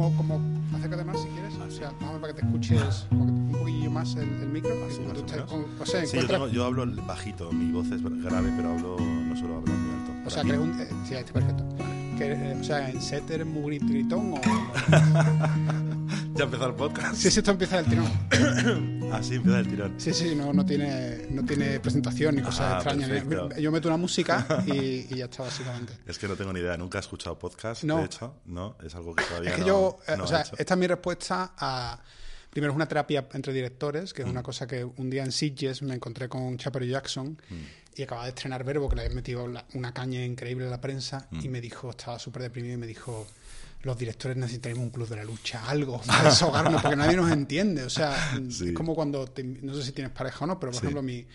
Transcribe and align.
como, 0.00 0.16
como 0.16 0.40
acércate 0.76 1.04
más 1.04 1.20
si 1.20 1.28
quieres. 1.28 1.54
O 1.56 1.70
sea, 1.70 1.92
vamos 2.00 2.20
para 2.20 2.32
que 2.34 2.40
te 2.40 2.46
escuches 2.46 3.06
un 3.10 3.52
poquillo 3.52 3.90
más 3.90 4.14
el, 4.16 4.28
el 4.42 4.48
micro. 4.48 4.70
Así, 4.88 5.00
más 5.00 5.18
o 5.18 5.20
Usted, 5.20 5.36
menos. 5.46 5.66
o 5.80 5.86
sea, 5.86 6.06
Sí, 6.06 6.16
yo, 6.18 6.26
tengo- 6.26 6.48
yo 6.48 6.64
hablo 6.64 6.86
bajito, 7.06 7.52
mi 7.52 7.70
voz 7.70 7.90
es 7.90 8.02
grave, 8.22 8.50
pero 8.56 8.70
hablo, 8.72 8.96
no 8.98 9.36
suelo 9.36 9.56
hablar 9.58 9.76
muy 9.76 9.90
alto. 10.00 10.12
O 10.26 10.30
sea, 10.30 10.42
que 10.42 10.58
un, 10.58 10.80
eh, 10.80 10.88
sí, 11.04 11.14
perfecto. 11.32 11.64
Que, 12.18 12.32
eh, 12.32 12.56
o 12.60 12.64
sea, 12.64 12.90
en 12.90 13.00
set 13.00 13.30
eres 13.30 13.46
muy 13.46 13.78
gritón 13.78 14.34
o... 14.34 14.40
¿Ya 16.40 16.44
empezó 16.44 16.66
el 16.68 16.74
podcast? 16.74 17.16
sí, 17.16 17.30
sí, 17.30 17.40
esto 17.40 17.50
empieza 17.50 17.82
del 17.82 17.84
tirón. 17.84 19.10
Así 19.12 19.34
empieza 19.34 19.58
el 19.60 19.68
tirón. 19.68 19.94
Sí, 20.00 20.14
sí, 20.14 20.34
no, 20.34 20.54
no, 20.54 20.64
tiene, 20.64 21.26
no 21.28 21.44
tiene 21.44 21.78
presentación 21.80 22.34
ni 22.36 22.40
cosas 22.40 22.60
Ah, 22.60 22.74
extrañas. 22.76 23.10
perfecto. 23.10 23.50
Yo 23.58 23.70
meto 23.70 23.88
una 23.88 23.98
música 23.98 24.64
y, 24.66 24.72
y 25.10 25.16
ya 25.16 25.26
está, 25.26 25.42
básicamente. 25.42 25.92
Es 26.06 26.18
que 26.18 26.26
no 26.26 26.36
tengo 26.36 26.50
ni 26.54 26.60
idea, 26.60 26.78
nunca 26.78 26.96
he 26.96 27.02
escuchado 27.02 27.38
podcast, 27.38 27.84
No. 27.84 27.98
de 27.98 28.04
hecho, 28.06 28.36
no, 28.46 28.74
es 28.82 28.94
algo 28.94 29.14
que 29.14 29.22
todavía 29.24 29.50
Es 29.50 29.56
que 29.56 29.60
no, 29.60 29.66
yo, 29.66 29.98
eh, 30.08 30.16
no 30.16 30.22
o 30.22 30.24
he 30.24 30.28
sea, 30.30 30.40
hecho. 30.40 30.54
esta 30.56 30.72
es 30.74 30.80
mi 30.80 30.86
respuesta 30.86 31.52
a. 31.58 32.00
Primero 32.48 32.72
es 32.72 32.76
una 32.76 32.88
terapia 32.88 33.28
entre 33.34 33.52
directores, 33.52 34.14
que 34.14 34.22
es 34.22 34.26
Mm. 34.26 34.30
una 34.30 34.42
cosa 34.42 34.66
que 34.66 34.82
un 34.82 35.10
día 35.10 35.22
en 35.24 35.32
Sitges 35.32 35.82
me 35.82 35.94
encontré 35.94 36.26
con 36.30 36.56
Chaper 36.56 36.86
Jackson 36.88 37.38
Mm. 37.50 37.54
y 37.96 38.02
acababa 38.02 38.24
de 38.24 38.30
estrenar 38.30 38.64
Verbo, 38.64 38.88
que 38.88 38.96
le 38.96 39.02
había 39.02 39.14
metido 39.14 39.46
la- 39.46 39.66
una 39.74 39.92
caña 39.92 40.24
increíble 40.24 40.64
en 40.64 40.70
la 40.70 40.80
prensa, 40.80 41.28
y 41.32 41.48
Mm. 41.48 41.50
me 41.52 41.60
dijo, 41.60 41.90
estaba 41.90 42.18
súper 42.18 42.40
deprimido 42.42 42.72
y 42.74 42.78
me 42.78 42.86
dijo, 42.86 43.26
los 43.82 43.96
directores 43.98 44.36
necesitaremos 44.36 44.84
un 44.84 44.90
club 44.90 45.08
de 45.08 45.16
la 45.16 45.24
lucha, 45.24 45.68
algo, 45.68 46.00
para 46.06 46.24
desahogarnos, 46.24 46.82
porque 46.82 46.96
nadie 46.96 47.16
nos 47.16 47.30
entiende. 47.30 47.82
O 47.84 47.90
sea, 47.90 48.14
Sí. 48.50 48.68
es 48.68 48.72
como 48.74 48.94
cuando, 48.94 49.26
te- 49.26 49.42
no 49.44 49.74
sé 49.74 49.82
si 49.84 49.92
tienes 49.92 50.12
pareja 50.12 50.44
o 50.44 50.46
no, 50.48 50.58
pero 50.60 50.72
por 50.72 50.80
Sí. 50.80 50.86
ejemplo 50.86 51.02
mi, 51.02 51.26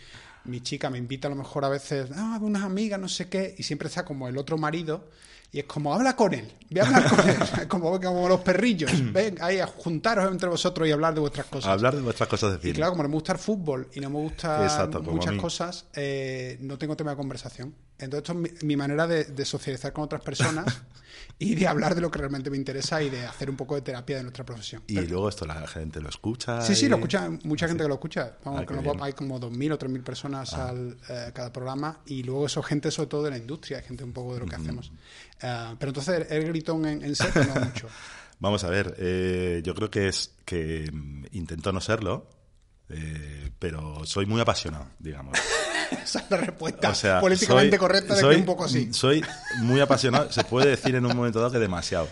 mi 0.45 0.61
chica 0.61 0.89
me 0.89 0.97
invita 0.99 1.27
a 1.27 1.31
lo 1.31 1.35
mejor 1.37 1.65
a 1.65 1.69
veces, 1.69 2.09
ah, 2.15 2.37
unas 2.41 2.63
amigas, 2.63 2.99
no 2.99 3.09
sé 3.09 3.27
qué, 3.29 3.55
y 3.57 3.63
siempre 3.63 3.87
está 3.87 4.05
como 4.05 4.27
el 4.27 4.37
otro 4.37 4.57
marido. 4.57 5.09
Y 5.51 5.59
es 5.59 5.65
como, 5.65 5.93
habla 5.93 6.17
con 6.17 6.33
él, 6.33 6.51
ve 6.69 6.81
a 6.81 6.85
hablar 6.85 7.09
con 7.09 7.29
él, 7.29 7.37
como, 7.69 7.99
como 8.01 8.27
los 8.27 8.41
perrillos, 8.41 8.91
ven 9.13 9.37
ahí 9.41 9.59
a 9.59 9.67
juntaros 9.67 10.29
entre 10.29 10.49
vosotros 10.49 10.85
y 10.87 10.91
hablar 10.91 11.13
de 11.13 11.21
vuestras 11.21 11.45
cosas. 11.47 11.71
Hablar 11.71 11.95
de 11.95 12.01
vuestras 12.01 12.27
cosas 12.27 12.51
de 12.51 12.57
Y 12.57 12.61
cine. 12.61 12.73
claro, 12.75 12.91
como 12.91 13.03
no 13.03 13.09
me 13.09 13.15
gusta 13.15 13.31
el 13.31 13.39
fútbol 13.39 13.87
y 13.93 14.01
no 14.01 14.09
me 14.09 14.17
gusta 14.19 14.65
a 14.83 14.87
muchas 14.99 15.35
cosas, 15.35 15.85
eh, 15.93 16.57
no 16.61 16.77
tengo 16.77 16.97
tema 16.97 17.11
de 17.11 17.17
conversación. 17.17 17.73
Entonces, 17.99 18.29
esto 18.29 18.33
es 18.33 18.61
mi, 18.63 18.67
mi 18.67 18.75
manera 18.75 19.07
de, 19.07 19.23
de 19.25 19.45
socializar 19.45 19.93
con 19.93 20.03
otras 20.03 20.21
personas 20.21 20.65
y 21.39 21.55
de 21.55 21.67
hablar 21.67 21.95
de 21.95 22.01
lo 22.01 22.11
que 22.11 22.19
realmente 22.19 22.49
me 22.49 22.57
interesa 22.57 23.01
y 23.01 23.09
de 23.09 23.25
hacer 23.25 23.49
un 23.49 23.55
poco 23.55 23.75
de 23.75 23.81
terapia 23.81 24.17
de 24.17 24.23
nuestra 24.23 24.45
profesión. 24.45 24.83
y 24.87 24.95
Pero- 24.95 25.07
luego 25.07 25.29
esto 25.29 25.45
la 25.45 25.65
gente 25.67 26.01
lo 26.01 26.09
escucha. 26.09 26.61
sí, 26.61 26.75
sí, 26.75 26.87
lo 26.89 26.95
escucha, 26.97 27.29
mucha 27.43 27.67
gente 27.67 27.83
que 27.83 27.87
lo 27.87 27.95
escucha. 27.95 28.37
Vamos, 28.43 28.61
Ah, 28.61 28.65
que. 28.65 28.73
Ah. 28.73 28.93
hay 29.05 29.13
como 29.13 29.39
2.000 29.39 29.73
o 29.73 29.79
3.000 29.79 30.03
personas 30.03 30.53
al 30.53 30.97
eh, 31.09 31.31
cada 31.33 31.51
programa 31.53 31.99
y 32.05 32.23
luego 32.23 32.45
eso 32.47 32.61
gente 32.63 32.91
sobre 32.91 33.07
todo 33.07 33.23
de 33.23 33.31
la 33.31 33.37
industria, 33.37 33.81
gente 33.81 34.03
un 34.03 34.13
poco 34.13 34.33
de 34.33 34.41
lo 34.41 34.45
que 34.45 34.55
hacemos. 34.55 34.91
Eh, 35.41 35.75
pero 35.79 35.89
entonces, 35.91 36.27
el 36.29 36.45
gritón 36.47 36.85
en, 36.85 37.03
en 37.03 37.15
set 37.15 37.33
no 37.35 37.61
mucho. 37.65 37.87
Vamos 38.39 38.65
a 38.65 38.69
ver, 38.69 38.93
eh, 38.97 39.61
yo 39.63 39.73
creo 39.73 39.89
que 39.89 40.09
es 40.09 40.33
que 40.43 40.89
mm, 40.91 41.27
intento 41.31 41.71
no 41.71 41.79
serlo, 41.79 42.27
eh, 42.89 43.51
pero 43.59 44.05
soy 44.05 44.25
muy 44.25 44.41
apasionado, 44.41 44.87
digamos. 44.99 45.37
Esa 46.03 46.19
es 46.19 46.31
la 46.31 46.37
respuesta 46.37 46.89
O 46.89 46.95
sea, 46.95 47.19
políticamente 47.19 47.71
soy- 47.71 47.79
correcta 47.79 48.15
de 48.15 48.21
soy- 48.21 48.35
que 48.35 48.39
un 48.41 48.45
poco 48.45 48.65
así. 48.65 48.91
Soy 48.93 49.23
muy 49.61 49.79
apasionado, 49.81 50.31
se 50.31 50.43
puede 50.43 50.67
decir 50.69 50.95
en 50.95 51.05
un 51.05 51.15
momento 51.15 51.39
dado 51.39 51.51
que 51.51 51.59
demasiado. 51.59 52.07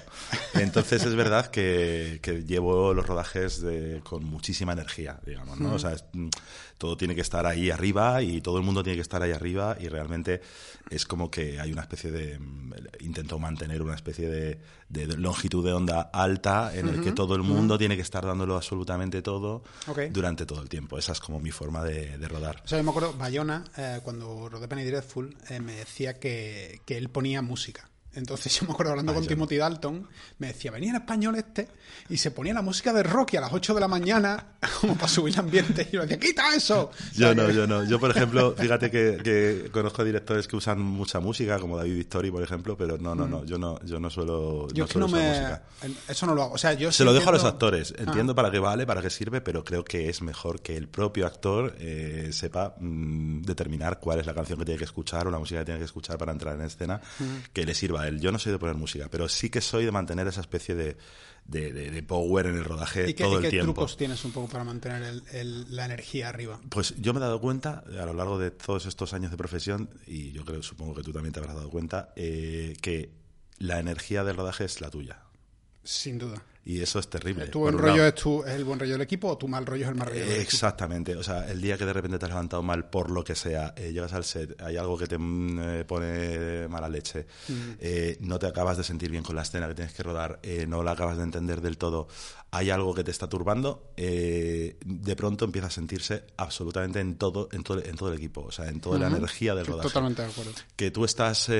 Entonces 0.53 1.03
es 1.03 1.15
verdad 1.15 1.47
que, 1.47 2.19
que 2.21 2.43
llevo 2.43 2.93
los 2.93 3.05
rodajes 3.07 3.61
de- 3.61 4.01
con 4.03 4.23
muchísima 4.25 4.73
energía, 4.73 5.19
digamos, 5.25 5.59
¿no? 5.59 5.73
O 5.73 5.79
sea, 5.79 5.93
es- 5.93 6.05
todo 6.77 6.97
tiene 6.97 7.15
que 7.15 7.21
estar 7.21 7.45
ahí 7.45 7.69
arriba 7.71 8.21
y 8.21 8.41
todo 8.41 8.57
el 8.57 8.63
mundo 8.63 8.83
tiene 8.83 8.97
que 8.97 9.01
estar 9.01 9.21
ahí 9.21 9.31
arriba 9.31 9.77
y 9.79 9.87
realmente 9.87 10.41
es 10.89 11.05
como 11.05 11.29
que 11.31 11.59
hay 11.59 11.71
una 11.71 11.81
especie 11.81 12.11
de... 12.11 12.39
mm, 12.39 12.73
Intento 13.01 13.37
mantener 13.37 13.81
una 13.81 13.95
especie 13.95 14.27
de, 14.29 14.59
longitud 15.17 15.63
de 15.63 15.73
onda 15.73 16.01
alta 16.13 16.71
en 16.75 16.87
el 16.87 17.03
que 17.03 17.11
todo 17.11 17.35
el 17.35 17.43
mundo 17.43 17.77
tiene 17.77 17.95
que 17.95 18.01
estar 18.01 18.25
dándolo 18.25 18.55
absolutamente 18.55 19.21
todo 19.21 19.63
durante 20.11 20.45
todo 20.45 20.61
el 20.61 20.69
tiempo. 20.69 20.97
Esa 20.97 21.11
es 21.11 21.19
como 21.19 21.39
mi 21.39 21.51
forma 21.51 21.83
de, 21.83 22.17
de 22.17 22.27
rodar. 22.27 22.61
O 22.63 22.67
sea, 22.67 22.77
yo 22.79 22.83
me 22.83 22.89
acuerdo, 22.89 23.13
Bayona, 23.13 23.63
eh, 23.77 23.99
cuando 24.03 24.49
rodé 24.49 24.67
Penny 24.67 24.83
Dreadful, 24.83 25.35
eh, 25.49 25.59
me 25.59 25.73
decía 25.75 26.19
que, 26.19 26.81
que 26.85 26.97
él 26.97 27.09
ponía 27.09 27.41
música. 27.41 27.89
Entonces 28.15 28.53
yo 28.59 28.65
me 28.67 28.73
acuerdo 28.73 28.91
hablando 28.91 29.13
con. 29.13 29.25
Timothy 29.25 29.57
Dalton, 29.57 30.07
me 30.39 30.47
decía, 30.47 30.71
venía 30.71 30.91
el 30.91 30.97
español 30.97 31.35
este 31.35 31.67
y 32.09 32.17
se 32.17 32.31
ponía 32.31 32.53
la 32.53 32.61
música 32.61 32.91
de 32.93 33.03
Rocky 33.03 33.37
a 33.37 33.41
las 33.41 33.53
8 33.53 33.73
de 33.73 33.79
la 33.79 33.87
mañana 33.87 34.47
como 34.81 34.95
para 34.95 35.07
subir 35.07 35.33
el 35.33 35.39
ambiente 35.39 35.87
y 35.89 35.95
yo 35.95 36.01
decía, 36.01 36.19
quita 36.19 36.53
eso. 36.55 36.91
Yo 37.13 37.33
no, 37.33 37.49
yo 37.51 37.65
no. 37.67 37.83
Yo, 37.85 37.99
por 37.99 38.11
ejemplo, 38.11 38.53
fíjate 38.57 38.91
que, 38.91 39.19
que 39.23 39.69
conozco 39.71 40.03
directores 40.03 40.47
que 40.47 40.55
usan 40.55 40.79
mucha 40.81 41.19
música, 41.19 41.59
como 41.59 41.77
David 41.77 41.95
Victori, 41.95 42.29
por 42.31 42.43
ejemplo, 42.43 42.77
pero 42.77 42.97
no, 42.97 43.15
no, 43.15 43.27
no. 43.27 43.45
Yo 43.45 43.57
no, 43.57 43.79
yo 43.85 43.99
no 43.99 44.09
suelo, 44.09 44.67
Yo 44.73 44.83
no 44.83 44.85
es 44.85 44.93
que 44.93 44.99
no 44.99 45.07
suelo 45.07 45.23
usar 45.25 45.33
me... 45.33 45.39
música. 45.39 45.63
Eso 46.11 46.25
no 46.25 46.35
lo 46.35 46.43
hago. 46.43 46.53
O 46.53 46.57
sea, 46.57 46.73
yo 46.73 46.91
Se 46.91 46.99
sí 46.99 47.03
lo 47.03 47.13
dejo 47.13 47.29
a 47.29 47.31
los 47.33 47.41
entiendo- 47.41 47.53
actores. 47.55 47.93
Ah. 47.97 48.03
Entiendo 48.03 48.35
para 48.35 48.51
qué 48.51 48.59
vale, 48.59 48.85
para 48.85 49.01
qué 49.01 49.09
sirve, 49.09 49.41
pero 49.41 49.63
creo 49.63 49.83
que 49.83 50.09
es 50.09 50.21
mejor 50.21 50.61
que 50.61 50.75
el 50.77 50.87
propio 50.87 51.25
actor 51.25 51.75
eh, 51.79 52.29
sepa 52.31 52.75
mm, 52.79 53.41
determinar 53.43 53.99
cuál 53.99 54.19
es 54.19 54.25
la 54.25 54.33
canción 54.33 54.59
que 54.59 54.65
tiene 54.65 54.77
que 54.77 54.85
escuchar 54.85 55.27
o 55.27 55.31
la 55.31 55.39
música 55.39 55.59
que 55.61 55.65
tiene 55.65 55.79
que 55.79 55.85
escuchar 55.85 56.17
para 56.17 56.31
entrar 56.31 56.55
en 56.55 56.61
escena 56.65 57.01
que 57.53 57.65
le 57.65 57.73
sirva 57.73 58.02
él. 58.07 58.19
Yo 58.19 58.31
no 58.31 58.39
soy 58.39 58.51
de 58.51 58.59
poner 58.59 58.75
música, 58.75 59.07
pero 59.09 59.27
sí 59.29 59.49
que 59.49 59.61
soy 59.61 59.85
de 59.85 59.91
mantener 59.91 60.27
esa 60.27 60.41
especie 60.41 60.75
de, 60.75 60.97
de, 61.45 61.73
de- 61.73 61.91
de 61.91 62.03
power 62.03 62.45
en 62.47 62.55
el 62.55 62.63
rodaje 62.63 63.09
¿Y 63.09 63.13
qué, 63.13 63.23
todo 63.23 63.33
y 63.33 63.37
el 63.37 63.41
qué 63.43 63.49
tiempo. 63.49 63.73
trucos 63.73 63.97
tienes 63.97 64.23
un 64.25 64.31
poco 64.31 64.47
para 64.49 64.63
mantener 64.63 65.03
el- 65.03 65.23
el- 65.31 65.75
la 65.75 65.85
energía 65.85 66.29
arriba? 66.29 66.59
Pues 66.69 66.93
yo 66.99 67.13
me 67.13 67.19
he 67.19 67.21
dado 67.21 67.41
cuenta 67.41 67.83
a 67.99 68.05
lo 68.05 68.13
largo 68.13 68.37
de 68.39 68.51
todos 68.51 68.85
estos 68.85 69.13
años 69.13 69.31
de 69.31 69.37
profesión, 69.37 69.89
y 70.07 70.31
yo 70.31 70.45
creo, 70.45 70.61
supongo 70.63 70.93
que 70.95 71.03
tú 71.03 71.11
también 71.11 71.33
te 71.33 71.39
habrás 71.39 71.55
dado 71.55 71.69
cuenta, 71.69 72.13
eh, 72.15 72.75
que 72.81 73.11
la 73.59 73.79
energía 73.79 74.23
del 74.23 74.35
rodaje 74.37 74.65
es 74.65 74.79
la 74.81 74.89
tuya. 74.89 75.19
Sin 75.83 76.17
duda. 76.17 76.41
Y 76.65 76.81
eso 76.81 76.99
es 76.99 77.09
terrible. 77.09 77.47
¿Tu 77.47 77.59
buen 77.59 77.77
rollo 77.77 78.05
es, 78.05 78.15
tu, 78.15 78.41
es 78.43 78.53
el 78.53 78.63
buen 78.63 78.79
rollo 78.79 78.93
del 78.93 79.01
equipo 79.01 79.27
o 79.27 79.37
tu 79.37 79.49
mal 79.49 79.65
rollo 79.65 79.83
es 79.83 79.89
el 79.89 79.95
mal 79.95 80.07
rollo 80.07 80.21
del 80.21 80.29
equipo? 80.29 80.43
Exactamente, 80.43 81.15
o 81.15 81.23
sea, 81.23 81.49
el 81.51 81.61
día 81.61 81.77
que 81.77 81.85
de 81.85 81.91
repente 81.91 82.17
te 82.17 82.25
has 82.25 82.31
levantado 82.31 82.63
mal 82.63 82.89
por 82.89 83.11
lo 83.11 83.21
que 83.21 83.35
sea, 83.35 83.73
eh, 83.75 83.91
llegas 83.91 84.13
al 84.13 84.23
set, 84.23 84.61
hay 84.61 84.77
algo 84.77 84.97
que 84.97 85.07
te 85.07 85.17
mm, 85.17 85.59
eh, 85.59 85.85
pone 85.85 86.67
mala 86.69 86.87
leche, 86.87 87.25
eh, 87.79 88.17
no 88.21 88.39
te 88.39 88.47
acabas 88.47 88.77
de 88.77 88.85
sentir 88.85 89.11
bien 89.11 89.23
con 89.23 89.35
la 89.35 89.41
escena 89.41 89.67
que 89.67 89.75
tienes 89.75 89.93
que 89.93 90.03
rodar, 90.03 90.39
no 90.67 90.83
la 90.83 90.91
acabas 90.91 91.17
de 91.17 91.23
entender 91.23 91.59
del 91.59 91.77
todo, 91.77 92.07
hay 92.51 92.69
algo 92.69 92.93
que 92.93 93.03
te 93.03 93.11
está 93.11 93.27
turbando, 93.27 93.91
de 93.97 95.15
pronto 95.17 95.43
empieza 95.43 95.67
a 95.67 95.71
sentirse 95.71 96.23
absolutamente 96.37 97.01
en 97.01 97.17
todo, 97.17 97.49
en 97.51 97.63
todo, 97.63 97.83
en 97.83 97.95
todo 97.97 98.09
el 98.09 98.17
equipo, 98.17 98.41
o 98.41 98.51
sea, 98.51 98.69
en 98.69 98.79
toda 98.79 98.99
la 98.99 99.07
energía 99.07 99.53
del 99.53 99.65
rodaje. 99.65 99.89
Totalmente 99.89 100.21
de 100.21 100.29
acuerdo. 100.29 100.51
Que 100.77 100.91
tú 100.91 101.03
estás 101.03 101.51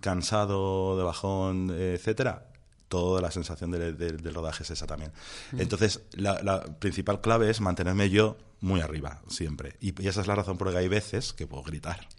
cansado, 0.00 0.96
de 0.96 1.02
bajón, 1.02 1.70
etcétera, 1.70 2.49
toda 2.90 3.22
la 3.22 3.30
sensación 3.30 3.70
de- 3.70 3.92
de- 3.94 4.12
del 4.12 4.34
rodaje 4.34 4.64
es 4.64 4.70
esa 4.70 4.86
también. 4.86 5.12
Entonces, 5.56 6.00
la, 6.12 6.42
la 6.42 6.62
principal 6.64 7.22
clave 7.22 7.48
es 7.48 7.62
mantenerme 7.62 8.10
yo 8.10 8.36
muy 8.60 8.82
arriba, 8.82 9.22
siempre. 9.28 9.76
Y, 9.80 9.94
y 10.02 10.08
esa 10.08 10.20
es 10.20 10.26
la 10.26 10.34
razón 10.34 10.58
por 10.58 10.66
la 10.66 10.74
que 10.74 10.78
hay 10.80 10.88
veces 10.88 11.32
que 11.32 11.46
puedo 11.46 11.62
gritar. 11.62 12.06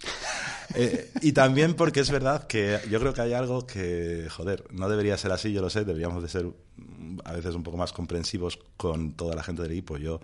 Eh, 0.74 1.10
y 1.20 1.32
también 1.32 1.74
porque 1.74 2.00
es 2.00 2.10
verdad 2.10 2.46
que 2.46 2.78
yo 2.88 2.98
creo 2.98 3.12
que 3.12 3.20
hay 3.20 3.34
algo 3.34 3.66
que, 3.66 4.26
joder, 4.30 4.64
no 4.70 4.88
debería 4.88 5.18
ser 5.18 5.30
así, 5.32 5.52
yo 5.52 5.60
lo 5.60 5.68
sé, 5.68 5.84
deberíamos 5.84 6.22
de 6.22 6.30
ser 6.30 6.46
mm, 6.76 7.18
a 7.24 7.32
veces 7.32 7.54
un 7.54 7.62
poco 7.62 7.76
más 7.76 7.92
comprensivos 7.92 8.58
con 8.78 9.12
toda 9.12 9.34
la 9.34 9.42
gente 9.42 9.60
del 9.60 9.72
equipo. 9.72 9.98
Yo 9.98 10.20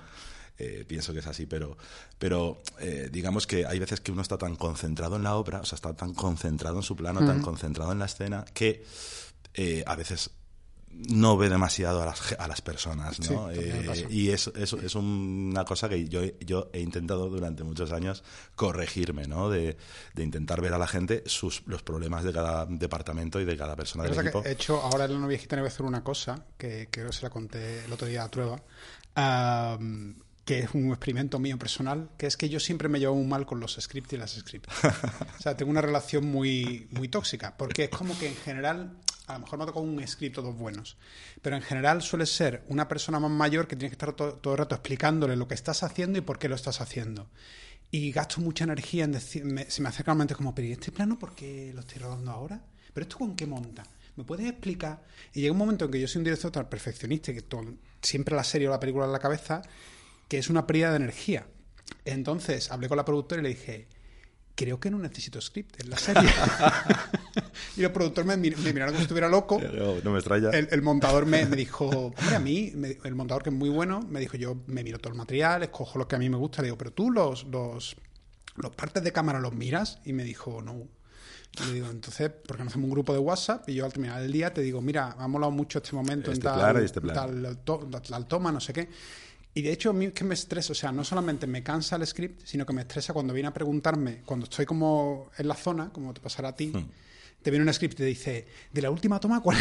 eh, 0.56 0.86
pienso 0.88 1.12
que 1.12 1.18
es 1.18 1.26
así, 1.26 1.44
pero, 1.44 1.76
pero 2.18 2.62
eh, 2.80 3.10
digamos 3.12 3.46
que 3.46 3.66
hay 3.66 3.78
veces 3.78 4.00
que 4.00 4.10
uno 4.10 4.22
está 4.22 4.38
tan 4.38 4.56
concentrado 4.56 5.16
en 5.16 5.22
la 5.24 5.34
obra, 5.34 5.60
o 5.60 5.64
sea, 5.66 5.76
está 5.76 5.92
tan 5.94 6.14
concentrado 6.14 6.76
en 6.76 6.82
su 6.82 6.96
plano, 6.96 7.20
tan 7.26 7.42
concentrado 7.42 7.92
en 7.92 7.98
la 7.98 8.06
escena, 8.06 8.46
que 8.54 8.86
eh, 9.52 9.82
a 9.86 9.96
veces 9.96 10.30
no 10.90 11.36
ve 11.36 11.48
demasiado 11.48 12.02
a 12.02 12.06
las, 12.06 12.32
a 12.38 12.48
las 12.48 12.60
personas, 12.60 13.20
¿no? 13.30 13.50
Eh, 13.50 14.06
y 14.10 14.30
es, 14.30 14.48
es, 14.56 14.72
es 14.72 14.94
una 14.94 15.64
cosa 15.64 15.88
que 15.88 16.08
yo, 16.08 16.22
yo 16.40 16.70
he 16.72 16.80
intentado 16.80 17.28
durante 17.28 17.62
muchos 17.62 17.92
años 17.92 18.24
corregirme, 18.56 19.26
¿no? 19.26 19.48
De, 19.48 19.76
de 20.14 20.22
intentar 20.22 20.60
ver 20.60 20.72
a 20.72 20.78
la 20.78 20.86
gente 20.86 21.22
sus, 21.26 21.62
los 21.66 21.82
problemas 21.82 22.24
de 22.24 22.32
cada 22.32 22.66
departamento 22.66 23.40
y 23.40 23.44
de 23.44 23.56
cada 23.56 23.76
persona 23.76 24.04
del 24.04 24.18
equipo. 24.18 24.42
que 24.42 24.48
he 24.48 24.52
hecho, 24.52 24.80
ahora 24.80 25.04
en 25.04 25.20
la 25.20 25.38
gitana 25.38 25.62
voy 25.62 25.68
a 25.68 25.72
hacer 25.72 25.86
una 25.86 26.02
cosa 26.02 26.44
que 26.56 26.88
creo 26.90 27.08
que 27.08 27.12
se 27.12 27.22
la 27.22 27.30
conté 27.30 27.84
el 27.84 27.92
otro 27.92 28.08
día 28.08 28.24
a 28.24 28.28
Trueba, 28.28 28.60
que 30.44 30.60
es 30.60 30.70
un 30.72 30.88
experimento 30.88 31.38
mío 31.38 31.58
personal, 31.58 32.08
que 32.16 32.26
es 32.26 32.36
que 32.36 32.48
yo 32.48 32.58
siempre 32.58 32.88
me 32.88 32.98
llevo 32.98 33.14
muy 33.14 33.26
mal 33.26 33.44
con 33.44 33.60
los 33.60 33.76
scripts 33.78 34.14
y 34.14 34.16
las 34.16 34.32
scripts. 34.32 34.72
o 35.38 35.42
sea, 35.42 35.56
tengo 35.56 35.70
una 35.70 35.82
relación 35.82 36.24
muy, 36.24 36.88
muy 36.90 37.08
tóxica, 37.08 37.56
porque 37.56 37.84
es 37.84 37.90
como 37.90 38.18
que 38.18 38.28
en 38.28 38.36
general, 38.36 38.96
a 39.28 39.34
lo 39.34 39.40
mejor 39.40 39.58
no 39.58 39.66
toco 39.66 39.80
un 39.80 40.06
script 40.06 40.36
dos 40.36 40.56
buenos, 40.56 40.96
pero 41.42 41.54
en 41.56 41.62
general 41.62 42.02
suele 42.02 42.26
ser 42.26 42.64
una 42.68 42.88
persona 42.88 43.20
más 43.20 43.30
mayor 43.30 43.68
que 43.68 43.76
tiene 43.76 43.90
que 43.90 43.94
estar 43.94 44.12
todo, 44.14 44.40
el 44.52 44.58
rato 44.58 44.74
explicándole 44.74 45.36
lo 45.36 45.46
que 45.46 45.54
estás 45.54 45.82
haciendo 45.82 46.18
y 46.18 46.22
por 46.22 46.38
qué 46.38 46.48
lo 46.48 46.54
estás 46.54 46.80
haciendo. 46.80 47.28
Y 47.90 48.10
gasto 48.12 48.40
mucha 48.40 48.64
energía 48.64 49.04
en 49.04 49.12
decir, 49.12 49.44
me- 49.44 49.70
se 49.70 49.80
me 49.82 49.88
acerca 49.88 50.10
normalmente 50.10 50.34
como, 50.34 50.54
pero 50.54 50.68
¿y 50.68 50.72
este 50.72 50.92
plano 50.92 51.18
por 51.18 51.34
qué 51.34 51.72
lo 51.74 51.80
estoy 51.80 51.98
rodando 52.02 52.30
ahora? 52.30 52.62
¿Pero 52.92 53.04
esto 53.04 53.18
con 53.18 53.36
qué 53.36 53.46
monta? 53.46 53.84
¿Me 54.16 54.24
puedes 54.24 54.46
explicar? 54.46 55.04
Y 55.32 55.40
llega 55.42 55.52
un 55.52 55.58
momento 55.58 55.84
en 55.84 55.90
que 55.92 56.00
yo 56.00 56.08
soy 56.08 56.18
un 56.18 56.24
director 56.24 56.50
tan 56.50 56.68
perfeccionista 56.68 57.32
que 57.32 57.44
siempre 58.02 58.34
la 58.34 58.44
serie 58.44 58.66
o 58.68 58.70
la 58.70 58.80
película 58.80 59.04
en 59.06 59.12
la 59.12 59.20
cabeza, 59.20 59.62
que 60.26 60.38
es 60.38 60.50
una 60.50 60.66
pérdida 60.66 60.90
de 60.90 60.96
energía. 60.96 61.46
Entonces 62.04 62.70
hablé 62.70 62.88
con 62.88 62.96
la 62.96 63.04
productora 63.04 63.40
y 63.40 63.44
le 63.44 63.48
dije, 63.50 63.86
creo 64.58 64.80
que 64.80 64.90
no 64.90 64.98
necesito 64.98 65.40
script 65.40 65.80
en 65.80 65.90
la 65.90 65.96
serie. 65.96 66.28
y 67.76 67.80
los 67.82 67.92
productores 67.92 68.26
me, 68.26 68.36
mir- 68.36 68.56
me 68.58 68.72
miraron 68.72 68.88
como 68.94 68.98
si 68.98 69.02
estuviera 69.04 69.28
loco. 69.28 69.60
No, 69.78 69.94
no 70.02 70.10
me 70.10 70.18
extraña. 70.18 70.50
El, 70.50 70.66
el 70.72 70.82
montador 70.82 71.26
me, 71.26 71.46
me 71.46 71.54
dijo, 71.64 71.86
hombre, 71.86 72.34
a 72.34 72.40
mí, 72.40 72.72
me- 72.74 72.98
el 73.04 73.14
montador 73.14 73.44
que 73.44 73.50
es 73.50 73.56
muy 73.56 73.68
bueno, 73.68 74.00
me 74.10 74.18
dijo, 74.18 74.36
yo 74.36 74.56
me 74.66 74.82
miro 74.82 74.98
todo 74.98 75.12
el 75.12 75.18
material, 75.18 75.62
escojo 75.62 75.96
lo 75.98 76.08
que 76.08 76.16
a 76.16 76.18
mí 76.18 76.28
me 76.28 76.36
gusta, 76.36 76.60
le 76.62 76.66
digo, 76.66 76.76
pero 76.78 76.92
tú 76.92 77.10
los, 77.12 77.44
los, 77.44 77.96
los 78.56 78.74
partes 78.74 79.04
de 79.04 79.12
cámara 79.12 79.38
los 79.38 79.52
miras, 79.54 80.00
y 80.04 80.12
me 80.12 80.24
dijo, 80.24 80.60
no. 80.60 80.88
Y 81.62 81.66
le 81.68 81.74
digo, 81.74 81.88
entonces, 81.90 82.28
¿por 82.30 82.56
qué 82.56 82.64
no 82.64 82.68
hacemos 82.68 82.86
un 82.86 82.90
grupo 82.90 83.12
de 83.12 83.20
WhatsApp? 83.20 83.68
Y 83.68 83.74
yo 83.74 83.84
al 83.84 83.92
terminar 83.92 84.20
el 84.22 84.32
día 84.32 84.52
te 84.52 84.60
digo, 84.60 84.80
mira, 84.82 85.14
ha 85.18 85.28
molado 85.28 85.52
mucho 85.52 85.78
este 85.78 85.94
momento 85.94 86.32
Este 86.32 86.46
en 86.46 86.52
tal, 86.52 86.58
plano 86.60 86.82
y 86.82 86.84
este 86.84 87.00
plano. 87.00 87.20
tal, 87.20 87.58
to- 87.64 87.88
tal 88.08 88.26
toma, 88.26 88.50
no 88.52 88.60
sé 88.60 88.72
qué. 88.72 88.88
Y 89.58 89.62
de 89.62 89.72
hecho, 89.72 89.90
a 89.90 89.92
mí 89.92 90.04
es 90.04 90.12
que 90.12 90.22
me 90.22 90.34
estresa, 90.34 90.70
o 90.70 90.74
sea, 90.76 90.92
no 90.92 91.02
solamente 91.02 91.48
me 91.48 91.64
cansa 91.64 91.96
el 91.96 92.06
script, 92.06 92.42
sino 92.44 92.64
que 92.64 92.72
me 92.72 92.82
estresa 92.82 93.12
cuando 93.12 93.34
viene 93.34 93.48
a 93.48 93.52
preguntarme, 93.52 94.22
cuando 94.24 94.44
estoy 94.44 94.64
como 94.64 95.30
en 95.36 95.48
la 95.48 95.56
zona, 95.56 95.90
como 95.92 96.14
te 96.14 96.20
pasará 96.20 96.50
a 96.50 96.54
ti, 96.54 96.68
Hmm. 96.68 96.88
te 97.42 97.50
viene 97.50 97.66
un 97.66 97.74
script 97.74 97.94
y 97.94 97.96
te 97.96 98.04
dice, 98.04 98.46
de 98.72 98.82
la 98.82 98.88
última 98.92 99.18
toma, 99.18 99.40
¿cuál? 99.40 99.56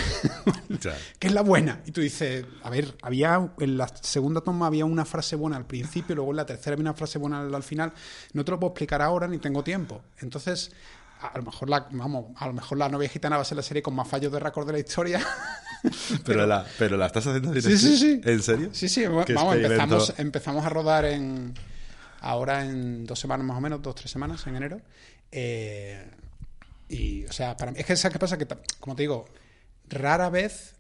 Claro. 0.80 1.00
que 1.20 1.26
es 1.28 1.34
la 1.34 1.42
buena. 1.42 1.82
Y 1.88 1.92
tú 1.92 2.02
dices, 2.02 2.46
a 2.62 2.70
ver, 2.70 2.96
había 3.02 3.50
en 3.60 3.76
la 3.76 3.88
segunda 3.88 4.42
toma 4.42 4.68
había 4.68 4.86
una 4.86 5.04
frase 5.04 5.36
buena 5.36 5.58
al 5.58 5.66
principio, 5.66 6.14
luego 6.16 6.30
en 6.30 6.38
la 6.38 6.46
tercera 6.46 6.76
había 6.76 6.84
una 6.84 6.94
frase 6.94 7.18
buena 7.18 7.40
al, 7.42 7.56
al 7.56 7.64
final. 7.64 7.92
No 8.34 8.46
te 8.46 8.52
lo 8.52 8.60
puedo 8.60 8.74
explicar 8.74 9.02
ahora 9.02 9.28
ni 9.28 9.40
tengo 9.40 9.64
tiempo. 9.64 10.04
Entonces, 10.20 10.72
a 11.22 11.36
lo 11.40 11.44
mejor 11.44 11.70
la, 11.72 11.88
vamos, 11.90 12.26
a 12.36 12.46
lo 12.46 12.54
mejor 12.54 12.78
la 12.78 12.88
novia 12.88 13.10
gitana 13.10 13.38
va 13.38 13.42
a 13.42 13.46
ser 13.46 13.56
la 13.58 13.64
serie 13.64 13.82
con 13.82 13.96
más 13.96 14.08
fallos 14.08 14.32
de 14.32 14.40
récord 14.40 14.68
de 14.68 14.74
la 14.74 14.80
historia. 14.80 15.20
Pero, 16.26 16.46
la, 16.46 16.66
pero 16.78 16.98
la 16.98 17.08
estás 17.08 17.26
haciendo 17.28 17.54
en 17.54 17.62
Sí, 17.62 17.78
sí, 17.78 17.98
sí. 17.98 18.22
¿En 18.24 18.42
serio? 18.42 18.70
Sí, 18.72 18.90
sí, 18.90 19.02
¿Qué 19.26 19.34
vamos, 19.34 19.56
empezamos, 19.56 20.14
empezamos 20.18 20.66
a 20.66 20.70
rodar 20.70 21.06
en 21.06 21.54
ahora 22.22 22.66
en 22.66 23.06
dos 23.06 23.20
semanas 23.20 23.46
más 23.46 23.58
o 23.58 23.62
menos, 23.62 23.82
dos, 23.82 23.96
tres 23.96 24.12
semanas 24.12 24.46
en 24.48 24.56
enero. 24.56 24.82
Eh, 25.32 26.06
y, 26.90 27.26
o 27.26 27.32
sea, 27.32 27.56
para 27.58 27.72
mí, 27.72 27.80
es 27.80 27.86
que 27.86 27.96
¿sabes 27.96 28.14
qué 28.14 28.20
pasa? 28.20 28.38
Que, 28.38 28.48
como 28.80 28.96
te 28.96 29.04
digo, 29.04 29.26
rara 29.90 30.30
vez, 30.30 30.76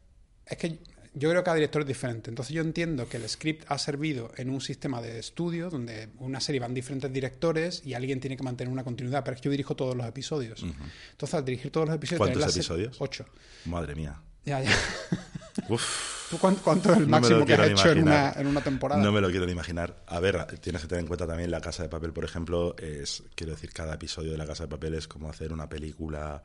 es 0.45 0.57
que 0.57 0.79
yo 1.13 1.29
creo 1.29 1.41
que 1.41 1.45
cada 1.45 1.55
director 1.55 1.81
es 1.81 1.87
diferente. 1.87 2.29
Entonces 2.29 2.53
yo 2.53 2.61
entiendo 2.61 3.09
que 3.09 3.17
el 3.17 3.27
script 3.27 3.65
ha 3.67 3.77
servido 3.77 4.31
en 4.37 4.49
un 4.49 4.61
sistema 4.61 5.01
de 5.01 5.19
estudio 5.19 5.69
donde 5.69 6.09
una 6.19 6.39
serie 6.39 6.61
van 6.61 6.73
diferentes 6.73 7.11
directores 7.11 7.81
y 7.83 7.95
alguien 7.95 8.19
tiene 8.19 8.37
que 8.37 8.43
mantener 8.43 8.71
una 8.71 8.83
continuidad, 8.83 9.23
pero 9.23 9.35
es 9.35 9.41
que 9.41 9.45
yo 9.45 9.51
dirijo 9.51 9.75
todos 9.75 9.95
los 9.95 10.05
episodios. 10.05 10.63
Entonces 10.63 11.33
al 11.33 11.43
dirigir 11.43 11.71
todos 11.71 11.87
los 11.87 11.95
episodios... 11.95 12.19
¿Cuántos 12.19 12.55
episodios? 12.55 12.97
Ocho. 12.99 13.25
Madre 13.65 13.95
mía. 13.95 14.21
Ya, 14.47 14.61
ya. 14.63 14.71
Uf. 15.69 16.29
¿Tú 16.29 16.37
cuánto, 16.39 16.61
cuánto 16.61 16.91
es 16.91 16.97
el 16.99 17.09
No 17.09 17.19
me 17.21 17.29
lo 17.29 17.39
máximo 17.39 17.45
que 17.45 17.53
has 17.53 17.59
quiero 17.59 17.73
hecho 17.73 18.01
una, 18.01 18.31
en 18.33 18.47
una 18.47 18.61
temporada? 18.61 19.01
No 19.01 19.11
me 19.11 19.21
lo 19.21 19.29
quiero 19.29 19.45
ni 19.45 19.51
imaginar. 19.53 20.03
A 20.07 20.19
ver, 20.19 20.45
tienes 20.61 20.81
que 20.81 20.87
tener 20.87 21.01
en 21.01 21.07
cuenta 21.07 21.25
también 21.27 21.51
La 21.51 21.61
Casa 21.61 21.83
de 21.83 21.89
Papel, 21.89 22.11
por 22.13 22.25
ejemplo, 22.25 22.75
es, 22.77 23.23
quiero 23.35 23.53
decir, 23.53 23.71
cada 23.71 23.95
episodio 23.95 24.31
de 24.31 24.37
La 24.37 24.45
Casa 24.45 24.63
de 24.63 24.69
Papel 24.69 24.93
es 24.95 25.07
como 25.07 25.29
hacer 25.29 25.53
una 25.53 25.69
película, 25.69 26.43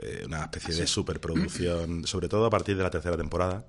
eh, 0.00 0.22
una 0.26 0.44
especie 0.44 0.74
de 0.74 0.86
superproducción, 0.86 2.06
sobre 2.06 2.28
todo 2.28 2.46
a 2.46 2.50
partir 2.50 2.76
de 2.76 2.82
la 2.82 2.90
tercera 2.90 3.16
temporada. 3.16 3.66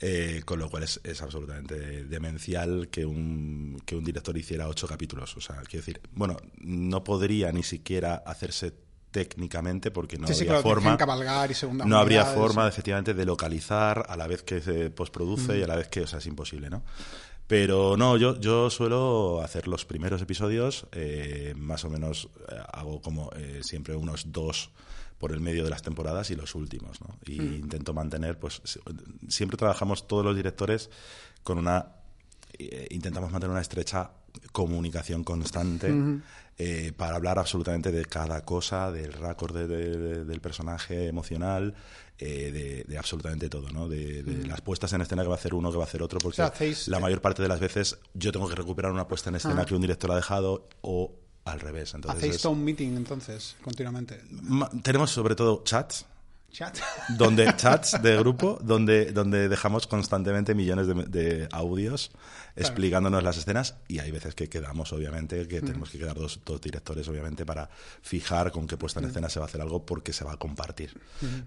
eh, 0.00 0.42
con 0.44 0.58
lo 0.58 0.68
cual 0.68 0.82
es, 0.82 1.00
es 1.04 1.22
absolutamente 1.22 2.04
demencial 2.06 2.88
que 2.90 3.04
un, 3.06 3.80
que 3.86 3.94
un 3.96 4.02
director 4.04 4.36
hiciera 4.36 4.68
ocho 4.68 4.88
capítulos. 4.88 5.36
O 5.36 5.40
sea, 5.40 5.56
quiero 5.62 5.86
decir, 5.86 6.00
bueno, 6.12 6.36
no 6.58 7.04
podría 7.04 7.52
ni 7.52 7.62
siquiera 7.62 8.16
hacerse 8.26 8.72
técnicamente 9.14 9.92
porque 9.92 10.18
no 10.18 10.26
sí, 10.26 10.34
sí, 10.34 10.40
habría 10.40 10.60
claro, 10.60 10.62
tienes 10.64 10.74
que 10.76 10.80
forma 10.82 10.94
encabalgar 10.94 11.50
y 11.52 11.54
segunda 11.54 11.84
no 11.84 11.98
habría 11.98 12.24
forma 12.24 12.64
sí. 12.64 12.68
efectivamente 12.70 13.14
de 13.14 13.24
localizar 13.24 14.04
a 14.08 14.16
la 14.16 14.26
vez 14.26 14.42
que 14.42 14.60
se 14.60 14.90
postproduce 14.90 15.56
y 15.56 15.62
a 15.62 15.68
la 15.68 15.76
vez 15.76 15.86
que, 15.86 16.00
o 16.00 16.06
sea, 16.08 16.18
es 16.18 16.26
imposible, 16.26 16.68
¿no? 16.68 16.82
Pero 17.46 17.96
no, 17.96 18.16
yo, 18.16 18.40
yo 18.40 18.70
suelo 18.70 19.40
hacer 19.42 19.68
los 19.68 19.84
primeros 19.84 20.20
episodios, 20.20 20.86
eh, 20.92 21.54
más 21.56 21.84
o 21.84 21.90
menos 21.90 22.28
eh, 22.48 22.56
hago 22.72 23.00
como 23.02 23.30
eh, 23.36 23.60
siempre 23.62 23.94
unos 23.94 24.32
dos 24.32 24.70
por 25.18 25.30
el 25.30 25.40
medio 25.40 25.62
de 25.62 25.70
las 25.70 25.82
temporadas 25.82 26.30
y 26.32 26.34
los 26.36 26.56
últimos, 26.56 27.00
¿no? 27.00 27.16
Y 27.24 27.36
intento 27.40 27.94
mantener, 27.94 28.38
pues 28.38 28.62
si- 28.64 28.80
siempre 29.28 29.56
trabajamos 29.56 30.08
todos 30.08 30.24
los 30.24 30.34
directores 30.34 30.90
con 31.44 31.58
una 31.58 31.86
intentamos 32.90 33.30
mantener 33.32 33.50
una 33.52 33.60
estrecha 33.62 34.10
comunicación 34.52 35.24
constante 35.24 35.92
eh, 36.58 36.92
para 36.96 37.16
hablar 37.16 37.38
absolutamente 37.38 37.90
de 37.90 38.04
cada 38.04 38.44
cosa, 38.44 38.92
del 38.92 39.12
récord 39.12 39.54
de- 39.56 39.66
de- 39.66 39.96
de- 39.98 40.24
del 40.24 40.40
personaje 40.40 41.08
emocional, 41.08 41.74
eh, 42.18 42.50
de, 42.52 42.84
de 42.84 42.98
absolutamente 42.98 43.48
todo, 43.48 43.70
¿no? 43.70 43.88
De, 43.88 44.22
de 44.22 44.46
las 44.46 44.60
puestas 44.60 44.92
en 44.92 45.00
escena 45.00 45.22
que 45.22 45.28
va 45.28 45.34
a 45.34 45.38
hacer 45.38 45.52
uno, 45.54 45.70
que 45.72 45.76
va 45.78 45.82
a 45.84 45.86
hacer 45.86 46.00
otro, 46.02 46.20
porque 46.20 46.36
sea, 46.36 46.46
hacéis- 46.52 46.86
la 46.88 47.00
mayor 47.00 47.20
parte 47.20 47.42
de 47.42 47.48
las 47.48 47.58
veces 47.58 47.98
yo 48.14 48.30
tengo 48.30 48.48
que 48.48 48.54
recuperar 48.54 48.92
una 48.92 49.08
puesta 49.08 49.30
en 49.30 49.36
escena 49.36 49.62
Ah. 49.62 49.66
que 49.66 49.74
un 49.74 49.80
director 49.80 50.12
ha 50.12 50.16
dejado 50.16 50.68
o 50.82 51.12
al 51.44 51.58
revés. 51.60 51.92
Entonces 51.94 52.18
Hacéis 52.18 52.36
es- 52.36 52.44
un 52.44 52.62
meeting 52.64 52.96
entonces, 52.96 53.56
continuamente. 53.62 54.20
Tenemos 54.82 55.10
sobre 55.10 55.34
todo 55.34 55.62
chats 55.64 56.06
Chat. 56.52 56.78
donde 57.18 57.52
chats 57.56 58.00
de 58.00 58.16
grupo 58.16 58.60
donde 58.62 59.10
donde 59.10 59.48
dejamos 59.48 59.88
constantemente 59.88 60.54
millones 60.54 60.86
de, 60.86 60.94
de 60.94 61.48
audios 61.50 62.12
explicándonos 62.56 63.22
las 63.22 63.36
escenas 63.36 63.74
y 63.88 63.98
hay 63.98 64.10
veces 64.10 64.34
que 64.34 64.48
quedamos 64.48 64.92
obviamente 64.92 65.48
que 65.48 65.60
tenemos 65.60 65.90
que 65.90 65.98
quedar 65.98 66.16
dos, 66.16 66.40
dos 66.44 66.60
directores 66.60 67.08
obviamente 67.08 67.44
para 67.44 67.68
fijar 68.02 68.52
con 68.52 68.66
qué 68.66 68.76
puesta 68.76 69.00
en 69.00 69.06
escena 69.06 69.28
se 69.28 69.40
va 69.40 69.46
a 69.46 69.48
hacer 69.48 69.60
algo 69.60 69.84
porque 69.84 70.12
se 70.12 70.24
va 70.24 70.32
a 70.32 70.36
compartir. 70.36 70.96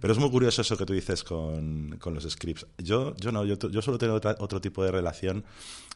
Pero 0.02 0.14
es 0.14 0.20
muy 0.20 0.30
curioso 0.30 0.62
eso 0.62 0.76
que 0.78 0.86
tú 0.86 0.94
dices 0.94 1.24
con, 1.24 1.98
con 2.00 2.14
los 2.14 2.24
scripts. 2.30 2.66
Yo 2.78 3.16
yo 3.18 3.32
no 3.32 3.46
yo, 3.46 3.58
yo 3.58 3.82
solo 3.82 3.98
tengo 3.98 4.16
otra- 4.16 4.36
otro 4.40 4.60
tipo 4.60 4.84
de 4.84 4.92
relación 4.92 5.46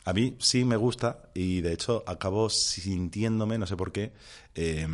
a 0.04 0.14
mí 0.14 0.36
sí 0.40 0.66
me 0.66 0.76
gusta 0.78 1.30
y 1.34 1.62
de 1.62 1.74
hecho 1.74 2.04
acabo 2.08 2.50
sintiéndome 2.50 3.58
no 3.58 3.68
sé 3.68 3.76
por 3.78 3.92
qué 3.92 4.12
eh, 4.56 4.88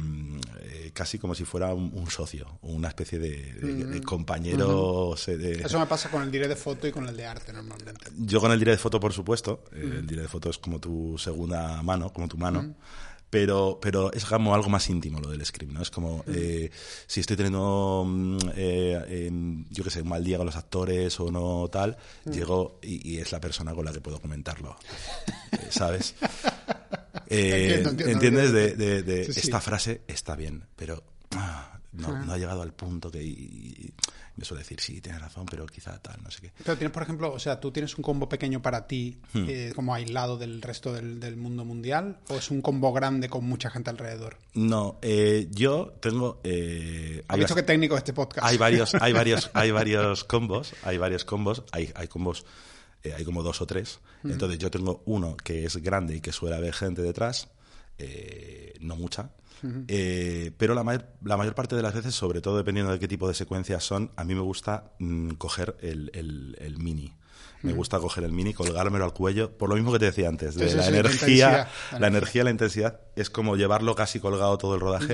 eh, 0.61 0.91
casi 0.93 1.17
como 1.17 1.33
si 1.33 1.45
fuera 1.45 1.73
un, 1.73 1.91
un 1.93 2.09
socio 2.11 2.59
una 2.61 2.89
especie 2.89 3.17
de, 3.17 3.53
de- 3.53 3.85
de 3.85 4.01
compañero 4.03 5.13
se- 5.17 5.37
de- 5.37 5.61
Eso 5.63 5.79
me 5.79 5.85
pasa 5.87 6.09
con 6.11 6.21
el 6.23 6.31
direct 6.31 6.49
de 6.49 6.55
foto 6.55 6.87
y 6.87 6.91
con 6.91 7.07
el 7.07 7.15
de 7.15 7.25
arte 7.25 7.53
normalmente. 7.53 8.07
yo 8.17 8.39
con 8.39 8.51
el 8.51 8.59
direct 8.59 8.77
de 8.77 8.81
foto, 8.83 8.99
por 8.99 9.13
supuesto. 9.13 9.63
eh, 9.73 9.97
El 9.99 10.07
direct 10.07 10.23
de 10.23 10.29
foto 10.29 10.49
es 10.49 10.57
como 10.57 10.79
tu 10.79 11.17
segunda 11.17 11.81
mano, 11.83 12.11
como 12.13 12.27
tu 12.27 12.37
mano. 12.37 12.75
Pero, 13.29 13.77
pero 13.81 14.11
es 14.13 14.23
como 14.23 14.55
algo 14.55 14.69
más 14.69 14.89
íntimo 14.89 15.19
lo 15.19 15.29
del 15.29 15.45
script, 15.45 15.73
¿no? 15.73 15.81
Es 15.81 15.91
como 15.91 16.23
eh, 16.27 16.71
si 17.07 17.19
estoy 17.19 17.35
teniendo, 17.35 18.05
mm, 18.07 18.37
eh, 18.55 19.25
em, 19.27 19.65
yo 19.69 19.83
qué 19.83 19.89
sé, 19.89 20.01
un 20.01 20.07
mal 20.07 20.23
día 20.23 20.37
con 20.37 20.45
los 20.45 20.55
actores 20.55 21.19
o 21.19 21.29
no 21.29 21.67
tal, 21.69 21.97
llego 22.25 22.79
y, 22.81 23.05
y 23.15 23.17
es 23.17 23.33
la 23.33 23.41
persona 23.41 23.73
con 23.73 23.83
la 23.83 23.91
que 23.91 23.99
puedo 23.99 24.21
comentarlo, 24.21 24.77
¿sabes? 25.69 26.15
Eh, 27.27 27.81
Entiendo, 27.83 27.89
entiendo, 27.89 28.11
¿Entiendes? 28.13 28.51
De, 28.53 28.75
de- 28.75 29.03
de 29.03 29.25
Sí, 29.25 29.33
sí. 29.33 29.39
esta 29.41 29.59
frase 29.59 30.01
está 30.07 30.35
bien, 30.37 30.63
pero 30.77 31.03
ah, 31.31 31.79
no, 31.91 32.23
no 32.25 32.31
ha 32.31 32.37
llegado 32.37 32.61
al 32.61 32.73
punto 32.73 33.11
que... 33.11 33.21
y- 33.21 33.33
y 33.33 33.93
me 34.37 34.45
suele 34.45 34.61
decir, 34.63 34.79
sí, 34.79 35.01
tienes 35.01 35.19
razón, 35.21 35.45
pero 35.49 35.65
quizá 35.65 35.99
tal, 35.99 36.21
no 36.23 36.29
sé 36.31 36.41
qué. 36.41 36.51
Pero 36.63 36.77
tienes, 36.77 36.93
por 36.93 37.03
ejemplo, 37.03 37.33
o 37.33 37.39
sea, 37.39 37.59
¿tú 37.59 37.71
tienes 37.71 37.97
un 37.97 38.03
combo 38.03 38.29
pequeño 38.29 38.61
para 38.61 38.87
ti 38.87 39.19
Hmm. 39.33 39.45
eh, 39.49 39.71
como 39.75 39.93
aislado 39.93 40.37
del 40.37 40.61
resto 40.61 40.93
del, 40.93 41.19
del 41.19 41.35
mundo 41.37 41.65
mundial? 41.65 42.19
¿O 42.29 42.35
es 42.35 42.51
un 42.51 42.61
combo 42.61 42.93
grande 42.93 43.29
con 43.29 43.43
mucha 43.45 43.69
gente 43.69 43.89
alrededor? 43.89 44.37
No, 44.53 44.99
eh, 45.01 45.47
yo 45.51 45.93
tengo... 45.99 46.39
Eh, 46.43 47.23
¿Has 47.27 47.37
visto 47.37 47.55
qué 47.55 47.63
técnico 47.63 47.95
es 47.95 47.99
este 47.99 48.13
podcast? 48.13 48.47
hay 48.47 48.57
varios, 48.57 48.93
hay 48.95 49.11
varios, 49.11 49.49
hay 49.53 49.71
varios 49.71 50.23
combos, 50.23 50.73
hay 50.83 50.97
varios 50.97 51.25
combos, 51.25 51.63
hay, 51.71 51.91
hay 51.95 52.07
combos, 52.07 52.45
eh, 53.03 53.13
hay 53.17 53.25
como 53.25 53.41
dos 53.43 53.61
o 53.61 53.65
tres. 53.65 53.99
Entonces 54.23 54.59
yo 54.59 54.69
tengo 54.69 55.01
uno 55.05 55.35
que 55.37 55.65
es 55.65 55.77
grande 55.77 56.15
y 56.17 56.21
que 56.21 56.31
suele 56.31 56.55
haber 56.55 56.73
gente 56.73 57.01
detrás, 57.01 57.49
eh, 57.97 58.73
no 58.81 58.95
mucha. 58.95 59.31
Eh, 59.87 60.51
pero 60.57 60.73
la, 60.75 60.83
mayor- 60.83 61.05
la 61.23 61.37
mayor 61.37 61.55
parte 61.55 61.75
de 61.75 61.81
las 61.81 61.93
veces, 61.93 62.13
sobre 62.15 62.41
todo 62.41 62.57
dependiendo 62.57 62.91
de 62.91 62.99
qué 62.99 63.07
tipo 63.07 63.27
de 63.27 63.33
secuencias 63.33 63.83
son, 63.83 64.11
a 64.15 64.23
mí 64.23 64.35
me 64.35 64.41
gusta 64.41 64.91
mm, 64.99 65.31
coger 65.31 65.75
el, 65.81 66.11
el- 66.13 66.55
el 66.59 66.77
mini. 66.77 67.13
Me 67.63 67.73
gusta 67.73 67.99
coger 67.99 68.23
el 68.23 68.31
mini, 68.31 68.53
colgármelo 68.53 69.03
al 69.03 69.13
cuello, 69.13 69.57
por 69.57 69.67
lo 69.69 69.75
mismo 69.75 69.91
que 69.91 69.99
te 69.99 70.05
decía 70.05 70.29
antes, 70.29 70.55
de 70.55 70.65
la 70.75 70.83
sí, 70.83 70.91
la 70.91 70.97
energía, 70.99 71.67
la 71.99 72.07
energía, 72.07 72.43
la 72.43 72.51
intensidad, 72.51 72.99
es 73.15 73.29
como 73.29 73.55
llevarlo 73.55 73.95
casi 73.95 74.19
colgado 74.19 74.57
todo 74.57 74.75
el 74.75 74.79
rodaje. 74.81 75.13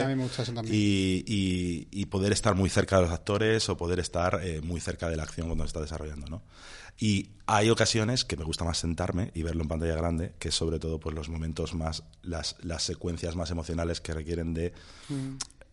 Y, 0.73 1.23
y- 1.25 1.87
y 1.91 2.05
poder 2.07 2.31
estar 2.33 2.53
muy 2.55 2.69
cerca 2.69 2.97
de 2.97 3.03
los 3.03 3.11
actores 3.11 3.69
o 3.69 3.77
poder 3.77 3.99
estar 3.99 4.41
eh, 4.43 4.61
muy 4.61 4.81
cerca 4.81 5.09
de 5.09 5.15
la 5.15 5.23
acción 5.23 5.47
cuando 5.47 5.63
se 5.63 5.67
está 5.67 5.79
desarrollando, 5.81 6.27
¿no? 6.27 6.43
Y 6.99 7.31
hay 7.47 7.69
ocasiones 7.71 8.23
que 8.23 8.37
me 8.37 8.43
gusta 8.43 8.65
más 8.65 8.77
sentarme 8.77 9.31
y 9.33 9.41
verlo 9.41 9.63
en 9.63 9.67
pantalla 9.69 9.95
grande, 9.95 10.33
que 10.37 10.51
sobre 10.51 10.77
todo 10.79 10.99
pues 10.99 11.15
los 11.15 11.27
momentos 11.29 11.73
más, 11.73 12.03
las, 12.21 12.55
las 12.61 12.83
secuencias 12.83 13.35
más 13.35 13.49
emocionales 13.51 13.99
que 13.99 14.13
requieren 14.13 14.53
de, 14.53 14.73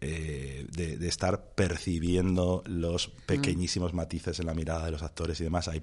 eh, 0.01 0.67
de, 0.71 0.97
de 0.97 1.09
estar 1.09 1.53
percibiendo 1.55 2.63
los 2.67 3.09
pequeñísimos 3.27 3.93
matices 3.93 4.41
en 4.41 4.47
la 4.47 4.55
mirada 4.55 4.87
de 4.87 4.93
los 4.93 5.03
actores 5.03 5.39
y 5.41 5.45
demás. 5.45 5.69
Ahí 5.69 5.81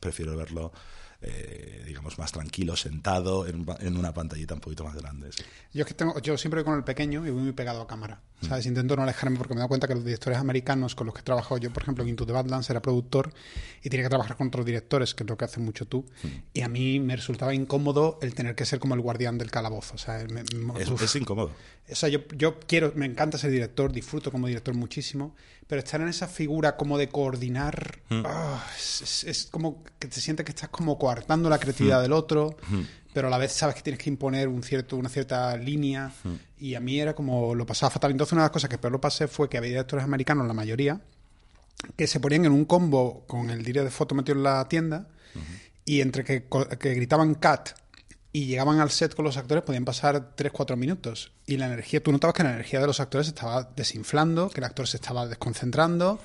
prefiero 0.00 0.36
verlo, 0.36 0.72
eh, 1.22 1.82
digamos, 1.86 2.18
más 2.18 2.32
tranquilo, 2.32 2.76
sentado 2.76 3.46
en, 3.46 3.66
en 3.80 3.96
una 3.96 4.12
pantallita 4.14 4.54
un 4.54 4.60
poquito 4.60 4.84
más 4.84 4.94
grande. 4.94 5.30
sí. 5.32 5.42
Yo 5.72 5.82
es 5.82 5.86
que 5.86 5.94
tengo, 5.94 6.18
yo 6.20 6.36
siempre 6.38 6.60
voy 6.60 6.64
con 6.64 6.76
el 6.78 6.84
pequeño 6.84 7.26
y 7.26 7.30
voy 7.30 7.42
muy 7.42 7.52
pegado 7.52 7.82
a 7.82 7.86
cámara. 7.86 8.20
¿Sabes? 8.42 8.64
Intento 8.64 8.96
no 8.96 9.02
alejarme 9.02 9.36
porque 9.36 9.52
me 9.52 9.58
dado 9.58 9.68
cuenta 9.68 9.86
que 9.86 9.94
los 9.94 10.02
directores 10.02 10.38
americanos 10.38 10.94
con 10.94 11.06
los 11.06 11.14
que 11.14 11.20
he 11.20 11.22
trabajado 11.24 11.58
yo, 11.58 11.70
por 11.70 11.82
ejemplo, 11.82 12.02
en 12.02 12.08
Into 12.08 12.24
the 12.24 12.32
Badlands 12.32 12.70
era 12.70 12.80
productor 12.80 13.34
y 13.82 13.90
tenía 13.90 14.04
que 14.04 14.08
trabajar 14.08 14.34
con 14.38 14.46
otros 14.48 14.64
directores, 14.64 15.14
que 15.14 15.24
es 15.24 15.28
lo 15.28 15.36
que 15.36 15.44
haces 15.44 15.58
mucho 15.58 15.84
tú. 15.86 16.06
Y 16.54 16.62
a 16.62 16.68
mí 16.70 17.00
me 17.00 17.16
resultaba 17.16 17.52
incómodo 17.54 18.18
el 18.22 18.34
tener 18.34 18.54
que 18.54 18.64
ser 18.64 18.78
como 18.78 18.94
el 18.94 19.02
guardián 19.02 19.36
del 19.36 19.50
calabozo. 19.50 19.94
O 19.96 19.98
sea, 19.98 20.24
me- 20.30 20.42
me- 20.56 20.80
Es, 20.82 20.88
es 20.88 21.16
incómodo. 21.16 21.52
O 21.90 21.94
sea, 21.94 22.08
yo, 22.08 22.20
yo 22.34 22.58
quiero, 22.60 22.92
me 22.96 23.04
encanta 23.04 23.36
ser 23.36 23.50
director, 23.50 23.92
disfruto 23.92 24.32
como 24.32 24.46
director 24.46 24.74
muchísimo, 24.74 25.34
pero 25.66 25.80
estar 25.80 26.00
en 26.00 26.08
esa 26.08 26.26
figura 26.26 26.78
como 26.78 26.96
de 26.96 27.10
coordinar, 27.10 28.00
ah, 28.10 28.64
es, 28.78 29.02
es- 29.02 29.24
es 29.24 29.46
como 29.50 29.84
que 29.98 30.08
te 30.08 30.18
sientes 30.20 30.46
que 30.46 30.52
estás 30.52 30.70
como 30.70 30.98
coartando 31.10 31.50
la 31.50 31.58
creatividad 31.58 32.00
del 32.00 32.12
otro, 32.12 32.56
pero 33.12 33.26
a 33.26 33.30
la 33.30 33.38
vez 33.38 33.52
sabes 33.52 33.74
que 33.74 33.82
tienes 33.82 34.00
que 34.00 34.10
imponer 34.10 34.46
un 34.46 34.62
cierto, 34.62 34.96
una 34.96 35.08
cierta 35.08 35.56
línea, 35.56 36.12
y 36.58 36.76
a 36.76 36.80
mí 36.80 37.00
era 37.00 37.14
como 37.14 37.54
lo 37.54 37.66
pasaba 37.66 37.90
fatal. 37.90 38.12
Entonces 38.12 38.32
una 38.32 38.42
de 38.42 38.46
las 38.46 38.52
cosas 38.52 38.70
que 38.70 38.78
peor 38.78 38.92
lo 38.92 39.00
pasé 39.00 39.26
fue 39.26 39.48
que 39.48 39.58
había 39.58 39.70
directores 39.70 40.04
americanos, 40.04 40.46
la 40.46 40.54
mayoría, 40.54 41.00
que 41.96 42.06
se 42.06 42.20
ponían 42.20 42.44
en 42.44 42.52
un 42.52 42.64
combo 42.64 43.24
con 43.26 43.50
el 43.50 43.64
director 43.64 43.84
de 43.84 43.90
foto 43.90 44.14
metido 44.14 44.38
en 44.38 44.44
la 44.44 44.68
tienda 44.68 45.08
y 45.84 46.00
entre 46.00 46.22
que, 46.24 46.44
que 46.78 46.94
gritaban 46.94 47.34
cat 47.34 47.70
y 48.32 48.46
llegaban 48.46 48.78
al 48.78 48.90
set 48.90 49.16
con 49.16 49.24
los 49.24 49.36
actores 49.36 49.64
podían 49.64 49.84
pasar 49.84 50.36
3-4 50.36 50.76
minutos. 50.76 51.32
Y 51.46 51.56
la 51.56 51.66
energía, 51.66 52.00
tú 52.00 52.12
notabas 52.12 52.34
que 52.34 52.44
la 52.44 52.52
energía 52.52 52.80
de 52.80 52.86
los 52.86 53.00
actores 53.00 53.26
estaba 53.26 53.64
desinflando, 53.74 54.50
que 54.50 54.60
el 54.60 54.64
actor 54.64 54.86
se 54.86 54.98
estaba 54.98 55.26
desconcentrando, 55.26 56.20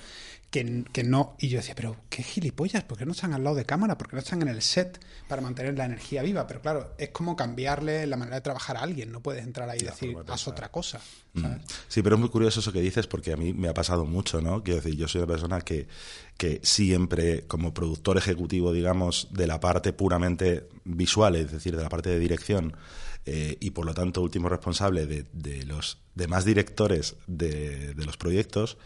que, 0.55 0.85
que 0.93 1.03
no, 1.03 1.35
y 1.37 1.49
yo 1.49 1.57
decía, 1.57 1.75
pero 1.75 1.97
qué 2.09 2.23
gilipollas, 2.23 2.85
¿por 2.85 2.97
qué 2.97 3.05
no 3.05 3.11
están 3.11 3.33
al 3.33 3.43
lado 3.43 3.57
de 3.57 3.65
cámara? 3.65 3.97
¿Por 3.97 4.07
qué 4.07 4.15
no 4.15 4.21
están 4.21 4.41
en 4.41 4.47
el 4.47 4.61
set 4.61 5.03
para 5.27 5.41
mantener 5.41 5.77
la 5.77 5.83
energía 5.83 6.23
viva? 6.23 6.47
Pero 6.47 6.61
claro, 6.61 6.93
es 6.97 7.09
como 7.09 7.35
cambiarle 7.35 8.07
la 8.07 8.15
manera 8.15 8.37
de 8.37 8.41
trabajar 8.41 8.77
a 8.77 8.79
alguien, 8.83 9.11
no 9.11 9.19
puedes 9.19 9.43
entrar 9.43 9.69
ahí 9.69 9.79
y 9.81 9.83
decir, 9.83 10.15
haz 10.17 10.25
pensar. 10.25 10.53
otra 10.53 10.71
cosa. 10.71 11.01
Mm. 11.33 11.41
¿sabes? 11.41 11.61
Sí, 11.89 12.01
pero 12.01 12.15
es 12.15 12.21
muy 12.21 12.29
curioso 12.29 12.61
eso 12.61 12.71
que 12.71 12.79
dices 12.79 13.05
porque 13.05 13.33
a 13.33 13.35
mí 13.35 13.51
me 13.53 13.67
ha 13.67 13.73
pasado 13.73 14.05
mucho, 14.05 14.39
¿no? 14.39 14.63
Quiero 14.63 14.79
decir, 14.79 14.97
yo 14.97 15.09
soy 15.09 15.19
una 15.19 15.27
persona 15.27 15.59
que, 15.59 15.89
que 16.37 16.61
siempre, 16.63 17.45
como 17.47 17.73
productor 17.73 18.17
ejecutivo, 18.17 18.71
digamos, 18.71 19.27
de 19.31 19.47
la 19.47 19.59
parte 19.59 19.91
puramente 19.91 20.69
visual, 20.85 21.35
es 21.35 21.51
decir, 21.51 21.75
de 21.75 21.83
la 21.83 21.89
parte 21.89 22.11
de 22.11 22.19
dirección, 22.19 22.77
eh, 23.25 23.57
y 23.59 23.71
por 23.71 23.85
lo 23.85 23.93
tanto 23.93 24.21
último 24.21 24.47
responsable 24.47 25.05
de, 25.05 25.25
de 25.33 25.65
los 25.65 25.97
demás 26.13 26.45
directores 26.45 27.17
de, 27.27 27.93
de 27.93 28.05
los 28.05 28.15
proyectos, 28.15 28.77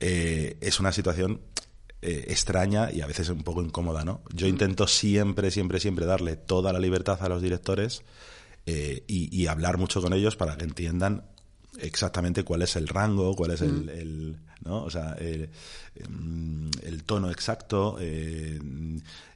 eh, 0.00 0.58
es 0.60 0.80
una 0.80 0.92
situación 0.92 1.40
eh, 2.02 2.26
extraña 2.28 2.92
y 2.92 3.00
a 3.00 3.06
veces 3.06 3.28
un 3.30 3.42
poco 3.42 3.62
incómoda, 3.62 4.04
¿no? 4.04 4.22
Yo 4.32 4.46
intento 4.46 4.86
siempre, 4.86 5.50
siempre, 5.50 5.80
siempre 5.80 6.06
darle 6.06 6.36
toda 6.36 6.72
la 6.72 6.78
libertad 6.78 7.18
a 7.22 7.28
los 7.28 7.42
directores 7.42 8.02
eh, 8.66 9.04
y, 9.06 9.34
y 9.34 9.46
hablar 9.46 9.78
mucho 9.78 10.02
con 10.02 10.12
ellos 10.12 10.36
para 10.36 10.56
que 10.56 10.64
entiendan 10.64 11.24
exactamente 11.80 12.42
cuál 12.44 12.62
es 12.62 12.76
el 12.76 12.88
rango, 12.88 13.34
cuál 13.34 13.52
es 13.52 13.60
el, 13.62 13.88
el- 13.88 14.36
¿no? 14.64 14.82
O 14.84 14.90
sea, 14.90 15.12
el, 15.20 15.48
mm, 16.08 16.70
el 16.82 17.04
tono 17.04 17.30
exacto. 17.30 17.96
eh, 18.00 18.58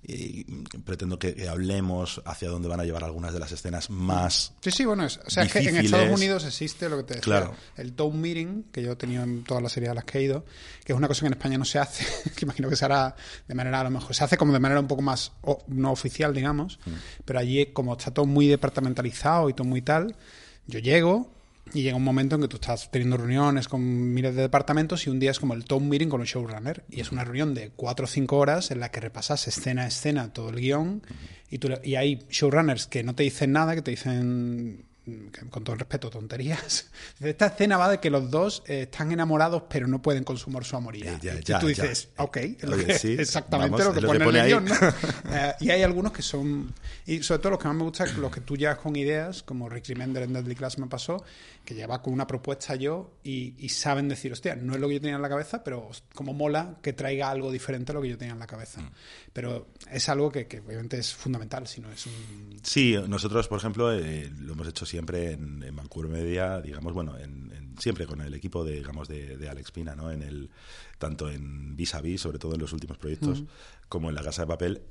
y 0.03 0.45
pretendo 0.85 1.19
que, 1.19 1.47
hablemos 1.49 2.23
hacia 2.25 2.49
dónde 2.49 2.69
van 2.69 2.81
a 2.81 2.85
llevar 2.85 3.05
algunas 3.05 3.33
de 3.35 3.39
las 3.39 3.53
escenas 3.53 3.91
más. 3.91 4.53
Sí, 4.61 4.71
sí, 4.71 4.85
bueno, 4.85 5.05
es, 5.05 5.19
o 5.25 5.31
sea, 5.31 5.45
es 5.45 5.53
que 5.53 5.59
en. 5.61 5.77
Estados 5.77 6.19
Unidos 6.19 6.45
existe 6.47 6.89
lo 6.89 6.97
que 6.97 7.03
te 7.05 7.15
decía, 7.15 7.23
Claro. 7.23 7.55
el 7.77 7.93
tone 7.93 8.17
meeting, 8.19 8.63
que 8.73 8.83
yo 8.83 8.93
he 8.93 8.97
tenido 8.97 9.23
en 9.23 9.45
todas 9.45 9.63
las 9.63 9.73
series 9.73 9.91
a 9.91 9.95
las 9.95 10.05
que 10.05 10.19
he 10.19 10.23
ido, 10.23 10.45
que 10.85 10.93
es 10.95 10.97
una 10.99 11.07
cosa 11.07 11.21
que 11.21 11.27
en 11.29 11.33
España 11.35 11.59
no 11.59 11.65
se 11.67 11.79
hace, 11.79 12.05
que 12.35 12.45
imagino 12.45 12.69
que 12.69 12.77
se 12.77 12.85
hará 12.87 13.15
de 13.47 13.55
manera, 13.55 13.81
a 13.81 13.85
lo 13.85 13.91
mejor, 13.91 14.15
se 14.15 14.25
hace 14.25 14.37
como 14.39 14.53
de 14.53 14.59
manera 14.59 14.81
un 14.81 14.89
poco 14.89 15.03
más 15.03 15.33
o- 15.43 15.63
no 15.69 15.93
oficial, 15.93 16.35
digamos, 16.35 16.79
Mm. 16.87 16.91
pero 17.25 17.39
allí 17.39 17.67
como 17.67 17.93
está 17.93 18.11
todo 18.11 18.25
muy 18.27 18.47
departamentalizado 18.49 19.49
y 19.51 19.55
todo 19.55 19.69
muy 19.69 19.83
tal, 19.83 20.17
yo 20.67 20.79
llego 20.81 21.31
y 21.73 21.83
llega 21.83 21.97
un 21.97 22.05
momento 22.05 22.35
en 22.35 22.43
que 22.43 22.49
tú 22.49 22.57
estás 22.57 22.91
teniendo 22.91 23.17
reuniones 23.17 23.69
con 23.69 24.13
miles 24.13 24.35
de 24.35 24.43
departamentos 24.43 25.07
y 25.07 25.11
un 25.11 25.21
día 25.21 25.31
es 25.31 25.39
como 25.39 25.55
el 25.55 25.65
tone 25.65 25.87
meeting 25.87 26.09
con 26.09 26.21
un 26.21 26.27
showrunner. 26.27 26.85
Y 26.91 27.01
es 27.01 27.13
una 27.13 27.25
reunión 27.25 27.55
de 27.55 27.71
cuatro 27.71 28.05
o 28.05 28.09
cinco 28.09 28.39
horas 28.39 28.71
en 28.71 28.81
la 28.81 28.91
que 28.91 29.01
repasas 29.01 29.47
escena 29.49 29.83
a 29.83 29.87
escena 29.87 30.33
todo 30.33 30.51
el 30.51 30.57
guion 30.57 31.03
y, 31.51 31.59
tú, 31.59 31.69
y 31.83 31.95
hay 31.95 32.27
showrunners 32.29 32.87
que 32.87 33.03
no 33.03 33.15
te 33.15 33.23
dicen 33.23 33.53
nada, 33.53 33.75
que 33.75 33.83
te 33.83 33.91
dicen 33.91 34.90
con 35.51 35.65
todo 35.65 35.75
el 35.75 35.79
respeto, 35.81 36.11
tonterías. 36.11 36.91
Esta 37.21 37.47
escena 37.47 37.77
va 37.77 37.89
de 37.91 37.99
que 37.99 38.11
los 38.11 38.31
dos 38.31 38.63
eh, 38.67 38.83
están 38.83 39.13
enamorados 39.13 39.65
pero 39.69 39.87
no 39.87 40.01
pueden 40.03 40.25
consumar 40.25 40.65
su 40.65 40.77
amoría. 40.77 41.13
Eh, 41.15 41.19
ya, 41.23 41.35
y 41.35 41.43
ya, 41.43 41.59
tú 41.59 41.71
ya. 41.71 41.83
dices, 41.85 42.09
ok, 42.17 42.39
lo 42.63 42.77
Oye, 42.77 42.87
que- 42.87 42.99
sí, 42.99 43.13
exactamente 43.19 43.71
vamos, 43.83 43.87
lo 43.87 43.95
que 43.95 44.01
lo 44.01 44.07
pone, 44.09 44.19
que 44.19 44.25
pone 44.25 44.41
el 44.41 44.47
guion, 44.47 44.65
¿no? 44.65 44.75
Eh, 45.33 45.55
y 45.61 45.71
hay 45.71 45.83
algunos 45.83 46.13
que 46.13 46.23
son, 46.23 46.73
y 47.07 47.23
sobre 47.23 47.39
todo 47.41 47.51
los 47.51 47.59
que 47.61 47.69
más 47.69 47.77
me 47.77 47.85
gustan, 47.85 48.21
los 48.21 48.33
que 48.33 48.41
tú 48.41 48.57
llevas 48.57 48.79
con 48.79 48.97
ideas, 48.97 49.43
como 49.43 49.69
Rick 49.69 49.87
Remender 49.89 50.25
en 50.25 50.33
Deadly 50.33 50.57
Class 50.57 50.79
me 50.79 50.87
pasó, 50.89 51.25
que 51.65 51.75
lleva 51.75 52.03
con 52.03 52.13
una 52.13 52.27
propuesta 52.27 52.75
yo 52.75 53.13
y, 53.23 53.55
y 53.59 53.69
saben 53.69 54.09
decir, 54.09 54.33
hostia, 54.33 54.57
no 54.57 54.75
es 54.75 54.81
lo 54.81 54.89
que 54.89 54.95
yo 54.95 55.01
tenía 55.01 55.17
en 55.17 55.23
la 55.23 55.29
cabeza, 55.29 55.63
pero 55.63 55.89
como 56.15 56.33
mola 56.33 56.77
que 56.83 56.93
traiga 56.93 57.31
algo 57.31 57.53
diferente 57.53 57.93
a 57.93 57.95
lo 57.95 58.03
que 58.03 58.09
yo 58.09 58.19
tenía 58.19 58.33
en 58.35 58.41
la 58.41 58.47
cabeza. 58.47 58.81
Mm. 58.81 58.91
Pero 59.33 59.69
es 59.93 60.09
algo 60.09 60.31
que, 60.31 60.47
que 60.47 60.61
obviamente 60.61 60.99
es 60.99 61.15
fundamental, 61.15 61.67
si 61.67 61.81
no 61.81 61.91
es 61.91 62.07
un... 62.07 62.61
Sí, 62.63 62.97
nosotros, 63.09 63.49
por 63.49 63.59
ejemplo, 63.59 63.93
eh, 63.93 64.31
lo 64.39 64.53
hemos 64.53 64.69
hecho 64.69 64.87
siempre 64.87 65.33
en, 65.33 65.63
en 65.63 65.75
Vancouver 65.77 66.11
Media, 66.11 66.61
digamos, 66.61 66.93
bueno, 66.93 67.17
en, 67.19 67.51
en- 67.53 67.75
siempre 67.79 68.07
con 68.07 68.21
el 68.21 68.35
equipo 68.35 68.65
de, 68.65 68.75
digamos, 68.77 69.09
de, 69.09 69.37
de 69.37 69.49
Alex 69.49 69.71
Pina, 69.73 69.95
¿no? 69.97 70.11
En 70.11 70.23
el, 70.23 70.51
tanto 70.99 71.31
en 71.31 71.77
Vis 71.77 71.95
a 71.95 72.01
Vis, 72.01 72.21
sobre 72.21 72.39
todo 72.39 72.55
en 72.55 72.61
los 72.61 72.73
últimos 72.73 72.99
proyectos, 72.99 73.45
como 73.89 74.09
en 74.11 74.15
La 74.15 74.23
Casa 74.23 74.43
de 74.43 74.49
Papel, 74.49 74.83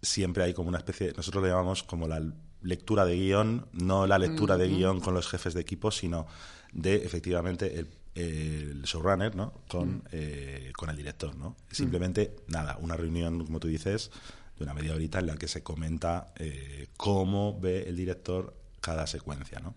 siempre 0.00 0.44
hay 0.44 0.54
como 0.54 0.68
una 0.68 0.78
especie, 0.78 1.12
nosotros 1.16 1.42
le 1.42 1.50
llamamos 1.50 1.82
como 1.82 2.06
la 2.08 2.22
lectura 2.62 3.04
de 3.04 3.16
guion, 3.16 3.66
no 3.72 4.06
la 4.06 4.18
lectura 4.18 4.56
de 4.56 4.68
guion 4.68 5.00
con 5.00 5.14
los 5.14 5.28
jefes 5.28 5.54
de 5.54 5.60
equipo, 5.60 5.90
sino 5.90 6.26
de, 6.72 6.96
efectivamente, 7.04 7.78
el, 7.78 7.88
el 8.14 8.82
showrunner, 8.82 9.34
¿no? 9.34 9.52
Con, 9.68 10.02
eh, 10.12 10.72
con 10.76 10.88
el 10.88 10.96
director, 10.96 11.34
¿no? 11.36 11.56
Simplemente, 11.70 12.36
nada, 12.48 12.78
una 12.80 12.96
reunión, 12.96 13.44
como 13.44 13.60
tú 13.60 13.68
dices, 13.68 14.10
de 14.58 14.64
una 14.64 14.74
media 14.74 14.94
horita 14.94 15.18
en 15.18 15.26
la 15.26 15.36
que 15.36 15.48
se 15.48 15.62
comenta 15.62 16.32
eh, 16.36 16.88
cómo 16.96 17.58
ve 17.60 17.88
el 17.88 17.96
director 17.96 18.54
cada 18.80 19.06
secuencia, 19.06 19.58
¿no? 19.60 19.74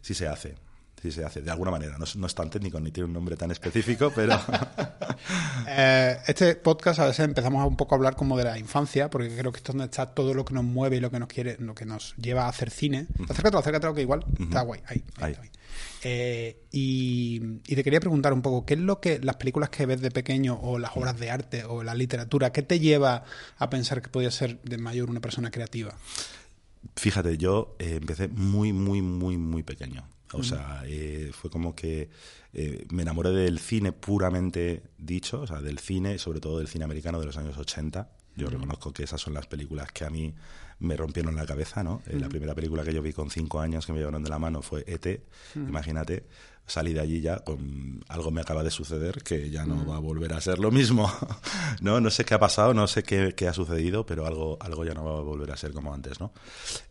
Sí 0.00 0.14
se 0.14 0.28
hace, 0.28 0.56
sí 1.02 1.10
se 1.10 1.24
hace, 1.24 1.42
de 1.42 1.50
alguna 1.50 1.70
manera. 1.72 1.98
No, 1.98 2.04
es- 2.04 2.16
no 2.16 2.26
es 2.26 2.34
tan 2.34 2.48
técnico 2.48 2.78
ni 2.80 2.90
tiene 2.92 3.06
un 3.08 3.12
nombre 3.12 3.36
tan 3.36 3.50
específico, 3.50 4.12
pero... 4.14 4.38
Eh, 5.68 6.18
este 6.26 6.56
podcast 6.56 6.98
a 6.98 7.06
veces 7.06 7.24
empezamos 7.24 7.62
a 7.62 7.66
un 7.66 7.76
poco 7.76 7.94
a 7.94 7.96
hablar 7.96 8.16
como 8.16 8.36
de 8.36 8.44
la 8.44 8.58
infancia, 8.58 9.08
porque 9.08 9.28
creo 9.36 9.52
que 9.52 9.58
esto 9.58 9.70
es 9.72 9.76
donde 9.76 9.84
está 9.90 10.06
todo 10.06 10.34
lo 10.34 10.44
que 10.44 10.52
nos 10.54 10.64
mueve 10.64 10.96
y 10.96 11.00
lo 11.00 11.10
que 11.10 11.18
nos 11.20 11.28
quiere, 11.28 11.56
lo 11.60 11.74
que 11.74 11.84
nos 11.86 12.14
lleva 12.16 12.46
a 12.46 12.48
hacer 12.48 12.70
cine. 12.70 13.06
Acércate, 13.28 13.56
acércate, 13.56 13.94
que 13.94 14.02
igual 14.02 14.24
está 14.40 14.62
guay. 14.62 14.80
Ahí, 14.86 15.02
ahí, 15.18 15.22
Ahí. 15.24 15.30
está 15.32 15.40
bien. 15.42 15.52
Eh, 16.02 16.62
y, 16.72 17.40
y 17.66 17.76
te 17.76 17.84
quería 17.84 18.00
preguntar 18.00 18.32
un 18.32 18.42
poco, 18.42 18.66
¿qué 18.66 18.74
es 18.74 18.80
lo 18.80 19.00
que 19.00 19.20
las 19.20 19.36
películas 19.36 19.70
que 19.70 19.86
ves 19.86 20.00
de 20.00 20.10
pequeño 20.10 20.58
o 20.60 20.78
las 20.78 20.96
obras 20.96 21.18
de 21.20 21.30
arte 21.30 21.64
o 21.64 21.82
la 21.84 21.94
literatura, 21.94 22.50
qué 22.52 22.62
te 22.62 22.80
lleva 22.80 23.24
a 23.58 23.70
pensar 23.70 24.02
que 24.02 24.08
podía 24.08 24.30
ser 24.30 24.60
de 24.62 24.78
mayor 24.78 25.08
una 25.08 25.20
persona 25.20 25.50
creativa? 25.52 25.94
Fíjate, 26.96 27.38
yo 27.38 27.76
eh, 27.78 27.98
empecé 28.00 28.28
muy, 28.28 28.72
muy, 28.72 29.00
muy, 29.02 29.38
muy 29.38 29.62
pequeño. 29.62 30.06
O 30.32 30.42
sea, 30.42 30.82
eh, 30.86 31.30
fue 31.32 31.50
como 31.50 31.74
que 31.74 32.08
eh, 32.52 32.86
me 32.90 33.02
enamoré 33.02 33.30
del 33.30 33.58
cine 33.58 33.92
puramente 33.92 34.82
dicho, 34.98 35.40
o 35.42 35.46
sea, 35.46 35.60
del 35.60 35.78
cine, 35.78 36.18
sobre 36.18 36.40
todo 36.40 36.58
del 36.58 36.68
cine 36.68 36.84
americano 36.84 37.20
de 37.20 37.26
los 37.26 37.36
años 37.36 37.56
80. 37.56 38.10
Yo 38.34 38.48
reconozco 38.48 38.92
que 38.92 39.02
esas 39.02 39.20
son 39.20 39.34
las 39.34 39.46
películas 39.46 39.92
que 39.92 40.06
a 40.06 40.10
mí 40.10 40.34
me 40.78 40.96
rompieron 40.96 41.36
la 41.36 41.44
cabeza, 41.44 41.82
¿no? 41.84 42.02
Eh, 42.06 42.18
La 42.18 42.28
primera 42.28 42.54
película 42.54 42.82
que 42.82 42.94
yo 42.94 43.02
vi 43.02 43.12
con 43.12 43.30
cinco 43.30 43.60
años 43.60 43.84
que 43.86 43.92
me 43.92 43.98
llevaron 43.98 44.22
de 44.22 44.30
la 44.30 44.38
mano 44.38 44.62
fue 44.62 44.84
E.T. 44.86 45.22
Imagínate, 45.54 46.24
salí 46.66 46.92
de 46.92 47.00
allí 47.00 47.20
ya 47.20 47.40
con 47.40 48.04
algo 48.08 48.30
me 48.30 48.40
acaba 48.40 48.62
de 48.62 48.70
suceder 48.70 49.22
que 49.22 49.50
ya 49.50 49.66
no 49.66 49.86
va 49.86 49.96
a 49.96 49.98
volver 49.98 50.32
a 50.32 50.40
ser 50.40 50.58
lo 50.58 50.70
mismo. 50.70 51.12
no, 51.80 52.00
no 52.00 52.10
sé 52.10 52.24
qué 52.24 52.34
ha 52.34 52.38
pasado, 52.38 52.72
no 52.74 52.86
sé 52.86 53.02
qué, 53.02 53.34
qué 53.36 53.48
ha 53.48 53.52
sucedido, 53.52 54.06
pero 54.06 54.26
algo, 54.26 54.56
algo 54.60 54.84
ya 54.84 54.94
no 54.94 55.04
va 55.04 55.18
a 55.18 55.22
volver 55.22 55.50
a 55.50 55.56
ser 55.56 55.72
como 55.72 55.92
antes, 55.92 56.20
¿no? 56.20 56.32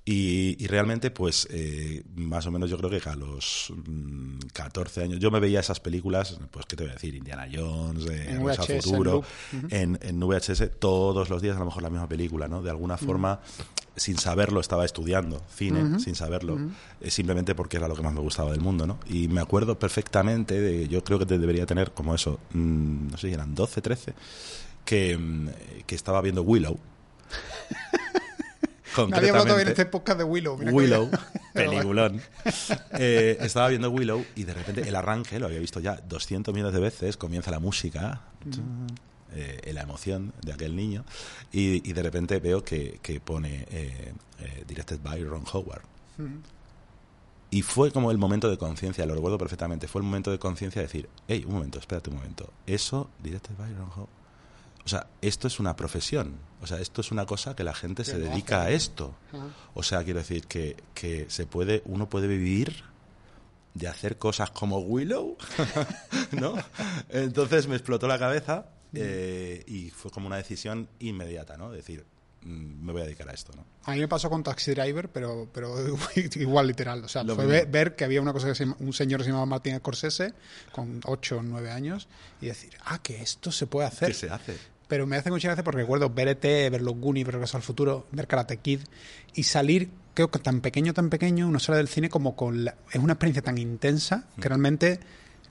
Y, 0.04 0.64
y 0.64 0.68
realmente, 0.68 1.12
pues, 1.12 1.48
eh, 1.52 2.04
más 2.16 2.46
o 2.48 2.52
menos 2.52 2.70
yo 2.70 2.78
creo 2.78 2.90
que 2.90 3.10
a 3.10 3.16
los 3.16 3.72
mm, 3.86 4.40
14 4.54 5.04
años, 5.04 5.20
yo 5.20 5.32
me 5.32 5.40
veía 5.40 5.60
esas 5.60 5.80
películas, 5.80 6.40
pues, 6.52 6.66
¿qué 6.66 6.76
te 6.76 6.84
voy 6.84 6.92
a 6.92 6.94
decir? 6.96 7.16
Indiana 7.16 7.48
Jones, 7.52 8.06
eh, 8.10 8.32
En 8.32 8.44
VHS, 8.44 8.70
en 8.70 8.82
Futuro, 8.82 9.24
en, 9.70 10.00
en 10.02 10.20
VHS, 10.20 10.80
todos 10.80 11.30
los 11.30 11.42
días 11.42 11.56
a 11.56 11.60
lo 11.60 11.66
mejor 11.66 11.84
la 11.84 11.90
misma 11.90 12.08
película, 12.08 12.48
¿no? 12.48 12.62
De 12.62 12.70
alguna 12.70 12.98
forma, 12.98 13.42
sin 14.02 14.18
saberlo, 14.18 14.60
estaba 14.60 14.84
estudiando 14.84 15.44
cine, 15.56 16.00
sin 16.00 16.16
saberlo, 16.16 16.58
eh, 17.02 17.12
simplemente 17.12 17.54
porque 17.54 17.78
era 17.78 17.88
lo 17.88 17.96
que 17.96 18.02
más 18.02 18.12
me 18.12 18.20
gustaba 18.20 18.52
del 18.52 18.60
mundo, 18.60 18.88
¿no? 18.88 18.98
Y 19.08 19.28
me 19.28 19.42
acuerdo 19.42 19.78
perfectamente 19.78 20.60
de, 20.60 20.88
yo 20.88 21.04
creo 21.04 21.20
que 21.20 21.28
te 21.28 21.38
debería 21.38 21.68
tener 21.68 21.92
como 21.92 22.16
eso, 22.16 22.40
mm, 22.54 23.12
no 23.12 23.18
sé 23.18 23.28
si 23.28 23.34
eran 23.36 23.54
12, 23.54 23.80
13, 23.80 24.14
que, 24.86 25.16
mm, 25.16 25.50
que 25.86 25.94
estaba 25.94 26.20
viendo 26.24 26.42
Willow. 26.42 26.80
Nadie 29.10 29.30
ha 29.30 29.38
hablado 29.40 29.60
en 29.60 29.68
este 29.68 29.86
podcast 29.86 30.18
de 30.18 30.24
Willow. 30.24 30.58
mira 30.58 30.72
Willow, 30.72 31.12
peliculón. 31.54 32.20
Eh, 32.94 33.38
estaba 33.40 33.68
viendo 33.68 33.92
Willow 33.92 34.26
y 34.36 34.46
de 34.46 34.54
repente 34.56 34.82
el 34.82 34.96
arranque, 34.96 35.38
lo 35.38 35.46
había 35.46 35.60
visto 35.60 35.80
ya 35.80 35.96
200 35.96 36.52
millones 36.56 36.74
de 36.74 36.80
veces, 36.80 37.18
comienza 37.18 37.52
la 37.52 37.60
música, 37.60 38.22
eh, 39.34 39.72
la 39.74 39.82
emoción 39.82 40.34
de 40.42 40.54
aquel 40.54 40.76
niño, 40.76 41.06
y, 41.52 41.88
y 41.88 41.94
de 41.94 42.04
repente 42.04 42.40
veo 42.40 42.64
que, 42.64 43.00
que 43.02 43.20
pone 43.20 43.66
eh, 43.72 44.14
eh, 44.40 44.64
Directed 44.68 45.00
by 45.02 45.24
Ron 45.24 45.44
Howard. 45.52 45.84
Y 47.50 47.64
fue 47.64 47.92
como 47.92 48.12
el 48.12 48.18
momento 48.18 48.50
de 48.50 48.58
conciencia, 48.58 49.06
lo 49.06 49.16
recuerdo 49.16 49.38
perfectamente, 49.38 49.88
fue 49.88 50.02
el 50.02 50.06
momento 50.06 50.32
de 50.32 50.40
conciencia 50.40 50.82
de 50.82 50.88
decir, 50.88 51.10
hey, 51.28 51.44
un 51.48 51.56
momento, 51.56 51.80
espérate 51.80 52.10
un 52.10 52.18
momento, 52.18 52.54
eso, 52.66 53.10
Directed 53.22 53.56
by 53.58 53.74
Ron 53.74 53.90
o 54.84 54.90
sea, 54.90 55.08
esto 55.22 55.48
es 55.48 55.60
una 55.60 55.76
profesión, 55.76 56.36
o 56.62 56.68
sea, 56.68 56.80
esto 56.80 57.02
es 57.02 57.12
una 57.12 57.26
cosa 57.26 57.56
que 57.56 57.64
la 57.64 57.74
gente 57.74 58.04
se 58.04 58.18
dedica 58.18 58.64
a 58.64 58.72
esto. 58.72 59.14
O 59.74 59.84
sea, 59.84 60.04
quiero 60.04 60.20
decir 60.20 60.48
que, 60.48 60.76
que 60.94 61.30
se 61.30 61.46
puede, 61.46 61.84
uno 61.86 62.10
puede 62.10 62.28
vivir 62.28 62.84
de 63.74 63.88
hacer 63.88 64.18
cosas 64.18 64.50
como 64.50 64.80
Willow, 64.80 65.38
¿no? 66.32 66.56
Entonces 67.10 67.68
me 67.68 67.76
explotó 67.76 68.08
la 68.08 68.18
cabeza 68.18 68.66
eh, 68.94 69.64
y 69.68 69.90
fue 69.90 70.12
como 70.12 70.28
una 70.28 70.38
decisión 70.38 70.90
inmediata, 71.00 71.58
¿no? 71.58 71.72
Decir, 71.72 72.06
mm, 72.44 72.86
me 72.86 72.92
voy 72.92 73.02
a 73.02 73.06
dedicar 73.06 73.30
a 73.30 73.34
esto, 73.34 73.54
¿no? 73.56 73.66
A 73.86 73.92
mí 73.92 74.00
me 74.00 74.08
pasó 74.08 74.30
con 74.30 74.44
Taxi 74.44 74.72
Driver, 74.72 75.10
pero, 75.10 75.50
pero 75.54 75.76
igual 76.36 76.68
literal. 76.68 77.04
O 77.04 77.08
sea, 77.08 77.24
fue 77.24 77.66
ver, 77.66 77.96
que 77.96 78.04
había 78.04 78.22
una 78.22 78.34
cosa 78.34 78.48
que 78.48 78.56
se, 78.56 78.66
un 78.66 78.94
señor 78.94 79.20
que 79.20 79.26
se 79.26 79.30
llamaba 79.30 79.46
Martín 79.46 79.78
Scorsese, 79.78 80.34
con 80.72 81.02
8 81.06 81.38
o 81.38 81.44
9 81.44 81.72
años, 81.72 82.08
y 82.42 82.48
decir, 82.48 82.72
ah, 82.86 83.00
que 83.02 83.22
esto 83.22 83.52
se 83.52 83.68
puede 83.68 83.88
hacer. 83.88 84.10
¿Qué 84.10 84.14
se 84.14 84.30
hace? 84.30 84.58
Pero 84.88 85.08
me 85.08 85.16
hace 85.16 85.32
mucha 85.32 85.48
gracia 85.48 85.64
porque 85.64 85.82
recuerdo 85.82 86.10
ver 86.10 86.28
ET, 86.28 86.44
ver 86.44 86.82
los 86.82 86.96
Goonies, 86.96 87.26
ver 87.26 87.36
Regreso 87.36 87.56
al 87.56 87.64
Futuro, 87.64 88.08
ver 88.12 88.28
Karate 88.28 88.58
Kid, 88.58 88.82
y 89.34 89.44
salir, 89.44 89.90
creo 90.14 90.30
que 90.30 90.40
tan 90.40 90.60
pequeño, 90.60 90.94
tan 90.94 91.10
pequeño, 91.10 91.48
uno 91.48 91.60
sale 91.60 91.78
del 91.78 91.88
cine 91.88 92.10
como 92.10 92.36
con... 92.36 92.68
es 92.68 93.00
una 93.00 93.14
experiencia 93.14 93.42
tan 93.42 93.58
intensa 93.58 94.26
que 94.42 94.50
realmente 94.50 95.00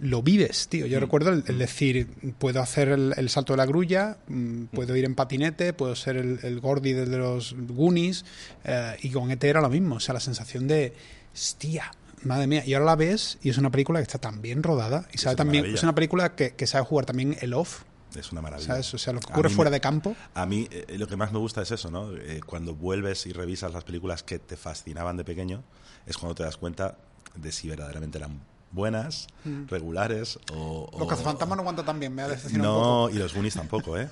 lo 0.01 0.23
vives, 0.23 0.69
tío. 0.69 0.87
Yo 0.87 0.99
mm. 0.99 1.01
recuerdo 1.01 1.31
el, 1.31 1.59
decir, 1.59 2.09
puedo 2.39 2.61
hacer 2.61 2.89
el, 2.89 3.29
salto 3.29 3.53
de 3.53 3.59
la 3.59 3.67
grulla, 3.67 4.19
mm, 4.29 4.35
mm. 4.35 4.67
puedo 4.69 4.97
ir 4.97 5.05
en 5.05 5.15
patinete, 5.15 5.73
puedo 5.73 5.95
ser 5.95 6.17
el, 6.17 6.41
el 6.43 6.61
Gordy 6.61 6.93
de 6.93 7.07
los 7.07 7.55
Goonies, 7.57 8.25
eh, 8.65 8.97
y 9.03 9.11
con 9.11 9.31
ET 9.31 9.43
era 9.45 9.61
lo 9.61 9.69
mismo. 9.69 9.97
O 9.97 10.01
sea, 10.01 10.15
la 10.15 10.21
sensación 10.21 10.67
de, 10.67 10.95
hostia, 11.33 11.93
madre 12.23 12.47
mía. 12.47 12.63
Y 12.67 12.75
ahora 12.75 12.87
la 12.87 12.97
ves 12.97 13.39
y 13.43 13.51
es 13.51 13.59
una 13.59 13.71
película 13.71 13.99
que 14.01 14.05
está 14.05 14.19
tan 14.19 14.43
bien 14.43 14.63
rodada 14.63 15.07
y 15.13 15.19
sabe 15.19 15.37
también, 15.37 15.67
es 15.67 15.83
una 15.83 15.95
película 15.95 16.35
que, 16.35 16.55
que, 16.55 16.67
sabe 16.67 16.85
jugar 16.85 17.07
también 17.07 17.37
el 17.41 17.55
off. 17.55 17.83
Es 18.17 18.33
una 18.33 18.41
maravilla. 18.41 18.75
O 18.75 18.83
sea, 18.83 19.13
lo 19.13 19.21
que 19.21 19.33
ocurre 19.33 19.51
fuera 19.51 19.71
de 19.71 19.81
campo. 19.81 20.17
A 20.35 20.45
mí 20.45 20.67
eh, 20.71 20.97
lo 20.99 21.07
que 21.07 21.17
más 21.17 21.33
me 21.33 21.39
gusta 21.39 21.63
es 21.63 21.71
eso, 21.71 21.91
¿no? 21.91 22.13
Eh, 22.17 22.41
cuando 22.45 22.75
vuelves 22.75 23.27
y 23.27 23.33
revisas 23.33 23.73
las 23.73 23.85
películas 23.85 24.25
que 24.25 24.41
te 24.41 24.57
fascinaban 24.57 25.17
de 25.17 25.25
pequeño, 25.25 25.63
es 26.07 26.17
cuando 26.19 26.35
te 26.35 26.43
das 26.43 26.57
cuenta 26.57 26.97
de 27.37 27.53
si 27.53 27.69
verdaderamente 27.69 28.19
eran 28.19 28.41
buenas, 28.71 29.27
mm. 29.45 29.67
regulares 29.69 30.39
o... 30.53 30.91
Los 30.99 31.09
cazafantasmas 31.09 31.57
no 31.57 31.63
aguantan 31.63 31.87
tan 31.87 32.01
bien, 32.01 32.15
me 32.15 32.23
ha 32.23 32.29
No, 32.53 33.09
y 33.11 33.15
los 33.15 33.35
Goonies 33.35 33.55
tampoco, 33.55 33.99
¿eh? 33.99 34.09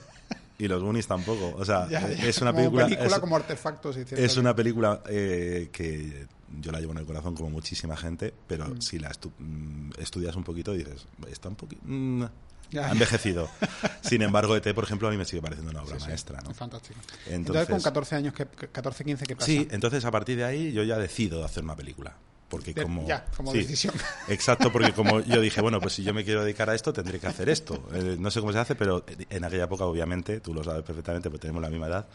y 0.58 0.66
los 0.66 0.82
Goonies 0.82 1.06
tampoco. 1.06 1.54
O 1.56 1.64
sea, 1.64 1.86
es 2.22 2.40
una 2.40 2.52
película... 2.52 2.86
es, 2.86 3.18
como 3.18 3.36
artefactos. 3.36 3.96
es 3.96 4.36
una 4.36 4.54
película 4.54 5.02
eh, 5.08 5.70
que 5.72 6.26
yo 6.60 6.72
la 6.72 6.80
llevo 6.80 6.92
en 6.92 6.98
el 6.98 7.06
corazón 7.06 7.34
como 7.34 7.50
muchísima 7.50 7.96
gente, 7.96 8.34
pero 8.46 8.66
mm. 8.66 8.80
si 8.80 8.98
la 8.98 9.10
mm, 9.10 9.90
estudias 9.98 10.34
un 10.34 10.44
poquito 10.44 10.72
dices, 10.72 11.06
está 11.30 11.48
un 11.48 11.56
poquito... 11.56 11.82
ha 11.86 12.90
envejecido. 12.90 13.48
Sin 14.02 14.22
embargo, 14.22 14.56
ET, 14.56 14.74
por 14.74 14.84
ejemplo, 14.84 15.08
a 15.08 15.10
mí 15.12 15.16
me 15.16 15.24
sigue 15.24 15.40
pareciendo 15.40 15.70
una 15.70 15.82
obra 15.82 15.98
maestra. 16.00 16.40
¿no? 16.40 16.52
Fantástico. 16.52 16.98
Entonces, 17.26 17.68
con 17.68 17.80
14 17.80 18.16
años, 18.16 18.34
14, 18.72 19.04
15, 19.04 19.26
¿qué 19.26 19.36
pasa? 19.36 19.46
Sí, 19.46 19.68
entonces 19.70 20.04
a 20.04 20.10
partir 20.10 20.38
de 20.38 20.44
ahí 20.44 20.72
yo 20.72 20.82
ya 20.82 20.98
decido 20.98 21.44
hacer 21.44 21.62
una 21.62 21.76
película 21.76 22.16
porque 22.48 22.74
como 22.74 23.06
ya 23.06 23.26
como 23.36 23.52
decisión. 23.52 23.94
exacto 24.28 24.72
porque 24.72 24.92
como 24.92 25.20
yo 25.20 25.40
dije 25.40 25.60
bueno 25.60 25.80
pues 25.80 25.94
si 25.94 26.02
yo 26.02 26.14
me 26.14 26.24
quiero 26.24 26.42
dedicar 26.42 26.70
a 26.70 26.74
esto 26.74 26.92
tendré 26.92 27.20
que 27.20 27.26
hacer 27.26 27.48
esto. 27.48 27.88
Eh, 27.92 28.16
no 28.18 28.30
sé 28.30 28.40
cómo 28.40 28.52
se 28.52 28.58
hace 28.58 28.74
pero 28.74 29.04
en 29.30 29.44
aquella 29.44 29.64
época 29.64 29.84
obviamente 29.84 30.40
tú 30.40 30.54
lo 30.54 30.64
sabes 30.64 30.82
perfectamente 30.82 31.30
porque 31.30 31.42
tenemos 31.42 31.62
la 31.62 31.70
misma 31.70 31.88
edad 31.88 32.06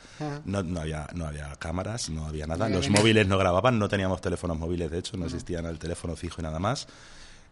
no, 0.45 0.63
no 0.63 0.81
había 0.81 1.07
no 1.13 1.25
había 1.25 1.55
cámaras 1.57 2.09
no 2.09 2.25
había 2.25 2.47
nada 2.47 2.69
los 2.69 2.89
móviles 2.89 3.27
no 3.27 3.37
grababan 3.37 3.77
no 3.77 3.87
teníamos 3.87 4.21
teléfonos 4.21 4.57
móviles 4.57 4.89
de 4.89 4.99
hecho 4.99 5.17
no 5.17 5.25
existían 5.25 5.65
el 5.65 5.79
teléfono 5.79 6.15
fijo 6.15 6.41
y 6.41 6.43
nada 6.43 6.59
más. 6.59 6.87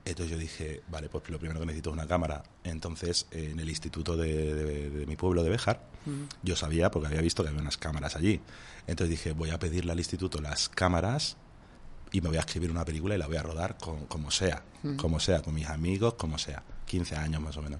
Entonces 0.04 0.32
yo 0.32 0.38
dije, 0.40 0.82
vale, 0.90 1.10
pues 1.10 1.30
lo 1.30 1.38
primero 1.38 1.60
que 1.60 1.66
necesito 1.66 1.92
es 1.92 1.94
una 1.94 2.08
cámara. 2.08 2.42
Entonces, 2.64 3.28
en 3.30 3.60
el 3.60 3.70
instituto 3.70 4.18
de, 4.18 5.06
mi 5.08 5.16
pueblo 5.16 5.44
de 5.44 5.52
Béjar, 5.52 5.82
yo 6.42 6.56
sabía, 6.56 6.90
porque 6.90 7.08
había 7.08 7.22
visto 7.22 7.44
que 7.44 7.50
había 7.50 7.62
unas 7.62 7.78
cámaras 7.78 8.16
allí. 8.16 8.42
Entonces 8.88 9.12
dije, 9.12 9.34
voy 9.34 9.52
a 9.52 9.60
pedirle 9.60 9.92
al 9.92 10.00
instituto 10.00 10.42
las 10.42 10.70
cámaras 10.70 11.38
y 12.12 12.22
me 12.22 12.30
voy 12.30 12.38
a 12.38 12.42
escribir 12.42 12.72
una 12.72 12.84
película 12.86 13.16
y 13.16 13.18
la 13.18 13.28
voy 13.28 13.38
a 13.38 13.44
rodar 13.44 13.78
como 13.78 14.32
sea, 14.32 14.64
como 14.98 15.20
sea, 15.20 15.42
con 15.42 15.54
mis 15.54 15.68
amigos, 15.68 16.16
como 16.16 16.38
sea, 16.38 16.64
15 16.86 17.16
años 17.16 17.42
más 17.42 17.56
o 17.58 17.62
menos. 17.62 17.80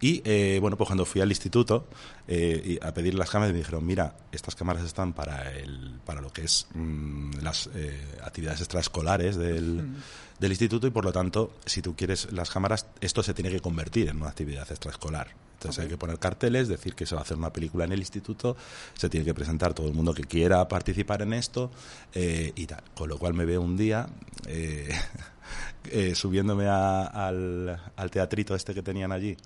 Y 0.00 0.22
eh, 0.24 0.58
bueno, 0.60 0.76
pues 0.76 0.86
cuando 0.86 1.04
fui 1.04 1.20
al 1.20 1.28
instituto 1.28 1.86
eh, 2.28 2.78
a 2.82 2.92
pedir 2.92 3.14
las 3.14 3.30
cámaras 3.30 3.52
me 3.52 3.58
dijeron, 3.58 3.84
mira, 3.84 4.16
estas 4.30 4.54
cámaras 4.54 4.84
están 4.84 5.12
para, 5.12 5.52
el, 5.52 5.98
para 6.04 6.20
lo 6.20 6.32
que 6.32 6.42
es 6.42 6.66
mm, 6.74 7.40
las 7.42 7.68
eh, 7.74 8.00
actividades 8.22 8.60
extraescolares 8.60 9.36
del, 9.36 9.88
del 10.38 10.50
instituto 10.50 10.86
y 10.86 10.90
por 10.90 11.04
lo 11.04 11.12
tanto, 11.12 11.52
si 11.66 11.82
tú 11.82 11.96
quieres 11.96 12.32
las 12.32 12.50
cámaras, 12.50 12.86
esto 13.00 13.22
se 13.22 13.34
tiene 13.34 13.50
que 13.50 13.60
convertir 13.60 14.08
en 14.08 14.18
una 14.18 14.28
actividad 14.28 14.70
extraescolar. 14.70 15.34
Entonces 15.58 15.82
hay 15.82 15.90
que 15.90 15.98
poner 15.98 16.20
carteles, 16.20 16.68
decir 16.68 16.94
que 16.94 17.04
se 17.04 17.16
va 17.16 17.22
a 17.22 17.24
hacer 17.24 17.36
una 17.36 17.52
película 17.52 17.84
en 17.84 17.90
el 17.90 17.98
instituto, 17.98 18.56
se 18.94 19.08
tiene 19.08 19.26
que 19.26 19.34
presentar 19.34 19.74
todo 19.74 19.88
el 19.88 19.94
mundo 19.94 20.14
que 20.14 20.22
quiera 20.22 20.68
participar 20.68 21.22
en 21.22 21.32
esto 21.32 21.72
eh, 22.14 22.52
y 22.54 22.66
tal. 22.66 22.84
Con 22.94 23.08
lo 23.08 23.18
cual 23.18 23.34
me 23.34 23.44
veo 23.44 23.60
un 23.60 23.76
día 23.76 24.08
eh, 24.46 24.88
eh, 25.90 26.14
subiéndome 26.14 26.68
al, 26.68 27.80
teatrito 28.12 28.54
este 28.54 28.72
que 28.72 28.82
tenían 28.82 29.10
allí 29.10 29.36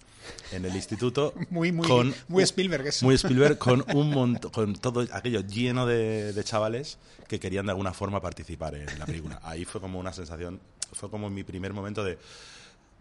en 0.53 0.65
el 0.65 0.75
instituto. 0.75 1.35
Muy, 1.51 1.73
muy, 1.73 2.15
muy 2.29 2.43
Spielberg 2.43 2.87
eso. 2.87 3.05
Muy 3.05 3.15
Spielberg, 3.17 3.59
con 3.59 3.85
un 3.95 4.11
montón, 4.11 4.51
con 4.51 4.75
todo 4.75 5.07
aquello 5.13 5.41
lleno 5.41 5.87
de, 5.87 6.33
de 6.33 6.45
chavales 6.45 6.99
que 7.29 7.41
querían 7.41 7.67
de 7.67 7.73
alguna 7.73 7.93
forma 7.93 8.21
participar 8.21 8.75
en 8.75 8.99
la 8.99 9.07
película. 9.07 9.41
Ahí 9.43 9.65
fue 9.65 9.81
como 9.81 9.99
una 9.99 10.13
sensación, 10.13 10.61
fue 10.93 11.11
como 11.11 11.31
mi 11.31 11.45
primer 11.45 11.73
momento 11.73 12.05
de 12.05 12.19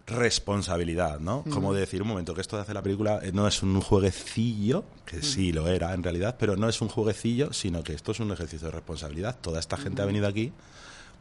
responsabilidad, 0.08 1.20
¿no? 1.20 1.44
Como 1.50 1.74
decir, 1.74 2.02
un 2.02 2.08
momento, 2.08 2.34
que 2.34 2.42
esto 2.42 2.56
de 2.56 2.64
hacer 2.64 2.76
la 2.76 2.82
película 2.82 3.20
eh, 3.24 3.32
no 3.34 3.48
es 3.48 3.64
un 3.64 3.80
jueguecillo, 3.82 4.84
que 5.06 5.22
sí 5.22 5.52
lo 5.52 5.68
era 5.68 5.94
en 5.94 6.04
realidad, 6.04 6.36
pero 6.40 6.56
no 6.56 6.68
es 6.68 6.82
un 6.82 6.90
jueguecillo, 6.90 7.54
sino 7.54 7.84
que 7.84 7.94
esto 7.94 8.12
es 8.12 8.20
un 8.20 8.32
ejercicio 8.32 8.68
de 8.68 8.72
responsabilidad. 8.72 9.38
Toda 9.40 9.60
esta 9.60 9.78
gente 9.78 10.02
ha 10.02 10.06
venido 10.06 10.28
aquí, 10.28 10.52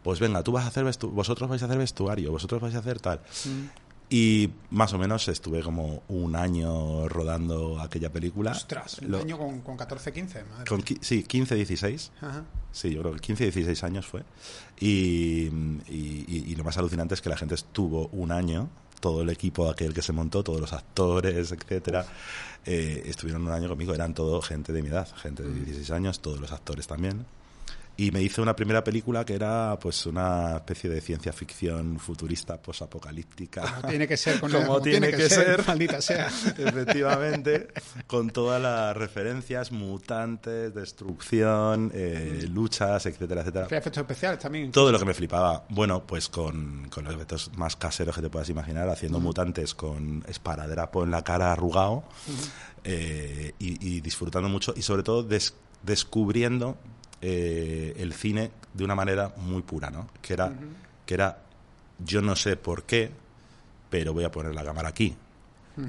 pues 0.03 0.19
venga, 0.19 0.43
tú 0.43 0.53
vas 0.53 0.65
a 0.65 0.69
hacer 0.69 0.85
vosotros 0.85 1.49
vais 1.49 1.63
a 1.63 1.67
hacer 1.67 1.79
vestuario, 1.79 2.33
vosotros 2.33 2.61
vais 2.61 2.75
a 2.75 2.79
hacer 2.79 3.01
tal. 3.01 3.21
Y 4.13 4.51
más 4.71 4.93
o 4.93 4.99
menos 4.99 5.29
estuve 5.29 5.63
como 5.63 6.03
un 6.09 6.35
año 6.35 7.09
rodando 7.09 7.81
aquella 7.81 8.11
película. 8.11 8.51
Ostras, 8.51 8.99
un 8.99 9.15
año 9.15 9.39
con, 9.39 9.61
con 9.61 9.77
14, 9.77 10.13
15. 10.13 10.45
sí, 11.01 11.23
15, 11.23 11.55
16. 11.55 12.13
Sí, 12.73 12.91
yo 12.91 13.03
creo 13.03 13.15
que 13.15 13.21
15, 13.21 13.45
16 13.45 13.85
años 13.85 14.07
fue. 14.07 14.25
Y, 14.81 15.49
y, 15.89 16.55
lo 16.57 16.65
más 16.65 16.77
alucinante 16.77 17.15
es 17.15 17.23
que 17.23 17.29
la 17.29 17.37
gente 17.37 17.55
estuvo 17.55 18.09
un 18.09 18.33
año, 18.33 18.69
todo 18.99 19.23
el 19.23 19.31
equipo 19.31 19.71
aquel 19.71 19.95
que 19.95 20.03
se 20.03 20.13
montó, 20.13 20.43
todos 20.43 20.61
los 20.61 20.73
actores, 20.73 21.53
etcétera, 21.53 22.05
eh, 22.67 23.05
estuvieron 23.07 23.47
un 23.47 23.53
año 23.53 23.69
conmigo. 23.69 23.95
Eran 23.95 24.13
todo 24.13 24.43
gente 24.43 24.73
de 24.73 24.83
mi 24.83 24.89
edad, 24.89 25.09
gente 25.15 25.45
de 25.45 25.53
16 25.53 25.89
mm. 25.89 25.95
años, 25.95 26.21
todos 26.21 26.41
los 26.41 26.51
actores 26.51 26.89
también 26.89 27.27
y 28.01 28.11
me 28.13 28.23
hice 28.23 28.41
una 28.41 28.57
primera 28.57 28.83
película 28.83 29.27
que 29.27 29.35
era 29.35 29.79
pues 29.79 30.07
una 30.07 30.57
especie 30.57 30.89
de 30.89 31.03
ciencia 31.03 31.35
ficción 31.35 31.99
futurista 31.99 32.57
posapocalíptica. 32.57 33.61
Como 33.61 33.89
tiene 33.89 34.09
que 34.09 34.17
ser 34.17 34.41
como, 34.41 34.81
tiene, 34.81 35.11
que, 35.11 35.29
ser, 35.29 35.67
maldita 35.67 36.01
sea. 36.01 36.29
Efectivamente 36.59 37.69
con 38.07 38.31
todas 38.31 38.63
las 38.63 38.97
referencias 38.97 39.71
mutantes 39.71 40.75
destrucción 40.75 41.93
eh, 41.95 42.47
luchas 42.49 43.05
etcétera 43.05 43.43
etcétera. 43.43 43.67
Efectos 43.67 43.99
especiales 43.99 44.39
también 44.39 44.73
todo 44.73 44.91
lo 44.91 44.99
que 44.99 45.05
me 45.05 45.13
flipaba. 45.13 45.67
Bueno 45.69 46.07
pues 46.07 46.31
con, 46.31 46.89
con 46.89 47.05
los 47.05 47.15
efectos 47.15 47.51
más 47.57 47.77
caseros 47.77 48.17
que 48.17 48.23
te 48.23 48.31
puedas 48.31 48.49
imaginar 48.49 48.89
haciendo 48.89 49.21
mutantes 49.21 49.75
con 49.75 50.25
esparadrapo 50.27 51.05
en 51.05 51.11
la 51.11 51.23
cara 51.23 51.53
arrugado 51.53 52.05
eh, 52.83 53.53
y, 53.59 54.01
disfrutando 54.01 54.49
mucho 54.49 54.73
y 54.75 54.81
sobre 54.81 55.03
todo 55.03 55.29
descubriendo 55.83 56.79
eh, 57.23 57.95
el 57.99 58.15
cine 58.15 58.51
de 58.73 58.85
una 58.85 58.95
manera 58.95 59.35
muy 59.37 59.63
pura, 59.63 59.91
¿no? 59.91 60.09
Que 60.23 60.33
era, 60.33 60.53
que 61.05 61.15
era, 61.15 61.43
yo 61.99 62.23
no 62.23 62.35
sé 62.35 62.57
por 62.57 62.85
qué, 62.85 63.11
pero 63.91 64.13
voy 64.15 64.25
a 64.25 64.31
poner 64.31 64.55
la 64.55 64.65
cámara 64.65 64.89
aquí. 64.89 65.15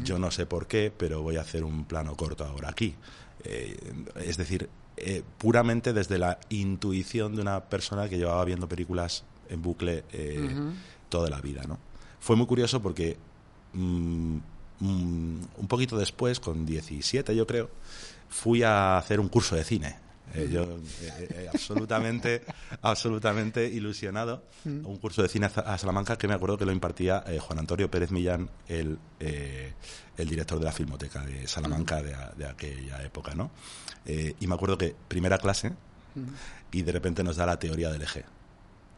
Yo 0.04 0.18
no 0.18 0.32
sé 0.32 0.46
por 0.46 0.68
qué, 0.68 0.94
pero 0.96 1.22
voy 1.22 1.36
a 1.36 1.42
hacer 1.42 1.66
un 1.66 1.84
plano 1.84 2.16
corto 2.16 2.46
ahora 2.46 2.70
aquí. 2.70 2.96
Eh, 3.44 3.78
es 4.24 4.38
decir, 4.38 4.70
eh, 4.96 5.22
puramente 5.38 5.92
desde 5.92 6.18
la 6.18 6.40
intuición 6.50 7.36
de 7.36 7.42
una 7.42 7.60
persona 7.62 8.08
que 8.08 8.18
llevaba 8.18 8.46
viendo 8.46 8.70
películas 8.70 9.26
en 9.50 9.62
bucle 9.62 10.06
toda 11.10 11.30
la 11.30 11.42
vida, 11.42 11.64
¿no? 11.68 11.78
Fue 12.22 12.38
muy 12.38 12.46
curioso 12.46 12.82
porque 12.82 13.18
mm, 13.74 14.38
mm, 14.80 15.40
un 15.58 15.68
poquito 15.68 15.98
después, 15.98 16.40
con 16.40 16.66
17 16.66 17.36
yo 17.36 17.46
creo, 17.46 17.70
fui 18.30 18.64
a 18.64 18.98
hacer 18.98 19.20
un 19.20 19.28
curso 19.28 19.56
de 19.56 19.66
cine 19.66 19.96
eh, 20.34 20.50
yo 20.52 20.64
eh, 20.64 21.28
eh, 21.30 21.50
absolutamente, 21.54 22.44
absolutamente 22.82 23.68
ilusionado. 23.68 24.44
Mm. 24.64 24.86
Un 24.86 24.98
curso 24.98 25.22
de 25.22 25.30
cine 25.30 25.50
a 25.54 25.78
Salamanca 25.78 26.18
que 26.18 26.28
me 26.28 26.34
acuerdo 26.34 26.58
que 26.58 26.66
lo 26.66 26.72
impartía 26.72 27.24
Juan 27.40 27.60
Antonio 27.60 27.90
Pérez 27.90 28.12
Millán, 28.12 28.50
el, 28.68 28.98
el 29.20 30.30
director 30.30 30.60
de 30.60 30.66
la 30.66 30.72
Filmoteca 30.72 31.24
de 31.26 31.48
Salamanca 31.48 32.02
mm. 32.02 32.38
de, 32.38 32.46
aquella 32.46 33.04
época, 33.04 33.36
¿no? 33.36 33.52
y 34.06 34.48
me 34.48 34.56
acuerdo 34.56 34.78
que 34.78 34.96
primera 35.08 35.38
clase 35.38 35.70
mm. 35.70 36.72
y 36.72 36.82
de 36.82 36.92
repente 36.92 37.24
nos 37.24 37.36
da 37.38 37.46
la 37.46 37.60
teoría 37.60 37.92
del 37.92 38.02
eje. 38.02 38.26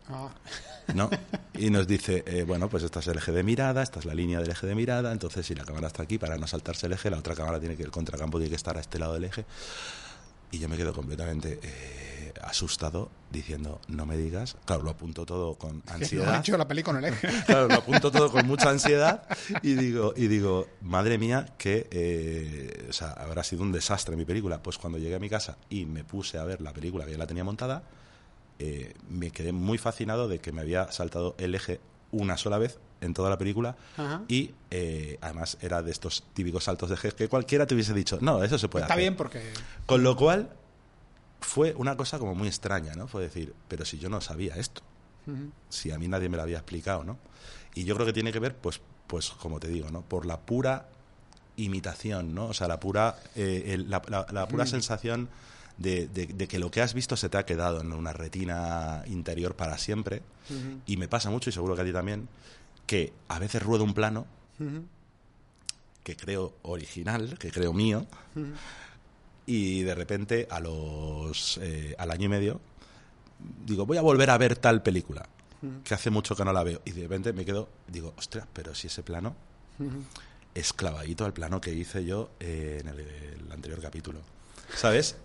Ah. 0.10 0.30
¿no? 0.94 1.10
Y 1.54 1.70
nos 1.70 1.88
dice, 1.94 2.24
eh, 2.28 2.44
bueno, 2.44 2.70
pues 2.70 2.84
esta 2.84 3.00
es 3.00 3.08
el 3.08 3.18
eje 3.18 3.32
de 3.32 3.44
mirada, 3.44 3.84
esta 3.84 4.00
es 4.00 4.06
la 4.06 4.14
línea 4.14 4.40
del 4.40 4.52
eje 4.52 4.68
de 4.68 4.76
mirada, 4.76 5.12
entonces 5.12 5.46
si 5.46 5.56
la 5.56 5.64
cámara 5.64 5.88
está 5.88 6.04
aquí, 6.04 6.18
para 6.18 6.38
no 6.38 6.48
saltarse 6.48 6.88
el 6.88 6.94
eje, 6.94 7.10
la 7.10 7.20
otra 7.20 7.36
cámara 7.36 7.60
tiene 7.60 7.76
que, 7.76 7.84
el 7.84 7.92
contracampo 7.92 8.38
tiene 8.38 8.50
que 8.50 8.56
estar 8.56 8.78
a 8.78 8.82
este 8.82 9.00
lado 9.00 9.14
del 9.14 9.26
eje. 9.26 9.46
Y 10.54 10.60
yo 10.60 10.70
me 10.70 10.78
quedo 10.78 10.94
completamente 10.94 11.60
eh, 11.64 12.32
asustado 12.44 13.10
diciendo, 13.32 13.82
no 13.88 14.06
me 14.06 14.16
digas, 14.16 14.56
claro, 14.66 14.84
lo 14.84 14.92
apunto 14.92 15.26
todo 15.26 15.56
con 15.56 15.82
ansiedad. 15.88 16.36
he 16.36 16.40
hecho 16.40 16.56
la 16.56 16.68
peli 16.68 16.84
con 16.84 16.96
el 16.96 17.06
eje. 17.06 17.28
Claro, 17.48 17.68
lo 17.68 17.74
apunto 17.74 18.12
todo 18.12 18.32
con 18.32 18.46
mucha 18.46 18.70
ansiedad 18.70 19.24
y 19.64 19.74
digo, 19.74 20.14
y 20.16 20.28
digo 20.28 20.68
madre 20.82 21.18
mía, 21.18 21.48
que 21.58 21.88
eh, 21.90 22.86
o 22.88 22.94
sea, 22.94 23.14
habrá 23.14 23.44
sido 23.44 23.64
un 23.64 23.72
desastre 23.72 24.16
mi 24.16 24.26
película. 24.26 24.62
Pues 24.62 24.78
cuando 24.78 25.00
llegué 25.00 25.16
a 25.16 25.20
mi 25.20 25.28
casa 25.28 25.58
y 25.72 25.86
me 25.86 26.04
puse 26.04 26.38
a 26.38 26.44
ver 26.44 26.62
la 26.62 26.72
película 26.72 27.04
que 27.04 27.14
ya 27.14 27.18
la 27.18 27.26
tenía 27.26 27.44
montada, 27.44 27.82
eh, 28.60 28.94
me 29.10 29.32
quedé 29.32 29.54
muy 29.54 29.80
fascinado 29.80 30.28
de 30.28 30.38
que 30.38 30.52
me 30.52 30.62
había 30.62 30.92
saltado 30.92 31.34
el 31.40 31.56
eje 31.56 31.80
una 32.12 32.38
sola 32.38 32.60
vez 32.60 32.78
en 33.04 33.14
toda 33.14 33.30
la 33.30 33.38
película 33.38 33.76
Ajá. 33.98 34.22
y 34.28 34.52
eh, 34.72 35.18
además 35.22 35.58
era 35.62 35.82
de 35.84 35.92
estos 35.92 36.24
típicos 36.34 36.64
saltos 36.64 36.90
de 36.90 36.96
eje 36.96 37.12
que 37.12 37.28
cualquiera 37.28 37.66
te 37.68 37.74
hubiese 37.76 37.94
dicho, 37.94 38.18
no, 38.22 38.44
eso 38.44 38.58
se 38.58 38.68
puede 38.70 38.84
Está 38.86 38.94
hacer. 38.96 39.04
bien 39.04 39.16
porque... 39.16 39.54
Con 39.86 40.04
lo 40.04 40.16
cual 40.16 40.50
fue 41.42 41.74
una 41.78 41.96
cosa 41.98 42.20
como 42.20 42.34
muy 42.36 42.48
extraña, 42.48 42.94
¿no? 42.96 43.08
Fue 43.08 43.22
decir, 43.22 43.54
pero 43.68 43.86
si 43.86 44.00
yo 44.00 44.10
no 44.10 44.22
sabía 44.22 44.56
esto 44.56 44.82
si 45.70 45.90
a 45.92 45.98
mí 45.98 46.10
nadie 46.10 46.28
me 46.28 46.36
lo 46.36 46.44
había 46.44 46.58
explicado, 46.58 47.06
¿no? 47.06 47.18
Y 47.76 47.86
yo 47.86 47.96
creo 47.96 48.06
que 48.06 48.12
tiene 48.12 48.34
que 48.34 48.40
ver, 48.40 48.56
pues, 48.58 48.82
pues 49.08 49.30
como 49.30 49.58
te 49.60 49.70
digo, 49.70 49.90
¿no? 49.90 50.02
Por 50.02 50.26
la 50.26 50.38
pura 50.42 50.88
imitación, 51.56 52.34
¿no? 52.36 52.48
O 52.48 52.54
sea, 52.54 52.68
la 52.68 52.80
pura, 52.80 53.16
eh, 53.36 53.64
el- 53.68 53.90
la, 53.90 54.02
la- 54.10 54.26
la 54.32 54.48
pura 54.48 54.66
sensación 54.66 55.30
de, 55.78 56.08
de- 56.08 56.28
de 56.28 56.48
que 56.48 56.60
lo 56.60 56.72
que 56.72 56.82
has 56.82 56.94
visto 56.94 57.16
se 57.16 57.30
te 57.30 57.38
ha 57.38 57.46
quedado 57.46 57.80
en 57.82 57.94
una 57.94 58.12
retina 58.14 59.04
interior 59.08 59.56
para 59.56 59.78
siempre. 59.78 60.22
Y 60.86 60.98
me 60.98 61.08
pasa 61.08 61.30
mucho, 61.30 61.50
y 61.50 61.54
seguro 61.54 61.74
que 61.76 61.82
a 61.82 61.86
ti 61.86 61.94
también, 61.94 62.28
que 62.94 63.12
a 63.28 63.40
veces 63.40 63.64
ruedo 63.64 63.84
un 63.84 63.96
plano 63.96 64.28
que 66.04 66.16
creo 66.16 66.54
original, 66.62 67.40
que 67.40 67.50
creo 67.50 67.74
mío, 67.74 68.06
y 69.48 69.82
de 69.82 69.96
repente 69.96 70.48
a 70.52 70.60
los 70.60 71.58
eh, 71.64 71.96
al 71.98 72.12
año 72.12 72.26
y 72.26 72.30
medio 72.30 72.62
digo 73.66 73.88
voy 73.88 73.98
a 73.98 74.04
volver 74.04 74.30
a 74.30 74.38
ver 74.38 74.58
tal 74.58 74.84
película 74.84 75.28
que 75.84 75.96
hace 75.96 76.12
mucho 76.12 76.36
que 76.36 76.46
no 76.46 76.54
la 76.54 76.62
veo 76.62 76.84
y 76.86 76.92
de 76.92 77.02
repente 77.02 77.34
me 77.34 77.46
quedo 77.46 77.68
digo 77.88 78.14
ostras 78.16 78.46
pero 78.54 78.76
si 78.76 78.88
ese 78.88 79.02
plano 79.02 79.36
es 80.54 80.72
clavadito 80.72 81.26
al 81.26 81.34
plano 81.34 81.60
que 81.60 81.74
hice 81.74 82.06
yo 82.06 82.30
eh, 82.40 82.78
en 82.80 82.90
el, 82.90 83.00
el 83.00 83.52
anterior 83.52 83.82
capítulo 83.82 84.20
sabes 84.76 85.18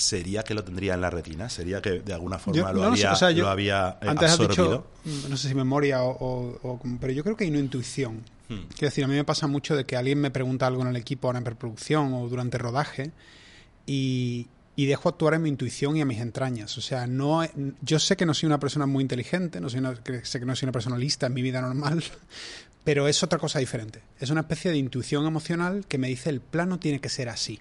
sería 0.00 0.42
que 0.42 0.54
lo 0.54 0.64
tendría 0.64 0.94
en 0.94 1.00
la 1.00 1.10
retina 1.10 1.48
sería 1.48 1.80
que 1.82 2.00
de 2.00 2.12
alguna 2.12 2.38
forma 2.38 2.58
Yo- 2.60 2.72
lo, 2.72 2.82
no 2.82 2.90
lo 2.90 2.96
sé, 2.96 3.02
había, 3.06 3.12
o 3.12 3.16
sea, 3.16 3.30
yo- 3.30 3.42
lo 3.44 3.50
había 3.50 3.98
eh, 4.02 4.08
Antes 4.08 4.30
has 4.32 4.40
absorbido 4.40 4.86
dicho, 5.04 5.28
no 5.28 5.36
sé 5.36 5.48
si 5.48 5.54
memoria 5.54 6.02
o, 6.02 6.10
o- 6.10 6.58
o- 6.68 6.80
Pero 7.00 7.12
yo 7.12 7.22
creo 7.22 7.36
que 7.36 7.44
hay 7.44 7.50
una 7.50 7.58
intuición. 7.60 8.22
Hmm. 8.48 8.62
Quiero 8.70 8.88
decir, 8.88 9.04
a 9.04 9.08
mí 9.08 9.14
me 9.14 9.24
pasa 9.24 9.46
mucho 9.46 9.76
de 9.76 9.84
que 9.86 9.96
alguien 9.96 10.20
me 10.20 10.30
pregunta 10.30 10.66
algo 10.66 10.82
en 10.82 10.88
el 10.88 10.96
equipo 10.96 11.28
ahora 11.28 11.38
en 11.38 11.44
preproducción 11.44 12.12
o 12.14 12.28
durante 12.28 12.58
rodaje 12.58 13.12
y, 13.86 14.48
y 14.76 14.86
dejo 14.86 15.08
actuar 15.08 15.34
en 15.34 15.42
mi 15.42 15.48
intuición 15.48 15.96
y 15.96 16.00
a 16.00 16.04
mis 16.04 16.18
entrañas. 16.20 16.76
O 16.78 16.80
sea, 16.80 17.06
no, 17.06 17.42
yo 17.82 17.98
sé 17.98 18.16
que 18.16 18.26
no 18.26 18.34
soy 18.34 18.46
una 18.46 18.58
persona 18.60 18.86
muy 18.86 19.02
inteligente, 19.02 19.60
no 19.60 19.68
soy 19.68 19.80
una- 19.80 19.94
que 19.94 20.24
sé 20.24 20.40
que 20.40 20.46
no 20.46 20.56
soy 20.56 20.66
una 20.66 20.72
persona 20.72 20.98
lista 20.98 21.26
en 21.26 21.34
mi 21.34 21.42
vida 21.42 21.60
normal, 21.60 22.02
pero 22.84 23.06
es 23.08 23.22
otra 23.22 23.38
cosa 23.38 23.58
diferente. 23.58 24.00
Es 24.18 24.30
una 24.30 24.40
especie 24.42 24.70
de 24.70 24.78
intuición 24.78 25.26
emocional 25.26 25.84
que 25.86 25.98
me 25.98 26.08
dice 26.08 26.30
el 26.30 26.40
plano 26.40 26.78
tiene 26.78 27.00
que 27.00 27.08
ser 27.08 27.28
así. 27.28 27.58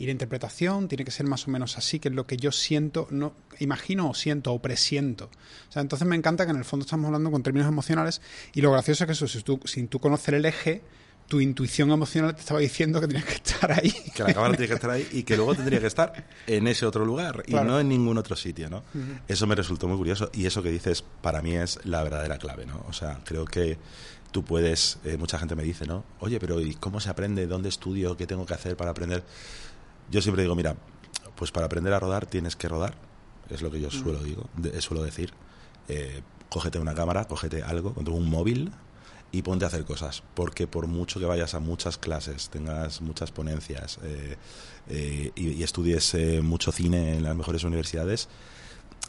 Y 0.00 0.06
la 0.06 0.12
interpretación 0.12 0.88
tiene 0.88 1.04
que 1.04 1.10
ser 1.10 1.26
más 1.26 1.46
o 1.46 1.50
menos 1.50 1.76
así, 1.76 1.98
que 2.00 2.08
es 2.08 2.14
lo 2.14 2.26
que 2.26 2.38
yo 2.38 2.52
siento, 2.52 3.06
no 3.10 3.34
imagino 3.58 4.08
o 4.08 4.14
siento 4.14 4.50
o 4.54 4.58
presiento. 4.62 5.26
O 5.68 5.72
sea, 5.72 5.82
entonces 5.82 6.08
me 6.08 6.16
encanta 6.16 6.46
que 6.46 6.52
en 6.52 6.56
el 6.56 6.64
fondo 6.64 6.84
estamos 6.84 7.04
hablando 7.06 7.30
con 7.30 7.42
términos 7.42 7.68
emocionales 7.68 8.22
y 8.54 8.62
lo 8.62 8.72
gracioso 8.72 9.04
es 9.04 9.06
que 9.08 9.12
eso, 9.12 9.28
si 9.28 9.42
tú, 9.42 9.60
sin 9.66 9.88
tú 9.88 9.98
conocer 10.00 10.32
el 10.32 10.46
eje, 10.46 10.80
tu 11.28 11.38
intuición 11.40 11.90
emocional 11.90 12.34
te 12.34 12.40
estaba 12.40 12.60
diciendo 12.60 12.98
que 12.98 13.08
tenías 13.08 13.26
que 13.26 13.34
estar 13.34 13.70
ahí. 13.72 13.92
que 14.14 14.22
la 14.24 14.32
cámara 14.32 14.54
tiene 14.54 14.68
que 14.68 14.74
estar 14.74 14.90
ahí 14.90 15.06
y 15.12 15.22
que 15.22 15.36
luego 15.36 15.54
tendría 15.54 15.78
que 15.80 15.86
estar 15.86 16.26
en 16.46 16.66
ese 16.66 16.86
otro 16.86 17.04
lugar 17.04 17.42
y 17.46 17.50
Claro. 17.52 17.68
no 17.68 17.78
en 17.80 17.88
ningún 17.90 18.16
otro 18.16 18.34
sitio, 18.36 18.70
¿no? 18.70 18.82
Eso 19.28 19.46
me 19.46 19.54
resultó 19.54 19.86
muy 19.86 19.98
curioso 19.98 20.30
y 20.32 20.46
eso 20.46 20.62
que 20.62 20.70
dices 20.70 21.04
para 21.20 21.42
mí 21.42 21.54
es 21.56 21.78
la 21.84 22.02
verdadera 22.02 22.38
clave, 22.38 22.64
¿no? 22.64 22.84
O 22.88 22.94
sea, 22.94 23.20
creo 23.24 23.44
que 23.44 23.76
tú 24.32 24.44
puedes, 24.44 24.98
eh, 25.04 25.16
mucha 25.18 25.38
gente 25.38 25.54
me 25.56 25.62
dice, 25.62 25.86
¿no? 25.86 26.04
Oye, 26.20 26.40
pero 26.40 26.60
¿y 26.60 26.74
cómo 26.74 27.00
se 27.00 27.10
aprende? 27.10 27.46
¿Dónde 27.46 27.68
estudio? 27.68 28.16
¿Qué 28.16 28.26
tengo 28.26 28.46
que 28.46 28.54
hacer 28.54 28.76
para 28.76 28.92
aprender? 28.92 29.22
Yo 30.10 30.20
siempre 30.22 30.42
digo, 30.42 30.54
mira, 30.54 30.76
pues 31.36 31.50
para 31.52 31.66
aprender 31.66 31.92
a 31.92 32.00
rodar 32.00 32.26
tienes 32.26 32.56
que 32.56 32.68
rodar, 32.68 32.94
es 33.48 33.62
lo 33.62 33.70
que 33.70 33.80
yo 33.80 33.90
suelo, 33.90 34.22
digo, 34.22 34.48
de- 34.56 34.80
suelo 34.80 35.02
decir. 35.02 35.32
Eh, 35.88 36.22
cógete 36.48 36.78
una 36.78 36.94
cámara, 36.94 37.26
cógete 37.26 37.62
algo, 37.62 37.94
un 37.96 38.28
móvil 38.28 38.72
y 39.32 39.42
ponte 39.42 39.64
a 39.64 39.68
hacer 39.68 39.84
cosas. 39.84 40.22
Porque 40.34 40.66
por 40.66 40.86
mucho 40.88 41.20
que 41.20 41.26
vayas 41.26 41.54
a 41.54 41.60
muchas 41.60 41.96
clases, 41.98 42.50
tengas 42.50 43.00
muchas 43.00 43.30
ponencias 43.30 43.98
eh, 44.02 44.36
eh, 44.88 45.32
y, 45.36 45.48
y 45.50 45.62
estudies 45.62 46.12
eh, 46.14 46.40
mucho 46.42 46.72
cine 46.72 47.16
en 47.16 47.22
las 47.22 47.36
mejores 47.36 47.62
universidades, 47.64 48.28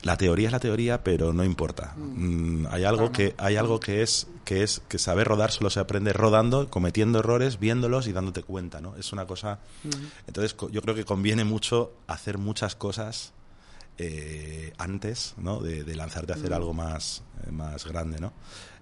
la 0.04 0.18
teoría 0.18 0.48
es 0.48 0.52
la 0.52 0.60
teoría, 0.60 1.04
pero 1.04 1.32
no 1.34 1.44
importa. 1.44 1.94
Mm, 1.98 2.66
hay 2.72 2.84
algo 2.86 3.12
que 3.12 3.36
hay 3.38 3.56
algo 3.58 3.80
que 3.80 4.02
es 4.02 4.28
que 4.46 4.64
es 4.64 4.82
que 4.88 4.98
saber 4.98 5.28
rodar 5.28 5.52
solo 5.52 5.70
se 5.70 5.80
aprende 5.80 6.12
rodando, 6.14 6.70
cometiendo 6.70 7.20
errores, 7.20 7.60
viéndolos 7.60 8.08
y 8.08 8.12
dándote 8.14 8.42
cuenta, 8.44 8.82
¿no? 8.82 8.96
Es 8.96 9.14
una 9.14 9.26
cosa. 9.28 9.60
Entonces 10.28 10.54
co- 10.56 10.70
yo 10.70 10.82
creo 10.82 10.96
que 10.96 11.06
conviene 11.06 11.44
mucho 11.46 11.94
hacer 12.08 12.38
muchas 12.40 12.76
cosas 12.76 13.34
eh, 13.98 14.74
antes, 14.78 15.36
¿no? 15.38 15.60
De, 15.60 15.84
de 15.84 15.96
lanzarte 15.96 16.34
a 16.34 16.36
hacer 16.36 16.54
algo 16.54 16.74
más 16.74 17.24
eh, 17.46 17.52
más 17.52 17.86
grande, 17.86 18.20
¿no? 18.20 18.34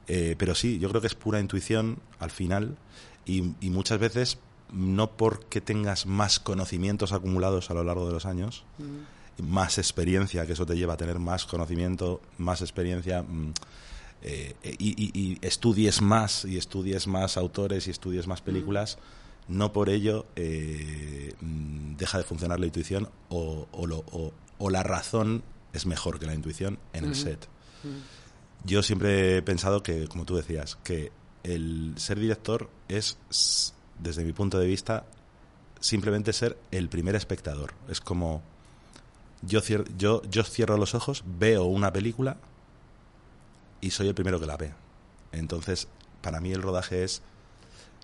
Eh, 0.07 0.35
pero 0.37 0.55
sí, 0.55 0.79
yo 0.79 0.89
creo 0.89 1.01
que 1.01 1.07
es 1.07 1.15
pura 1.15 1.39
intuición 1.39 1.99
al 2.19 2.31
final 2.31 2.77
y, 3.25 3.53
y 3.59 3.69
muchas 3.69 3.99
veces 3.99 4.39
no 4.71 5.11
porque 5.11 5.61
tengas 5.61 6.05
más 6.05 6.39
conocimientos 6.39 7.11
acumulados 7.11 7.69
a 7.69 7.73
lo 7.73 7.83
largo 7.83 8.07
de 8.07 8.13
los 8.13 8.25
años, 8.25 8.63
más 9.41 9.77
experiencia, 9.77 10.45
que 10.45 10.53
eso 10.53 10.65
te 10.65 10.75
lleva 10.75 10.93
a 10.93 10.97
tener 10.97 11.19
más 11.19 11.45
conocimiento, 11.45 12.21
más 12.37 12.61
experiencia, 12.61 13.21
mm, 13.23 13.53
eh, 14.21 14.55
y, 14.63 14.89
y- 15.03 15.11
y 15.13 15.37
estudies 15.41 16.01
más, 16.01 16.45
y 16.45 16.57
estudies 16.57 17.07
más 17.07 17.37
autores, 17.37 17.87
y 17.87 17.91
estudies 17.91 18.27
más 18.27 18.41
películas, 18.41 18.97
no 19.47 19.71
por 19.73 19.89
ello 19.89 20.25
eh, 20.35 21.33
mm, 21.41 21.95
deja 21.95 22.17
de 22.17 22.23
funcionar 22.23 22.59
la 22.59 22.65
intuición 22.65 23.09
o, 23.29 23.67
o 23.71 23.87
lo- 23.87 24.03
o- 24.11 24.33
o 24.57 24.69
la 24.69 24.83
razón 24.83 25.43
es 25.73 25.85
mejor 25.85 26.19
que 26.19 26.25
la 26.25 26.33
intuición 26.35 26.79
en 26.93 27.05
el 27.05 27.15
set. 27.15 27.47
Yo 28.65 28.83
siempre 28.83 29.37
he 29.37 29.41
pensado 29.41 29.81
que, 29.83 30.07
como 30.07 30.25
tú 30.25 30.35
decías, 30.35 30.77
que 30.83 31.11
el 31.43 31.93
ser 31.95 32.19
director 32.19 32.69
es, 32.89 33.17
desde 33.99 34.25
mi 34.25 34.33
punto 34.33 34.59
de 34.59 34.67
vista, 34.67 35.05
simplemente 35.79 36.33
ser 36.33 36.57
el 36.71 36.89
primer 36.89 37.15
espectador. 37.15 37.73
Es 37.87 38.01
como 38.01 38.43
yo, 39.41 39.61
cier- 39.61 39.87
yo, 39.97 40.21
yo 40.29 40.43
cierro 40.43 40.77
los 40.77 40.95
ojos, 40.95 41.23
veo 41.25 41.63
una 41.65 41.91
película 41.93 42.37
y 43.81 43.91
soy 43.91 44.07
el 44.07 44.15
primero 44.15 44.39
que 44.39 44.45
la 44.45 44.57
ve. 44.57 44.73
Entonces, 45.31 45.87
para 46.21 46.39
mí 46.41 46.51
el 46.51 46.61
rodaje 46.61 47.03
es 47.03 47.21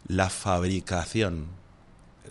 la 0.08 0.30
fabricación 0.30 1.48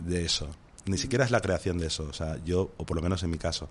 de 0.01 0.25
eso. 0.25 0.49
Ni 0.87 0.99
siquiera 0.99 1.25
es 1.25 1.31
la 1.31 1.41
creación 1.41 1.79
de 1.79 1.87
eso. 1.87 2.05
O 2.09 2.13
sea, 2.13 2.43
yo, 2.45 2.71
o 2.77 2.87
por 2.87 2.97
lo 2.97 3.03
menos 3.03 3.23
en 3.23 3.31
mi 3.31 3.39
caso, 3.39 3.69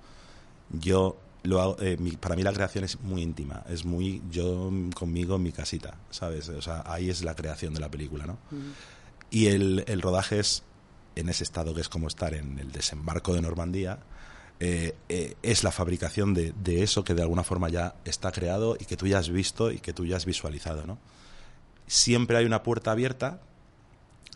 yo 0.72 1.18
lo 1.44 1.62
hago, 1.62 1.78
eh, 1.80 1.98
mi- 2.00 2.12
para 2.18 2.36
mí 2.36 2.44
la 2.44 2.54
creación 2.54 2.84
es 2.86 3.00
muy 3.02 3.22
íntima, 3.22 3.64
es 3.68 3.84
muy 3.86 4.22
yo 4.32 4.72
conmigo 4.96 5.36
en 5.36 5.44
mi 5.44 5.52
casita, 5.52 5.98
¿sabes? 6.10 6.48
O 6.50 6.62
sea, 6.62 6.84
ahí 6.86 7.10
es 7.10 7.24
la 7.24 7.36
creación 7.36 7.74
de 7.74 7.82
la 7.82 7.90
película, 7.92 8.26
¿no? 8.26 8.38
Y 9.30 9.48
el, 9.48 9.84
el 9.88 10.02
rodaje 10.02 10.40
es 10.40 10.64
en 11.16 11.28
ese 11.30 11.44
estado 11.44 11.74
que 11.74 11.82
es 11.82 11.90
como 11.90 12.08
estar 12.08 12.34
en 12.34 12.60
el 12.60 12.72
desembarco 12.72 13.34
de 13.34 13.42
Normandía, 13.42 14.00
eh, 14.60 14.96
eh, 15.10 15.36
es 15.44 15.64
la 15.64 15.72
fabricación 15.72 16.34
de, 16.34 16.54
de 16.64 16.84
eso 16.84 17.04
que 17.04 17.14
de 17.14 17.22
alguna 17.22 17.44
forma 17.44 17.70
ya 17.70 17.96
está 18.06 18.32
creado 18.32 18.78
y 18.80 18.86
que 18.86 18.98
tú 18.98 19.08
ya 19.08 19.20
has 19.20 19.30
visto 19.30 19.72
y 19.72 19.80
que 19.80 19.94
tú 19.94 20.06
ya 20.06 20.18
has 20.18 20.26
visualizado, 20.26 20.86
¿no? 20.86 20.98
Siempre 21.88 22.38
hay 22.38 22.46
una 22.46 22.64
puerta 22.64 22.92
abierta 22.92 23.42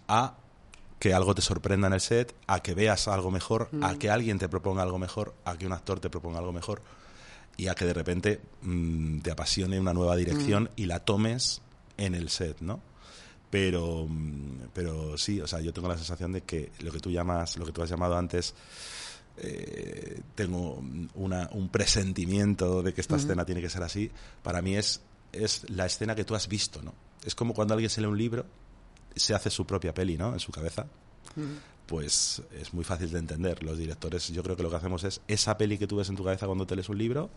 a 0.08 0.36
que 1.00 1.14
algo 1.14 1.36
te 1.36 1.42
sorprenda 1.42 1.88
en 1.88 1.94
el 1.94 2.02
set, 2.02 2.36
a 2.48 2.62
que 2.62 2.74
veas 2.74 3.08
algo 3.08 3.32
mejor, 3.32 3.70
a 3.82 3.96
que 3.96 4.10
alguien 4.10 4.40
te 4.40 4.50
proponga 4.50 4.82
algo 4.82 4.98
mejor, 4.98 5.36
a 5.46 5.58
que 5.58 5.66
un 5.66 5.74
actor 5.74 6.00
te 6.00 6.10
proponga 6.10 6.40
algo 6.40 6.52
mejor 6.52 6.82
y 7.56 7.68
a 7.68 7.76
que 7.76 7.86
de 7.86 7.94
repente 7.94 8.42
mm, 8.62 9.20
te 9.20 9.32
apasione 9.32 9.80
una 9.80 9.94
nueva 9.94 10.16
dirección 10.16 10.70
y 10.76 10.86
la 10.86 11.00
tomes 11.00 11.62
en 11.98 12.16
el 12.16 12.30
set, 12.30 12.62
¿no? 12.62 12.80
Pero, 13.50 14.06
mm, 14.08 14.70
pero 14.74 15.18
sí, 15.18 15.40
o 15.40 15.48
sea, 15.48 15.62
yo 15.62 15.74
tengo 15.74 15.88
la 15.88 15.98
sensación 15.98 16.34
de 16.34 16.42
que 16.42 16.72
lo 16.80 16.92
que 16.92 17.00
tú 17.00 17.12
llamas, 17.12 17.58
lo 17.58 17.66
que 17.66 17.72
tú 17.72 17.82
has 17.82 17.90
llamado 17.90 18.18
antes, 18.18 18.56
eh, 19.38 20.22
tengo 20.36 20.84
una, 21.16 21.50
un 21.54 21.70
presentimiento 21.70 22.82
de 22.84 22.94
que 22.94 23.02
esta 23.02 23.16
escena 23.18 23.46
tiene 23.46 23.62
que 23.62 23.70
ser 23.70 23.84
así. 23.84 24.12
Para 24.44 24.62
mí 24.62 24.76
es, 24.76 25.02
es 25.32 25.70
la 25.70 25.86
escena 25.86 26.16
que 26.16 26.24
tú 26.26 26.36
has 26.36 26.48
visto, 26.48 26.82
¿no? 26.82 26.94
Es 27.24 27.36
como 27.36 27.54
cuando 27.54 27.74
alguien 27.74 27.90
se 27.90 28.02
lee 28.02 28.08
un 28.08 28.18
libro, 28.18 28.46
se 29.16 29.34
hace 29.34 29.50
su 29.50 29.66
propia 29.66 29.94
peli, 29.94 30.18
¿no? 30.18 30.34
En 30.34 30.40
su 30.40 30.52
cabeza. 30.52 30.86
Pues 31.86 32.42
es 32.60 32.74
muy 32.74 32.84
fácil 32.84 33.12
de 33.12 33.20
entender. 33.20 33.64
Los 33.64 33.78
directores, 33.78 34.28
yo 34.30 34.44
creo 34.44 34.56
que 34.58 34.64
lo 34.64 34.70
que 34.70 34.76
hacemos 34.76 35.04
es 35.04 35.22
esa 35.28 35.58
peli 35.58 35.78
que 35.78 35.88
tú 35.88 35.96
ves 35.98 36.10
en 36.10 36.16
tu 36.16 36.24
cabeza 36.24 36.46
cuando 36.46 36.66
te 36.68 36.76
lees 36.76 36.90
un 36.90 36.98
libro, 36.98 37.30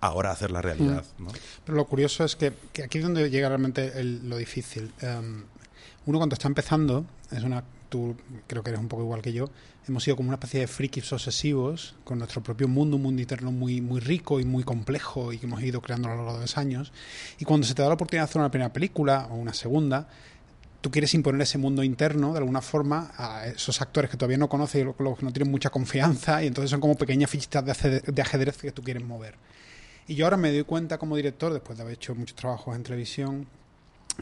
ahora 0.00 0.30
hacer 0.30 0.50
la 0.50 0.60
realidad. 0.60 1.04
¿no? 1.18 1.28
Pero 1.64 1.76
lo 1.76 1.86
curioso 1.86 2.24
es 2.24 2.36
que, 2.36 2.52
que 2.72 2.82
aquí 2.84 2.98
es 2.98 3.04
donde 3.04 3.30
llega 3.30 3.48
realmente 3.48 3.98
el- 3.98 4.28
lo 4.28 4.36
difícil. 4.36 4.92
Em, 5.00 5.44
uno 6.04 6.18
cuando 6.18 6.34
está 6.34 6.48
empezando, 6.48 7.06
es 7.30 7.42
una 7.44 7.64
tú 7.92 8.16
creo 8.46 8.62
que 8.62 8.70
eres 8.70 8.80
un 8.80 8.88
poco 8.88 9.02
igual 9.02 9.20
que 9.20 9.34
yo, 9.34 9.50
hemos 9.86 10.02
sido 10.02 10.16
como 10.16 10.30
una 10.30 10.36
especie 10.36 10.60
de 10.60 10.66
frikis 10.66 11.12
obsesivos 11.12 11.94
con 12.04 12.18
nuestro 12.18 12.42
propio 12.42 12.66
mundo, 12.66 12.96
un 12.96 13.02
mundo 13.02 13.20
interno 13.20 13.52
muy, 13.52 13.82
muy 13.82 14.00
rico 14.00 14.40
y 14.40 14.46
muy 14.46 14.64
complejo 14.64 15.30
y 15.30 15.36
que 15.36 15.44
hemos 15.44 15.62
ido 15.62 15.82
creando 15.82 16.08
a 16.08 16.12
lo 16.12 16.16
largo 16.16 16.34
de 16.36 16.40
los 16.40 16.56
años. 16.56 16.90
Y 17.38 17.44
cuando 17.44 17.66
se 17.66 17.74
te 17.74 17.82
da 17.82 17.88
la 17.88 17.94
oportunidad 17.94 18.22
de 18.22 18.30
hacer 18.30 18.40
una 18.40 18.50
primera 18.50 18.72
película 18.72 19.28
o 19.30 19.34
una 19.34 19.52
segunda, 19.52 20.08
tú 20.80 20.90
quieres 20.90 21.12
imponer 21.12 21.42
ese 21.42 21.58
mundo 21.58 21.84
interno 21.84 22.32
de 22.32 22.38
alguna 22.38 22.62
forma 22.62 23.12
a 23.18 23.46
esos 23.48 23.82
actores 23.82 24.10
que 24.10 24.16
todavía 24.16 24.38
no 24.38 24.48
conoces 24.48 24.80
y 24.80 24.84
los 24.84 25.18
que 25.18 25.24
no 25.26 25.32
tienen 25.34 25.50
mucha 25.50 25.68
confianza 25.68 26.42
y 26.42 26.46
entonces 26.46 26.70
son 26.70 26.80
como 26.80 26.94
pequeñas 26.94 27.28
fichitas 27.28 27.62
de 27.82 28.22
ajedrez 28.22 28.56
que 28.56 28.72
tú 28.72 28.82
quieres 28.82 29.04
mover. 29.04 29.34
Y 30.08 30.14
yo 30.14 30.24
ahora 30.24 30.38
me 30.38 30.50
doy 30.50 30.64
cuenta 30.64 30.96
como 30.96 31.14
director, 31.14 31.52
después 31.52 31.76
de 31.76 31.82
haber 31.82 31.94
hecho 31.96 32.14
muchos 32.14 32.36
trabajos 32.36 32.74
en 32.74 32.82
televisión, 32.84 33.46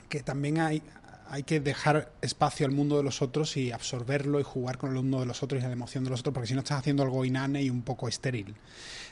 que 0.08 0.22
también 0.22 0.58
hay, 0.58 0.82
hay 1.30 1.44
que 1.44 1.60
dejar 1.60 2.10
espacio 2.20 2.66
al 2.66 2.72
mundo 2.72 2.96
de 2.96 3.04
los 3.04 3.22
otros 3.22 3.56
y 3.56 3.70
absorberlo 3.70 4.40
y 4.40 4.42
jugar 4.42 4.78
con 4.78 4.90
el 4.90 4.96
mundo 4.96 5.20
de 5.20 5.26
los 5.26 5.44
otros 5.44 5.62
y 5.62 5.64
la 5.64 5.70
emoción 5.70 6.02
de 6.02 6.10
los 6.10 6.20
otros, 6.20 6.34
porque 6.34 6.48
si 6.48 6.54
no 6.54 6.60
estás 6.60 6.80
haciendo 6.80 7.04
algo 7.04 7.24
inane 7.24 7.62
y 7.62 7.70
un 7.70 7.82
poco 7.82 8.08
estéril. 8.08 8.56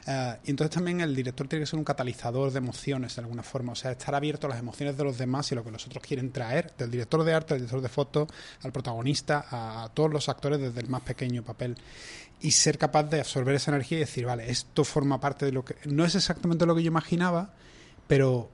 Eh, 0.05 0.37
y 0.45 0.51
entonces 0.51 0.75
también 0.75 1.01
el 1.01 1.15
director 1.15 1.47
tiene 1.47 1.63
que 1.63 1.71
ser 1.71 1.79
un 1.79 1.85
catalizador 1.85 2.51
de 2.51 2.59
emociones 2.59 3.15
de 3.15 3.23
alguna 3.23 3.45
forma, 3.45 3.71
o 3.71 3.77
sea, 3.77 3.93
estar 3.93 4.17
abierto 4.17 4.49
a 4.49 4.51
las 4.51 4.59
emociones 4.59 4.97
de 4.97 5.05
los 5.05 5.17
demás 5.17 5.53
y 5.53 5.55
lo 5.55 5.63
que 5.63 5.71
los 5.71 5.87
otros 5.87 6.03
quieren 6.03 6.33
traer, 6.33 6.73
del 6.77 6.91
director 6.91 7.23
de 7.23 7.35
arte, 7.35 7.55
al 7.55 7.61
director 7.61 7.81
de 7.81 7.89
foto, 7.89 8.27
al 8.65 8.73
protagonista, 8.73 9.47
a 9.49 9.89
todos 9.95 10.11
los 10.11 10.29
actores 10.29 10.59
desde 10.59 10.81
el 10.81 10.89
más 10.89 11.03
pequeño 11.03 11.45
papel. 11.45 11.77
Y 12.41 12.51
ser 12.51 12.79
capaz 12.79 13.05
de 13.05 13.21
absorber 13.21 13.55
esa 13.55 13.71
energía 13.71 13.99
y 13.99 14.01
decir, 14.01 14.27
vale, 14.27 14.51
esto 14.51 14.83
forma 14.85 15.21
parte 15.21 15.47
de 15.47 15.53
lo 15.53 15.65
que... 15.65 15.77
No 15.85 16.05
es 16.05 16.17
exactamente 16.17 16.67
lo 16.67 16.75
que 16.75 16.83
yo 16.83 16.89
imaginaba, 16.89 17.55
pero 18.09 18.51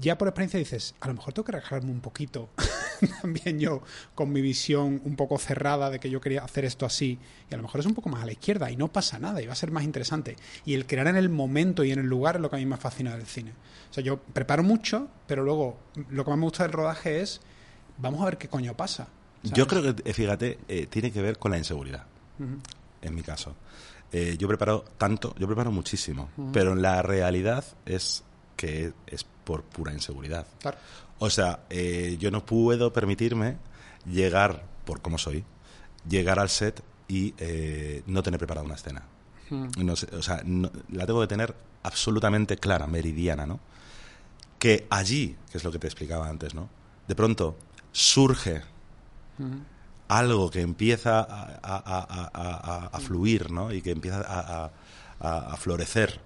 ya 0.00 0.18
por 0.18 0.28
experiencia 0.28 0.58
dices, 0.58 0.94
a 1.00 1.08
lo 1.08 1.14
mejor 1.14 1.32
tengo 1.32 1.46
que 1.46 1.52
relajarme 1.52 1.90
un 1.90 2.00
poquito 2.00 2.48
también 3.22 3.60
yo 3.60 3.82
con 4.14 4.32
mi 4.32 4.40
visión 4.40 5.00
un 5.04 5.16
poco 5.16 5.38
cerrada 5.38 5.90
de 5.90 5.98
que 5.98 6.10
yo 6.10 6.20
quería 6.20 6.42
hacer 6.42 6.64
esto 6.64 6.86
así 6.86 7.18
y 7.50 7.54
a 7.54 7.56
lo 7.56 7.62
mejor 7.62 7.80
es 7.80 7.86
un 7.86 7.94
poco 7.94 8.08
más 8.08 8.22
a 8.22 8.26
la 8.26 8.32
izquierda 8.32 8.70
y 8.70 8.76
no 8.76 8.88
pasa 8.88 9.18
nada 9.18 9.42
y 9.42 9.46
va 9.46 9.52
a 9.52 9.56
ser 9.56 9.70
más 9.70 9.84
interesante 9.84 10.36
y 10.64 10.74
el 10.74 10.86
crear 10.86 11.06
en 11.06 11.16
el 11.16 11.28
momento 11.28 11.84
y 11.84 11.92
en 11.92 11.98
el 12.00 12.06
lugar 12.06 12.36
es 12.36 12.42
lo 12.42 12.50
que 12.50 12.56
a 12.56 12.58
mí 12.58 12.66
me 12.66 12.76
fascina 12.76 13.16
del 13.16 13.26
cine 13.26 13.52
o 13.90 13.92
sea 13.92 14.02
yo 14.02 14.18
preparo 14.18 14.62
mucho 14.62 15.08
pero 15.26 15.42
luego 15.42 15.78
lo 16.10 16.24
que 16.24 16.30
más 16.30 16.38
me 16.38 16.44
gusta 16.44 16.64
del 16.64 16.72
rodaje 16.72 17.20
es 17.20 17.40
vamos 17.98 18.22
a 18.22 18.26
ver 18.26 18.38
qué 18.38 18.48
coño 18.48 18.76
pasa 18.76 19.08
Yo 19.42 19.66
creo 19.66 19.82
que, 19.82 20.10
eh, 20.10 20.12
fíjate, 20.12 20.58
eh, 20.68 20.86
tiene 20.86 21.12
que 21.12 21.22
ver 21.22 21.38
con 21.38 21.50
la 21.50 21.58
inseguridad, 21.58 22.06
en 23.02 23.14
mi 23.14 23.22
caso. 23.22 23.54
Eh, 24.10 24.36
yo 24.38 24.48
preparo 24.48 24.84
tanto, 24.96 25.34
yo 25.38 25.46
preparo 25.46 25.70
muchísimo, 25.70 26.30
pero 26.52 26.74
la 26.74 27.02
realidad 27.02 27.64
es 27.86 28.24
que 28.56 28.92
es 29.06 29.24
por 29.44 29.62
pura 29.62 29.92
inseguridad. 29.92 30.46
Claro. 30.60 30.78
O 31.18 31.30
sea, 31.30 31.60
eh, 31.70 32.16
yo 32.20 32.30
no 32.30 32.44
puedo 32.46 32.92
permitirme 32.92 33.56
llegar, 34.06 34.64
por 34.84 35.00
cómo 35.02 35.18
soy, 35.18 35.44
llegar 36.08 36.38
al 36.38 36.48
set 36.48 36.82
y 37.08 37.34
eh, 37.38 38.02
no 38.06 38.22
tener 38.22 38.38
preparada 38.38 38.64
una 38.64 38.74
escena. 38.76 39.02
No 39.78 39.96
sé, 39.96 40.14
o 40.14 40.22
sea, 40.22 40.42
no- 40.44 40.70
la 40.90 41.06
tengo 41.06 41.20
que 41.20 41.26
tener 41.26 41.54
absolutamente 41.82 42.56
clara, 42.56 42.86
meridiana, 42.86 43.46
¿no? 43.46 43.60
Que 44.58 44.86
allí, 44.90 45.36
que 45.50 45.58
es 45.58 45.64
lo 45.64 45.72
que 45.72 45.78
te 45.78 45.86
explicaba 45.86 46.28
antes, 46.28 46.54
¿no? 46.54 46.68
De 47.06 47.14
pronto 47.14 47.56
surge 47.92 48.62
algo 50.08 50.50
que 50.50 50.60
empieza 50.60 51.20
a, 51.20 51.24
a- 51.24 51.58
a- 51.62 52.30
a- 52.34 52.60
a- 52.84 52.86
a 52.92 53.00
fluir, 53.00 53.50
¿no? 53.50 53.72
Y 53.72 53.82
que 53.82 53.90
empieza 53.92 54.20
a 55.20 55.56
florecer 55.56 56.20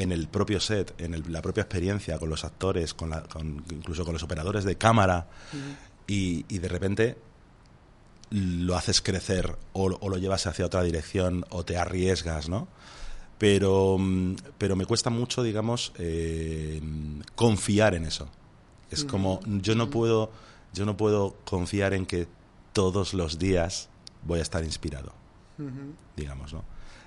en 0.00 0.12
el 0.12 0.28
propio 0.28 0.60
set, 0.60 0.94
en 1.00 1.14
el- 1.14 1.24
la 1.32 1.42
propia 1.42 1.62
experiencia 1.62 2.18
con 2.18 2.30
los 2.30 2.44
actores, 2.44 2.94
con 2.94 3.10
la- 3.10 3.22
con- 3.22 3.64
incluso 3.70 4.04
con 4.04 4.12
los 4.14 4.22
operadores 4.22 4.64
de 4.64 4.76
cámara, 4.76 5.26
y, 6.06 6.44
y 6.48 6.58
de 6.58 6.68
repente 6.68 7.16
lo 8.30 8.76
haces 8.76 9.00
crecer 9.00 9.56
o, 9.72 9.88
lo- 9.88 9.98
o 10.00 10.08
lo 10.08 10.16
llevas 10.18 10.46
hacia 10.46 10.64
otra 10.66 10.82
dirección 10.82 11.44
o 11.50 11.64
te 11.64 11.76
arriesgas, 11.76 12.48
¿no? 12.48 12.68
Pero, 13.38 13.96
mm, 13.98 14.36
pero 14.58 14.76
me 14.76 14.86
cuesta 14.86 15.10
mucho, 15.10 15.42
digamos, 15.42 15.92
eh, 15.98 16.80
confiar 17.34 17.94
en 17.94 18.04
eso. 18.04 18.28
Es 18.90 19.04
como, 19.04 19.40
yo 19.46 19.74
no 19.74 19.88
puedo, 19.90 20.30
yo 20.74 20.84
no 20.84 20.96
puedo 20.96 21.36
confiar 21.44 21.94
en 21.94 22.06
que 22.06 22.28
todos 22.72 23.14
los 23.14 23.38
días 23.38 23.88
voy 24.24 24.38
a 24.40 24.42
estar 24.42 24.62
inspirado, 24.64 25.12
digamos, 26.16 26.52
¿no? 26.52 26.64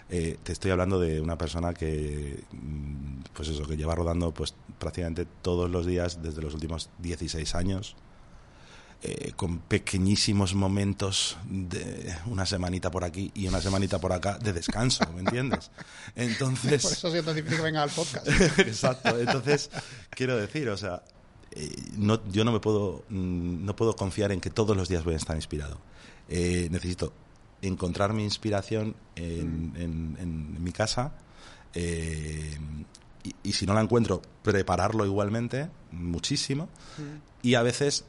Eh, 0.09 0.37
te 0.43 0.51
estoy 0.51 0.71
hablando 0.71 0.99
de 0.99 1.21
una 1.21 1.37
persona 1.37 1.73
que, 1.73 2.43
mm, 2.51 3.23
pues 3.33 3.49
eso, 3.49 3.65
que 3.65 3.77
lleva 3.77 3.95
rodando 3.95 4.33
pues 4.33 4.53
prácticamente 4.77 5.25
todos 5.41 5.69
los 5.69 5.85
días 5.85 6.21
desde 6.21 6.41
los 6.41 6.53
últimos 6.53 6.89
16 6.99 7.55
años, 7.55 7.95
eh, 9.05 9.33
con 9.35 9.59
pequeñísimos 9.59 10.55
momentos 10.55 11.37
de 11.49 12.15
una 12.27 12.45
semanita 12.45 12.89
por 12.89 13.03
aquí 13.03 13.31
y 13.35 13.47
una 13.47 13.59
semanita 13.59 13.99
por 13.99 14.13
acá 14.13 14.37
de 14.37 14.53
descanso, 14.53 15.03
¿me 15.13 15.19
entiendes? 15.19 15.71
Entonces... 16.15 16.81
por 16.81 16.91
eso 16.93 17.07
ha 17.07 17.11
sido 17.11 17.23
tan 17.23 17.35
difícil 17.35 17.57
que 17.57 17.63
venga 17.63 17.83
al 17.83 17.89
podcast 17.89 18.25
Exacto. 18.59 19.19
Entonces, 19.19 19.71
quiero 20.09 20.37
decir, 20.37 20.69
o 20.69 20.77
sea, 20.77 21.03
eh, 21.51 21.69
no, 21.97 22.25
yo 22.31 22.45
no 22.45 22.53
me 22.53 22.61
puedo, 22.61 23.03
mm, 23.09 23.65
no 23.65 23.75
puedo 23.75 23.93
confiar 23.95 24.31
en 24.31 24.39
que 24.39 24.49
todos 24.49 24.77
los 24.77 24.87
días 24.87 25.03
voy 25.03 25.15
a 25.15 25.17
estar 25.17 25.35
inspirado. 25.35 25.79
Eh, 26.29 26.69
necesito 26.71 27.13
encontrar 27.67 28.13
mi 28.13 28.23
inspiración 28.23 28.95
en, 29.15 29.73
en- 29.75 30.17
en 30.19 30.63
mi 30.63 30.71
casa 30.71 31.13
eh, 31.73 32.57
y, 33.23 33.35
y 33.43 33.53
si 33.53 33.65
no 33.65 33.73
la 33.73 33.81
encuentro, 33.81 34.21
prepararlo 34.41 35.05
igualmente, 35.05 35.69
muchísimo. 35.91 36.69
Y 37.41 37.55
a 37.55 37.61
veces 37.63 38.05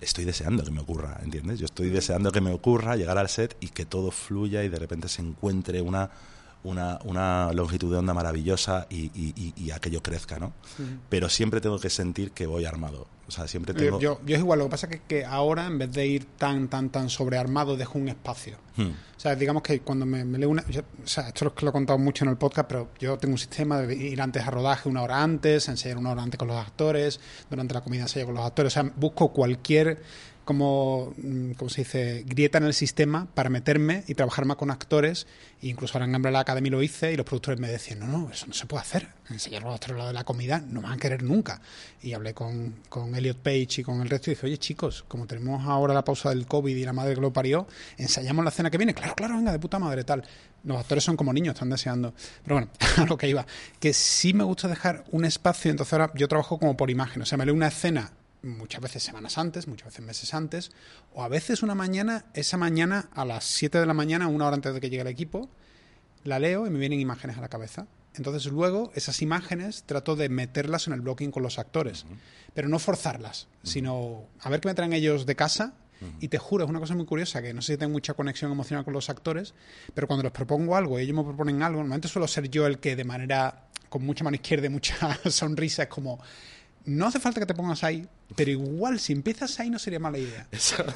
estoy 0.00 0.24
deseando 0.24 0.64
que 0.64 0.70
me 0.70 0.80
ocurra, 0.80 1.20
¿entiendes? 1.22 1.58
Yo 1.58 1.66
estoy 1.66 1.90
deseando 1.90 2.32
que 2.32 2.40
me 2.40 2.52
ocurra 2.52 2.96
llegar 2.96 3.18
al 3.18 3.28
set 3.28 3.56
y 3.60 3.68
que 3.68 3.84
todo 3.86 4.10
fluya 4.10 4.62
y 4.64 4.68
de 4.68 4.78
repente 4.78 5.08
se 5.08 5.22
encuentre 5.22 5.80
una, 5.80 6.10
una, 6.66 6.98
una 7.04 7.52
longitud 7.52 7.90
de 7.92 7.98
onda 7.98 8.12
maravillosa 8.14 8.86
y, 8.90 9.06
y- 9.14 9.32
y- 9.36 9.54
y 9.56 9.70
aquello 9.70 10.02
crezca, 10.02 10.38
¿no? 10.38 10.52
Pero 11.08 11.28
siempre 11.28 11.60
tengo 11.60 11.78
que 11.78 11.90
sentir 11.90 12.32
que 12.32 12.46
voy 12.46 12.64
armado. 12.64 13.06
O 13.28 13.30
sea, 13.32 13.48
siempre 13.48 13.74
tengo... 13.74 13.98
Yo, 13.98 14.20
yo 14.24 14.36
es 14.36 14.40
igual, 14.40 14.60
lo 14.60 14.66
que 14.66 14.70
pasa 14.70 14.86
es 14.86 14.92
que, 14.92 15.00
que 15.08 15.24
ahora, 15.24 15.66
en 15.66 15.78
vez 15.78 15.90
de 15.92 16.06
ir 16.06 16.24
tan, 16.36 16.68
tan, 16.68 16.90
tan 16.90 17.08
sobrearmado, 17.10 17.76
dejo 17.76 17.98
un 17.98 18.08
espacio. 18.08 18.56
Hmm. 18.76 18.90
O 18.90 19.18
sea, 19.20 19.34
digamos 19.34 19.64
que 19.64 19.80
cuando 19.80 20.06
me, 20.06 20.24
me 20.24 20.38
leo 20.38 20.48
una... 20.48 20.64
yo- 20.68 20.82
o 20.82 21.06
sea, 21.06 21.26
esto 21.28 21.38
es 21.38 21.42
lo 21.46 21.54
que 21.54 21.64
lo 21.64 21.70
he 21.70 21.72
contado 21.72 21.98
mucho 21.98 22.24
en 22.24 22.30
el 22.30 22.36
podcast, 22.36 22.68
pero 22.68 22.90
yo 23.00 23.18
tengo 23.18 23.32
un 23.34 23.38
sistema 23.38 23.80
de 23.80 23.96
ir 23.96 24.20
antes 24.22 24.46
a 24.46 24.50
rodaje 24.52 24.88
una 24.88 25.02
hora 25.02 25.22
antes, 25.24 25.68
ensayar 25.68 25.98
una 25.98 26.12
hora 26.12 26.22
antes 26.22 26.38
con 26.38 26.46
los 26.46 26.56
actores, 26.56 27.18
durante 27.50 27.74
la 27.74 27.80
comida 27.80 28.02
ensayo 28.02 28.26
con 28.26 28.36
los 28.36 28.44
actores. 28.44 28.72
O 28.72 28.80
sea, 28.80 28.92
busco 28.94 29.32
cualquier, 29.32 30.02
como, 30.46 31.12
mm, 31.18 31.50
¿cómo 31.52 31.68
se 31.68 31.82
dice?, 31.82 32.24
grieta 32.24 32.56
en 32.56 32.64
el 32.64 32.72
sistema 32.72 33.26
para 33.34 33.50
meterme 33.50 34.04
y 34.06 34.14
trabajar 34.14 34.46
más 34.46 34.56
con 34.56 34.70
actores. 34.70 35.26
E 35.60 35.66
incluso 35.66 35.98
ahora 35.98 36.06
en 36.06 36.14
Umbrella 36.14 36.40
Academy 36.40 36.70
lo 36.70 36.82
hice 36.82 37.12
y 37.12 37.16
los 37.16 37.26
productores 37.26 37.60
me 37.60 37.68
decían, 37.68 37.98
no, 37.98 38.06
no, 38.06 38.30
eso 38.30 38.46
no 38.46 38.54
se 38.54 38.64
puede 38.64 38.82
hacer. 38.82 39.08
Actores 39.28 39.88
al 39.90 39.96
lado 39.96 40.08
de 40.08 40.14
la 40.14 40.24
comida 40.24 40.60
no 40.60 40.80
me 40.80 40.88
van 40.88 40.98
a 40.98 41.00
querer 41.00 41.24
nunca. 41.24 41.60
Y 42.00 42.12
hablé 42.12 42.32
con, 42.32 42.76
con 42.88 43.14
Elliot 43.14 43.38
Page 43.38 43.80
y 43.80 43.82
con 43.82 44.00
el 44.00 44.08
resto 44.08 44.30
y 44.30 44.34
dije, 44.34 44.46
oye 44.46 44.56
chicos, 44.56 45.04
como 45.08 45.26
tenemos 45.26 45.66
ahora 45.66 45.92
la 45.92 46.04
pausa 46.04 46.28
del 46.30 46.46
COVID 46.46 46.76
y 46.76 46.84
la 46.84 46.92
madre 46.92 47.16
que 47.16 47.20
lo 47.20 47.32
parió, 47.32 47.66
ensayamos 47.98 48.44
la 48.44 48.52
cena 48.52 48.70
que 48.70 48.78
viene. 48.78 48.94
Claro, 48.94 49.14
claro, 49.16 49.36
venga, 49.36 49.50
de 49.50 49.58
puta 49.58 49.80
madre, 49.80 50.04
tal. 50.04 50.22
Los 50.62 50.78
actores 50.78 51.02
son 51.02 51.16
como 51.16 51.32
niños, 51.32 51.54
están 51.54 51.70
deseando. 51.70 52.14
Pero 52.44 52.56
bueno, 52.56 52.70
a 52.96 53.04
lo 53.04 53.18
que 53.18 53.28
iba. 53.28 53.44
Que 53.80 53.92
sí 53.92 54.32
me 54.32 54.44
gusta 54.44 54.68
dejar 54.68 55.04
un 55.10 55.24
espacio, 55.24 55.72
entonces 55.72 55.92
ahora 55.92 56.12
yo 56.14 56.28
trabajo 56.28 56.58
como 56.58 56.76
por 56.76 56.88
imagen. 56.88 57.20
O 57.22 57.26
sea, 57.26 57.36
me 57.36 57.44
leo 57.44 57.54
una 57.54 57.68
escena 57.68 58.12
muchas 58.42 58.80
veces 58.80 59.02
semanas 59.02 59.38
antes, 59.38 59.68
muchas 59.68 59.86
veces 59.86 60.04
meses 60.04 60.34
antes, 60.34 60.70
o 61.14 61.22
a 61.22 61.28
veces 61.28 61.62
una 61.62 61.74
mañana, 61.74 62.26
esa 62.34 62.56
mañana 62.56 63.08
a 63.14 63.24
las 63.24 63.44
7 63.44 63.78
de 63.78 63.86
la 63.86 63.94
mañana, 63.94 64.28
una 64.28 64.46
hora 64.46 64.56
antes 64.56 64.74
de 64.74 64.80
que 64.80 64.90
llegue 64.90 65.02
el 65.02 65.08
equipo, 65.08 65.48
la 66.24 66.38
leo 66.38 66.66
y 66.66 66.70
me 66.70 66.78
vienen 66.78 67.00
imágenes 67.00 67.38
a 67.38 67.40
la 67.40 67.48
cabeza. 67.48 67.86
Entonces 68.14 68.46
luego 68.46 68.92
esas 68.94 69.20
imágenes 69.22 69.84
trato 69.84 70.16
de 70.16 70.28
meterlas 70.28 70.86
en 70.86 70.94
el 70.94 71.00
blocking 71.00 71.30
con 71.30 71.42
los 71.42 71.58
actores, 71.58 72.06
pero 72.54 72.68
no 72.68 72.78
forzarlas, 72.78 73.48
sino 73.62 74.24
a 74.40 74.48
ver 74.48 74.60
qué 74.60 74.68
me 74.68 74.74
traen 74.74 74.92
ellos 74.92 75.26
de 75.26 75.36
casa. 75.36 75.74
Y 76.20 76.28
te 76.28 76.36
juro, 76.36 76.64
es 76.64 76.70
una 76.70 76.78
cosa 76.78 76.94
muy 76.94 77.06
curiosa, 77.06 77.40
que 77.40 77.54
no 77.54 77.62
sé 77.62 77.72
si 77.72 77.78
tengo 77.78 77.90
mucha 77.90 78.12
conexión 78.12 78.52
emocional 78.52 78.84
con 78.84 78.92
los 78.92 79.08
actores, 79.08 79.54
pero 79.94 80.06
cuando 80.06 80.24
les 80.24 80.32
propongo 80.32 80.76
algo 80.76 80.98
y 80.98 81.02
ellos 81.02 81.16
me 81.16 81.24
proponen 81.24 81.62
algo, 81.62 81.78
normalmente 81.78 82.06
suelo 82.06 82.28
ser 82.28 82.50
yo 82.50 82.66
el 82.66 82.80
que 82.80 82.96
de 82.96 83.04
manera 83.04 83.66
con 83.88 84.04
mucha 84.04 84.22
mano 84.22 84.34
izquierda 84.34 84.66
y 84.66 84.68
mucha 84.68 85.18
sonrisa 85.30 85.84
es 85.84 85.88
como, 85.88 86.20
no 86.86 87.06
hace 87.06 87.20
falta 87.20 87.40
que 87.40 87.46
te 87.46 87.54
pongas 87.54 87.84
ahí, 87.84 88.06
pero 88.34 88.50
igual 88.50 88.98
si 88.98 89.12
empiezas 89.12 89.58
ahí 89.60 89.70
no 89.70 89.78
sería 89.78 89.98
mala 89.98 90.18
idea. 90.18 90.48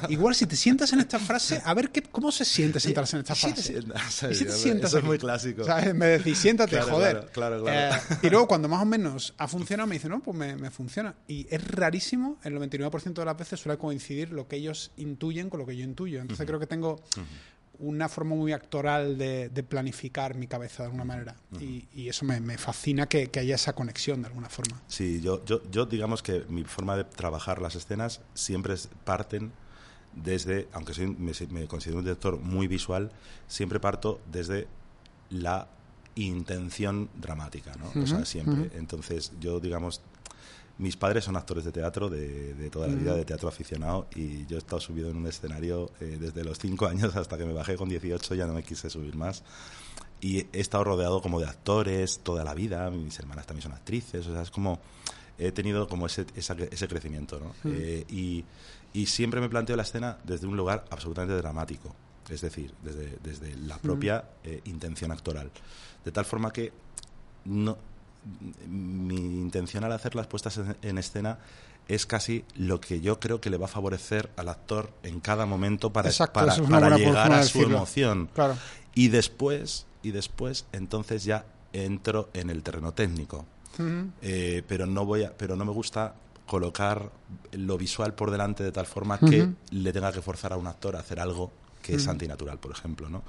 Igual 0.09 0.35
si 0.35 0.45
te 0.45 0.55
sientas 0.55 0.91
en 0.93 0.99
esta 0.99 1.19
frase, 1.19 1.61
a 1.63 1.73
ver 1.73 1.91
qué, 1.91 2.01
cómo 2.01 2.31
se 2.31 2.43
siente 2.45 2.79
sentarse 2.79 3.15
en 3.17 3.21
esta 3.21 3.33
¿Y 3.33 3.35
si 3.35 3.41
te 3.47 3.53
frase. 3.53 3.71
sientas? 3.73 4.23
¿Y 4.31 4.35
si 4.35 4.45
te 4.45 4.85
Eso 4.87 4.97
es 4.97 5.03
muy 5.03 5.17
clásico. 5.17 5.63
¿Sabes? 5.63 5.93
Me 5.93 6.05
decís, 6.07 6.37
siéntate, 6.37 6.71
Claro, 6.77 6.91
joder. 6.91 7.11
claro, 7.31 7.61
claro, 7.61 7.63
claro. 7.63 8.01
Eh, 8.13 8.17
y 8.23 8.29
luego 8.29 8.47
cuando 8.47 8.67
más 8.67 8.81
o 8.81 8.85
menos 8.85 9.33
ha 9.37 9.47
funcionado, 9.47 9.87
me 9.87 9.95
dicen, 9.95 10.11
no, 10.11 10.19
pues 10.21 10.35
me, 10.37 10.55
me 10.55 10.71
funciona. 10.71 11.15
Y 11.27 11.47
es 11.49 11.65
rarísimo, 11.67 12.39
el 12.43 12.53
99% 12.57 13.13
de 13.13 13.25
las 13.25 13.37
veces 13.37 13.59
suele 13.59 13.77
coincidir 13.77 14.31
lo 14.31 14.47
que 14.47 14.55
ellos 14.57 14.91
intuyen 14.97 15.49
con 15.49 15.59
lo 15.59 15.65
que 15.65 15.75
yo 15.77 15.83
intuyo. 15.83 16.21
Entonces 16.21 16.45
creo 16.45 16.59
que 16.59 16.67
tengo 16.67 17.03
una 17.81 18.07
forma 18.07 18.35
muy 18.35 18.53
actoral 18.53 19.17
de, 19.17 19.49
de 19.49 19.63
planificar 19.63 20.35
mi 20.35 20.47
cabeza 20.47 20.83
de 20.83 20.87
alguna 20.87 21.03
manera. 21.05 21.35
y, 21.59 21.87
y 21.93 22.07
eso 22.09 22.25
me, 22.25 22.39
me 22.39 22.57
fascina 22.57 23.07
que, 23.07 23.27
que 23.31 23.39
haya 23.39 23.55
esa 23.55 23.73
conexión 23.73 24.21
de 24.21 24.27
alguna 24.27 24.49
forma. 24.49 24.81
Sí, 24.87 25.19
yo, 25.21 25.43
yo, 25.45 25.61
yo 25.71 25.85
digamos 25.85 26.21
que 26.23 26.45
mi 26.47 26.63
forma 26.63 26.95
de 26.95 27.03
trabajar 27.05 27.61
las 27.61 27.75
escenas 27.75 28.21
siempre 28.33 28.75
es- 28.75 28.87
parten 29.03 29.51
desde, 30.13 30.67
aunque 30.73 30.93
soy, 30.93 31.07
me, 31.07 31.31
me 31.49 31.67
considero 31.67 31.99
un 31.99 32.03
director 32.05 32.37
muy 32.39 32.67
visual, 32.67 33.11
siempre 33.47 33.79
parto 33.79 34.19
desde 34.31 34.67
la 35.29 35.67
intención 36.15 37.09
dramática, 37.15 37.73
¿no? 37.77 38.01
O 38.03 38.05
sea, 38.07 38.25
siempre. 38.25 38.69
Entonces, 38.77 39.31
yo, 39.39 39.59
digamos, 39.59 40.01
mis 40.81 40.97
padres 40.97 41.23
son 41.23 41.37
actores 41.37 41.63
de 41.63 41.71
teatro 41.71 42.09
de, 42.09 42.53
de 42.55 42.69
toda 42.69 42.87
la 42.87 42.95
vida, 42.95 43.15
de 43.15 43.23
teatro 43.23 43.47
aficionado, 43.47 44.07
y 44.15 44.45
yo 44.47 44.57
he 44.57 44.59
estado 44.59 44.79
subido 44.81 45.09
en 45.09 45.15
un 45.17 45.27
escenario 45.27 45.91
eh, 46.01 46.17
desde 46.19 46.43
los 46.43 46.57
5 46.59 46.87
años 46.87 47.15
hasta 47.15 47.37
que 47.37 47.45
me 47.45 47.53
bajé 47.53 47.75
con 47.77 47.87
18, 47.87 48.35
ya 48.35 48.45
no 48.47 48.53
me 48.53 48.63
quise 48.63 48.89
subir 48.89 49.15
más. 49.15 49.43
Y 50.19 50.39
he 50.53 50.59
estado 50.59 50.83
rodeado 50.83 51.21
como 51.21 51.39
de 51.39 51.47
actores 51.47 52.19
toda 52.19 52.43
la 52.43 52.53
vida, 52.53 52.89
mis 52.91 53.17
hermanas 53.19 53.45
también 53.47 53.63
son 53.63 53.71
actrices, 53.73 54.25
o 54.27 54.33
sea, 54.33 54.41
es 54.41 54.51
como 54.51 54.79
he 55.37 55.51
tenido 55.51 55.87
como 55.87 56.05
ese, 56.05 56.25
esa- 56.35 56.53
ese 56.55 56.87
crecimiento, 56.87 57.39
¿no? 57.39 57.53
Eh, 57.73 58.05
y, 58.09 58.43
y 58.93 59.05
siempre 59.07 59.39
me 59.41 59.49
planteo 59.49 59.75
la 59.75 59.83
escena 59.83 60.17
desde 60.23 60.45
un 60.45 60.55
lugar 60.57 60.85
absolutamente 60.91 61.35
dramático, 61.35 61.95
es 62.29 62.41
decir, 62.41 62.73
desde, 62.83 63.17
desde 63.23 63.55
la 63.55 63.77
propia 63.79 64.25
eh, 64.43 64.61
intención 64.65 65.11
actoral. 65.11 65.49
De 66.05 66.11
tal 66.11 66.25
forma 66.25 66.51
que 66.53 66.71
no, 67.45 67.77
mi 68.67 69.15
intención 69.15 69.83
al 69.83 69.91
hacer 69.91 70.15
las 70.15 70.27
puestas 70.27 70.57
en, 70.57 70.75
en 70.81 70.97
escena 70.97 71.39
es 71.87 72.05
casi 72.05 72.45
lo 72.55 72.79
que 72.79 73.01
yo 73.01 73.19
creo 73.19 73.41
que 73.41 73.49
le 73.49 73.57
va 73.57 73.65
a 73.65 73.69
favorecer 73.69 74.29
al 74.37 74.49
actor 74.49 74.93
en 75.03 75.19
cada 75.19 75.45
momento 75.45 75.91
para, 75.91 76.09
Exacto, 76.09 76.39
para, 76.39 76.53
es 76.53 76.59
llegar 76.99 77.31
a 77.33 77.43
su 77.43 77.57
decirlo. 77.59 77.77
emoción. 77.77 78.29
Claro. 78.33 78.55
Y 78.93 79.07
después, 79.09 79.85
y 80.03 80.11
después, 80.11 80.65
entonces 80.71 81.23
ya 81.23 81.45
entro 81.73 82.29
en 82.33 82.49
el 82.49 82.63
terreno 82.63 82.93
técnico. 82.93 83.45
Eh, 84.21 84.61
pero 84.67 84.85
no 84.85 85.05
voy 85.05 85.23
a, 85.23 85.35
pero 85.35 85.55
no 85.55 85.65
me 85.65 85.71
gusta 85.71 86.13
colocar 86.45 87.09
lo 87.53 87.77
visual 87.77 88.13
por 88.13 88.29
delante 88.29 88.63
de 88.63 88.71
tal 88.71 88.85
forma 88.85 89.17
que 89.17 89.49
le 89.71 89.91
tenga 89.93 90.11
que 90.11 90.21
forzar 90.21 90.53
a 90.53 90.57
un 90.57 90.67
actor 90.67 90.95
a 90.95 90.99
hacer 90.99 91.19
algo 91.19 91.51
que 91.81 91.95
es 91.95 92.07
antinatural, 92.07 92.59
por 92.59 92.71
ejemplo, 92.71 93.09
¿no? 93.09 93.23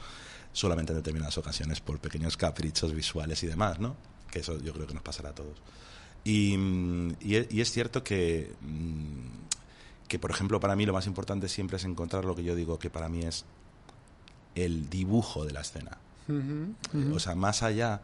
Solamente 0.53 0.93
en 0.93 0.99
determinadas 0.99 1.39
ocasiones 1.39 1.81
por 1.81 1.99
pequeños 2.01 2.37
caprichos 2.37 2.93
visuales 2.93 3.43
y 3.45 3.47
demás, 3.47 3.79
¿no? 3.79 3.97
Que 4.33 4.41
eso 4.41 4.59
yo 4.59 4.73
creo 4.73 4.89
que 4.89 4.95
nos 4.95 5.05
pasará 5.05 5.29
a 5.29 5.35
todos. 5.35 5.57
Y, 6.25 6.57
mm, 6.57 7.17
y 7.21 7.37
es, 7.37 7.47
y 7.53 7.61
es 7.61 7.71
cierto 7.71 8.03
que, 8.03 8.53
mm, 8.61 10.09
que, 10.09 10.19
por 10.19 10.31
ejemplo, 10.31 10.59
para 10.59 10.75
mí 10.75 10.85
lo 10.85 10.93
más 10.93 11.07
importante 11.07 11.49
siempre 11.49 11.77
es 11.77 11.85
encontrar 11.85 12.25
lo 12.25 12.35
que 12.35 12.43
yo 12.43 12.57
digo 12.57 12.79
que 12.79 12.91
para 12.91 13.09
mí 13.09 13.23
es 13.23 13.45
el 14.55 14.91
dibujo 14.91 15.45
de 15.45 15.53
la 15.53 15.61
escena. 15.61 15.99
O 17.15 17.19
sea, 17.19 17.35
más 17.35 17.63
allá 17.63 18.01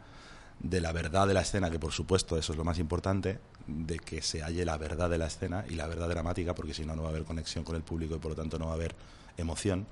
de 0.59 0.81
la 0.81 0.91
verdad 0.91 1.27
de 1.27 1.33
la 1.33 1.41
escena, 1.41 1.71
que 1.71 1.79
por 1.79 1.91
supuesto 1.91 2.37
eso 2.37 2.51
es 2.51 2.57
lo 2.57 2.63
más 2.63 2.79
importante, 2.79 3.39
de 3.67 3.99
que 3.99 4.21
se 4.21 4.41
halle 4.41 4.65
la 4.65 4.77
verdad 4.77 5.09
de 5.09 5.17
la 5.17 5.27
escena 5.27 5.65
y 5.69 5.75
la 5.75 5.87
verdad 5.87 6.09
dramática, 6.09 6.53
porque 6.53 6.73
si 6.73 6.85
no, 6.85 6.95
no 6.95 7.03
va 7.03 7.09
a 7.09 7.11
haber 7.11 7.23
conexión 7.23 7.63
con 7.63 7.75
el 7.75 7.83
público 7.83 8.15
y 8.15 8.19
por 8.19 8.31
lo 8.31 8.35
tanto 8.35 8.59
no 8.59 8.65
va 8.65 8.71
a 8.71 8.75
haber 8.75 8.95
emoción. 9.37 9.87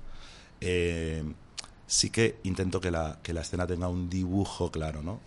Eh, 0.60 1.24
sí 1.88 2.10
que 2.10 2.38
intento 2.44 2.80
que 2.80 2.90
la, 2.92 3.18
que 3.24 3.32
la 3.32 3.40
escena 3.40 3.66
tenga 3.66 3.88
un 3.88 4.08
dibujo 4.08 4.70
claro, 4.70 5.02
¿no? 5.02 5.18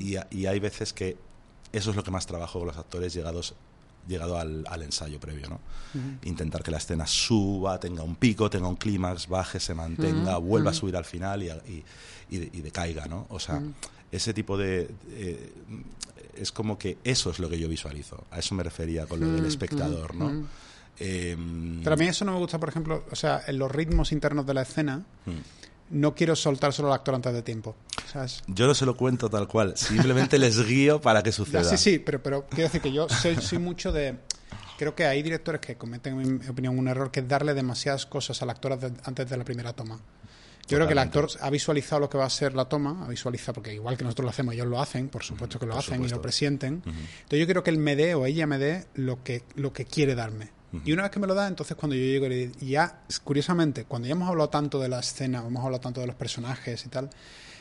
y, 0.00 0.14
a- 0.16 0.28
y 0.30 0.46
hay 0.46 0.60
veces 0.60 0.92
que 0.92 1.16
eso 1.72 1.90
es 1.90 1.96
lo 1.96 2.04
que 2.04 2.10
más 2.12 2.26
trabajo 2.26 2.58
con 2.60 2.68
los 2.68 2.76
actores 2.76 3.12
llegados 3.12 3.54
llegado 4.08 4.38
al, 4.38 4.64
al 4.68 4.82
ensayo 4.82 5.18
previo, 5.20 5.48
¿no? 5.48 5.60
Intentar 6.24 6.62
que 6.62 6.70
la 6.70 6.78
escena 6.78 7.06
suba, 7.06 7.78
tenga 7.80 8.02
un 8.02 8.16
pico, 8.16 8.48
tenga 8.50 8.66
un 8.68 8.76
clímax, 8.76 9.28
baje, 9.28 9.60
se 9.60 9.74
mantenga, 9.74 10.38
vuelva 10.38 10.70
a 10.70 10.74
subir 10.74 10.96
al 10.96 11.04
final 11.04 11.42
y, 11.42 11.48
a- 11.50 11.56
y, 11.68 11.84
y 12.30 12.38
de- 12.38 12.50
y 12.52 12.60
decaiga, 12.62 13.06
¿no? 13.06 13.26
O 13.28 13.38
sea, 13.40 13.62
ese 14.12 14.32
tipo 14.34 14.56
de... 14.56 14.90
eh, 15.10 15.52
es 16.36 16.50
como 16.52 16.78
que 16.78 16.96
eso 17.04 17.30
es 17.30 17.38
lo 17.38 17.48
que 17.50 17.58
yo 17.58 17.68
visualizo. 17.68 18.24
A 18.30 18.38
eso 18.38 18.54
me 18.54 18.62
refería 18.62 19.06
con 19.06 19.20
lo 19.20 19.26
del 19.28 19.44
espectador, 19.46 20.14
¿no? 20.14 20.30
Em, 20.98 21.82
Pero 21.82 21.94
a 21.94 21.96
mí 21.96 22.06
eso 22.06 22.24
no 22.24 22.32
me 22.32 22.38
gusta, 22.38 22.58
por 22.58 22.68
ejemplo, 22.68 23.04
o 23.10 23.16
sea, 23.16 23.42
en 23.46 23.58
los 23.58 23.70
ritmos 23.70 24.12
internos 24.12 24.46
de 24.46 24.54
la 24.54 24.62
escena, 24.62 25.02
no 25.90 26.14
quiero 26.14 26.34
soltar 26.36 26.72
solo 26.72 26.88
al 26.88 26.94
actor 26.94 27.14
antes 27.14 27.32
de 27.32 27.42
tiempo. 27.42 27.76
¿sabes? 28.10 28.42
yo 28.48 28.66
no 28.66 28.74
se 28.74 28.84
lo 28.86 28.96
cuento 28.96 29.28
tal 29.30 29.46
cual, 29.46 29.76
simplemente 29.76 30.38
les 30.38 30.64
guío 30.66 31.00
para 31.00 31.22
que 31.22 31.30
suceda. 31.30 31.62
sí, 31.64 31.76
sí, 31.76 31.98
pero, 32.00 32.20
pero 32.22 32.46
quiero 32.46 32.64
decir 32.64 32.80
que 32.80 32.92
yo 32.92 33.08
soy, 33.08 33.36
soy 33.36 33.58
mucho 33.58 33.92
de... 33.92 34.16
Creo 34.78 34.94
que 34.94 35.04
hay 35.04 35.22
directores 35.22 35.60
que 35.60 35.76
cometen, 35.76 36.18
en 36.20 36.38
mi 36.38 36.48
opinión, 36.48 36.78
un 36.78 36.88
error 36.88 37.10
que 37.10 37.20
es 37.20 37.28
darle 37.28 37.52
demasiadas 37.54 38.06
cosas 38.06 38.40
al 38.42 38.48
actor 38.50 38.72
antes- 39.04 39.28
de 39.28 39.36
la 39.36 39.44
primera 39.44 39.74
toma. 39.74 40.00
Yo 40.66 40.76
creo 40.76 40.86
que 40.86 40.92
el 40.92 40.98
actor 41.00 41.28
ha 41.40 41.50
visualizado 41.50 42.00
lo 42.00 42.08
que 42.08 42.16
va 42.16 42.24
a 42.26 42.30
ser 42.30 42.54
la 42.54 42.64
toma, 42.64 43.04
ha 43.04 43.08
visualizado, 43.08 43.54
porque 43.54 43.74
igual 43.74 43.96
que 43.98 44.04
nosotros 44.04 44.24
lo 44.24 44.30
hacemos, 44.30 44.54
ellos 44.54 44.68
lo 44.68 44.80
hacen, 44.80 45.08
por 45.08 45.22
supuesto 45.24 45.58
que 45.58 45.66
lo 45.66 45.72
Por 45.74 45.80
hacen 45.82 46.02
y 46.04 46.08
lo 46.08 46.22
presienten. 46.22 46.82
Entonces 46.86 47.38
yo 47.40 47.46
creo 47.46 47.62
que 47.64 47.70
él 47.70 47.78
me 47.78 47.94
dé 47.96 48.14
o 48.14 48.24
ella 48.24 48.46
me 48.46 48.56
dé 48.58 48.86
lo 48.94 49.22
que, 49.22 49.42
lo 49.56 49.72
que 49.72 49.84
quiere 49.84 50.14
darme. 50.14 50.50
Y 50.84 50.92
una 50.92 51.02
vez 51.02 51.10
que 51.10 51.18
me 51.18 51.26
lo 51.26 51.34
da, 51.34 51.48
entonces 51.48 51.76
cuando 51.76 51.96
yo 51.96 52.02
llego 52.02 52.26
ya, 52.60 53.02
curiosamente, 53.24 53.84
cuando 53.84 54.06
ya 54.06 54.12
hemos 54.12 54.28
hablado 54.28 54.50
tanto 54.50 54.78
de 54.78 54.88
la 54.88 55.00
escena, 55.00 55.42
hemos 55.46 55.64
hablado 55.64 55.80
tanto 55.80 56.00
de 56.00 56.06
los 56.06 56.16
personajes 56.16 56.86
y 56.86 56.88
tal, 56.88 57.10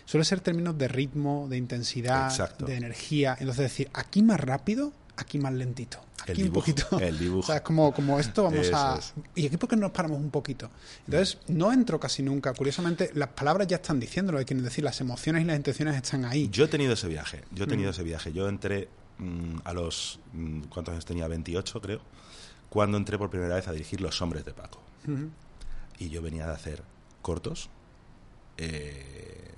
suele 0.05 0.25
ser 0.25 0.41
términos 0.41 0.77
de 0.77 0.87
ritmo, 0.87 1.47
de 1.49 1.57
intensidad, 1.57 2.29
Exacto. 2.29 2.65
de 2.65 2.75
energía. 2.75 3.35
Entonces 3.39 3.63
decir, 3.63 3.89
aquí 3.93 4.21
más 4.21 4.39
rápido, 4.39 4.91
aquí 5.17 5.39
más 5.39 5.53
lentito. 5.53 5.99
El 6.25 6.33
Aquí 6.33 6.43
un 6.43 6.51
poquito. 6.51 6.99
el 6.99 7.17
dibujo. 7.17 7.39
O 7.39 7.43
sea, 7.43 7.57
es 7.57 7.61
como, 7.61 7.93
como 7.93 8.19
esto 8.19 8.43
vamos 8.43 8.67
Eso 8.67 8.75
a... 8.75 8.97
es. 8.97 9.13
¿Y 9.35 9.47
aquí 9.47 9.57
por 9.57 9.69
qué 9.69 9.75
no 9.75 9.83
nos 9.83 9.91
paramos 9.91 10.19
un 10.19 10.29
poquito? 10.29 10.69
Entonces, 11.05 11.37
no 11.47 11.71
entro 11.71 11.99
casi 11.99 12.23
nunca. 12.23 12.53
Curiosamente, 12.53 13.11
las 13.13 13.29
palabras 13.29 13.67
ya 13.67 13.77
están 13.77 13.99
diciendo 13.99 14.31
lo 14.31 14.43
que 14.43 14.55
decir. 14.55 14.83
Las 14.83 14.99
emociones 15.01 15.43
y 15.43 15.45
las 15.45 15.55
intenciones 15.55 15.95
están 15.95 16.25
ahí. 16.25 16.49
Yo 16.49 16.65
he 16.65 16.67
tenido 16.67 16.93
ese 16.93 17.07
viaje, 17.07 17.43
yo 17.51 17.63
he 17.63 17.67
tenido 17.67 17.91
ese 17.91 18.03
viaje. 18.03 18.31
Yo 18.33 18.47
entré 18.47 18.89
mm, 19.17 19.59
a 19.63 19.73
los... 19.73 20.19
mm, 20.33 20.61
¿Cuántos 20.69 20.93
años 20.93 21.05
tenía? 21.05 21.27
28, 21.27 21.81
creo. 21.81 22.01
Cuando 22.69 22.97
entré 22.97 23.17
por 23.17 23.29
primera 23.29 23.55
vez 23.55 23.67
a 23.67 23.71
dirigir 23.71 24.01
Los 24.01 24.21
Hombres 24.21 24.45
de 24.45 24.53
Paco. 24.53 24.79
Y 25.97 26.09
yo 26.09 26.21
venía 26.21 26.45
de 26.45 26.53
hacer 26.53 26.83
cortos 27.21 27.69
eh, 28.57 29.51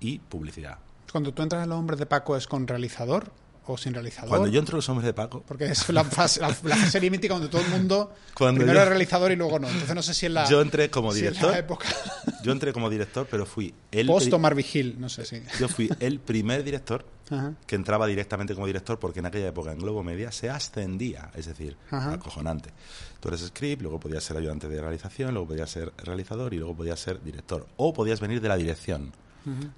y 0.00 0.18
publicidad. 0.18 0.78
Cuando 1.12 1.32
tú 1.32 1.42
entras 1.42 1.62
en 1.64 1.70
Los 1.70 1.78
Hombres 1.78 1.98
de 1.98 2.06
Paco, 2.06 2.36
¿es 2.36 2.46
con 2.46 2.66
realizador 2.66 3.30
o 3.66 3.78
sin 3.78 3.94
realizador? 3.94 4.28
Cuando 4.30 4.48
yo 4.48 4.58
entro 4.58 4.74
a 4.74 4.78
Los 4.78 4.88
Hombres 4.88 5.06
de 5.06 5.14
Paco, 5.14 5.42
Porque 5.46 5.66
es 5.66 5.88
la, 5.90 6.04
fase, 6.04 6.40
la, 6.40 6.54
la 6.64 6.76
serie 6.90 7.10
mítica 7.10 7.34
donde 7.34 7.48
todo 7.48 7.62
el 7.62 7.68
mundo 7.70 8.12
Cuando 8.34 8.58
primero 8.58 8.78
yo- 8.78 8.82
es 8.82 8.88
realizador 8.88 9.30
y 9.32 9.36
luego 9.36 9.58
no. 9.58 9.68
Entonces 9.68 9.94
no 9.94 10.02
sé 10.02 10.12
si 10.12 10.26
en 10.26 10.34
la... 10.34 10.48
yo 10.48 10.60
entré 10.60 10.90
como 10.90 11.12
si 11.12 11.20
en 11.20 11.26
director. 11.26 11.56
época 11.56 11.86
Yo 12.42 12.52
entré 12.52 12.72
como 12.72 12.90
director, 12.90 13.26
pero 13.30 13.46
fui 13.46 13.72
el... 13.92 14.06
post 14.08 14.32
Omar 14.32 14.54
Vigil, 14.54 14.96
no 14.98 15.08
sé 15.08 15.24
si... 15.24 15.40
Yo 15.60 15.68
fui 15.68 15.88
el 16.00 16.18
primer 16.18 16.64
director 16.64 17.06
Ajá. 17.30 17.54
que 17.66 17.74
entraba 17.76 18.06
directamente 18.06 18.54
como 18.54 18.66
director 18.66 18.98
porque 18.98 19.20
en 19.20 19.26
aquella 19.26 19.48
época 19.48 19.72
en 19.72 19.78
Globo 19.78 20.02
Media 20.02 20.30
se 20.30 20.50
ascendía, 20.50 21.30
es 21.34 21.46
decir, 21.46 21.76
Ajá. 21.90 22.12
acojonante. 22.14 22.70
Tú 23.20 23.28
eres 23.28 23.40
script, 23.40 23.80
luego 23.82 23.98
podías 23.98 24.22
ser 24.24 24.36
ayudante 24.36 24.68
de 24.68 24.80
realización, 24.80 25.32
luego 25.32 25.48
podías 25.48 25.70
ser 25.70 25.92
realizador 25.96 26.52
y 26.52 26.58
luego 26.58 26.74
podías 26.76 27.00
ser 27.00 27.22
director. 27.22 27.66
O 27.76 27.92
podías 27.94 28.20
venir 28.20 28.40
de 28.40 28.48
la 28.48 28.56
dirección. 28.56 29.12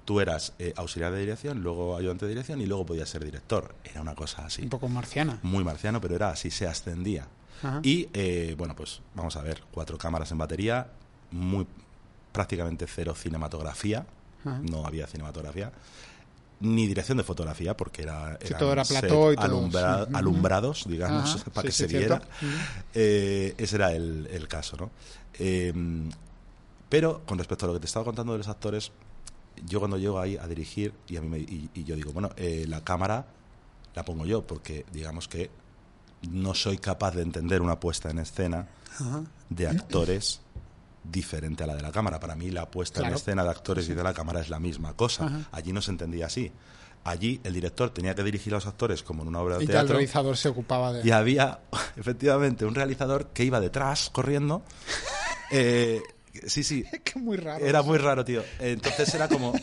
Tú 0.05 0.21
eras 0.21 0.53
eh, 0.59 0.73
auxiliar 0.77 1.11
de 1.11 1.19
dirección, 1.19 1.61
luego 1.61 1.97
ayudante 1.97 2.25
de 2.25 2.29
dirección 2.29 2.61
y 2.61 2.65
luego 2.65 2.85
podías 2.85 3.09
ser 3.09 3.25
director. 3.25 3.75
Era 3.83 3.99
una 4.01 4.15
cosa 4.15 4.45
así. 4.45 4.61
Un 4.63 4.69
poco 4.69 4.87
marciana. 4.87 5.39
Muy 5.43 5.63
marciano, 5.65 5.99
pero 5.99 6.15
era 6.15 6.29
así, 6.29 6.51
se 6.51 6.65
ascendía. 6.67 7.27
Ajá. 7.61 7.81
Y 7.83 8.07
eh, 8.13 8.55
bueno, 8.57 8.75
pues 8.77 9.01
vamos 9.13 9.35
a 9.35 9.41
ver, 9.41 9.61
cuatro 9.71 9.97
cámaras 9.97 10.31
en 10.31 10.37
batería, 10.37 10.87
muy 11.31 11.67
prácticamente 12.31 12.87
cero 12.87 13.13
cinematografía, 13.13 14.05
Ajá. 14.45 14.59
no 14.69 14.85
había 14.85 15.05
cinematografía, 15.07 15.71
ni 16.59 16.87
dirección 16.87 17.17
de 17.19 17.23
fotografía, 17.23 17.77
porque 17.77 18.01
era, 18.03 18.37
Sí, 18.43 18.53
todo 18.57 18.71
era 18.73 18.83
plató 18.83 19.31
y 19.31 19.35
todo, 19.35 19.45
alumbra- 19.45 19.97
sí. 20.05 20.09
Ujú. 20.09 20.17
alumbrados, 20.17 20.85
digamos, 20.87 21.35
Ajá, 21.35 21.45
para 21.51 21.61
sí, 21.61 21.67
que 21.67 21.71
se 21.71 21.87
viera. 21.97 22.21
Eh, 22.93 23.53
ese 23.57 23.75
era 23.75 23.91
el, 23.93 24.27
el 24.31 24.47
caso, 24.47 24.75
¿no? 24.77 24.89
Eh, 25.39 25.71
pero 26.89 27.21
con 27.25 27.37
respecto 27.37 27.65
a 27.65 27.67
lo 27.67 27.73
que 27.75 27.81
te 27.81 27.85
estaba 27.85 28.05
contando 28.05 28.31
de 28.33 28.39
los 28.39 28.47
actores, 28.47 28.91
yo 29.65 29.79
cuando 29.79 29.97
llego 29.97 30.19
ahí 30.19 30.37
a 30.37 30.47
dirigir 30.47 30.93
y 31.07 31.17
a 31.17 31.21
mí 31.21 31.27
me- 31.27 31.39
y, 31.39 31.69
y 31.73 31.83
yo 31.83 31.95
digo, 31.95 32.11
bueno, 32.13 32.29
eh, 32.37 32.65
la 32.67 32.83
cámara 32.83 33.27
la 33.95 34.03
pongo 34.05 34.25
yo 34.25 34.45
porque 34.45 34.85
digamos 34.93 35.27
que 35.27 35.49
no 36.29 36.53
soy 36.53 36.77
capaz 36.77 37.11
de 37.15 37.21
entender 37.23 37.61
una 37.61 37.79
puesta 37.79 38.09
en 38.09 38.19
escena 38.19 38.67
Ajá. 38.99 39.23
de 39.49 39.67
actores 39.67 40.41
diferente 41.03 41.63
a 41.63 41.67
la 41.67 41.75
de 41.75 41.81
la 41.81 41.91
cámara. 41.91 42.19
Para 42.19 42.35
mí 42.35 42.49
la 42.51 42.69
puesta 42.69 42.99
en 42.99 43.03
Claro. 43.05 43.15
escena 43.17 43.43
de 43.43 43.49
actores 43.49 43.87
y 43.89 43.93
de 43.93 44.03
la 44.03 44.13
cámara 44.13 44.41
es 44.41 44.49
la 44.49 44.59
misma 44.59 44.93
cosa. 44.93 45.25
Ajá. 45.25 45.49
Allí 45.51 45.71
no 45.73 45.81
se 45.81 45.91
entendía 45.91 46.25
así. 46.27 46.51
Allí 47.03 47.39
el 47.45 47.53
director 47.53 47.89
tenía 47.91 48.13
que 48.15 48.23
dirigir 48.23 48.53
a 48.53 48.57
los 48.57 48.65
actores 48.67 49.01
como 49.03 49.21
en 49.21 49.29
una 49.29 49.39
obra 49.39 49.57
de 49.57 49.63
Y 49.63 49.67
ya 49.67 49.73
el 49.73 49.77
teatro. 49.79 49.93
realizador 49.95 50.35
se 50.35 50.49
ocupaba 50.49 50.91
de... 50.91 51.07
Y 51.07 51.11
había, 51.11 51.59
efectivamente, 51.95 52.65
un 52.65 52.75
realizador 52.75 53.27
que 53.29 53.43
iba 53.45 53.59
detrás 53.59 54.09
corriendo. 54.09 54.63
Eh, 55.49 56.01
sí, 56.45 56.61
sí. 56.63 56.83
Es 56.91 56.99
que 57.01 57.19
muy 57.19 57.37
raro. 57.37 57.63
Era 57.65 57.81
muy 57.81 57.97
raro, 57.97 58.25
tío. 58.25 58.43
Entonces 58.59 59.13
era 59.15 59.29
como. 59.29 59.53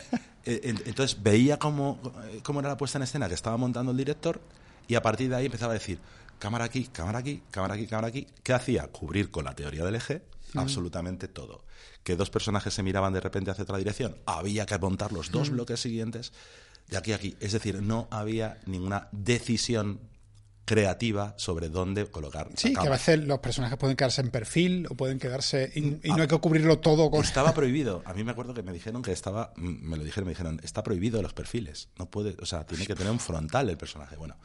eh, 0.46 0.60
en- 0.64 0.82
entonces 0.86 1.22
veía 1.22 1.58
cómo, 1.58 2.00
cómo 2.42 2.60
era 2.60 2.70
la 2.70 2.76
puesta 2.78 2.96
en 2.96 3.02
escena 3.02 3.28
que 3.28 3.34
estaba 3.34 3.58
montando 3.58 3.90
el 3.92 3.98
director 3.98 4.40
y 4.88 4.94
a 4.94 5.02
partir 5.02 5.28
de 5.28 5.36
ahí 5.36 5.44
empezaba 5.46 5.72
a 5.72 5.74
decir: 5.74 5.98
cámara 6.38 6.64
aquí, 6.64 6.84
cámara 6.90 7.18
aquí, 7.18 7.42
cámara 7.50 7.74
aquí, 7.74 7.86
cámara 7.86 8.08
aquí. 8.08 8.26
¿Qué 8.42 8.54
hacía? 8.54 8.86
Cubrir 8.88 9.30
con 9.30 9.44
la 9.44 9.54
teoría 9.54 9.84
del 9.84 9.94
eje 9.96 10.22
absolutamente 10.54 11.28
todo. 11.28 11.64
Que 12.02 12.16
dos 12.16 12.30
personajes 12.30 12.74
se 12.74 12.82
miraban 12.82 13.12
de 13.12 13.20
repente 13.20 13.50
hacia 13.50 13.64
otra 13.64 13.78
dirección, 13.78 14.16
había 14.26 14.66
que 14.66 14.78
montar 14.78 15.12
los 15.12 15.30
dos 15.30 15.50
bloques 15.50 15.80
siguientes 15.80 16.32
de 16.88 16.96
aquí 16.96 17.12
a 17.12 17.16
aquí. 17.16 17.36
Es 17.40 17.52
decir, 17.52 17.82
no 17.82 18.08
había 18.10 18.58
ninguna 18.66 19.08
decisión 19.12 20.00
creativa 20.64 21.34
sobre 21.36 21.68
dónde 21.68 22.06
colocar. 22.06 22.48
Sí, 22.56 22.72
que 22.72 22.86
a 22.86 22.90
veces 22.90 23.22
los 23.24 23.38
personajes 23.40 23.78
pueden 23.78 23.96
quedarse 23.96 24.22
en 24.22 24.30
perfil 24.30 24.86
o 24.88 24.94
pueden 24.94 25.18
quedarse 25.18 25.70
y, 25.74 26.08
no 26.10 26.22
hay 26.22 26.28
que 26.28 26.38
cubrirlo 26.38 26.78
todo 26.78 27.10
con... 27.10 27.22
Estaba 27.22 27.52
prohibido. 27.54 28.02
A 28.06 28.14
mí 28.14 28.24
me 28.24 28.30
acuerdo 28.30 28.54
que 28.54 28.62
me 28.62 28.72
dijeron 28.72 29.02
que 29.02 29.12
estaba, 29.12 29.52
me 29.56 29.96
lo 29.96 30.04
dijeron, 30.04 30.26
me 30.26 30.32
dijeron, 30.32 30.60
está 30.62 30.82
prohibido 30.82 31.20
los 31.20 31.34
perfiles. 31.34 31.88
No 31.98 32.10
puede, 32.10 32.36
o 32.40 32.46
sea, 32.46 32.64
tiene 32.64 32.86
que 32.86 32.94
tener 32.94 33.12
un 33.12 33.20
frontal 33.20 33.68
el 33.68 33.76
personaje. 33.76 34.16
Bueno, 34.16 34.36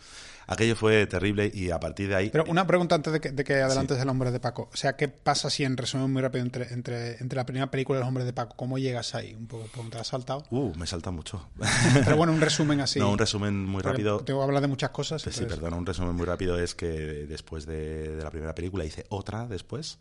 aquello 0.50 0.76
fue 0.76 1.06
terrible 1.06 1.52
y 1.54 1.70
a 1.70 1.80
partir 1.80 2.10
de 2.10 2.16
ahí... 2.16 2.30
Pero 2.32 2.44
una 2.48 2.66
pregunta 2.66 2.96
antes 2.96 3.14
de 3.14 3.22
que, 3.22 3.32
de 3.32 3.44
que 3.44 3.62
adelantes 3.62 4.00
el 4.00 4.10
hombre 4.10 4.32
de 4.32 4.40
Paco. 4.40 4.70
O 4.74 4.78
sea, 4.78 4.94
¿qué 4.94 5.08
pasa 5.08 5.50
si 5.50 5.64
en 5.64 5.78
resumen 5.78 6.12
muy 6.12 6.22
rápido 6.22 6.44
entre, 6.44 6.74
entre, 6.74 7.18
entre 7.18 7.38
la 7.38 7.46
primera 7.46 7.70
película 7.70 8.00
y 8.00 8.02
el 8.02 8.08
hombre 8.08 8.26
de 8.26 8.34
Paco? 8.34 8.56
¿Cómo 8.58 8.80
llegas 8.80 9.14
ahí? 9.14 9.36
Un 9.36 9.48
poco, 9.48 9.68
¿te 9.90 9.98
has 10.00 10.08
saltado? 10.08 10.44
Uh, 10.50 10.74
me 10.76 10.88
salta 10.88 11.12
mucho. 11.12 11.48
Pero 12.04 12.18
bueno, 12.18 12.34
un 12.34 12.42
resumen 12.42 12.82
así. 12.82 13.00
No, 13.00 13.12
un 13.12 13.20
resumen 13.20 13.64
muy 13.64 13.84
rápido. 13.84 14.20
Tengo 14.22 14.40
que 14.40 14.44
hablar 14.44 14.62
de 14.62 14.68
muchas 14.68 14.90
cosas. 14.90 15.24
Pues 15.24 15.36
sí, 15.36 15.46
perdón, 15.46 15.76
un 15.76 15.86
resumen 15.86 16.16
muy 16.16 16.26
rápido 16.26 16.60
es 16.60 16.74
que 16.74 16.88
después 16.88 17.68
de, 17.68 18.18
la 18.22 18.32
primera 18.32 18.56
película 18.56 18.84
hice 18.86 19.06
otra 19.10 19.46
después, 19.48 20.00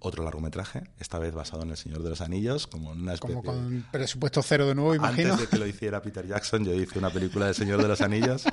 otro 0.00 0.24
largometraje, 0.24 0.84
esta 1.00 1.18
vez 1.18 1.32
basado 1.32 1.62
en 1.62 1.70
El 1.70 1.76
Señor 1.76 2.02
de 2.02 2.10
los 2.10 2.20
Anillos, 2.20 2.66
como 2.66 2.90
una 2.90 3.14
especie... 3.14 3.36
Como 3.36 3.42
con 3.42 3.86
presupuesto 3.90 4.42
cero 4.42 4.66
de 4.66 4.74
nuevo, 4.74 4.94
imagino. 4.94 5.32
Antes 5.32 5.46
de 5.46 5.50
que 5.50 5.58
lo 5.58 5.66
hiciera 5.66 6.02
Peter 6.02 6.26
Jackson, 6.26 6.64
yo 6.64 6.74
hice 6.74 6.98
una 6.98 7.10
película 7.10 7.46
del 7.46 7.54
Señor 7.54 7.80
de 7.80 7.88
los 7.88 8.00
Anillos 8.02 8.44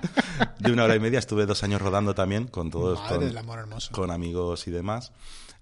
de 0.59 0.71
una 0.71 0.85
hora 0.85 0.95
y 0.95 0.99
media. 0.99 1.19
Estuve 1.19 1.32
dos 1.45 1.63
años 1.63 1.81
rodando 1.81 2.15
también 2.15 2.47
con 2.47 2.69
todos, 2.71 2.99
con, 3.91 4.11
amigos 4.11 4.67
y 4.67 4.71
demás. 4.71 5.11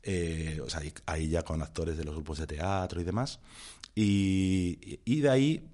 Eh, 0.03 0.59
o 0.65 0.69
sea, 0.69 0.82
ahí 1.05 1.30
ya 1.30 1.43
con 1.43 1.61
actores 1.61 1.97
de 1.97 2.03
los 2.03 2.15
grupos 2.15 2.39
de 2.39 2.47
teatro 2.47 3.01
y 3.01 3.03
demás. 3.03 3.39
Y, 3.95 4.99
y 5.05 5.19
de 5.22 5.30
ahí 5.30 5.72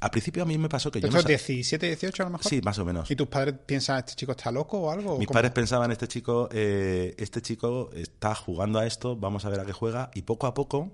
al 0.00 0.10
principio 0.10 0.42
a 0.42 0.46
mí 0.46 0.58
me 0.58 0.68
pasó 0.68 0.90
que 0.90 1.00
yo 1.00 1.08
no 1.08 1.22
17, 1.22 1.86
18 1.86 2.22
a 2.22 2.26
lo 2.26 2.32
mejor? 2.32 2.48
Sí, 2.48 2.60
más 2.62 2.78
o 2.78 2.84
menos. 2.84 3.10
¿Y 3.10 3.16
tus 3.16 3.28
padres 3.28 3.54
piensan, 3.64 3.98
este 3.98 4.14
chico 4.14 4.32
está 4.32 4.50
loco 4.50 4.78
o 4.78 4.90
algo? 4.90 5.18
Mis 5.18 5.28
padres 5.28 5.52
pensaban, 5.52 5.90
este 5.92 6.08
chico, 6.08 6.48
eh, 6.52 7.14
este 7.18 7.40
chico 7.40 7.90
está 7.94 8.34
jugando 8.34 8.78
a 8.78 8.86
esto, 8.86 9.16
vamos 9.16 9.44
a 9.44 9.48
ver 9.48 9.60
a 9.60 9.64
qué 9.64 9.72
juega. 9.72 10.10
Y 10.14 10.22
poco 10.22 10.46
a 10.46 10.52
poco 10.52 10.92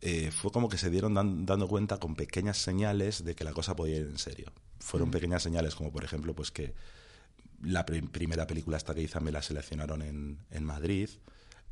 eh, 0.00 0.30
fue 0.30 0.50
como 0.50 0.68
que 0.68 0.78
se 0.78 0.88
dieron 0.88 1.14
dando 1.14 1.68
cuenta 1.68 1.98
con 1.98 2.14
pequeñas 2.14 2.56
señales 2.56 3.24
de 3.24 3.34
que 3.34 3.44
la 3.44 3.52
cosa 3.52 3.76
podía 3.76 3.96
ir 3.96 4.06
en 4.06 4.18
serio. 4.18 4.52
Fueron 4.78 5.08
mm. 5.08 5.12
pequeñas 5.12 5.42
señales 5.42 5.74
como, 5.74 5.92
por 5.92 6.04
ejemplo, 6.04 6.34
pues 6.34 6.50
que 6.50 6.74
la 7.62 7.86
primera 7.86 8.46
película 8.46 8.76
esta 8.76 8.94
que 8.94 9.02
hice 9.02 9.20
me 9.20 9.32
la 9.32 9.42
seleccionaron 9.42 10.02
en, 10.02 10.38
en 10.50 10.64
Madrid 10.64 11.08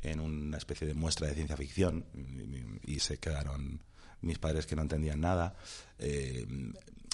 en 0.01 0.19
una 0.19 0.57
especie 0.57 0.87
de 0.87 0.93
muestra 0.93 1.27
de 1.27 1.33
ciencia 1.33 1.57
ficción 1.57 2.05
y 2.83 2.99
se 2.99 3.17
quedaron 3.17 3.81
mis 4.21 4.39
padres 4.39 4.65
que 4.65 4.75
no 4.75 4.81
entendían 4.81 5.21
nada. 5.21 5.55
Eh, 5.99 6.45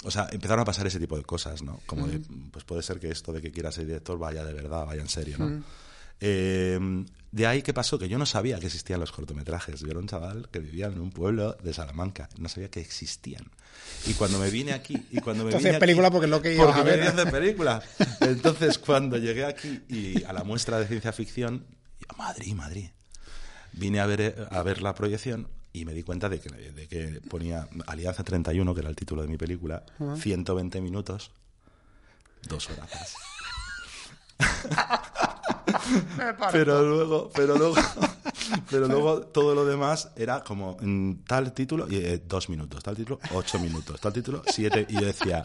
o 0.04 0.10
sea, 0.10 0.28
empezaron 0.32 0.60
a 0.62 0.64
pasar 0.64 0.86
ese 0.86 0.98
tipo 0.98 1.16
de 1.16 1.22
cosas, 1.22 1.62
¿no? 1.62 1.80
Como 1.86 2.06
de, 2.06 2.20
pues 2.50 2.64
puede 2.64 2.82
ser 2.82 2.98
que 2.98 3.10
esto 3.10 3.32
de 3.32 3.40
que 3.40 3.52
quiera 3.52 3.70
ser 3.70 3.86
director 3.86 4.18
vaya 4.18 4.44
de 4.44 4.52
verdad, 4.52 4.86
vaya 4.86 5.02
en 5.02 5.08
serio, 5.08 5.38
¿no? 5.38 5.62
Eh, 6.20 6.78
de 7.32 7.46
ahí, 7.46 7.62
¿qué 7.62 7.72
pasó? 7.72 7.98
Que 7.98 8.08
yo 8.08 8.18
no 8.18 8.26
sabía 8.26 8.58
que 8.58 8.66
existían 8.66 9.00
los 9.00 9.10
cortometrajes. 9.10 9.80
Yo 9.80 9.90
era 9.90 9.98
un 9.98 10.06
chaval 10.06 10.48
que 10.50 10.60
vivía 10.60 10.86
en 10.86 11.00
un 11.00 11.10
pueblo 11.10 11.54
de 11.54 11.72
Salamanca. 11.72 12.28
No 12.38 12.48
sabía 12.48 12.70
que 12.70 12.80
existían. 12.80 13.50
Y 14.06 14.14
cuando 14.14 14.38
me 14.38 14.50
vine 14.50 14.72
aquí... 14.72 15.06
Y 15.10 15.20
cuando 15.20 15.44
me 15.44 15.50
Entonces, 15.50 15.78
película 15.78 16.10
porque 16.10 16.26
lo 16.26 16.42
que 16.42 16.54
iba 16.54 16.74
a 16.74 16.82
ver... 16.82 17.14
de 17.14 17.26
película. 17.26 17.82
Entonces, 18.20 18.78
cuando 18.78 19.16
llegué 19.16 19.44
aquí 19.44 19.82
y 19.88 20.24
a 20.24 20.32
la 20.32 20.44
muestra 20.44 20.78
de 20.78 20.86
ciencia 20.86 21.12
ficción... 21.12 21.66
Madrid, 22.16 22.54
Madrid. 22.54 22.90
Vine 23.72 24.00
a 24.00 24.06
ver, 24.06 24.48
a 24.50 24.62
ver 24.62 24.82
la 24.82 24.94
proyección 24.94 25.48
y 25.72 25.84
me 25.84 25.94
di 25.94 26.02
cuenta 26.02 26.28
de 26.28 26.40
que, 26.40 26.50
de 26.50 26.88
que 26.88 27.20
ponía 27.28 27.68
Alianza 27.86 28.22
31, 28.22 28.74
que 28.74 28.80
era 28.80 28.90
el 28.90 28.96
título 28.96 29.22
de 29.22 29.28
mi 29.28 29.38
película, 29.38 29.84
120 30.18 30.80
minutos, 30.80 31.30
dos 32.42 32.68
horas 32.70 33.14
pero 36.52 36.82
luego, 36.82 37.30
pero 37.34 37.56
luego, 37.56 37.74
pero 38.70 38.88
luego 38.88 39.20
todo 39.22 39.54
lo 39.54 39.64
demás 39.64 40.10
era 40.16 40.42
como 40.42 40.76
mm, 40.80 41.24
tal 41.26 41.52
título 41.52 41.86
y 41.88 41.96
eh, 41.96 42.22
dos 42.26 42.48
minutos, 42.48 42.82
tal 42.82 42.96
título 42.96 43.18
ocho 43.34 43.58
minutos, 43.58 44.00
tal 44.00 44.12
título 44.12 44.42
siete 44.46 44.86
y 44.88 44.94
yo 44.94 45.06
decía, 45.06 45.42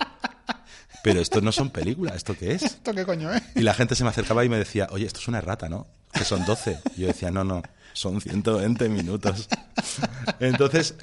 pero 1.03 1.19
esto 1.19 1.41
no 1.41 1.51
son 1.51 1.69
películas, 1.69 2.15
¿esto 2.15 2.35
qué 2.37 2.53
es? 2.53 2.63
¿Esto 2.63 2.93
qué 2.93 3.05
coño 3.05 3.31
es? 3.31 3.43
Y 3.55 3.61
la 3.61 3.73
gente 3.73 3.95
se 3.95 4.03
me 4.03 4.09
acercaba 4.09 4.43
y 4.43 4.49
me 4.49 4.57
decía, 4.57 4.87
oye, 4.91 5.05
esto 5.05 5.19
es 5.19 5.27
una 5.27 5.37
errata, 5.39 5.69
¿no? 5.69 5.87
Que 6.11 6.23
son 6.23 6.45
12. 6.45 6.79
Y 6.95 7.01
yo 7.01 7.07
decía, 7.07 7.31
no, 7.31 7.43
no, 7.43 7.61
son 7.97 8.21
120 8.21 8.89
minutos. 8.89 9.49
Entonces 10.39 10.95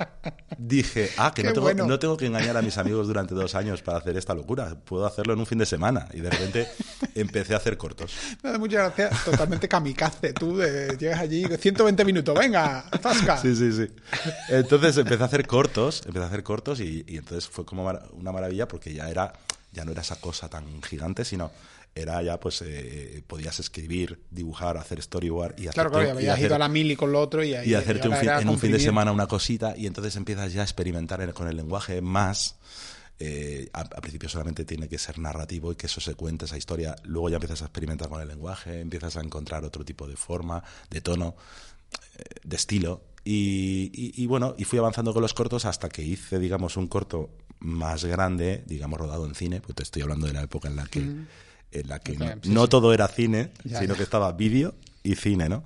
dije, 0.57 1.11
ah, 1.19 1.33
que 1.35 1.43
no 1.43 1.53
tengo, 1.53 1.75
no 1.75 1.99
tengo, 1.99 2.17
que 2.17 2.27
engañar 2.27 2.57
a 2.57 2.63
mis 2.63 2.79
amigos 2.79 3.09
durante 3.09 3.35
dos 3.35 3.57
años 3.57 3.83
para 3.83 3.99
hacer 3.99 4.17
esta 4.17 4.33
locura. 4.33 4.77
Puedo 4.85 5.05
hacerlo 5.05 5.33
en 5.33 5.41
un 5.41 5.47
fin 5.47 5.59
de 5.59 5.67
semana. 5.67 6.07
Y 6.15 6.21
de 6.21 6.31
repente 6.31 6.69
empecé 7.17 7.55
a 7.55 7.57
hacer 7.57 7.77
cortos. 7.77 8.15
muchas 8.61 8.95
gracias. 8.97 9.25
Totalmente 9.25 9.69
kamikaze. 9.69 10.33
Tú 10.35 10.63
llegas 10.99 11.19
allí, 11.19 11.45
120 11.45 12.05
minutos, 12.05 12.39
venga, 12.39 12.85
zasca. 13.03 13.39
Sí, 13.39 13.57
sí, 13.57 13.73
sí. 13.73 13.93
Entonces 14.49 14.97
empecé 14.97 15.23
a 15.23 15.27
hacer 15.27 15.47
cortos, 15.49 16.03
empecé 16.07 16.25
a 16.25 16.29
hacer 16.29 16.45
cortos 16.45 16.79
y, 16.79 17.05
y 17.09 17.17
entonces 17.17 17.49
fue 17.49 17.65
como 17.65 17.91
una 18.13 18.33
maravilla 18.33 18.69
porque 18.69 18.95
ya 18.95 19.11
era 19.11 19.33
ya 19.73 19.85
no 19.85 19.91
era 19.91 20.03
esa 20.03 20.17
cosa 20.17 20.49
tan 20.49 20.81
gigante, 20.83 21.25
sino 21.25 21.51
era 21.95 22.21
ya 22.23 22.41
pues 22.41 22.63
eh, 22.63 23.23
podías 23.27 23.61
escribir, 23.61 24.23
dibujar, 24.31 24.77
hacer 24.77 25.01
storyboard 25.01 25.59
y 25.59 25.69
Claro, 25.69 25.91
claro, 25.91 26.11
habías 26.11 26.39
ido 26.41 26.55
a 26.55 26.59
la 26.59 26.69
mili 26.69 26.97
con 26.97 27.13
lo 27.13 27.21
otro 27.21 27.45
y, 27.45 27.55
y 27.55 27.75
hacerte 27.75 28.09
en 28.09 28.49
un 28.49 28.59
fin 28.59 28.73
de 28.73 28.81
semana 28.81 29.13
una 29.13 29.27
cosita 29.27 29.75
y 29.77 29.87
entonces 29.87 30.17
empiezas 30.17 30.53
ya 30.53 30.63
a 30.63 30.65
experimentar 30.65 31.33
con 31.33 31.49
el 31.49 31.57
lenguaje 31.57 32.01
más 32.01 32.57
eh, 33.21 33.71
a, 33.73 33.85
principio 34.01 34.29
solamente 34.29 34.65
tiene 34.65 34.89
que 34.89 34.99
ser 34.99 35.21
narrativo 35.21 35.71
y 35.71 35.77
que 35.77 35.87
eso 35.87 36.01
se 36.01 36.15
cuente 36.15 36.47
esa 36.47 36.59
historia, 36.59 36.97
luego 37.05 37.29
ya 37.29 37.37
empiezas 37.37 37.63
a 37.63 37.67
experimentar 37.67 38.09
con 38.09 38.21
el 38.21 38.27
lenguaje, 38.27 38.81
empiezas 38.81 39.17
a 39.17 39.21
encontrar 39.21 39.65
otro 39.65 39.85
tipo 39.85 40.09
de 40.09 40.17
forma, 40.17 40.65
de 40.91 41.01
tono, 41.01 41.37
eh, 42.17 42.23
de 42.43 42.57
estilo 42.57 43.03
y, 43.25 44.27
bueno, 44.27 44.55
y 44.59 44.65
fui 44.65 44.79
avanzando 44.79 45.15
con 45.15 45.23
los 45.23 45.33
cortos 45.33 45.65
hasta 45.65 45.89
que 45.89 46.03
hice, 46.03 46.39
digamos, 46.39 46.77
un 46.77 46.89
corto 46.89 47.31
más 47.61 48.05
grande, 48.05 48.65
digamos, 48.67 48.99
rodado 48.99 49.27
en 49.27 49.35
cine, 49.35 49.63
pues 49.63 49.77
te 49.77 49.83
estoy 49.83 50.03
hablando 50.03 50.27
de 50.27 50.35
la 50.35 50.43
época 50.43 50.69
en 50.69 50.77
la 50.77 50.85
que, 50.87 51.01
mm. 51.01 51.27
En 51.75 51.89
la 51.89 51.99
que 51.99 52.17
no, 52.45 52.69
todo 52.69 52.95
era 52.95 53.09
cine, 53.09 53.51
sino 53.65 53.95
que 53.95 54.03
estaba 54.03 54.33
vídeo 54.33 54.75
y 55.03 55.17
cine, 55.17 55.49
¿no? 55.49 55.65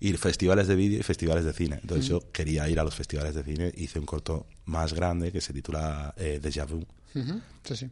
Y 0.00 0.12
festivales 0.12 0.68
de 0.68 0.76
vídeo 0.76 1.00
y 1.00 1.02
festivales 1.02 1.44
de 1.44 1.52
cine. 1.52 1.78
Entonces 1.82 2.06
yo 2.06 2.30
quería 2.32 2.68
ir 2.68 2.78
a 2.78 2.84
los 2.84 2.94
festivales 2.94 3.34
de 3.34 3.42
cine, 3.42 3.72
hice 3.76 3.98
un 3.98 4.06
corto 4.06 4.46
más 4.66 4.94
grande 4.94 5.32
que 5.32 5.40
se 5.40 5.52
titula 5.52 6.14
eh, 6.16 6.40
Déjà 6.42 6.66
Vu, 6.66 6.86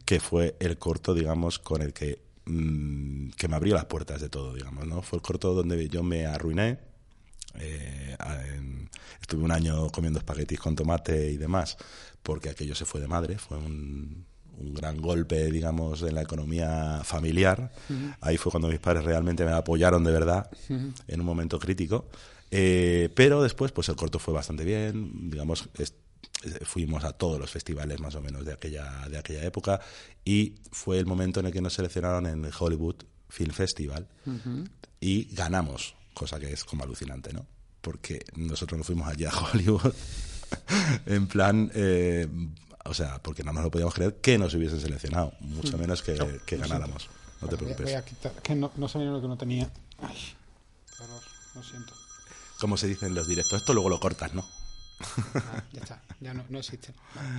que 0.05 0.19
fue 0.19 0.55
el 0.59 0.77
corto, 0.77 1.13
digamos, 1.13 1.59
con 1.59 1.81
el 1.81 1.91
que, 1.91 2.19
mm, 2.45 3.31
que 3.31 3.47
me 3.49 3.55
abrió 3.57 3.75
las 3.75 3.85
puertas 3.85 4.21
de 4.21 4.29
todo, 4.29 4.53
digamos, 4.53 4.87
¿no? 4.87 5.01
Fue 5.01 5.17
el 5.17 5.21
corto 5.21 5.53
donde 5.53 5.89
yo 5.89 6.01
me 6.01 6.25
arruiné, 6.25 6.79
eh, 7.59 8.15
estuve 9.19 9.43
un 9.43 9.51
año 9.51 9.89
comiendo 9.89 10.19
espaguetis 10.19 10.59
con 10.59 10.75
tomate 10.75 11.31
y 11.31 11.37
demás, 11.37 11.77
porque 12.23 12.49
aquello 12.49 12.75
se 12.75 12.85
fue 12.85 13.01
de 13.01 13.07
madre, 13.07 13.37
fue 13.37 13.57
un, 13.57 14.25
gran 14.59 14.97
golpe, 14.97 15.51
digamos, 15.51 16.01
en 16.01 16.15
la 16.15 16.21
economía 16.21 17.01
familiar. 17.03 17.71
Ahí 18.21 18.37
fue 18.37 18.51
cuando 18.51 18.67
mis 18.69 18.79
padres 18.79 19.03
realmente 19.03 19.45
me 19.45 19.51
apoyaron 19.51 20.03
de 20.03 20.11
verdad 20.11 20.49
en 20.69 21.19
un 21.19 21.25
momento 21.25 21.59
crítico. 21.59 22.09
Eh, 22.49 23.09
pero 23.13 23.43
después, 23.43 23.71
pues 23.71 23.89
el 23.89 23.95
corto 23.95 24.19
fue 24.19 24.33
bastante 24.33 24.63
bien, 24.63 25.29
digamos, 25.29 25.69
fuimos 26.63 27.03
a 27.03 27.13
todos 27.13 27.39
los 27.39 27.49
festivales 27.49 27.99
más 27.99 28.15
o 28.15 28.21
menos 28.21 28.45
de 28.45 28.53
aquella, 28.53 29.07
de 29.09 29.17
aquella 29.17 29.43
época 29.43 29.81
y 30.23 30.55
fue 30.71 30.99
el 30.99 31.05
momento 31.05 31.39
en 31.39 31.47
el 31.47 31.51
que 31.51 31.61
nos 31.61 31.73
seleccionaron 31.73 32.25
en 32.27 32.45
el 32.45 32.51
Hollywood 32.57 32.95
Film 33.29 33.51
Festival 33.51 34.07
y 34.99 35.33
ganamos 35.35 35.95
cosa 36.13 36.39
que 36.39 36.51
es 36.51 36.63
como 36.63 36.83
alucinante, 36.83 37.33
¿no? 37.33 37.45
Porque 37.81 38.23
nosotros 38.35 38.77
nos 38.77 38.87
fuimos 38.87 39.07
allá 39.07 39.29
a 39.29 39.51
Hollywood 39.51 39.93
en 41.05 41.27
plan, 41.27 41.71
eh, 41.73 42.27
o 42.87 42.93
sea, 42.93 43.21
porque 43.21 43.43
no 43.43 43.53
nos 43.53 43.63
lo 43.63 43.71
podíamos 43.71 43.93
creer 43.93 44.15
que 44.15 44.37
nos 44.37 44.53
hubiesen 44.53 44.79
seleccionado, 44.79 45.33
mucho 45.39 45.77
mm. 45.77 45.81
menos 45.81 46.01
que, 46.01 46.15
ganáramos. 46.57 47.09
No 47.41 47.47
te 47.47 47.57
preocupes. 47.57 47.85
Voy 47.85 47.93
a 47.93 48.03
quitar, 48.03 48.31
que 48.41 48.55
no, 48.55 48.71
no 48.75 48.87
sabía 48.87 49.09
lo 49.09 49.21
que 49.21 49.27
no 49.27 49.37
tenía. 49.37 49.71
Ay, 50.01 50.17
error, 50.99 51.21
lo 51.55 51.63
siento. 51.63 51.93
Como 52.59 52.77
se 52.77 52.87
dice 52.87 53.05
en 53.05 53.13
los 53.13 53.27
directos, 53.27 53.59
esto 53.59 53.73
luego 53.73 53.89
lo 53.89 53.99
cortas, 53.99 54.33
¿no? 54.33 54.43
Ah, 55.35 55.63
ya 55.73 55.81
está, 55.81 56.01
ya 56.19 56.33
no, 56.33 56.43
no 56.49 56.59
existe. 56.59 56.93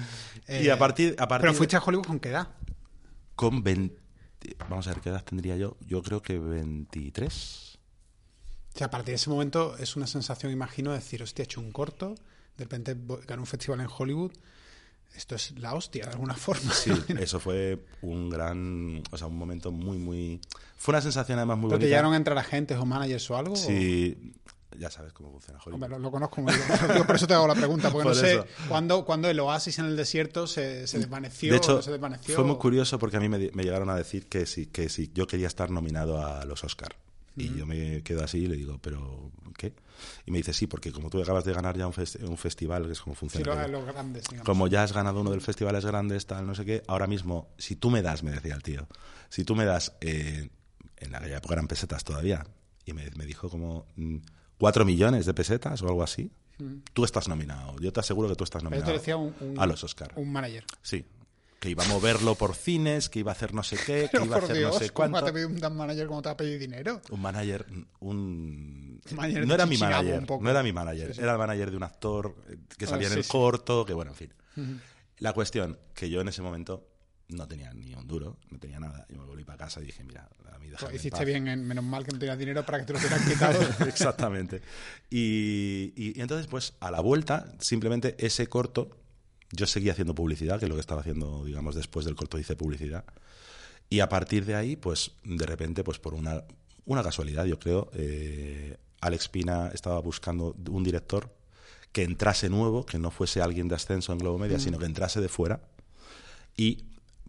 y 0.49 0.69
a 0.69 0.75
eh, 0.75 0.77
partir, 0.77 1.17
a 1.19 1.27
partir 1.27 1.47
Pero 1.47 1.55
fuiste 1.55 1.77
a 1.77 1.81
Hollywood 1.81 2.07
con 2.07 2.21
qué 2.21 2.29
edad? 2.29 2.49
Con 3.35 3.63
20. 3.63 3.99
Vamos 4.69 4.87
a 4.87 4.91
ver 4.91 5.01
qué 5.01 5.09
edad 5.09 5.25
tendría 5.25 5.57
yo. 5.57 5.77
Yo 5.81 6.03
creo 6.03 6.23
que 6.23 6.39
23. 6.39 7.79
O 8.75 8.79
sea, 8.79 8.87
a 8.87 8.91
partir 8.91 9.13
de 9.13 9.17
ese 9.17 9.31
momento 9.31 9.77
es 9.79 9.97
una 9.97 10.07
sensación, 10.07 10.53
imagino, 10.53 10.93
de 10.93 10.99
decir, 10.99 11.23
hostia, 11.23 11.43
he 11.43 11.45
hecho 11.45 11.61
un 11.61 11.73
corto, 11.73 12.15
de 12.57 12.65
repente 12.65 12.97
gano 13.27 13.43
un 13.43 13.47
festival 13.47 13.81
en 13.81 13.89
Hollywood. 13.91 14.33
Esto 15.15 15.35
es 15.35 15.59
la 15.59 15.75
hostia 15.75 16.05
de 16.07 16.13
alguna 16.13 16.35
forma. 16.35 16.73
Sí, 16.73 16.93
eso 17.21 17.41
fue 17.41 17.85
un 18.03 18.31
gran, 18.31 19.03
o 19.11 19.17
sea, 19.19 19.27
un 19.27 19.37
momento 19.37 19.73
muy, 19.73 19.99
muy... 19.99 20.41
Fue 20.77 20.93
una 20.93 21.01
sensación 21.03 21.39
además 21.39 21.59
muy 21.59 21.69
¿Pero 21.71 21.79
te 21.79 21.85
bonita. 21.85 21.89
llegaron 21.89 22.13
a 22.15 22.17
entrar 22.17 22.39
agentes 22.39 22.79
o 22.79 22.87
managers 22.87 23.29
o 23.31 23.37
algo? 23.37 23.57
Sí, 23.57 24.33
ya 24.79 24.91
sabes 24.91 25.13
cómo 25.13 25.33
funciona 25.33 25.59
Hollywood. 25.59 25.75
Hombre, 25.75 25.89
lo, 25.89 25.99
lo 25.99 26.11
conozco 26.13 26.41
muy 26.41 26.53
bien. 26.55 27.05
Por 27.05 27.17
eso 27.17 27.27
te 27.27 27.35
hago 27.35 27.49
la 27.49 27.55
pregunta, 27.57 27.91
porque 27.91 28.05
Por 28.09 28.15
no 28.15 28.21
sé 28.21 28.45
cuándo, 28.69 29.05
cuándo 29.05 29.29
el 29.29 29.41
oasis 29.41 29.79
en 29.81 29.87
el 29.87 29.97
desierto 29.97 30.47
se, 30.47 30.87
se 30.87 30.99
desvaneció 31.01 31.51
De 31.53 31.57
hecho, 31.59 31.75
no 31.77 31.83
se 31.83 31.91
desvaneció. 31.91 32.35
fue 32.37 32.45
muy 32.45 32.57
curioso 32.57 32.99
porque 33.01 33.17
a 33.17 33.21
mí 33.21 33.29
me, 33.29 33.39
me 33.53 33.65
llegaron 33.65 33.91
a 33.91 33.97
decir 33.97 34.29
que 34.29 34.47
si, 34.47 34.67
que 34.67 34.89
si 34.89 35.11
yo 35.13 35.27
quería 35.27 35.49
estar 35.49 35.71
nominado 35.71 36.25
a 36.25 36.45
los 36.45 36.63
Oscar. 36.63 36.95
Y 37.39 37.57
yo 37.57 37.67
me 37.67 38.03
quedo 38.03 38.25
así 38.25 38.39
y 38.39 38.47
le 38.47 38.57
digo, 38.57 38.79
¿pero 38.79 39.31
qué? 39.57 39.73
Y 40.27 40.31
me 40.31 40.39
dice, 40.39 40.53
sí, 40.53 40.67
porque 40.67 40.93
como 40.93 41.11
tú 41.11 41.21
acabas 41.23 41.45
de 41.45 41.53
ganar 41.53 41.77
ya 41.77 41.87
un, 41.87 41.93
fes- 41.93 42.21
un 42.23 42.37
festival, 42.39 42.87
que 42.87 42.93
es 42.93 43.01
como 43.01 43.15
Sí, 43.15 43.21
funciona. 43.21 43.55
lo- 43.55 43.61
aquello. 43.61 43.79
los 43.79 43.87
grandes, 43.87 44.25
como 44.45 44.67
ya 44.69 44.83
has 44.83 44.93
ganado 44.93 45.21
uno 45.21 45.31
de 45.31 45.37
los 45.37 45.45
festivales 45.45 45.85
grandes, 45.85 46.27
tal, 46.27 46.47
no 46.47 46.55
sé 46.55 46.65
qué, 46.65 46.83
ahora 46.87 47.07
mismo, 47.07 47.49
si 47.59 47.77
tú 47.77 47.91
me 47.91 48.03
das, 48.03 48.23
me 48.23 48.31
decía 48.31 48.55
el 48.55 48.63
tío, 48.63 48.87
si 49.29 49.45
tú 49.45 49.55
me 49.57 49.65
das, 49.65 49.93
eh, 50.01 50.49
en 50.99 51.15
aquella 51.15 51.39
época 51.39 51.55
eran 51.55 51.69
pesetas 51.69 52.05
todavía, 52.05 52.47
y 52.85 52.93
me, 52.93 53.11
me 53.17 53.25
dijo 53.27 53.49
como 53.51 53.87
mm, 53.97 54.17
cuatro 54.59 54.85
millones 54.85 55.27
de 55.27 55.35
pesetas 55.35 55.83
o 55.83 55.89
algo 55.89 56.03
así, 56.03 56.31
tú 56.93 57.05
estás 57.05 57.29
nominado. 57.29 57.79
Yo 57.79 57.93
te 57.93 58.01
aseguro 58.01 58.29
que 58.29 58.35
tú 58.35 58.43
estás 58.43 58.65
nominado 58.65 58.87
te 58.87 58.99
decía 58.99 59.17
un, 59.17 59.33
un- 59.41 59.61
a 59.61 59.67
los 59.67 59.85
Oscar. 59.85 60.13
un 60.17 60.33
manager. 60.33 60.65
Sí. 60.83 61.05
Que 61.59 61.71
iba 61.71 61.83
a 61.85 61.89
moverlo 61.89 62.37
por 62.37 62.55
cines, 62.55 63.09
que 63.09 63.19
iba 63.19 63.33
a 63.33 63.35
hacer 63.35 63.53
no 63.53 63.65
sé 63.65 63.77
qué, 63.85 64.09
que 64.13 64.23
iba 64.25 64.37
a 64.37 64.39
hacer 64.39 64.57
Dios, 64.57 64.73
no 64.75 64.79
sé 64.79 64.91
¿cómo 64.91 65.11
cuánto. 65.11 65.27
te 65.27 65.33
pide 65.33 65.47
un 65.47 65.77
manager 65.77 66.07
como 66.07 66.23
te 66.23 66.29
va 66.29 66.33
a 66.35 66.37
pedir 66.37 66.59
dinero? 66.61 67.01
Un 67.11 67.21
manager, 67.21 67.67
un... 67.99 69.01
Manager 69.13 69.47
no 69.47 69.55
era 69.55 69.67
mi 69.67 69.77
manager, 69.77 70.21
un 70.21 70.27
poco. 70.27 70.45
no 70.45 70.51
era 70.51 70.63
mi 70.63 70.73
manager, 70.73 71.13
era 71.19 71.33
el 71.33 71.39
manager 71.39 71.71
de 71.73 71.77
un 71.77 71.83
actor 71.83 72.37
que 72.77 72.85
Ah, 72.85 72.89
salía 72.89 73.09
en 73.09 73.15
el 73.15 73.25
sí. 73.25 73.29
corto, 73.31 73.85
que 73.85 73.93
bueno, 73.93 74.13
en 74.13 74.17
fin. 74.17 74.33
La 75.19 75.33
cuestión, 75.33 75.79
que 75.95 76.09
yo 76.09 76.21
en 76.21 76.29
ese 76.29 76.43
momento 76.43 76.87
no 77.31 77.47
tenía 77.49 77.73
ni 77.75 77.93
un 77.95 78.07
duro, 78.07 78.39
no 78.51 78.59
tenía 78.61 78.79
nada, 78.79 79.05
y 79.09 79.19
me 79.19 79.25
volví 79.25 79.43
para 79.45 79.59
casa 79.59 79.81
y 79.83 79.87
dije, 79.87 80.05
mira, 80.05 80.29
a 80.53 80.59
mí 80.59 80.69
déjame 80.69 80.77
Pues 80.79 80.91
en 80.91 80.95
hiciste 80.95 81.11
paz. 81.19 81.27
bien, 81.27 81.49
en- 81.49 81.67
menos 81.67 81.85
mal 81.85 82.05
que 82.05 82.13
no 82.13 82.19
tenías 82.21 82.39
dinero 82.39 82.65
para 82.65 82.79
que 82.79 82.85
te 82.85 82.93
lo 82.93 82.99
hubieran 83.01 83.25
quitado. 83.29 83.61
Exactamente. 83.87 84.63
Y, 85.11 85.93
y- 85.97 86.13
y 86.17 86.21
entonces, 86.21 86.47
pues, 86.47 86.75
a 86.81 86.91
la 86.93 87.01
vuelta, 87.01 87.53
simplemente 87.59 88.15
ese 88.25 88.47
corto, 88.47 88.91
yo 89.53 89.67
seguía 89.67 89.93
haciendo 89.93 90.15
publicidad, 90.15 90.59
que 90.59 90.67
es 90.67 90.69
lo 90.69 90.75
que 90.75 90.81
estaba 90.81 91.01
haciendo, 91.01 91.45
digamos, 91.45 91.75
después 91.75 92.05
del 92.07 92.15
corto 92.17 92.39
hice 92.39 92.57
publicidad. 92.57 93.05
Y 93.91 94.01
a 94.01 94.09
partir 94.09 94.45
de 94.45 94.55
ahí, 94.55 94.77
pues, 94.77 95.13
de 95.25 95.47
repente, 95.47 95.83
pues, 95.85 95.99
por 95.99 96.15
una, 96.15 96.45
una 96.85 97.03
casualidad, 97.03 97.45
yo 97.47 97.59
creo, 97.59 97.91
eh, 97.95 98.77
Alex 99.01 99.29
Pina 99.29 99.71
estaba 99.73 99.99
buscando 100.01 100.55
un 100.71 100.85
director 100.85 101.35
que 101.93 102.03
entrase 102.03 102.51
nuevo, 102.51 102.85
que 102.85 102.99
no 102.99 103.11
fuese 103.11 103.41
alguien 103.41 103.69
de 103.69 103.75
ascenso 103.77 104.13
en 104.13 104.19
Globo 104.19 104.39
Media, 104.39 104.59
sino 104.59 104.79
que 104.79 104.85
entrase 104.85 105.21
de 105.21 105.29
fuera 105.29 105.61
y 106.57 106.85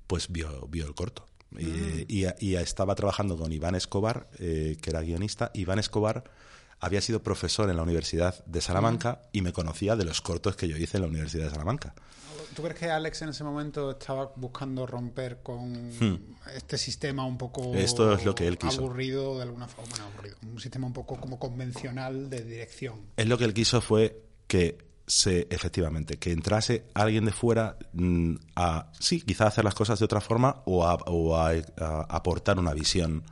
pues 0.07 0.29
vio, 0.31 0.67
vio 0.67 0.85
el 0.87 0.95
corto. 0.95 1.25
Y, 1.57 2.05
y- 2.07 2.27
y 2.39 2.55
estaba 2.55 2.93
trabajando 2.95 3.37
con 3.37 3.51
Iván 3.53 3.75
Escobar, 3.75 4.29
eh, 4.39 4.77
que 4.81 4.89
era 4.89 5.01
guionista. 5.01 5.51
Iván 5.53 5.79
Escobar 5.79 6.23
había 6.79 7.01
sido 7.01 7.21
profesor 7.21 7.69
en 7.69 7.75
la 7.77 7.83
Universidad 7.83 8.43
de 8.45 8.61
Salamanca 8.61 9.21
y 9.31 9.41
me 9.41 9.51
conocía 9.53 9.95
de 9.95 10.05
los 10.05 10.21
cortos 10.21 10.55
que 10.55 10.67
yo 10.67 10.77
hice 10.77 10.97
en 10.97 11.01
la 11.03 11.07
Universidad 11.09 11.45
de 11.45 11.51
Salamanca. 11.51 11.93
¿Tú 12.55 12.63
crees 12.63 12.79
que 12.79 12.89
Alex 12.89 13.21
en 13.21 13.29
ese 13.29 13.43
momento 13.43 13.91
estaba 13.91 14.31
buscando 14.35 14.87
romper 14.87 15.41
con 15.43 15.91
este 16.55 16.77
sistema 16.77 17.25
un 17.25 17.37
poco 17.37 17.73
Hmm. 17.73 17.77
Esto 17.77 18.13
es 18.13 18.25
lo 18.25 18.33
que 18.33 18.47
él 18.47 18.57
quiso. 18.57 18.79
aburrido 18.79 19.37
de 19.37 19.43
alguna 19.43 19.67
forma? 19.67 19.89
Bueno, 19.91 20.05
aburrido. 20.13 20.37
Un 20.51 20.59
sistema 20.59 20.87
un 20.87 20.93
poco 20.93 21.15
como 21.17 21.37
convencional 21.37 22.29
de 22.29 22.43
dirección. 22.43 22.95
Él 23.17 23.29
lo 23.29 23.37
que 23.37 23.45
él 23.45 23.53
quiso 23.53 23.81
fue 23.81 24.23
que 24.47 24.77
se, 25.05 25.47
efectivamente, 25.49 26.17
que 26.17 26.31
entrase 26.31 26.85
alguien 26.93 27.25
de 27.25 27.31
fuera 27.31 27.77
mm, 27.93 28.35
a, 28.55 28.91
sí, 28.99 29.21
quizá 29.21 29.47
hacer 29.47 29.63
las 29.63 29.73
cosas 29.75 29.99
de 29.99 30.05
otra 30.05 30.21
forma 30.21 30.61
o 30.65 30.85
a, 30.87 30.95
o 31.07 31.35
a- 31.35 31.51
a 31.77 32.01
aportar 32.09 32.57
una 32.59 32.73
visión 32.73 33.23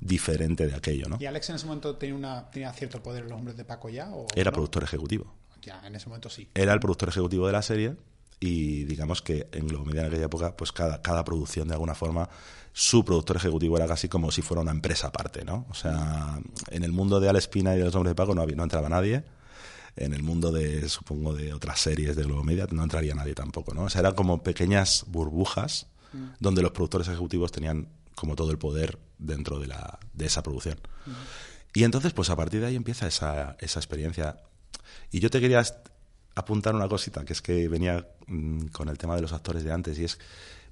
diferente 0.00 0.66
de 0.66 0.74
aquello, 0.74 1.08
¿no? 1.08 1.16
¿Y 1.20 1.26
Alex 1.26 1.50
en 1.50 1.56
ese 1.56 1.66
momento 1.66 1.96
tenía, 1.96 2.14
una, 2.14 2.50
tenía 2.50 2.72
cierto 2.72 3.02
poder 3.02 3.24
en 3.24 3.30
los 3.30 3.38
hombres 3.38 3.56
de 3.56 3.64
Paco 3.64 3.88
ya? 3.88 4.10
O 4.10 4.26
Era 4.34 4.50
no? 4.50 4.54
productor 4.54 4.84
ejecutivo. 4.84 5.34
Ya, 5.62 5.80
en 5.86 5.94
ese 5.94 6.06
momento 6.08 6.30
sí. 6.30 6.48
era 6.54 6.72
el 6.72 6.80
productor 6.80 7.08
ejecutivo 7.10 7.46
de 7.46 7.52
la 7.52 7.62
serie 7.62 7.96
y 8.40 8.84
digamos 8.84 9.20
que 9.20 9.48
en 9.52 9.66
Globo 9.66 9.84
Media 9.84 10.02
en 10.02 10.06
aquella 10.06 10.26
época, 10.26 10.56
pues 10.56 10.70
cada, 10.72 11.02
cada 11.02 11.24
producción 11.24 11.66
de 11.68 11.74
alguna 11.74 11.94
forma, 11.94 12.28
su 12.72 13.04
productor 13.04 13.36
ejecutivo 13.36 13.76
era 13.76 13.86
casi 13.88 14.08
como 14.08 14.30
si 14.30 14.40
fuera 14.42 14.60
una 14.62 14.70
empresa 14.70 15.08
aparte, 15.08 15.44
¿no? 15.44 15.66
O 15.68 15.74
sea, 15.74 16.38
en 16.70 16.84
el 16.84 16.92
mundo 16.92 17.18
de 17.18 17.28
Alespina 17.28 17.74
y 17.74 17.78
de 17.78 17.84
los 17.84 17.94
hombres 17.96 18.12
de 18.12 18.14
Paco 18.14 18.34
no, 18.36 18.42
había- 18.42 18.54
no 18.56 18.62
entraba 18.62 18.88
nadie. 18.88 19.24
En 19.96 20.12
el 20.12 20.22
mundo 20.22 20.52
de, 20.52 20.88
supongo, 20.88 21.34
de 21.34 21.52
otras 21.52 21.80
series 21.80 22.14
de 22.14 22.22
Globo 22.22 22.44
Media 22.44 22.68
no 22.70 22.84
entraría 22.84 23.16
nadie 23.16 23.34
tampoco, 23.34 23.74
¿no? 23.74 23.82
O 23.82 23.90
sea, 23.90 23.98
eran 24.00 24.14
como 24.14 24.44
pequeñas 24.44 25.04
burbujas 25.08 25.88
donde 26.38 26.62
los 26.62 26.70
productores 26.70 27.08
ejecutivos 27.08 27.50
tenían 27.52 27.88
como 28.18 28.36
todo 28.36 28.50
el 28.50 28.58
poder 28.58 28.98
dentro 29.18 29.58
de, 29.58 29.68
la, 29.68 29.98
de 30.12 30.26
esa 30.26 30.42
producción. 30.42 30.78
Y 31.74 31.84
entonces, 31.84 32.12
pues 32.12 32.30
a 32.30 32.36
partir 32.36 32.60
de 32.60 32.66
ahí 32.66 32.76
empieza 32.76 33.06
esa, 33.06 33.56
esa 33.60 33.78
experiencia. 33.78 34.40
Y 35.10 35.20
yo 35.20 35.30
te 35.30 35.40
quería 35.40 35.62
apuntar 36.34 36.74
una 36.74 36.88
cosita, 36.88 37.24
que 37.24 37.32
es 37.32 37.42
que 37.42 37.68
venía 37.68 38.08
mm, 38.26 38.66
con 38.68 38.88
el 38.88 38.98
tema 38.98 39.16
de 39.16 39.22
los 39.22 39.32
actores 39.32 39.64
de 39.64 39.72
antes, 39.72 39.98
y 39.98 40.04
es 40.04 40.18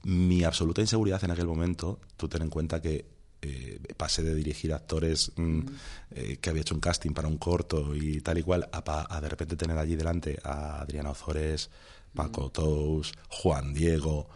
mi 0.04 0.44
absoluta 0.44 0.80
inseguridad 0.80 1.22
en 1.24 1.30
aquel 1.30 1.46
momento. 1.46 2.00
Tú 2.16 2.28
ten 2.28 2.42
en 2.42 2.50
cuenta 2.50 2.80
que 2.80 3.06
eh, 3.42 3.80
pasé 3.96 4.22
de 4.22 4.34
dirigir 4.34 4.72
actores 4.72 5.32
mm, 5.36 5.60
eh, 6.12 6.38
que 6.40 6.50
había 6.50 6.62
hecho 6.62 6.74
un 6.74 6.80
casting 6.80 7.12
para 7.12 7.28
un 7.28 7.38
corto 7.38 7.94
y 7.94 8.20
tal 8.20 8.38
y 8.38 8.42
cual, 8.42 8.68
a, 8.72 9.20
de 9.20 9.28
repente 9.28 9.56
tener 9.56 9.76
allí 9.78 9.94
delante 9.94 10.38
a 10.42 10.80
Adriana 10.80 11.10
Ozores, 11.10 11.70
Paco 12.14 12.50
Tous, 12.50 13.12
Juan 13.28 13.74
Diego. 13.74 14.28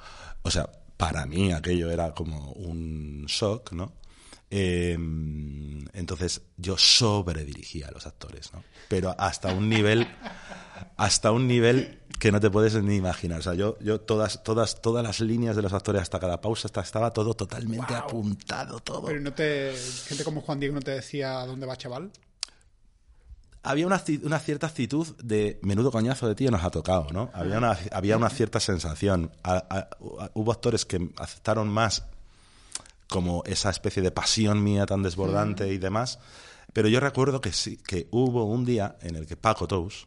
O 0.42 0.50
sea, 0.50 0.70
para 1.00 1.24
mí 1.24 1.50
aquello 1.50 1.90
era 1.90 2.12
como 2.14 2.52
un 2.52 3.24
shock, 3.26 3.72
¿no? 3.72 3.94
Eh, 4.50 4.92
entonces 5.94 6.42
yo 6.58 6.76
sobredirigía 6.76 7.88
a 7.88 7.90
los 7.90 8.06
actores, 8.06 8.52
¿no? 8.52 8.62
Pero 8.88 9.14
hasta 9.18 9.52
un 9.54 9.68
nivel, 9.70 10.06
hasta 10.98 11.32
un 11.32 11.48
nivel 11.48 12.00
que 12.18 12.30
no 12.30 12.38
te 12.38 12.50
puedes 12.50 12.74
ni 12.82 12.96
imaginar. 12.96 13.38
O 13.38 13.42
sea, 13.42 13.54
yo, 13.54 13.78
yo 13.80 14.00
todas, 14.02 14.42
todas, 14.42 14.82
todas 14.82 15.02
las 15.02 15.20
líneas 15.20 15.56
de 15.56 15.62
los 15.62 15.72
actores 15.72 16.02
hasta 16.02 16.20
cada 16.20 16.40
pausa 16.42 16.68
hasta 16.68 16.82
estaba 16.82 17.12
todo 17.12 17.32
totalmente 17.32 17.94
apuntado, 17.94 18.80
todo. 18.80 19.06
Pero 19.06 19.20
no 19.20 19.32
te, 19.32 19.72
gente 20.06 20.22
como 20.22 20.42
Juan 20.42 20.60
Diego 20.60 20.74
no 20.74 20.82
te 20.82 20.90
decía 20.90 21.46
dónde 21.46 21.66
va 21.66 21.76
chaval. 21.76 22.10
Había 23.62 23.86
una, 23.86 24.02
una 24.22 24.38
cierta 24.38 24.66
actitud 24.66 25.06
de 25.22 25.58
menudo 25.62 25.90
coñazo 25.90 26.26
de 26.28 26.34
tío 26.34 26.50
nos 26.50 26.64
ha 26.64 26.70
tocado, 26.70 27.08
¿no? 27.12 27.30
Había 27.34 27.58
una, 27.58 27.78
había 27.92 28.16
una 28.16 28.30
cierta 28.30 28.60
sensación. 28.60 29.30
A- 29.42 29.52
a- 29.68 29.88
a- 30.24 30.30
hubo 30.34 30.52
actores 30.52 30.84
que 30.86 31.10
aceptaron 31.16 31.68
más 31.68 32.04
como 33.08 33.42
esa 33.44 33.70
especie 33.70 34.02
de 34.02 34.10
pasión 34.12 34.62
mía 34.62 34.86
tan 34.86 35.02
desbordante 35.02 35.72
y 35.72 35.78
demás. 35.78 36.18
Pero 36.72 36.88
yo 36.88 37.00
recuerdo 37.00 37.40
que 37.40 37.52
sí, 37.52 37.76
que 37.78 38.06
hubo 38.12 38.44
un 38.44 38.64
día 38.64 38.96
en 39.02 39.16
el 39.16 39.26
que 39.26 39.36
Paco 39.36 39.66
Tous, 39.66 40.06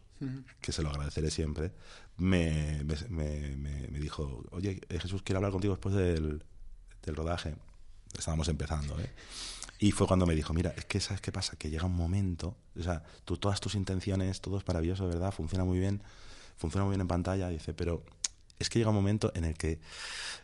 que 0.62 0.72
se 0.72 0.82
lo 0.82 0.89
agradeceré 0.89 1.30
siempre, 1.30 1.74
me, 2.18 2.82
me, 2.86 2.95
me- 3.10 3.56
me- 3.58 3.88
me 3.89 3.99
dijo, 3.99 4.43
oye, 4.51 4.80
eh, 4.88 4.99
Jesús, 4.99 5.22
quiero 5.22 5.39
hablar 5.39 5.51
contigo 5.51 5.74
después 5.74 5.93
del, 5.95 6.43
del 7.04 7.16
rodaje. 7.16 7.56
Estábamos 8.18 8.47
empezando, 8.47 8.97
¿eh? 8.99 9.10
Y 9.84 9.91
fue 9.91 10.07
cuando 10.07 10.25
me 10.25 10.34
dijo, 10.34 10.53
mira, 10.53 10.73
es 10.77 10.86
que 10.86 11.01
¿sabes 11.01 11.19
qué 11.19 11.34
pasa? 11.34 11.57
Que 11.57 11.69
llega 11.69 11.84
un 11.84 11.93
momento, 11.93 12.55
o 12.79 12.81
sea, 12.81 13.03
tú, 13.25 13.36
todas 13.36 13.59
tus 13.59 13.75
intenciones, 13.75 14.39
todo 14.39 14.57
es 14.57 14.65
maravilloso, 14.65 15.09
¿verdad? 15.09 15.34
Funciona 15.34 15.65
muy 15.65 15.77
bien, 15.77 16.01
funciona 16.55 16.86
muy 16.86 16.93
bien 16.93 17.01
en 17.01 17.09
pantalla, 17.09 17.49
dice, 17.49 17.73
pero 17.73 18.01
es 18.59 18.69
que 18.69 18.79
llega 18.79 18.91
un 18.91 18.95
momento 18.95 19.34
en 19.36 19.43
el 19.43 19.55
que 19.55 19.81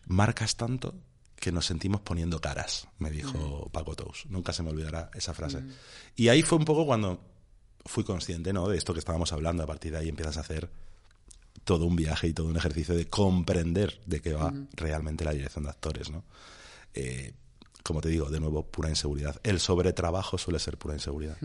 marcas 0.08 0.58
tanto 0.58 0.94
que 1.38 1.54
nos 1.54 1.66
sentimos 1.66 2.02
poniendo 2.02 2.42
caras, 2.42 2.90
me 2.98 3.10
dijo 3.12 3.70
Paco 3.72 3.96
Tous. 3.96 4.26
Nunca 4.26 4.52
se 4.52 4.62
me 4.62 4.72
olvidará 4.72 5.10
esa 5.14 5.34
frase. 5.34 5.64
Y 6.18 6.28
ahí 6.28 6.42
fue 6.42 6.58
un 6.58 6.66
poco 6.66 6.86
cuando 6.86 7.22
fui 7.86 8.04
consciente, 8.04 8.52
¿no? 8.52 8.68
De 8.68 8.78
esto 8.78 8.92
que 8.92 9.00
estábamos 9.00 9.32
hablando. 9.32 9.64
A 9.64 9.68
partir 9.68 9.94
de 9.94 10.00
ahí 10.00 10.10
empiezas 10.10 10.36
a 10.36 10.42
hacer 10.42 10.70
todo 11.64 11.86
un 11.86 11.96
viaje 11.96 12.28
y 12.28 12.34
todo 12.34 12.48
un 12.48 12.58
ejercicio 12.58 12.94
de 12.94 13.08
comprender 13.08 14.02
de 14.06 14.20
qué 14.20 14.34
va 14.34 14.54
realmente 14.74 15.24
la 15.24 15.32
dirección 15.32 15.64
de 15.64 15.70
actores, 15.70 16.10
¿no? 16.10 16.26
Eh, 16.94 17.32
como 17.90 18.02
te 18.02 18.10
digo, 18.10 18.30
de 18.30 18.40
nuevo, 18.40 18.68
pura 18.68 18.88
inseguridad. 18.88 19.42
El 19.42 19.60
sobretrabajo 19.60 20.38
suele 20.38 20.60
ser 20.60 20.78
pura 20.78 20.94
inseguridad. 20.94 21.38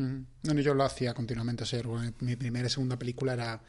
Bueno, 0.45 0.61
yo 0.61 0.75
lo 0.75 0.85
hacía 0.85 1.15
continuamente. 1.15 1.63
O 1.65 1.67
sea, 1.67 1.83
mi 2.21 2.37
primera 2.37 2.67
y 2.67 2.71
segunda 2.71 2.99
película 2.99 3.33
era 3.33 3.61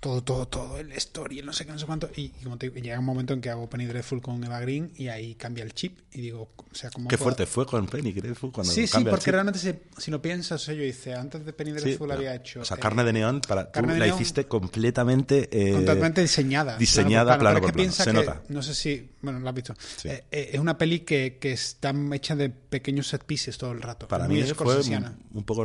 todo, 0.00 0.22
todo, 0.22 0.46
todo, 0.46 0.78
el 0.78 0.92
story, 0.92 1.40
el 1.40 1.46
no 1.46 1.52
sé 1.52 1.64
qué, 1.66 1.72
no 1.72 1.78
sé 1.78 1.86
cuánto. 1.86 2.08
Y, 2.14 2.26
y 2.40 2.44
como 2.44 2.56
te 2.58 2.68
digo, 2.70 2.80
llega 2.82 2.98
un 2.98 3.04
momento 3.04 3.32
en 3.34 3.40
que 3.40 3.50
hago 3.50 3.68
Penny 3.68 3.86
Dreadful 3.86 4.20
con 4.20 4.42
Eva 4.44 4.60
Green 4.60 4.92
y 4.96 5.08
ahí 5.08 5.34
cambia 5.34 5.64
el 5.64 5.72
chip. 5.74 5.98
Y 6.12 6.20
digo, 6.20 6.50
o 6.56 6.74
sea, 6.74 6.90
como. 6.90 7.08
Qué 7.08 7.16
fuerte 7.18 7.46
fue 7.46 7.66
con 7.66 7.86
Penny 7.86 8.12
Dreadful 8.12 8.52
cuando 8.52 8.72
Sí, 8.72 8.86
sí, 8.86 8.98
el 8.98 9.04
porque 9.04 9.24
chip. 9.24 9.32
realmente 9.32 9.58
si, 9.58 9.72
si 9.96 10.10
lo 10.10 10.20
piensas, 10.22 10.62
o 10.62 10.64
sea, 10.64 10.74
yo 10.74 10.82
hice, 10.84 11.14
antes 11.14 11.44
de 11.44 11.52
Penny 11.52 11.70
Sí, 11.72 11.76
Dreadful 11.80 12.08
pero- 12.08 12.18
había 12.18 12.34
hecho. 12.34 12.60
O 12.60 12.64
sea, 12.64 12.76
eh, 12.76 12.80
carne 12.80 13.04
de 13.04 13.12
neón, 13.14 13.40
para, 13.40 13.70
Carne 13.70 13.88
tú 13.88 13.94
de 13.94 14.00
la 14.00 14.06
Neón- 14.06 14.14
hiciste 14.20 14.44
completamente... 14.46 15.48
eh, 15.50 15.72
Totalmente 15.72 16.20
diseñada. 16.20 16.76
diseñada 16.76 17.38
plano 17.38 17.60
Pero 17.60 17.72
por 17.72 17.80
es 17.80 17.96
que 17.96 18.02
plano. 18.04 18.04
Se 18.04 18.04
que- 18.26 18.32
nota. 18.32 18.42
No 18.48 18.62
sé 18.62 18.74
si. 18.74 19.10
Bueno, 19.20 19.40
lo 19.40 19.48
has 19.48 19.54
visto. 19.54 19.74
Sí. 19.96 20.08
Eh, 20.08 20.24
eh, 20.30 20.50
es 20.52 20.60
una 20.60 20.78
peli 20.78 21.00
que, 21.00 21.38
que 21.40 21.52
está 21.52 21.92
hecha 22.12 22.36
de 22.36 22.50
pequeños 22.50 23.08
set 23.08 23.24
pieces 23.24 23.58
todo 23.58 23.72
el 23.72 23.82
rato. 23.82 24.06
Para 24.08 24.28
mí 24.28 24.42
fue 24.44 24.80
un, 24.80 25.16
un 25.34 25.44
poco 25.44 25.64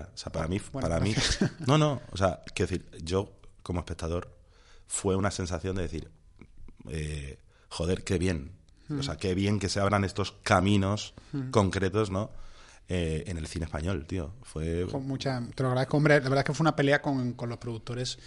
O 0.00 0.16
sea, 0.16 0.32
para 0.32 0.48
mí, 0.48 0.60
Bueno, 0.72 0.88
para 0.88 1.00
mí, 1.00 1.14
no, 1.66 1.78
no, 1.78 2.00
o 2.10 2.16
sea, 2.16 2.42
quiero 2.54 2.70
decir, 2.70 2.90
yo 3.02 3.32
como 3.62 3.80
espectador 3.80 4.36
fue 4.86 5.16
una 5.16 5.30
sensación 5.30 5.76
de 5.76 5.82
decir, 5.82 6.10
eh, 6.88 7.38
joder, 7.68 8.04
qué 8.04 8.18
bien. 8.18 8.52
O 8.98 9.02
sea, 9.02 9.16
qué 9.16 9.34
bien 9.34 9.58
que 9.58 9.70
se 9.70 9.80
abran 9.80 10.04
estos 10.04 10.32
caminos 10.42 11.14
concretos, 11.50 12.10
¿no? 12.10 12.30
Eh, 12.88 13.24
en 13.26 13.38
el 13.38 13.46
cine 13.46 13.64
español, 13.64 14.04
tío. 14.06 14.34
Fue... 14.42 14.86
Con 14.90 15.06
mucha, 15.06 15.40
te 15.54 15.62
lo 15.62 15.70
agradezco, 15.70 15.96
hombre. 15.96 16.14
La 16.16 16.28
verdad 16.28 16.40
es 16.40 16.44
que 16.44 16.52
fue 16.52 16.64
una 16.64 16.76
pelea 16.76 17.00
con, 17.00 17.32
con 17.32 17.48
los 17.48 17.56
productores 17.56 18.18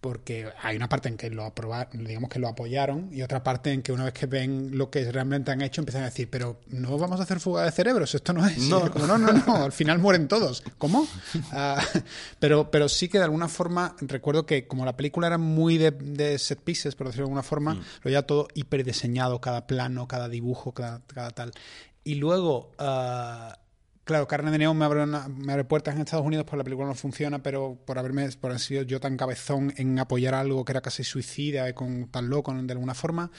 porque 0.00 0.48
hay 0.62 0.76
una 0.76 0.88
parte 0.88 1.08
en 1.08 1.16
que 1.16 1.28
lo 1.28 1.44
aprobaron, 1.44 2.04
digamos 2.04 2.30
que 2.30 2.38
lo 2.38 2.48
apoyaron 2.48 3.10
y 3.12 3.22
otra 3.22 3.42
parte 3.42 3.72
en 3.72 3.82
que 3.82 3.92
una 3.92 4.04
vez 4.04 4.14
que 4.14 4.26
ven 4.26 4.78
lo 4.78 4.90
que 4.90 5.10
realmente 5.12 5.50
han 5.50 5.60
hecho 5.60 5.82
empiezan 5.82 6.02
a 6.02 6.06
decir, 6.06 6.28
pero 6.30 6.60
no 6.68 6.96
vamos 6.96 7.20
a 7.20 7.24
hacer 7.24 7.38
fuga 7.38 7.64
de 7.64 7.70
cerebros, 7.70 8.14
esto 8.14 8.32
no 8.32 8.46
es. 8.46 8.58
No, 8.58 8.88
no, 8.88 9.18
no, 9.18 9.32
no, 9.32 9.56
al 9.56 9.72
final 9.72 9.98
mueren 9.98 10.26
todos. 10.26 10.62
¿Cómo? 10.78 11.02
Uh, 11.34 11.98
pero, 12.38 12.70
pero 12.70 12.88
sí 12.88 13.08
que 13.08 13.18
de 13.18 13.24
alguna 13.24 13.48
forma, 13.48 13.94
recuerdo 14.00 14.46
que 14.46 14.66
como 14.66 14.86
la 14.86 14.96
película 14.96 15.26
era 15.26 15.38
muy 15.38 15.76
de, 15.76 15.90
de 15.90 16.38
set 16.38 16.60
pieces, 16.60 16.94
por 16.94 17.06
decirlo 17.06 17.26
de 17.26 17.28
alguna 17.28 17.42
forma, 17.42 17.74
mm. 17.74 17.82
lo 18.04 18.10
ya 18.10 18.22
todo 18.22 18.48
hiperdiseñado, 18.54 19.40
cada 19.40 19.66
plano, 19.66 20.08
cada 20.08 20.28
dibujo, 20.28 20.72
cada, 20.72 21.02
cada 21.06 21.30
tal. 21.30 21.52
Y 22.04 22.14
luego... 22.14 22.72
Uh, 22.78 23.52
Claro, 24.04 24.26
Carne 24.26 24.50
de 24.50 24.58
Neón 24.58 24.76
me 24.76 24.84
abre, 24.84 25.06
me 25.06 25.52
abre 25.52 25.64
puertas 25.64 25.94
en 25.94 26.00
Estados 26.00 26.26
Unidos, 26.26 26.44
pues 26.48 26.58
la 26.58 26.64
película 26.64 26.88
no 26.88 26.94
funciona, 26.94 27.42
pero 27.42 27.78
por 27.84 27.98
haberme 27.98 28.28
por 28.32 28.50
haber 28.50 28.60
sido 28.60 28.82
yo 28.82 28.98
tan 28.98 29.16
cabezón 29.16 29.72
en 29.76 29.98
apoyar 29.98 30.34
algo 30.34 30.64
que 30.64 30.72
era 30.72 30.80
casi 30.80 31.04
suicida, 31.04 31.68
y 31.68 31.74
con 31.74 32.08
tan 32.08 32.28
loco 32.28 32.52
de 32.52 32.72
alguna 32.72 32.94
forma, 32.94 33.30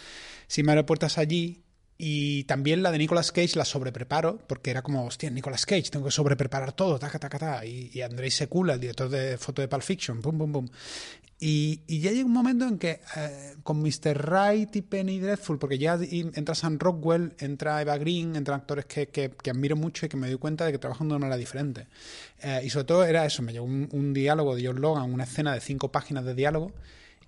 sí 0.48 0.64
me 0.64 0.72
abre 0.72 0.86
puertas 0.86 1.18
allí 1.18 1.64
y 2.04 2.46
también 2.46 2.82
la 2.82 2.92
de 2.92 2.98
Nicolas 2.98 3.32
Cage 3.32 3.56
la 3.56 3.64
sobrepreparo, 3.64 4.40
porque 4.48 4.72
era 4.72 4.82
como, 4.82 5.06
hostia, 5.06 5.30
Nicolas 5.30 5.68
Cage, 5.68 5.92
tengo 5.92 6.06
que 6.06 6.12
sobrepreparar 6.12 6.74
todo, 6.74 6.98
taca, 6.98 7.20
taca, 7.20 7.38
taca. 7.38 7.64
Y, 7.64 7.92
y 7.94 8.02
Andrei 8.02 8.32
Sekula, 8.32 8.74
el 8.74 8.80
director 8.80 9.08
de 9.08 9.38
foto 9.38 9.62
de 9.62 9.68
Pulp 9.68 9.84
Fiction, 9.84 10.20
pum, 10.20 10.36
pum, 10.36 10.52
pum. 10.52 10.68
Y, 11.40 11.82
y, 11.86 12.00
ya 12.00 12.10
llega 12.10 12.26
un 12.26 12.34
momento 12.34 12.68
en 12.68 12.80
que 12.80 13.02
eh, 13.16 13.54
con 13.62 13.84
Mr. 13.84 14.18
Right 14.18 14.76
y 14.78 14.82
Penny 14.82 15.20
Dreadful, 15.20 15.60
porque 15.60 15.78
ya 15.78 16.00
entra 16.02 16.56
Sam 16.56 16.80
Rockwell, 16.80 17.36
entra 17.38 17.80
Eva 17.80 17.96
Green, 18.00 18.36
entran 18.36 18.62
actores 18.62 18.86
que, 18.86 19.10
que, 19.10 19.30
que, 19.30 19.52
admiro 19.52 19.76
mucho 19.76 20.08
y 20.08 20.10
que 20.10 20.18
me 20.18 20.28
doy 20.28 20.40
cuenta 20.40 20.66
de 20.66 20.72
que 20.72 20.80
trabajan 20.80 21.08
de 21.08 21.14
una 21.14 21.20
manera 21.20 21.38
diferente. 21.38 21.86
Eh, 22.42 22.62
y 22.64 22.72
sobre 22.72 22.86
todo 22.86 23.04
era 23.04 23.28
eso, 23.28 23.44
me 23.44 23.54
llegó 23.54 23.66
un, 23.66 23.90
un 23.92 24.12
diálogo 24.12 24.56
de 24.56 24.66
John 24.66 24.82
Logan, 24.82 25.14
una 25.14 25.26
escena 25.26 25.54
de 25.54 25.62
cinco 25.62 25.92
páginas 25.92 26.26
de 26.26 26.34
diálogo, 26.34 26.72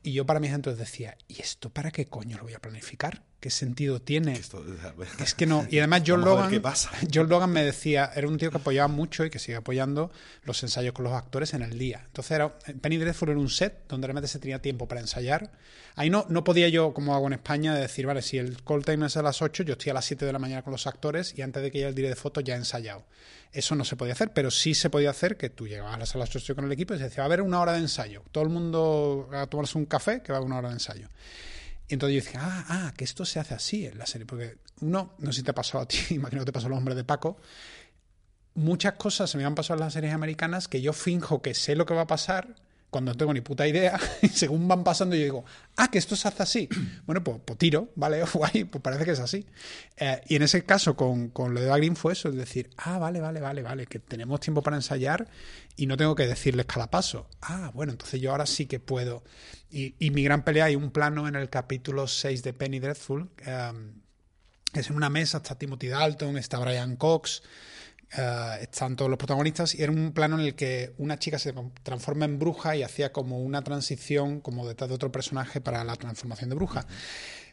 y 0.01 0.13
yo 0.13 0.25
para 0.25 0.39
mis 0.39 0.51
entonces 0.51 0.79
decía, 0.79 1.15
¿y 1.27 1.41
esto 1.41 1.69
para 1.69 1.91
qué 1.91 2.07
coño 2.07 2.37
lo 2.37 2.43
voy 2.43 2.53
a 2.53 2.59
planificar? 2.59 3.21
¿Qué 3.43 3.49
sentido 3.49 4.01
tiene? 4.01 4.31
Esto, 4.31 4.63
es 5.19 5.33
que 5.33 5.45
no. 5.45 5.67
Y 5.69 5.79
además 5.79 6.03
John 6.07 6.21
Logan, 6.21 6.49
qué 6.49 6.61
pasa. 6.61 6.91
John 7.13 7.27
Logan 7.27 7.49
me 7.49 7.61
decía, 7.61 8.09
era 8.15 8.25
un 8.25 8.37
tío 8.37 8.49
que 8.49 8.55
apoyaba 8.55 8.87
mucho 8.87 9.25
y 9.25 9.29
que 9.29 9.37
sigue 9.37 9.57
apoyando 9.57 10.11
los 10.45 10.63
ensayos 10.63 10.93
con 10.93 11.03
los 11.03 11.11
actores 11.11 11.53
en 11.53 11.61
el 11.61 11.77
día. 11.77 12.03
Entonces 12.05 12.31
era, 12.31 12.57
Penny 12.57 12.95
Dreadful 12.95 13.27
era 13.27 13.37
un 13.37 13.49
set 13.49 13.83
donde 13.89 14.07
realmente 14.07 14.29
se 14.29 14.39
tenía 14.39 14.61
tiempo 14.61 14.87
para 14.87 15.01
ensayar. 15.01 15.51
Ahí 15.97 16.09
no, 16.09 16.25
no 16.29 16.45
podía 16.45 16.69
yo, 16.69 16.93
como 16.93 17.15
hago 17.15 17.27
en 17.27 17.33
España, 17.33 17.75
de 17.75 17.81
decir, 17.81 18.05
vale, 18.05 18.21
si 18.21 18.37
el 18.37 18.63
call 18.63 18.85
time 18.85 19.07
es 19.07 19.17
a 19.17 19.21
las 19.21 19.41
8, 19.41 19.63
yo 19.63 19.73
estoy 19.73 19.89
a 19.89 19.95
las 19.95 20.05
7 20.05 20.25
de 20.25 20.31
la 20.31 20.39
mañana 20.39 20.61
con 20.61 20.71
los 20.71 20.87
actores 20.87 21.37
y 21.37 21.41
antes 21.41 21.61
de 21.61 21.69
que 21.69 21.79
llegue 21.79 21.89
el 21.89 21.95
día 21.95 22.07
de 22.07 22.15
fotos 22.15 22.45
ya 22.45 22.53
he 22.53 22.57
ensayado. 22.57 23.03
Eso 23.51 23.75
no 23.75 23.83
se 23.83 23.97
podía 23.97 24.13
hacer, 24.13 24.31
pero 24.31 24.51
sí 24.51 24.73
se 24.73 24.89
podía 24.89 25.09
hacer 25.09 25.35
que 25.35 25.49
tú 25.49 25.67
llegabas 25.67 26.15
a 26.15 26.17
las 26.17 26.33
8 26.33 26.55
con 26.55 26.63
el 26.63 26.71
equipo 26.71 26.93
y 26.93 26.97
se 26.97 27.03
decía, 27.03 27.23
va 27.23 27.25
a 27.25 27.27
haber 27.27 27.41
una 27.41 27.59
hora 27.59 27.73
de 27.73 27.79
ensayo. 27.79 28.23
Todo 28.31 28.45
el 28.45 28.51
mundo 28.51 29.27
a 29.33 29.47
tomarse 29.47 29.77
un 29.77 29.85
café, 29.85 30.21
que 30.21 30.31
va 30.31 30.37
a 30.37 30.39
haber 30.39 30.47
una 30.47 30.59
hora 30.59 30.69
de 30.69 30.75
ensayo. 30.75 31.09
Entonces 31.93 32.17
yo 32.17 32.25
decía, 32.25 32.41
ah, 32.43 32.65
ah, 32.67 32.93
que 32.95 33.03
esto 33.03 33.25
se 33.25 33.39
hace 33.39 33.53
así 33.53 33.85
en 33.85 33.97
la 33.97 34.05
serie. 34.05 34.25
Porque 34.25 34.57
uno, 34.81 35.13
no 35.19 35.31
sé 35.31 35.39
si 35.39 35.43
te 35.43 35.53
pasado 35.53 35.83
a 35.83 35.87
ti, 35.87 35.97
imagino 36.11 36.41
que 36.41 36.47
te 36.47 36.51
pasó 36.51 36.67
a 36.67 36.69
los 36.69 36.77
hombres 36.77 36.97
de 36.97 37.03
Paco, 37.03 37.37
muchas 38.55 38.93
cosas 38.93 39.29
se 39.29 39.37
me 39.37 39.45
han 39.45 39.55
pasado 39.55 39.79
en 39.79 39.85
las 39.85 39.93
series 39.93 40.13
americanas 40.13 40.67
que 40.67 40.81
yo 40.81 40.93
finjo 40.93 41.41
que 41.41 41.53
sé 41.53 41.75
lo 41.75 41.85
que 41.85 41.93
va 41.93 42.01
a 42.01 42.07
pasar 42.07 42.55
cuando 42.93 43.11
no 43.11 43.17
tengo 43.17 43.33
ni 43.33 43.41
puta 43.41 43.67
idea, 43.67 43.99
según 44.33 44.67
van 44.69 44.85
pasando 44.85 45.15
yo 45.15 45.23
digo, 45.23 45.45
ah, 45.75 45.89
que 45.89 45.97
esto 45.97 46.15
se 46.15 46.29
hace 46.29 46.43
así. 46.43 46.69
Bueno, 47.05 47.21
pues, 47.21 47.41
pues 47.43 47.59
tiro, 47.59 47.89
¿vale? 47.95 48.23
Guay, 48.33 48.63
pues 48.63 48.81
parece 48.81 49.03
que 49.03 49.11
es 49.11 49.19
así. 49.19 49.45
Eh, 49.97 50.21
y 50.29 50.35
en 50.37 50.43
ese 50.43 50.63
caso 50.63 50.95
con, 50.95 51.29
con 51.29 51.53
lo 51.53 51.59
de 51.59 51.67
Green 51.77 51.97
fue 51.97 52.13
eso, 52.13 52.29
es 52.29 52.35
decir, 52.35 52.69
ah, 52.77 52.97
vale, 52.97 53.19
vale, 53.19 53.41
vale, 53.41 53.61
vale, 53.61 53.87
que 53.87 53.99
tenemos 53.99 54.39
tiempo 54.39 54.61
para 54.61 54.77
ensayar 54.77 55.27
y 55.75 55.87
no 55.87 55.97
tengo 55.97 56.15
que 56.15 56.27
decirles 56.27 56.65
cada 56.65 56.89
paso. 56.89 57.27
Ah, 57.41 57.71
bueno, 57.73 57.91
entonces 57.91 58.21
yo 58.21 58.31
ahora 58.31 58.45
sí 58.45 58.67
que 58.67 58.79
puedo. 58.79 59.23
Y, 59.69 59.95
y 59.99 60.11
mi 60.11 60.23
gran 60.23 60.45
pelea, 60.45 60.65
hay 60.65 60.75
un 60.75 60.91
plano 60.91 61.27
en 61.27 61.35
el 61.35 61.49
capítulo 61.49 62.07
6 62.07 62.43
de 62.43 62.53
Penny 62.53 62.79
Dreadful, 62.79 63.21
um, 63.21 64.03
es 64.73 64.89
en 64.89 64.95
una 64.95 65.09
mesa, 65.09 65.37
está 65.37 65.55
Timothy 65.55 65.87
Dalton, 65.87 66.37
está 66.37 66.57
Brian 66.59 66.95
Cox, 66.95 67.43
Uh, 68.15 68.61
están 68.61 68.95
todos 68.95 69.09
los 69.09 69.17
protagonistas 69.17 69.73
y 69.73 69.81
era 69.81 69.91
un 69.91 70.11
plano 70.11 70.39
en 70.39 70.45
el 70.45 70.53
que 70.53 70.93
una 70.99 71.17
chica 71.17 71.39
se 71.39 71.51
transforma 71.81 72.25
en 72.25 72.37
bruja 72.37 72.75
y 72.75 72.83
hacía 72.83 73.11
como 73.11 73.39
una 73.39 73.63
transición 73.63 74.39
como 74.39 74.67
detrás 74.67 74.89
de 74.89 74.95
otro 74.95 75.11
personaje 75.11 75.61
para 75.61 75.83
la 75.83 75.95
transformación 75.95 76.51
de 76.51 76.55
bruja. 76.55 76.85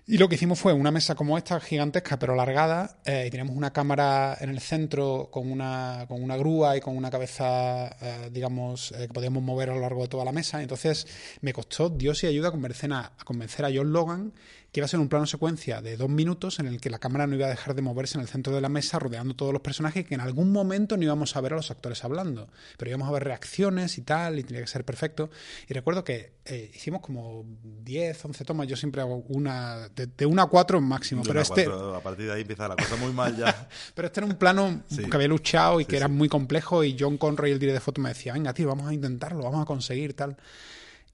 Y 0.06 0.18
lo 0.18 0.28
que 0.28 0.34
hicimos 0.34 0.58
fue 0.58 0.72
una 0.74 0.90
mesa 0.90 1.14
como 1.14 1.38
esta, 1.38 1.60
gigantesca 1.60 2.18
pero 2.18 2.34
alargada, 2.34 2.98
eh, 3.06 3.24
y 3.26 3.30
teníamos 3.30 3.56
una 3.56 3.72
cámara 3.72 4.36
en 4.40 4.50
el 4.50 4.60
centro 4.60 5.30
con 5.30 5.50
una, 5.50 6.04
con 6.08 6.22
una 6.22 6.36
grúa 6.36 6.76
y 6.76 6.80
con 6.80 6.96
una 6.96 7.10
cabeza, 7.10 7.96
eh, 8.00 8.28
digamos, 8.30 8.92
que 8.98 9.08
podíamos 9.08 9.42
mover 9.42 9.70
a 9.70 9.74
lo 9.74 9.80
largo 9.80 10.02
de 10.02 10.08
toda 10.08 10.24
la 10.24 10.32
mesa. 10.32 10.60
Entonces 10.60 11.06
me 11.40 11.52
costó 11.54 11.88
Dios 11.88 12.22
y 12.24 12.26
ayuda 12.26 12.50
convencer 12.50 12.92
a, 12.92 13.12
a 13.18 13.24
convencer 13.24 13.64
a 13.64 13.70
John 13.72 13.92
Logan 13.92 14.32
que 14.72 14.80
iba 14.80 14.84
a 14.84 14.88
ser 14.88 15.00
un 15.00 15.08
plano 15.08 15.26
secuencia 15.26 15.82
de 15.82 15.96
dos 15.96 16.08
minutos 16.08 16.60
en 16.60 16.66
el 16.66 16.80
que 16.80 16.90
la 16.90 16.98
cámara 16.98 17.26
no 17.26 17.34
iba 17.34 17.46
a 17.46 17.50
dejar 17.50 17.74
de 17.74 17.82
moverse 17.82 18.18
en 18.18 18.22
el 18.22 18.28
centro 18.28 18.54
de 18.54 18.60
la 18.60 18.68
mesa 18.68 18.98
rodeando 18.98 19.34
todos 19.34 19.52
los 19.52 19.62
personajes 19.62 20.02
y 20.02 20.04
que 20.04 20.14
en 20.14 20.20
algún 20.20 20.52
momento 20.52 20.96
no 20.96 21.02
íbamos 21.02 21.34
a 21.36 21.40
ver 21.40 21.54
a 21.54 21.56
los 21.56 21.70
actores 21.70 22.04
hablando, 22.04 22.48
pero 22.76 22.90
íbamos 22.90 23.08
a 23.08 23.12
ver 23.12 23.24
reacciones 23.24 23.98
y 23.98 24.02
tal 24.02 24.38
y 24.38 24.44
tenía 24.44 24.62
que 24.62 24.68
ser 24.68 24.84
perfecto. 24.84 25.30
Y 25.68 25.74
recuerdo 25.74 26.04
que 26.04 26.34
eh, 26.44 26.70
hicimos 26.74 27.00
como 27.00 27.44
10, 27.82 28.24
11 28.24 28.44
tomas, 28.44 28.68
yo 28.68 28.76
siempre 28.76 29.00
hago 29.00 29.24
una 29.28 29.88
de, 29.88 30.06
de 30.06 30.26
una 30.26 30.42
a 30.42 30.46
cuatro 30.46 30.80
máximo, 30.80 31.22
pero 31.26 31.40
este... 31.40 31.64
Cuatro, 31.64 31.96
a 31.96 32.00
partir 32.00 32.26
de 32.26 32.32
ahí 32.32 32.42
empieza 32.42 32.68
la 32.68 32.76
cosa 32.76 32.96
muy 32.96 33.12
mal 33.12 33.36
ya. 33.36 33.68
pero 33.94 34.06
este 34.06 34.20
era 34.20 34.26
un 34.26 34.36
plano 34.36 34.82
sí. 34.88 35.04
que 35.04 35.16
había 35.16 35.28
luchado 35.28 35.80
y 35.80 35.84
que 35.84 35.96
era 35.96 36.06
sí. 36.06 36.12
muy 36.12 36.28
complejo 36.28 36.84
y 36.84 36.96
John 36.98 37.18
Conroy, 37.18 37.50
el 37.50 37.58
director 37.58 37.80
de 37.80 37.84
foto, 37.84 38.00
me 38.00 38.10
decía, 38.10 38.32
venga, 38.32 38.54
tío, 38.54 38.68
vamos 38.68 38.88
a 38.88 38.94
intentarlo, 38.94 39.42
vamos 39.42 39.62
a 39.62 39.64
conseguir 39.64 40.14
tal. 40.14 40.36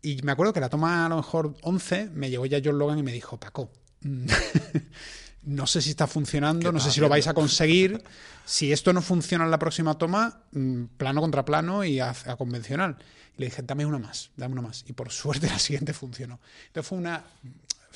Y 0.03 0.23
me 0.23 0.33
acuerdo 0.33 0.53
que 0.53 0.61
la 0.61 0.69
toma 0.69 1.07
a 1.07 1.09
lo 1.09 1.17
mejor 1.17 1.55
11 1.63 2.11
me 2.15 2.31
llegó 2.31 2.47
ya 2.47 2.61
John 2.65 2.79
Logan 2.79 2.99
y 2.99 3.03
me 3.03 3.13
dijo, 3.13 3.39
Paco, 3.39 3.71
no 5.43 5.67
sé 5.67 5.83
si 5.83 5.91
está 5.91 6.07
funcionando, 6.07 6.73
no 6.73 6.81
sé 6.81 6.91
si 6.91 7.01
lo 7.01 7.09
vais 7.09 7.27
a 7.27 7.35
conseguir. 7.35 8.03
Si 8.45 8.73
esto 8.73 8.93
no 8.93 9.03
funciona 9.03 9.45
en 9.45 9.51
la 9.51 9.59
próxima 9.59 9.99
toma, 9.99 10.43
mm, 10.53 10.85
plano 10.97 11.21
contra 11.21 11.45
plano 11.45 11.85
y 11.85 11.99
a, 11.99 12.11
a, 12.11 12.37
convencional. 12.37 12.97
Y 13.37 13.41
le 13.41 13.47
dije, 13.47 13.63
dame 13.63 13.85
una 13.85 13.99
más, 13.99 14.31
dame 14.37 14.53
una 14.53 14.63
más. 14.63 14.85
Y 14.87 14.93
por 14.93 15.11
suerte 15.11 15.47
la 15.51 15.59
siguiente 15.59 15.93
funcionó. 15.93 16.41
Entonces 16.69 16.89
fue 16.89 16.99
una... 16.99 17.25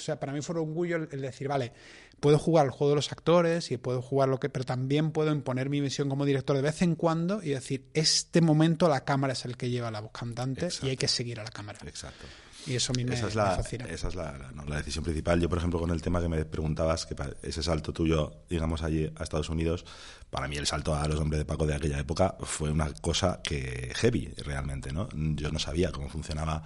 O 0.01 0.05
sea, 0.05 0.18
para 0.18 0.32
mí 0.32 0.40
fue 0.40 0.55
un 0.55 0.68
orgullo 0.68 0.96
el 0.96 1.20
decir, 1.20 1.48
vale, 1.48 1.72
puedo 2.20 2.38
jugar 2.38 2.66
el 2.66 2.70
juego 2.70 2.90
de 2.90 2.96
los 2.96 3.12
actores 3.12 3.70
y 3.70 3.76
puedo 3.76 4.03
jugar 4.03 4.28
lo 4.28 4.38
que, 4.38 4.48
pero 4.48 4.64
también 4.64 5.11
puedo 5.11 5.32
imponer 5.32 5.68
mi 5.68 5.80
visión 5.80 6.09
como 6.09 6.24
director 6.24 6.57
de 6.57 6.62
vez 6.62 6.82
en 6.82 6.94
cuando 6.94 7.42
y 7.42 7.51
decir, 7.51 7.86
este 7.94 8.40
momento 8.40 8.88
la 8.88 9.05
cámara 9.05 9.32
es 9.32 9.44
el 9.44 9.57
que 9.57 9.70
lleva 9.70 9.90
la 9.90 10.01
voz 10.01 10.12
cantante 10.12 10.66
Exacto. 10.66 10.86
y 10.86 10.90
hay 10.90 10.96
que 10.96 11.09
seguir 11.09 11.40
a 11.40 11.44
la 11.44 11.51
cámara. 11.51 11.80
Exacto. 11.86 12.26
Y 12.66 12.74
eso 12.74 12.92
a 12.92 12.96
mí 12.96 13.05
me, 13.05 13.14
esa 13.14 13.28
es 13.28 13.34
la, 13.34 13.51
me 13.51 13.57
fascina. 13.57 13.86
Esa 13.86 14.09
es 14.09 14.14
la, 14.14 14.36
la, 14.36 14.53
no, 14.53 14.64
la, 14.66 14.76
decisión 14.76 15.03
principal. 15.03 15.40
Yo, 15.40 15.48
por 15.48 15.57
ejemplo, 15.57 15.80
con 15.80 15.90
el 15.90 16.03
tema 16.03 16.20
que 16.20 16.28
me 16.28 16.44
preguntabas, 16.44 17.07
que 17.07 17.16
ese 17.42 17.62
salto 17.62 17.92
tuyo, 17.92 18.42
digamos, 18.51 18.82
allí 18.82 19.11
a 19.16 19.22
Estados 19.22 19.48
Unidos, 19.48 19.86
para 20.28 20.46
mí 20.46 20.57
el 20.57 20.66
salto 20.66 20.94
a 20.94 21.09
los 21.09 21.18
hombres 21.18 21.38
de 21.38 21.46
Paco 21.46 21.66
de 21.66 21.74
aquella 21.74 21.98
época 21.98 22.36
fue 22.40 22.70
una 22.70 22.92
cosa 22.92 23.40
que 23.42 23.92
heavy, 23.94 24.34
realmente, 24.44 24.92
¿no? 24.92 25.09
Yo 25.14 25.51
no 25.51 25.59
sabía 25.59 25.90
cómo 25.90 26.11
funcionaba 26.11 26.62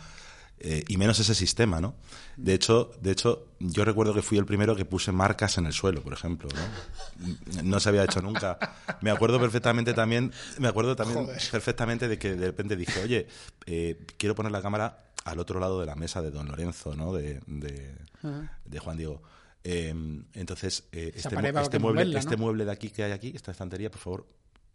eh, 0.60 0.84
y 0.88 0.96
menos 0.96 1.18
ese 1.18 1.34
sistema, 1.34 1.80
¿no? 1.80 1.94
De 2.36 2.54
hecho, 2.54 2.92
de 3.00 3.10
hecho, 3.10 3.48
yo 3.58 3.84
recuerdo 3.84 4.14
que 4.14 4.22
fui 4.22 4.38
el 4.38 4.46
primero 4.46 4.74
que 4.76 4.84
puse 4.84 5.12
marcas 5.12 5.58
en 5.58 5.66
el 5.66 5.72
suelo, 5.72 6.02
por 6.02 6.12
ejemplo, 6.12 6.48
¿no? 6.54 7.62
No 7.62 7.80
se 7.80 7.88
había 7.88 8.04
hecho 8.04 8.22
nunca. 8.22 8.58
Me 9.00 9.10
acuerdo 9.10 9.38
perfectamente 9.40 9.92
también, 9.94 10.32
me 10.58 10.68
acuerdo 10.68 10.96
también 10.96 11.26
Joder. 11.26 11.42
perfectamente 11.50 12.08
de 12.08 12.18
que 12.18 12.34
de 12.34 12.46
repente 12.46 12.76
dije, 12.76 13.02
oye, 13.02 13.26
eh, 13.66 14.06
quiero 14.16 14.34
poner 14.34 14.52
la 14.52 14.62
cámara 14.62 15.10
al 15.24 15.38
otro 15.38 15.58
lado 15.60 15.80
de 15.80 15.86
la 15.86 15.94
mesa 15.96 16.22
de 16.22 16.30
Don 16.30 16.46
Lorenzo, 16.48 16.94
¿no? 16.94 17.12
De, 17.12 17.40
de, 17.46 17.94
uh 18.22 18.26
-huh. 18.28 18.50
de 18.64 18.78
Juan 18.78 18.96
Diego. 18.96 19.22
Eh, 19.64 19.94
entonces, 20.34 20.84
este, 20.92 21.18
este, 21.18 21.78
mueble, 21.78 22.18
este 22.18 22.36
mueble 22.36 22.64
de 22.64 22.72
aquí 22.72 22.90
que 22.90 23.04
hay 23.04 23.12
aquí, 23.12 23.32
esta 23.34 23.50
estantería, 23.50 23.90
por 23.90 24.00
favor, 24.00 24.26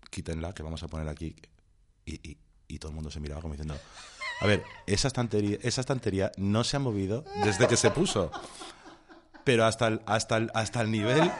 quítenla, 0.09 0.53
que 0.53 0.63
vamos 0.63 0.81
a 0.83 0.87
poner 0.87 1.07
aquí. 1.07 1.35
Y, 2.05 2.15
y, 2.27 2.37
y 2.67 2.79
todo 2.79 2.89
el 2.89 2.95
mundo 2.95 3.11
se 3.11 3.19
miraba 3.19 3.41
como 3.41 3.53
diciendo, 3.53 3.77
a 4.39 4.47
ver, 4.47 4.63
esa 4.87 5.07
estantería, 5.07 5.57
esa 5.61 5.81
estantería 5.81 6.31
no 6.37 6.63
se 6.63 6.77
ha 6.77 6.79
movido 6.79 7.25
desde 7.43 7.67
que 7.67 7.77
se 7.77 7.91
puso. 7.91 8.31
Pero 9.43 9.65
hasta 9.65 9.87
el, 9.87 10.01
hasta 10.05 10.37
el, 10.37 10.51
hasta 10.53 10.81
el 10.81 10.91
nivel. 10.91 11.31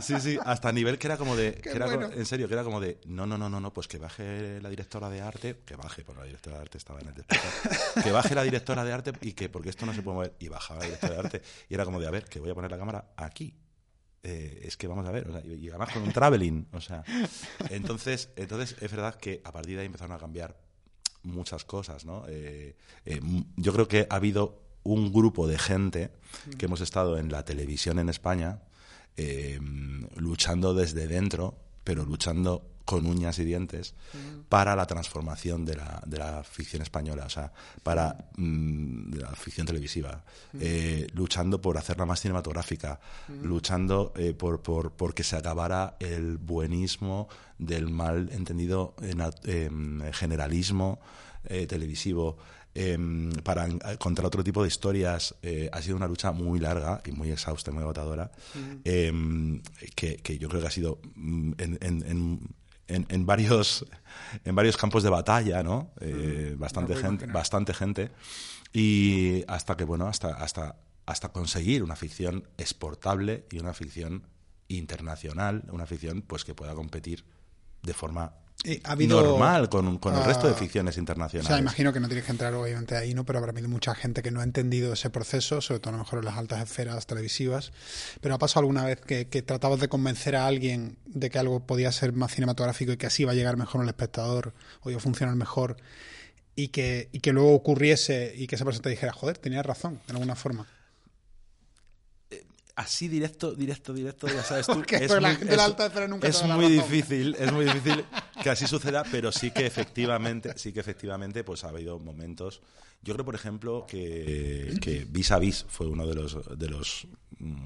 Sí, 0.00 0.18
sí, 0.20 0.38
hasta 0.44 0.70
el 0.70 0.74
nivel 0.74 0.98
que 0.98 1.06
era 1.06 1.16
como 1.16 1.36
de. 1.36 1.54
Que 1.54 1.70
era 1.70 1.86
bueno. 1.86 2.08
como, 2.08 2.18
en 2.18 2.24
serio, 2.24 2.48
que 2.48 2.54
era 2.54 2.64
como 2.64 2.80
de. 2.80 2.98
No, 3.04 3.26
no, 3.26 3.36
no, 3.36 3.50
no, 3.50 3.60
no, 3.60 3.72
pues 3.72 3.88
que 3.88 3.98
baje 3.98 4.60
la 4.60 4.70
directora 4.70 5.10
de 5.10 5.20
arte. 5.20 5.60
Que 5.66 5.76
baje, 5.76 6.04
porque 6.04 6.20
la 6.20 6.26
directora 6.26 6.56
de 6.56 6.62
arte 6.62 6.78
estaba 6.78 7.00
en 7.00 7.08
el 7.08 7.14
despacho. 7.14 7.42
Que 8.02 8.12
baje 8.12 8.34
la 8.34 8.42
directora 8.42 8.84
de 8.84 8.92
arte 8.92 9.12
y 9.20 9.32
que, 9.32 9.48
porque 9.48 9.68
esto 9.68 9.84
no 9.84 9.92
se 9.92 10.02
puede 10.02 10.14
mover. 10.14 10.36
Y 10.38 10.48
bajaba 10.48 10.80
la 10.80 10.86
directora 10.86 11.14
de 11.14 11.20
arte. 11.20 11.42
Y 11.68 11.74
era 11.74 11.84
como 11.84 12.00
de, 12.00 12.06
a 12.06 12.10
ver, 12.10 12.24
que 12.24 12.40
voy 12.40 12.50
a 12.50 12.54
poner 12.54 12.70
la 12.70 12.78
cámara 12.78 13.12
aquí. 13.16 13.54
Eh, 14.22 14.60
es 14.64 14.76
que 14.76 14.86
vamos 14.86 15.04
a 15.06 15.10
ver, 15.10 15.28
o 15.28 15.32
sea, 15.32 15.44
y 15.44 15.68
además 15.68 15.92
con 15.92 16.04
un 16.04 16.12
traveling, 16.12 16.68
o 16.70 16.80
sea, 16.80 17.02
entonces, 17.70 18.30
entonces 18.36 18.76
es 18.80 18.88
verdad 18.88 19.16
que 19.16 19.42
a 19.44 19.50
partir 19.50 19.74
de 19.74 19.80
ahí 19.80 19.86
empezaron 19.86 20.14
a 20.14 20.18
cambiar 20.20 20.56
muchas 21.22 21.64
cosas, 21.64 22.04
¿no? 22.04 22.24
Eh, 22.28 22.76
eh, 23.04 23.20
yo 23.56 23.72
creo 23.72 23.88
que 23.88 24.06
ha 24.10 24.16
habido 24.16 24.60
un 24.84 25.12
grupo 25.12 25.46
de 25.46 25.58
gente 25.58 26.10
que 26.58 26.66
hemos 26.66 26.80
estado 26.80 27.18
en 27.18 27.30
la 27.30 27.44
televisión 27.44 27.98
en 27.98 28.08
España 28.08 28.62
eh, 29.16 29.60
luchando 30.16 30.74
desde 30.74 31.06
dentro, 31.06 31.54
pero 31.84 32.04
luchando 32.04 32.72
con 32.84 33.06
uñas 33.06 33.38
y 33.38 33.44
dientes 33.44 33.94
para 34.48 34.76
la 34.76 34.86
transformación 34.86 35.64
de 35.64 35.76
la, 35.76 36.02
de 36.04 36.18
la 36.18 36.42
ficción 36.42 36.82
española, 36.82 37.24
o 37.26 37.30
sea, 37.30 37.52
para 37.82 38.28
mm, 38.36 39.14
la 39.14 39.30
ficción 39.30 39.66
televisiva, 39.66 40.24
eh, 40.58 41.06
luchando 41.14 41.60
por 41.60 41.78
hacerla 41.78 42.06
más 42.06 42.20
cinematográfica, 42.20 43.00
luchando 43.42 44.12
eh, 44.16 44.34
por, 44.34 44.60
por, 44.62 44.92
por 44.92 45.14
que 45.14 45.24
se 45.24 45.36
acabara 45.36 45.96
el 46.00 46.38
buenismo 46.38 47.28
del 47.58 47.88
mal 47.88 48.30
entendido 48.32 48.94
en, 49.00 50.02
generalismo 50.12 51.00
eh, 51.44 51.66
televisivo. 51.66 52.36
Em, 52.74 53.30
para 53.44 53.68
contra 53.98 54.26
otro 54.26 54.42
tipo 54.42 54.62
de 54.62 54.68
historias 54.68 55.34
ha 55.72 55.82
sido 55.82 55.96
una 55.96 56.08
lucha 56.08 56.32
muy 56.32 56.58
larga 56.58 57.02
y 57.04 57.12
muy 57.12 57.30
exhausta 57.30 57.70
y 57.70 57.74
muy 57.74 57.82
agotadora 57.82 58.30
em, 58.84 59.60
que, 59.94 60.16
que, 60.16 60.38
yo 60.38 60.48
creo 60.48 60.62
que 60.62 60.68
ha 60.68 60.70
sido 60.70 60.98
mm, 61.14 61.52
en, 61.58 61.78
en, 61.82 62.40
en, 62.88 63.26
varios, 63.26 63.86
en 64.44 64.54
varios 64.54 64.76
campos 64.76 65.02
de 65.02 65.10
batalla, 65.10 65.62
¿no? 65.62 65.90
Eh, 66.00 66.54
bastante, 66.58 66.96
gente, 66.96 67.26
bastante 67.26 67.74
gente. 67.74 68.10
Y 68.72 69.44
hasta 69.48 69.76
que, 69.76 69.84
bueno, 69.84 70.06
hasta, 70.08 70.28
hasta, 70.34 70.76
hasta 71.06 71.30
conseguir 71.30 71.82
una 71.82 71.96
ficción 71.96 72.48
exportable 72.58 73.46
y 73.50 73.58
una 73.58 73.74
ficción 73.74 74.26
internacional, 74.68 75.64
una 75.70 75.86
ficción 75.86 76.22
pues 76.22 76.44
que 76.44 76.54
pueda 76.54 76.74
competir 76.74 77.24
de 77.82 77.94
forma 77.94 78.34
ha 78.84 78.92
habido, 78.92 79.20
normal 79.20 79.68
con, 79.68 79.98
con 79.98 80.14
el 80.14 80.24
resto 80.24 80.46
de 80.46 80.52
ah, 80.52 80.56
ficciones 80.56 80.96
internacionales. 80.96 81.46
O 81.46 81.52
sea, 81.52 81.58
imagino 81.58 81.92
que 81.92 81.98
no 81.98 82.06
tienes 82.06 82.24
que 82.24 82.30
entrar 82.30 82.54
obviamente 82.54 82.96
ahí, 82.96 83.12
¿no? 83.12 83.24
Pero 83.24 83.40
habrá 83.40 83.50
habido 83.50 83.68
mucha 83.68 83.94
gente 83.94 84.22
que 84.22 84.30
no 84.30 84.40
ha 84.40 84.44
entendido 84.44 84.92
ese 84.92 85.10
proceso, 85.10 85.60
sobre 85.60 85.80
todo 85.80 85.90
a 85.90 85.92
lo 85.92 86.04
mejor 86.04 86.20
en 86.20 86.26
las 86.26 86.36
altas 86.36 86.62
esferas 86.62 87.06
televisivas. 87.06 87.72
Pero 88.20 88.34
ha 88.34 88.38
pasado 88.38 88.60
alguna 88.60 88.84
vez 88.84 89.00
que, 89.00 89.26
que 89.26 89.42
tratabas 89.42 89.80
de 89.80 89.88
convencer 89.88 90.36
a 90.36 90.46
alguien 90.46 90.96
de 91.06 91.28
que 91.28 91.38
algo 91.38 91.60
podía 91.66 91.90
ser 91.90 92.12
más 92.12 92.32
cinematográfico 92.32 92.92
y 92.92 92.96
que 92.96 93.06
así 93.06 93.22
iba 93.22 93.32
a 93.32 93.34
llegar 93.34 93.56
mejor 93.56 93.80
al 93.80 93.88
espectador 93.88 94.54
o 94.82 94.90
iba 94.90 94.98
a 94.98 95.02
funcionar 95.02 95.34
mejor 95.34 95.76
y 96.54 96.68
que, 96.68 97.08
y 97.12 97.20
que 97.20 97.32
luego 97.32 97.54
ocurriese 97.54 98.32
y 98.36 98.46
que 98.46 98.54
esa 98.54 98.64
persona 98.64 98.82
te 98.82 98.90
dijera, 98.90 99.12
joder, 99.12 99.38
tenías 99.38 99.66
razón, 99.66 100.00
de 100.06 100.12
alguna 100.12 100.36
forma 100.36 100.66
así 102.76 103.08
directo, 103.08 103.54
directo, 103.54 103.92
directo, 103.92 104.26
ya 104.28 104.42
sabes 104.42 104.66
tú. 104.66 104.82
es 104.90 105.10
muy, 105.10 105.20
la 105.20 105.34
gente 105.34 105.54
alta 105.54 106.06
nunca 106.08 106.28
es 106.28 106.42
muy 106.44 106.66
difícil, 106.68 107.36
es 107.38 107.52
muy 107.52 107.64
difícil 107.64 108.04
que 108.42 108.50
así 108.50 108.66
suceda, 108.66 109.04
pero 109.10 109.32
sí 109.32 109.50
que 109.50 109.66
efectivamente, 109.66 110.52
sí 110.56 110.72
que 110.72 110.80
efectivamente, 110.80 111.44
pues 111.44 111.64
ha 111.64 111.68
habido 111.68 111.98
momentos. 111.98 112.60
Yo 113.02 113.14
creo, 113.14 113.24
por 113.24 113.34
ejemplo, 113.34 113.84
que, 113.88 114.74
que 114.80 115.04
Vis 115.08 115.32
a 115.32 115.38
Vis 115.38 115.66
fue 115.68 115.88
uno 115.88 116.06
de 116.06 116.14
los 116.14 116.58
de 116.58 116.68
los 116.68 117.06
mm, 117.38 117.56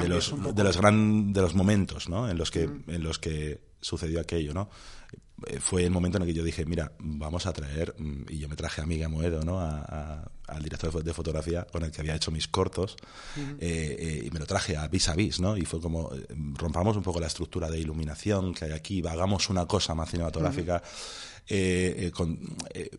de 0.00 0.08
los, 0.08 0.54
de 0.54 0.64
los 0.64 0.76
gran 0.76 1.32
de 1.32 1.42
los 1.42 1.54
momentos, 1.54 2.08
¿no? 2.08 2.28
En 2.28 2.38
los 2.38 2.50
que 2.50 2.62
en 2.62 3.02
los 3.02 3.18
que 3.18 3.60
sucedió 3.80 4.20
aquello, 4.20 4.54
¿no? 4.54 4.70
Eh, 5.46 5.60
fue 5.60 5.84
el 5.84 5.90
momento 5.90 6.18
en 6.18 6.22
el 6.22 6.28
que 6.28 6.34
yo 6.34 6.44
dije, 6.44 6.64
mira, 6.66 6.92
vamos 6.98 7.46
a 7.46 7.52
traer, 7.52 7.94
mm, 7.98 8.24
y 8.28 8.38
yo 8.38 8.48
me 8.48 8.56
traje 8.56 8.82
a 8.82 8.86
Miguel 8.86 9.08
Moedo, 9.08 9.42
¿no? 9.42 9.60
al 9.60 10.62
director 10.62 11.02
de 11.02 11.14
fotografía 11.14 11.64
con 11.70 11.84
el 11.84 11.92
que 11.92 12.00
había 12.00 12.14
hecho 12.16 12.30
mis 12.30 12.48
cortos, 12.48 12.96
eh, 13.36 13.46
eh, 13.60 14.22
y 14.26 14.30
me 14.30 14.40
lo 14.40 14.46
traje 14.46 14.76
a 14.76 14.88
vis 14.88 15.08
a 15.08 15.14
vis, 15.14 15.38
¿no? 15.38 15.56
Y 15.56 15.64
fue 15.64 15.80
como, 15.80 16.10
rompamos 16.54 16.96
un 16.96 17.04
poco 17.04 17.20
la 17.20 17.28
estructura 17.28 17.70
de 17.70 17.78
iluminación 17.78 18.52
que 18.52 18.64
hay 18.64 18.72
aquí, 18.72 19.02
hagamos 19.06 19.48
una 19.48 19.66
cosa 19.66 19.94
más 19.94 20.10
cinematográfica. 20.10 20.82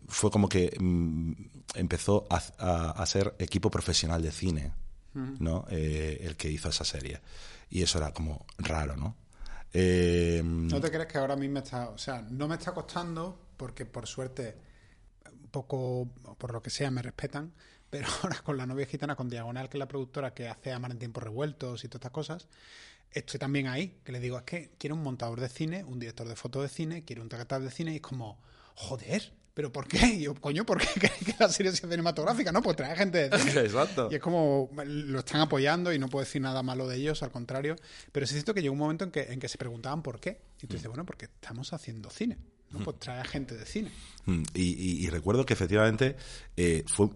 fue 0.08 0.30
como 0.30 0.48
que 0.48 0.74
mm, 0.80 1.32
empezó 1.74 2.26
a, 2.30 3.06
ser 3.06 3.34
equipo 3.38 3.70
profesional 3.70 4.22
de 4.22 4.32
cine, 4.32 4.72
¿no? 5.14 5.66
el 5.68 6.36
que 6.36 6.50
hizo 6.50 6.70
esa 6.70 6.84
serie. 6.84 7.20
Y 7.70 7.82
eso 7.82 7.98
era 7.98 8.12
como 8.12 8.46
raro, 8.58 8.96
¿no? 8.96 9.16
Eh, 9.72 10.42
¿No 10.44 10.80
te 10.80 10.90
crees 10.90 11.06
que 11.06 11.18
ahora 11.18 11.34
me 11.36 11.58
está, 11.58 11.90
o 11.90 11.98
sea, 11.98 12.22
no 12.22 12.46
me 12.46 12.56
está 12.56 12.72
costando 12.72 13.38
porque 13.56 13.86
por 13.86 14.06
suerte, 14.06 14.56
un 15.30 15.48
poco, 15.48 16.08
por 16.38 16.52
lo 16.52 16.60
que 16.60 16.70
sea, 16.70 16.90
me 16.90 17.02
respetan, 17.02 17.52
pero 17.90 18.08
ahora 18.22 18.40
con 18.42 18.56
la 18.56 18.66
novia 18.66 18.86
gitana, 18.86 19.16
con 19.16 19.28
Diagonal, 19.28 19.68
que 19.68 19.76
es 19.76 19.78
la 19.78 19.88
productora 19.88 20.34
que 20.34 20.48
hace 20.48 20.72
Amar 20.72 20.90
en 20.90 20.98
tiempos 20.98 21.22
revueltos 21.22 21.84
y 21.84 21.88
todas 21.88 22.00
estas 22.00 22.12
cosas, 22.12 22.48
estoy 23.10 23.38
también 23.38 23.68
ahí, 23.68 24.00
que 24.04 24.12
le 24.12 24.20
digo, 24.20 24.38
es 24.38 24.44
que 24.44 24.70
quiero 24.78 24.96
un 24.96 25.02
montador 25.02 25.40
de 25.40 25.48
cine, 25.48 25.84
un 25.84 25.98
director 25.98 26.26
de 26.26 26.36
foto 26.36 26.62
de 26.62 26.68
cine, 26.68 27.04
quiero 27.04 27.22
un 27.22 27.28
taquetal 27.28 27.64
de 27.64 27.70
cine 27.70 27.92
y 27.92 27.96
es 27.96 28.02
como, 28.02 28.40
joder, 28.74 29.32
¿Pero 29.54 29.70
por 29.70 29.86
qué? 29.86 30.06
Y 30.06 30.22
yo, 30.22 30.34
coño, 30.34 30.64
¿por 30.64 30.80
qué 30.80 31.00
que 31.24 31.34
la 31.38 31.48
serie 31.48 31.72
sea 31.72 31.88
cinematográfica? 31.88 32.52
No, 32.52 32.62
pues 32.62 32.76
trae 32.76 32.96
gente 32.96 33.28
de 33.28 33.36
Exacto. 33.64 34.08
Y 34.10 34.14
es 34.14 34.20
como, 34.20 34.70
lo 34.84 35.18
están 35.18 35.42
apoyando 35.42 35.92
y 35.92 35.98
no 35.98 36.08
puedo 36.08 36.24
decir 36.24 36.40
nada 36.40 36.62
malo 36.62 36.88
de 36.88 36.96
ellos, 36.96 37.22
al 37.22 37.30
contrario. 37.30 37.76
Pero 38.12 38.26
sí 38.26 38.32
es 38.32 38.36
cierto 38.36 38.54
que 38.54 38.62
llegó 38.62 38.72
un 38.72 38.78
momento 38.78 39.04
en 39.04 39.10
que, 39.10 39.32
en 39.32 39.40
que 39.40 39.48
se 39.48 39.58
preguntaban 39.58 40.02
por 40.02 40.20
qué. 40.20 40.40
Y 40.62 40.66
tú 40.66 40.74
dices, 40.74 40.88
bueno, 40.88 41.04
porque 41.04 41.26
estamos 41.26 41.72
haciendo 41.72 42.08
cine. 42.10 42.38
¿no? 42.70 42.80
Mm. 42.80 42.84
Pues 42.84 42.98
trae 42.98 43.24
gente 43.24 43.56
de 43.56 43.66
cine. 43.66 43.90
Mm. 44.24 44.42
Y, 44.54 45.06
recuerdo 45.08 45.44
que 45.44 45.52
efectivamente 45.52 46.16
eh, 46.56 46.84
fue 46.86 47.10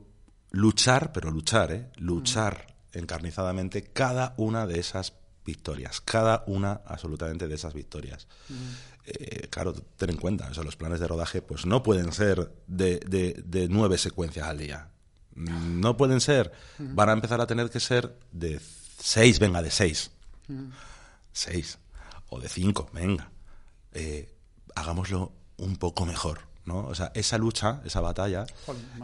luchar, 0.51 1.13
pero 1.13 1.31
luchar, 1.31 1.73
¿eh? 1.73 1.87
Luchar 1.97 2.77
mm. 2.95 2.99
encarnizadamente 2.99 3.83
cada 3.83 4.35
una 4.37 4.67
de 4.67 4.79
esas 4.79 5.15
victorias. 5.47 6.03
Cada 6.03 6.45
una 6.47 6.83
absolutamente 6.85 7.49
de 7.49 7.55
esas 7.55 7.73
victorias. 7.73 8.27
Eh, 9.05 9.47
claro, 9.49 9.73
ten 9.73 10.11
en 10.11 10.17
cuenta, 10.17 10.51
o 10.55 10.63
los 10.63 10.77
planes 10.77 11.01
de 11.01 11.09
rodaje 11.09 11.41
pues 11.41 11.65
no 11.65 11.83
pueden 11.83 12.13
ser 12.13 12.53
de, 12.67 12.99
de, 12.99 13.69
nueve 13.69 13.97
secuencias 13.97 14.47
al 14.47 14.59
día. 14.59 14.91
No 15.35 15.97
pueden 15.97 16.21
ser. 16.21 16.53
Van 16.79 17.09
a 17.09 17.13
empezar 17.13 17.41
a 17.41 17.47
tener 17.47 17.71
que 17.71 17.81
ser 17.81 18.19
de 18.33 18.61
seis, 18.99 19.39
venga, 19.39 19.63
de 19.63 19.71
seis. 19.71 20.11
Seis. 21.33 21.79
O 22.29 22.41
de 22.41 22.49
cinco, 22.49 22.91
venga. 22.93 23.31
Eh, 23.93 24.35
hagámoslo 24.75 25.33
un 25.57 25.77
poco 25.77 26.05
mejor. 26.05 26.41
¿No? 26.67 26.87
O 26.87 26.95
sea, 26.95 27.13
esa 27.15 27.39
lucha, 27.39 27.81
esa 27.85 28.01
batalla, 28.01 28.45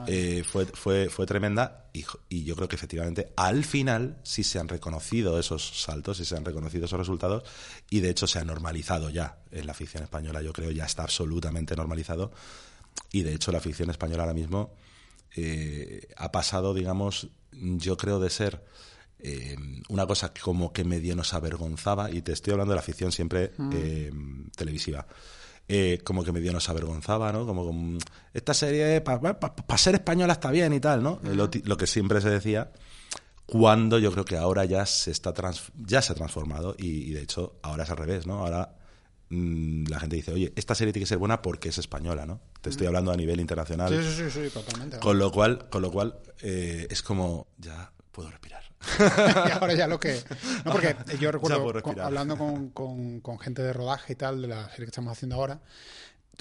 eh, 0.06 0.44
fue, 0.44 0.66
fue, 0.66 1.08
fue 1.08 1.26
tremenda 1.26 1.86
y, 1.92 2.04
y, 2.28 2.44
yo 2.44 2.56
creo 2.56 2.68
que 2.68 2.74
efectivamente 2.74 3.32
al 3.36 3.64
final 3.64 4.18
sí 4.24 4.42
se 4.42 4.58
han 4.58 4.68
reconocido 4.68 5.38
esos 5.38 5.82
saltos, 5.82 6.16
sí 6.16 6.24
se 6.24 6.36
han 6.36 6.44
reconocido 6.44 6.86
esos 6.86 6.98
resultados 6.98 7.44
y 7.88 8.00
de 8.00 8.10
hecho 8.10 8.26
se 8.26 8.40
ha 8.40 8.44
normalizado 8.44 9.10
ya 9.10 9.38
en 9.52 9.66
la 9.66 9.74
ficción 9.74 10.02
española, 10.02 10.42
yo 10.42 10.52
creo 10.52 10.72
ya 10.72 10.84
está 10.84 11.04
absolutamente 11.04 11.76
normalizado 11.76 12.32
y 13.12 13.22
de 13.22 13.34
hecho 13.34 13.52
la 13.52 13.60
ficción 13.60 13.90
española 13.90 14.24
ahora 14.24 14.34
mismo 14.34 14.74
eh, 15.36 16.08
ha 16.16 16.32
pasado, 16.32 16.74
digamos, 16.74 17.28
yo 17.52 17.96
creo 17.96 18.18
de 18.18 18.30
ser... 18.30 18.64
Eh, 19.24 19.56
una 19.88 20.04
cosa 20.04 20.32
como 20.34 20.72
que 20.72 20.82
medio 20.82 21.14
nos 21.14 21.32
avergonzaba, 21.32 22.10
y 22.10 22.22
te 22.22 22.32
estoy 22.32 22.54
hablando 22.54 22.72
de 22.72 22.76
la 22.78 22.82
ficción 22.82 23.12
siempre 23.12 23.52
mm. 23.56 24.48
televisiva, 24.56 25.06
eh, 25.68 26.00
como 26.04 26.24
que 26.24 26.32
medio 26.32 26.52
nos 26.52 26.68
avergonzaba, 26.68 27.32
¿no? 27.32 27.46
Como, 27.46 27.98
esta 28.34 28.54
serie 28.54 29.00
para 29.00 29.38
ser 29.78 29.94
española 29.94 30.34
está 30.34 30.50
bien 30.50 30.72
y 30.72 30.80
tal, 30.80 31.02
¿no? 31.02 31.20
lo, 31.22 31.76
que 31.76 31.86
siempre 31.86 32.20
se 32.20 32.30
decía 32.30 32.72
cuando 33.46 33.98
yo 33.98 34.12
creo 34.12 34.24
que 34.24 34.36
ahora 34.36 34.64
ya 34.64 34.86
se 34.86 35.10
está 35.10 35.32
ya 35.78 36.02
se 36.02 36.12
ha 36.12 36.14
transformado 36.14 36.74
y, 36.78 37.10
de 37.10 37.22
hecho 37.22 37.58
ahora 37.62 37.84
es 37.84 37.90
al 37.90 37.96
revés, 37.96 38.26
¿no? 38.26 38.40
Ahora 38.40 38.76
mm, 39.30 39.84
la 39.88 40.00
gente 40.00 40.16
dice, 40.16 40.32
oye, 40.32 40.52
esta 40.56 40.74
serie 40.74 40.92
tiene 40.92 41.04
que 41.04 41.08
ser 41.08 41.18
buena 41.18 41.42
porque 41.42 41.68
es 41.68 41.78
española, 41.78 42.26
¿no? 42.26 42.40
Te 42.60 42.70
estoy 42.70 42.86
hablando 42.86 43.12
a 43.12 43.16
nivel 43.16 43.40
internacional. 43.40 43.90
Sí, 43.90 44.10
sí, 44.16 44.30
sí, 44.30 44.48
totalmente. 44.52 44.98
Con 44.98 45.18
lo 45.18 45.30
cual, 45.30 45.68
con 45.68 45.82
lo 45.82 45.90
cual 45.90 46.18
eh, 46.40 46.86
es 46.88 47.02
como, 47.02 47.48
ya 47.58 47.92
puedo 48.10 48.30
respirar. 48.30 48.62
y 49.48 49.50
ahora 49.50 49.74
ya 49.74 49.86
lo 49.86 49.98
que... 49.98 50.22
No, 50.64 50.72
porque 50.72 50.96
yo 51.18 51.32
recuerdo 51.32 51.72
hablando 52.02 52.36
con, 52.36 52.70
con, 52.70 53.20
con, 53.20 53.38
gente 53.38 53.62
de 53.62 53.72
rodaje 53.72 54.14
y 54.14 54.16
tal, 54.16 54.42
de 54.42 54.48
la 54.48 54.68
serie 54.70 54.86
que 54.86 54.90
estamos 54.90 55.12
haciendo 55.12 55.36
ahora, 55.36 55.60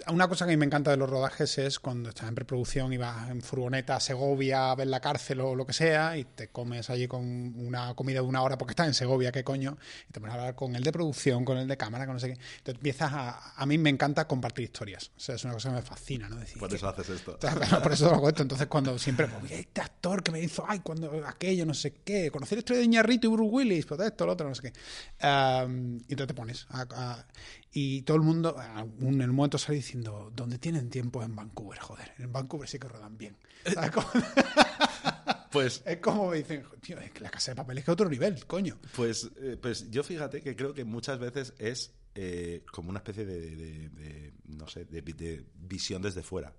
una 0.08 0.28
cosa 0.28 0.46
que 0.46 0.52
a 0.52 0.56
mí 0.56 0.58
me 0.58 0.66
encanta 0.66 0.92
de 0.92 0.98
los 0.98 1.10
rodajes 1.10 1.58
es 1.58 1.80
cuando 1.80 2.10
estás 2.10 2.28
en 2.30 2.36
preproducción 2.36 2.94
y 2.94 2.98
vas 2.98 3.30
en 3.30 3.42
furgoneta 3.42 3.98
a 3.98 4.00
Segovia 4.00 4.72
a 4.72 4.76
ver 4.76 4.88
la 4.88 5.02
cárcel 5.02 5.42
o 5.42 5.54
lo 5.54 5.66
que 5.66 5.74
sea 5.74 6.18
y 6.18 6.24
te 6.24 6.48
comes 6.48 6.90
allí 6.90 7.08
con 7.08 7.24
una 7.24 7.94
comida 7.94 8.22
de 8.22 8.26
una 8.26 8.42
hora 8.42 8.58
porque 8.58 8.72
estás 8.72 8.88
en 8.88 8.94
Segovia, 8.94 9.32
qué 9.32 9.44
coño, 9.44 9.78
y 10.10 10.14
te 10.14 10.20
pones 10.20 10.34
a 10.36 10.40
hablar 10.40 10.56
con 10.56 10.76
el 10.76 10.84
de 10.84 10.92
producción, 10.92 11.44
con 11.44 11.58
el 11.58 11.68
de 11.68 11.76
cámara, 11.76 12.06
con 12.06 12.16
no 12.16 12.20
sé 12.20 12.28
qué. 12.28 12.34
Entonces 12.34 12.76
empiezas 12.76 13.12
a... 13.12 13.54
A 13.62 13.66
mí 13.66 13.78
me 13.78 13.90
encanta 13.90 14.28
compartir 14.28 14.66
historias. 14.66 15.12
O 15.18 15.20
sea, 15.20 15.36
es 15.36 15.44
una 15.44 15.54
cosa 15.54 15.70
que 15.70 15.76
me 15.76 15.82
fascina, 15.82 16.30
¿no? 16.30 16.38
Decir, 16.38 16.58
por 16.58 16.74
eso 16.74 16.88
haces 16.88 17.10
esto. 17.10 17.38
Por 17.84 17.92
eso 17.92 18.10
lo 18.10 18.22
cuento. 18.22 18.42
Entonces 18.44 18.68
cuando 18.68 18.98
siempre, 18.98 19.28
pues, 19.28 19.52
este 19.52 19.82
actor 19.82 20.24
que 20.24 20.32
me 20.32 20.40
hizo, 20.40 20.64
ay, 20.68 20.80
cuando 20.80 21.12
aquello, 21.28 21.66
no 21.66 21.74
sé 21.74 21.96
qué, 22.04 22.32
conocer 22.32 22.58
la 22.58 22.60
historia 22.60 22.80
de 22.80 22.86
Iñarrito 22.86 23.28
y 23.28 23.32
Bruce 23.32 23.52
Willis, 23.52 23.86
pues 23.86 24.00
esto, 24.02 24.26
lo 24.26 24.34
otro, 24.34 24.48
no 24.48 24.56
sé 24.56 24.62
qué. 24.62 24.74
y 25.20 26.12
entonces 26.12 26.28
te 26.28 26.34
pones 26.34 26.66
a, 26.70 27.26
y 27.74 28.02
todo 28.02 28.18
el 28.18 28.24
mundo, 28.24 28.56
en 29.00 29.22
el 29.22 29.32
momento 29.32 29.58
sale 29.58 29.78
diciendo, 29.78 30.32
¿dónde 30.36 30.58
tienen 30.58 30.90
tiempo 30.90 31.24
en 31.24 31.36
Vancouver? 31.36 31.80
Joder, 31.80 32.14
en 32.18 32.32
Vancouver 32.34 32.68
sí 32.68 32.78
que 32.78 32.90
rodan 32.90 33.18
bien. 33.18 33.38
pues 35.52 35.82
es 35.86 35.98
como 35.98 36.34
dicen, 36.34 36.66
tío, 36.82 37.00
es 37.00 37.12
que 37.12 37.22
la 37.22 37.30
casa 37.30 37.52
de 37.52 37.56
papel 37.56 37.78
es 37.78 37.86
que 37.86 37.92
otro 37.92 38.10
nivel, 38.10 38.46
coño. 38.46 38.78
Pues, 38.96 39.32
eh, 39.38 39.58
pues 39.62 39.90
yo 39.90 40.04
fíjate 40.04 40.42
que 40.42 40.56
creo 40.56 40.74
que 40.74 40.84
muchas 40.84 41.18
veces 41.18 41.54
es 41.60 41.94
eh, 42.14 42.66
como 42.74 42.90
una 42.90 43.00
especie 43.00 43.26
de, 43.26 44.34
no 44.48 44.68
sé, 44.68 44.84
de, 44.86 45.46
visión 45.56 46.02
desde 46.02 46.24
fuera. 46.24 46.54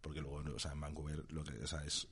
Porque 0.00 0.20
luego, 0.20 0.42
o 0.54 0.58
sea, 0.58 0.72
en 0.72 0.80
Vancouver 0.80 1.24
lo 1.32 1.44
que, 1.44 1.62
o 1.62 1.66
sea, 1.66 1.84
es 1.84 2.08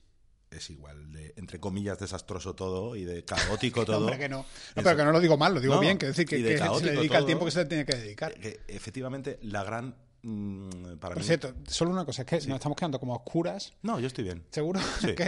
es 0.57 0.69
igual 0.69 1.11
de, 1.11 1.33
entre 1.37 1.59
comillas, 1.59 1.99
desastroso 1.99 2.55
todo 2.55 2.95
y 2.95 3.03
de 3.05 3.23
caótico 3.25 3.85
todo. 3.85 3.97
Hombre, 3.99 4.17
que 4.19 4.29
no. 4.29 4.37
no 4.39 4.45
pero 4.83 4.95
que 4.97 5.03
no 5.03 5.11
lo 5.11 5.19
digo 5.19 5.37
mal, 5.37 5.53
lo 5.53 5.59
digo 5.61 5.75
No, 5.75 5.79
bien, 5.79 5.97
que 5.97 6.07
decir 6.07 6.25
que, 6.27 6.37
y 6.37 6.41
de 6.41 6.55
que 6.55 6.57
se 6.57 6.85
le 6.85 6.91
dedica 6.93 7.17
el 7.17 7.25
tiempo 7.25 7.45
que 7.45 7.51
se 7.51 7.59
le 7.59 7.65
tiene 7.65 7.85
que 7.85 7.95
dedicar. 7.95 8.33
Que, 8.35 8.61
efectivamente, 8.67 9.39
la 9.43 9.63
gran. 9.63 9.95
mm, 10.21 10.97
para 10.99 11.13
Por 11.15 11.17
mí. 11.23 11.27
cierto, 11.27 11.53
solo 11.67 11.91
una 11.91 12.05
cosa, 12.05 12.21
es 12.21 12.27
que 12.27 12.35
nos 12.47 12.55
estamos 12.55 12.75
quedando 12.77 12.99
como 12.99 13.13
a 13.13 13.17
oscuras. 13.17 13.73
No, 13.81 13.99
yo 13.99 14.07
estoy 14.07 14.23
bien. 14.23 14.43
Seguro 14.51 14.79
Sí. 15.01 15.13
que. 15.15 15.23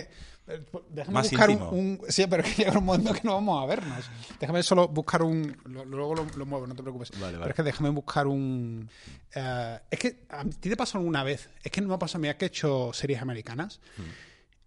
eh, 0.48 0.64
Déjame 0.92 1.14
Más 1.14 1.30
buscar 1.32 1.50
un, 1.50 2.00
Sí, 2.08 2.26
pero 2.30 2.44
que 2.44 2.52
llega 2.52 2.78
un 2.78 2.86
momento 2.86 3.14
que 3.14 3.22
no 3.24 3.34
vamos 3.34 3.64
a 3.64 3.66
vernos. 3.66 4.06
Déjame 4.40 4.62
solo 4.64 4.88
buscar 4.88 5.24
un. 5.24 5.58
lo- 5.66 5.84
luego 5.86 6.14
lo, 6.16 6.26
lo 6.38 6.46
muevo, 6.46 6.68
no 6.68 6.76
te 6.76 6.84
preocupes. 6.84 7.10
Vale, 7.20 7.24
vale. 7.24 7.38
Pero 7.40 7.50
es 7.50 7.56
que 7.56 7.64
déjame 7.64 7.90
buscar 7.90 8.28
un. 8.28 8.90
eh, 9.34 9.80
es 9.90 10.00
que 10.00 10.26
a 10.30 10.44
ti 10.46 10.70
te 10.70 10.78
pasó 10.78 10.98
alguna 11.00 11.24
vez. 11.24 11.50
Es 11.64 11.72
que 11.72 11.82
no 11.82 11.88
me 11.88 11.96
ha 11.96 12.00
pasado 12.00 12.20
a 12.20 12.22
mí, 12.22 12.28
es 12.30 12.36
que 12.36 12.46
he 12.46 12.48
hecho 12.50 12.92
series 12.94 13.22
americanas. 13.22 13.80
Hmm. 13.98 14.04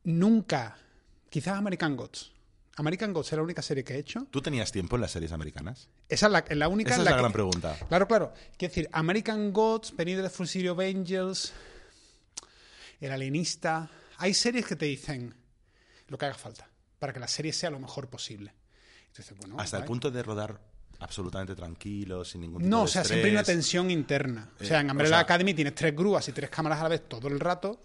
Nunca. 0.05 0.77
Quizás 1.31 1.59
American 1.59 1.97
Gods. 1.97 2.33
American 2.77 3.13
Gods 3.13 3.33
es 3.33 3.37
la 3.37 3.43
única 3.43 3.61
serie 3.61 3.83
que 3.83 3.95
he 3.95 3.99
hecho. 3.99 4.27
¿Tú 4.31 4.41
tenías 4.41 4.71
tiempo 4.71 4.97
en 4.97 5.03
las 5.03 5.11
series 5.11 5.33
americanas? 5.33 5.89
Esa 6.09 6.27
es 6.27 6.57
la, 6.57 6.69
única. 6.69 6.91
Esa 6.93 7.01
es 7.01 7.05
la 7.05 7.13
que- 7.13 7.19
gran 7.19 7.33
pregunta. 7.33 7.77
Claro, 7.89 8.07
claro. 8.07 8.33
Quiero 8.57 8.71
decir, 8.73 8.89
American 8.93 9.53
Gods, 9.53 9.93
Penny 9.93 10.15
the 10.15 10.31
Full 10.31 10.47
City 10.47 10.69
of 10.69 10.79
Angels, 10.79 11.53
El 13.01 13.13
Alienista. 13.13 13.91
Hay 14.19 14.33
series 14.35 14.65
que 14.67 14.77
te 14.77 14.87
dicen 14.87 15.35
lo 16.09 16.17
que 16.19 16.27
haga 16.27 16.35
falta 16.37 16.69
para 16.99 17.13
que 17.13 17.21
la 17.21 17.29
serie 17.29 17.53
sea 17.53 17.71
lo 17.71 17.79
mejor 17.81 18.09
posible. 18.09 18.55
Entonces, 19.09 19.37
bueno, 19.39 19.57
Hasta 19.59 19.79
el 19.79 19.85
punto 19.85 20.11
de 20.11 20.23
rodar 20.23 20.61
absolutamente 21.01 21.55
tranquilo, 21.55 22.25
sin 22.25 22.41
ningún 22.43 22.63
tipo 22.63 22.71
No, 22.71 22.79
de 22.79 22.85
o 22.85 22.89
sea, 22.89 23.05
siempre 23.05 23.29
hay 23.31 23.35
una 23.37 23.45
tensión 23.45 23.91
interna. 23.91 24.51
O 24.59 24.63
Eh, 24.63 24.67
sea, 24.67 24.81
en 24.81 24.89
o 24.89 24.93
Umbrella 24.93 25.11
sea- 25.17 25.21
Academy 25.21 25.55
tienes 25.55 25.75
tres 25.75 25.95
grúas 25.95 26.29
y 26.29 26.33
tres 26.33 26.49
cámaras 26.51 26.79
a 26.81 26.85
la 26.85 26.89
vez 26.89 27.09
todo 27.09 27.29
el 27.29 27.39
rato, 27.41 27.85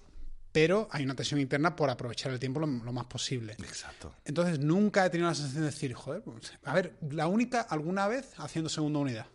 pero 0.53 0.87
hay 0.91 1.03
una 1.03 1.15
tensión 1.15 1.41
interna 1.41 1.75
por 1.75 1.89
aprovechar 1.89 2.31
el 2.31 2.39
tiempo 2.39 2.59
lo, 2.59 2.67
lo 2.67 2.93
más 2.93 3.05
posible. 3.05 3.53
Exacto. 3.53 4.13
Entonces 4.23 4.59
nunca 4.59 5.05
he 5.05 5.09
tenido 5.09 5.27
la 5.27 5.35
sensación 5.35 5.63
de 5.63 5.71
decir, 5.71 5.93
joder, 5.93 6.21
pues, 6.21 6.53
a 6.63 6.73
ver, 6.73 6.93
la 7.09 7.27
única 7.27 7.61
alguna 7.61 8.07
vez 8.07 8.31
haciendo 8.37 8.69
segunda 8.69 8.99
unidad. 8.99 9.25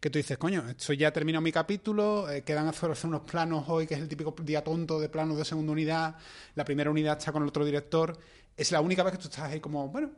Que 0.00 0.10
tú 0.10 0.18
dices, 0.18 0.36
coño, 0.36 0.68
esto 0.68 0.92
ya 0.92 1.10
terminado 1.10 1.40
mi 1.40 1.52
capítulo, 1.52 2.28
eh, 2.30 2.42
quedan 2.42 2.68
hacer 2.68 2.90
hacer 2.90 3.08
unos 3.08 3.22
planos 3.22 3.64
hoy, 3.68 3.86
que 3.86 3.94
es 3.94 4.00
el 4.00 4.08
típico 4.08 4.34
día 4.42 4.62
tonto 4.62 5.00
de 5.00 5.08
planos 5.08 5.38
de 5.38 5.44
segunda 5.44 5.72
unidad, 5.72 6.16
la 6.54 6.64
primera 6.66 6.90
unidad 6.90 7.16
está 7.16 7.32
con 7.32 7.42
el 7.42 7.48
otro 7.48 7.64
director. 7.64 8.18
Es 8.56 8.72
la 8.72 8.82
única 8.82 9.02
vez 9.02 9.12
que 9.12 9.18
tú 9.18 9.28
estás 9.28 9.44
ahí 9.44 9.58
como, 9.58 9.88
bueno, 9.88 10.10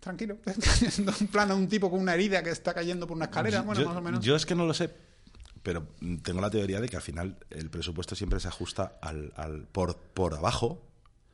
tranquilo, 0.00 0.38
un 1.20 1.26
plano 1.28 1.54
de 1.54 1.60
un 1.60 1.68
tipo 1.68 1.90
con 1.90 2.00
una 2.00 2.14
herida 2.14 2.42
que 2.42 2.50
está 2.50 2.74
cayendo 2.74 3.06
por 3.06 3.16
una 3.16 3.26
escalera, 3.26 3.62
bueno, 3.62 3.80
yo, 3.80 3.88
más 3.88 3.96
o 3.96 4.00
menos. 4.00 4.24
yo 4.24 4.34
es 4.34 4.44
que 4.44 4.54
no 4.54 4.66
lo 4.66 4.74
sé, 4.74 4.90
pero 5.62 5.86
tengo 6.22 6.40
la 6.40 6.50
teoría 6.50 6.80
de 6.80 6.88
que 6.88 6.96
al 6.96 7.02
final 7.02 7.36
el 7.50 7.70
presupuesto 7.70 8.14
siempre 8.14 8.40
se 8.40 8.48
ajusta 8.48 8.96
al, 9.02 9.32
al- 9.36 9.66
por, 9.66 9.96
por 9.96 10.34
abajo 10.34 10.82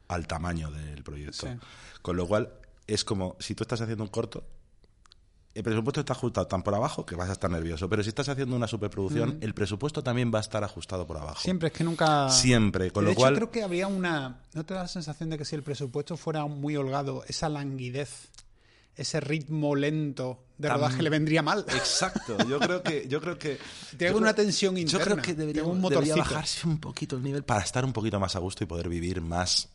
al 0.08 0.26
tamaño 0.26 0.70
del 0.70 1.02
proyecto. 1.02 1.46
Sí. 1.46 1.52
Con 2.02 2.16
lo 2.16 2.26
cual, 2.26 2.52
es 2.86 3.04
como 3.04 3.36
si 3.40 3.54
tú 3.54 3.64
estás 3.64 3.80
haciendo 3.80 4.04
un 4.04 4.10
corto, 4.10 4.44
el 5.54 5.62
presupuesto 5.62 6.00
está 6.00 6.12
ajustado 6.12 6.46
tan 6.46 6.62
por 6.62 6.74
abajo 6.74 7.06
que 7.06 7.14
vas 7.16 7.30
a 7.30 7.32
estar 7.32 7.50
nervioso. 7.50 7.88
Pero 7.88 8.02
si 8.02 8.10
estás 8.10 8.28
haciendo 8.28 8.54
una 8.54 8.66
superproducción, 8.68 9.38
el 9.40 9.54
presupuesto 9.54 10.02
también 10.02 10.30
va 10.32 10.38
a 10.38 10.42
estar 10.42 10.62
ajustado 10.62 11.06
por 11.06 11.16
abajo. 11.16 11.40
Siempre, 11.40 11.68
es 11.68 11.72
que 11.74 11.82
nunca... 11.82 12.28
Siempre, 12.28 12.90
con 12.90 13.04
de 13.04 13.06
lo 13.06 13.12
hecho, 13.12 13.20
cual- 13.20 13.34
creo 13.36 13.50
que 13.50 13.62
habría 13.62 13.86
una... 13.86 14.42
¿No 14.52 14.66
te 14.66 14.74
da 14.74 14.82
la 14.82 14.88
sensación 14.88 15.30
de 15.30 15.38
que 15.38 15.46
si 15.46 15.54
el 15.56 15.62
presupuesto 15.62 16.16
fuera 16.18 16.44
muy 16.44 16.76
holgado, 16.76 17.24
esa 17.26 17.48
languidez, 17.48 18.28
ese 18.96 19.20
ritmo 19.20 19.74
lento 19.74 20.42
de 20.58 20.68
Tam- 20.68 20.74
rodaje 20.76 21.02
le 21.02 21.10
vendría 21.10 21.42
mal? 21.42 21.64
Exacto, 21.68 22.36
yo 22.48 22.58
creo 22.58 22.82
que 22.82 23.06
yo 23.08 23.20
creo 23.20 23.38
que 23.38 23.58
Tiene 23.96 24.12
yo 24.12 24.18
una 24.18 24.32
creo- 24.32 24.44
tensión 24.46 24.74
Yo 24.74 24.80
interna, 24.80 25.04
creo 25.04 25.22
que 25.22 25.34
debería, 25.34 25.64
un 25.64 25.82
debería 25.82 26.16
bajarse 26.16 26.66
un 26.66 26.78
poquito 26.80 27.16
el 27.16 27.22
nivel 27.22 27.44
para 27.44 27.62
estar 27.62 27.84
un 27.84 27.92
poquito 27.92 28.18
más 28.18 28.34
a 28.36 28.38
gusto 28.38 28.64
y 28.64 28.66
poder 28.66 28.88
vivir 28.88 29.20
más 29.20 29.68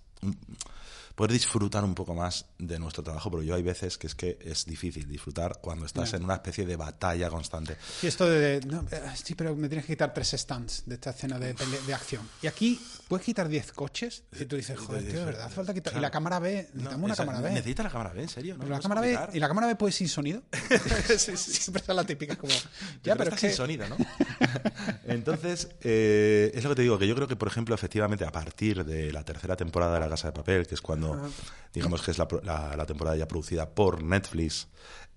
poder 1.21 1.33
disfrutar 1.33 1.83
un 1.83 1.93
poco 1.93 2.15
más 2.15 2.47
de 2.57 2.79
nuestro 2.79 3.03
trabajo, 3.03 3.29
pero 3.29 3.43
yo 3.43 3.53
hay 3.53 3.61
veces 3.61 3.99
que 3.99 4.07
es 4.07 4.15
que 4.15 4.39
es 4.41 4.65
difícil 4.65 5.07
disfrutar 5.07 5.59
cuando 5.61 5.85
estás 5.85 6.15
en 6.15 6.23
una 6.23 6.33
especie 6.33 6.65
de 6.65 6.75
batalla 6.75 7.29
constante. 7.29 7.77
Y 8.01 8.07
esto 8.07 8.27
de, 8.27 8.59
no, 8.65 8.83
eh, 8.89 8.99
sí, 9.23 9.35
pero 9.35 9.55
me 9.55 9.69
tienes 9.69 9.85
que 9.85 9.93
quitar 9.93 10.15
tres 10.15 10.31
stands 10.31 10.81
de 10.87 10.95
esta 10.95 11.11
escena 11.11 11.37
de, 11.37 11.53
acción. 11.93 12.27
Y 12.41 12.47
aquí 12.47 12.81
puedes 13.07 13.23
quitar 13.23 13.47
diez 13.49 13.71
coches 13.71 14.23
y 14.31 14.45
tú 14.45 14.55
dices, 14.55 14.79
joder, 14.79 15.03
tío, 15.03 15.19
de 15.19 15.25
verdad, 15.25 15.45
hace 15.45 15.53
falta 15.57 15.75
quitar. 15.75 15.95
Y 15.95 15.99
la 15.99 16.09
cámara 16.09 16.39
B, 16.39 16.69
No, 16.73 16.89
necesitamos 16.89 17.03
una 17.03 17.13
esa- 17.13 17.25
cámara 17.25 17.41
B. 17.41 17.51
¿Necesita 17.51 17.83
la 17.83 17.89
cámara 17.91 18.13
B? 18.13 18.21
¿En 18.23 18.29
serio? 18.29 18.57
¿No 18.57 18.65
la 18.65 18.79
cámara 18.79 19.01
B? 19.01 19.19
¿Y 19.33 19.39
la 19.39 19.47
cámara 19.47 19.67
B 19.67 19.75
puede 19.75 19.91
sin 19.91 20.09
sonido? 20.09 20.41
Siempre 21.17 21.81
está 21.81 21.93
la 21.93 22.03
típica 22.03 22.35
como... 22.35 22.53
Ya, 23.03 23.15
pero, 23.15 23.29
es 23.35 23.39
sin 23.39 23.49
que... 23.49 23.55
sonido, 23.55 23.87
¿no? 23.87 23.97
Entonces, 25.05 25.69
eh, 25.81 26.51
es 26.55 26.63
lo 26.63 26.71
que 26.71 26.77
te 26.77 26.81
digo, 26.81 26.97
que 26.97 27.07
yo 27.07 27.13
creo 27.13 27.27
que, 27.27 27.35
por 27.35 27.47
ejemplo, 27.47 27.75
efectivamente, 27.75 28.25
a 28.25 28.31
partir 28.31 28.83
de 28.83 29.11
la 29.11 29.23
tercera 29.23 29.55
temporada 29.55 29.93
de 29.95 29.99
La 29.99 30.09
Casa 30.09 30.29
de 30.29 30.33
Papel, 30.33 30.65
que 30.65 30.73
es 30.73 30.81
cuando, 30.81 31.10
digamos 31.73 32.01
que 32.01 32.11
es 32.11 32.17
la, 32.17 32.27
pro- 32.27 32.41
la- 32.43 32.75
la 32.75 32.85
temporada 32.85 33.15
ya 33.17 33.27
producida 33.27 33.69
por 33.69 34.03
Netflix, 34.03 34.67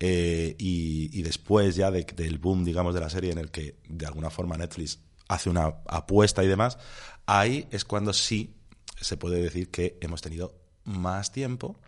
eh, 0.01 0.55
y, 0.59 1.11
y 1.19 1.23
después 1.23 1.77
ya 1.77 1.91
de- 1.91 2.05
del 2.05 2.39
boom, 2.39 2.65
digamos, 2.65 2.95
de 2.95 3.01
la 3.01 3.11
serie 3.11 3.33
en 3.33 3.39
el 3.39 3.51
que, 3.51 3.77
de 3.89 4.07
alguna 4.07 4.31
forma, 4.31 4.57
Netflix 4.57 4.99
hace 5.29 5.51
una 5.51 5.67
apuesta 5.89 6.43
y 6.45 6.47
demás, 6.49 6.79
ahí 7.27 7.67
es 7.71 7.85
cuando 7.85 8.13
sí 8.13 8.55
se 9.01 9.17
puede 9.17 9.41
decir 9.43 9.71
que 9.71 9.99
hemos 10.01 10.21
tenido 10.21 10.55
más 10.85 11.33
tiempo. 11.33 11.79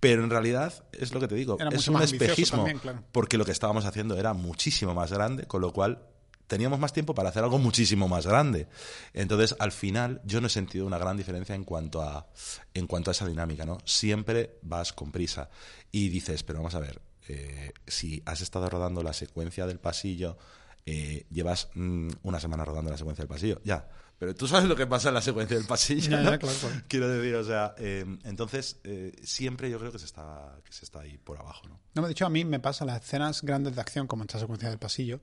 Pero 0.00 0.22
en 0.22 0.30
realidad 0.30 0.84
es 0.92 1.12
lo 1.12 1.18
que 1.18 1.26
te 1.26 1.34
digo, 1.34 1.56
Era 1.58 1.70
es 1.70 1.88
un 1.88 2.00
espejismo 2.00 2.58
también, 2.58 2.78
claro. 2.78 3.02
porque 3.10 3.36
lo 3.36 3.44
que 3.44 3.50
estábamos 3.50 3.84
haciendo 3.84 4.16
era 4.16 4.32
muchísimo 4.32 4.94
más 4.94 5.12
grande, 5.12 5.44
con 5.46 5.60
lo 5.60 5.72
cual 5.72 6.02
teníamos 6.48 6.80
más 6.80 6.92
tiempo 6.92 7.14
para 7.14 7.28
hacer 7.28 7.44
algo 7.44 7.58
muchísimo 7.58 8.08
más 8.08 8.26
grande. 8.26 8.66
Entonces, 9.12 9.54
al 9.60 9.70
final, 9.70 10.20
yo 10.24 10.40
no 10.40 10.48
he 10.48 10.50
sentido 10.50 10.86
una 10.86 10.98
gran 10.98 11.16
diferencia 11.16 11.54
en 11.54 11.62
cuanto 11.62 12.02
a, 12.02 12.26
en 12.74 12.88
cuanto 12.88 13.10
a 13.10 13.12
esa 13.12 13.26
dinámica, 13.26 13.64
¿no? 13.64 13.78
Siempre 13.84 14.58
vas 14.62 14.92
con 14.92 15.12
prisa 15.12 15.50
y 15.92 16.08
dices, 16.08 16.42
pero 16.42 16.58
vamos 16.58 16.74
a 16.74 16.80
ver, 16.80 17.00
eh, 17.28 17.72
si 17.86 18.22
has 18.26 18.40
estado 18.40 18.68
rodando 18.68 19.02
la 19.02 19.12
secuencia 19.12 19.66
del 19.66 19.78
pasillo, 19.78 20.38
eh, 20.86 21.26
llevas 21.30 21.68
mm, 21.74 22.08
una 22.22 22.40
semana 22.40 22.64
rodando 22.64 22.90
la 22.90 22.96
secuencia 22.96 23.22
del 23.22 23.28
pasillo, 23.28 23.60
ya. 23.62 23.88
Pero 24.18 24.34
tú 24.34 24.48
sabes 24.48 24.68
lo 24.68 24.74
que 24.74 24.86
pasa 24.86 25.08
en 25.08 25.14
la 25.14 25.22
secuencia 25.22 25.56
del 25.56 25.66
pasillo, 25.66 26.08
claro, 26.08 26.38
claro. 26.38 26.56
Quiero 26.88 27.08
decir, 27.08 27.36
o 27.36 27.44
sea, 27.44 27.74
eh, 27.78 28.04
entonces 28.24 28.80
eh, 28.82 29.12
siempre 29.22 29.70
yo 29.70 29.78
creo 29.78 29.92
que 29.92 29.98
se 30.00 30.06
está 30.06 30.56
que 30.64 30.72
se 30.72 30.84
está 30.84 31.00
ahí 31.00 31.18
por 31.18 31.38
abajo, 31.38 31.68
¿no? 31.68 31.78
No, 31.94 32.06
de 32.06 32.12
hecho, 32.12 32.26
a 32.26 32.28
mí 32.28 32.44
me 32.44 32.58
pasa 32.58 32.84
las 32.84 33.04
escenas 33.04 33.42
grandes 33.42 33.76
de 33.76 33.80
acción, 33.80 34.06
como 34.08 34.24
esta 34.24 34.38
secuencia 34.38 34.68
del 34.68 34.78
pasillo. 34.78 35.20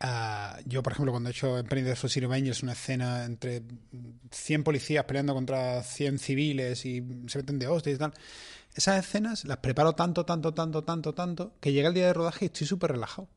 ah, 0.00 0.58
yo, 0.66 0.82
por 0.82 0.92
ejemplo, 0.92 1.12
cuando 1.12 1.30
he 1.30 1.32
hecho 1.32 1.62
Full 1.64 2.08
City 2.10 2.26
of 2.26 2.32
Angels 2.32 2.62
una 2.62 2.72
escena 2.72 3.24
entre 3.24 3.62
100 4.30 4.62
policías 4.62 5.04
peleando 5.04 5.32
contra 5.32 5.82
100 5.82 6.18
civiles 6.18 6.84
y 6.84 7.02
se 7.28 7.38
meten 7.38 7.58
de 7.58 7.66
hostias 7.66 7.96
y 7.96 7.98
tal, 7.98 8.14
esas 8.74 9.04
escenas 9.04 9.44
las 9.44 9.58
preparo 9.58 9.94
tanto, 9.94 10.26
tanto, 10.26 10.52
tanto, 10.52 10.84
tanto, 10.84 11.14
tanto, 11.14 11.54
que 11.60 11.72
llega 11.72 11.88
el 11.88 11.94
día 11.94 12.06
de 12.06 12.12
rodaje 12.12 12.44
y 12.44 12.46
estoy 12.46 12.66
súper 12.66 12.92
relajado. 12.92 13.28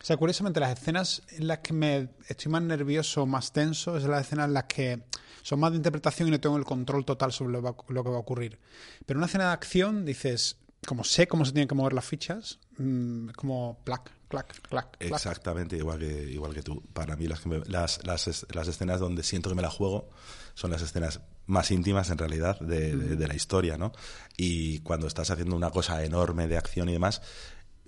O 0.00 0.04
sea, 0.04 0.16
curiosamente, 0.16 0.60
las 0.60 0.78
escenas 0.78 1.22
en 1.30 1.46
las 1.48 1.58
que 1.58 1.72
me 1.72 2.08
estoy 2.28 2.50
más 2.52 2.62
nervioso, 2.62 3.26
más 3.26 3.52
tenso, 3.52 3.96
es 3.96 4.04
las 4.04 4.26
escenas 4.26 4.46
en 4.46 4.54
las 4.54 4.64
que 4.64 5.02
son 5.42 5.60
más 5.60 5.70
de 5.72 5.76
interpretación 5.78 6.28
y 6.28 6.30
no 6.30 6.40
tengo 6.40 6.56
el 6.56 6.64
control 6.64 7.04
total 7.04 7.32
sobre 7.32 7.52
lo, 7.52 7.62
va- 7.62 7.74
lo 7.88 8.04
que 8.04 8.10
va 8.10 8.16
a 8.16 8.20
ocurrir. 8.20 8.58
Pero 9.06 9.18
una 9.18 9.26
escena 9.26 9.46
de 9.46 9.52
acción, 9.52 10.04
dices, 10.04 10.56
como 10.86 11.02
sé 11.04 11.26
cómo 11.26 11.44
se 11.44 11.52
tienen 11.52 11.68
que 11.68 11.74
mover 11.74 11.92
las 11.94 12.04
fichas, 12.04 12.60
mm, 12.78 13.30
es 13.30 13.36
como 13.36 13.80
plac, 13.84 14.10
clac, 14.28 14.46
clac, 14.68 14.68
clac. 14.68 14.96
Exactamente, 15.00 15.76
igual 15.76 15.98
que, 15.98 16.30
igual 16.30 16.54
que 16.54 16.62
tú. 16.62 16.80
Para 16.92 17.16
mí 17.16 17.26
las, 17.26 17.40
que 17.40 17.48
me- 17.48 17.62
las, 17.66 18.04
las, 18.06 18.46
las 18.54 18.68
escenas 18.68 19.00
donde 19.00 19.22
siento 19.24 19.48
que 19.48 19.56
me 19.56 19.62
la 19.62 19.70
juego 19.70 20.10
son 20.54 20.70
las 20.70 20.82
escenas 20.82 21.20
más 21.46 21.70
íntimas 21.70 22.10
en 22.10 22.18
realidad 22.18 22.60
de, 22.60 22.94
de- 22.96 23.16
de 23.16 23.26
la 23.28 23.34
historia, 23.34 23.78
¿no? 23.78 23.92
Y 24.36 24.80
cuando 24.80 25.06
estás 25.06 25.30
haciendo 25.30 25.56
una 25.56 25.70
cosa 25.70 26.04
enorme 26.04 26.46
de 26.46 26.56
acción 26.58 26.88
y 26.88 26.92
demás, 26.92 27.22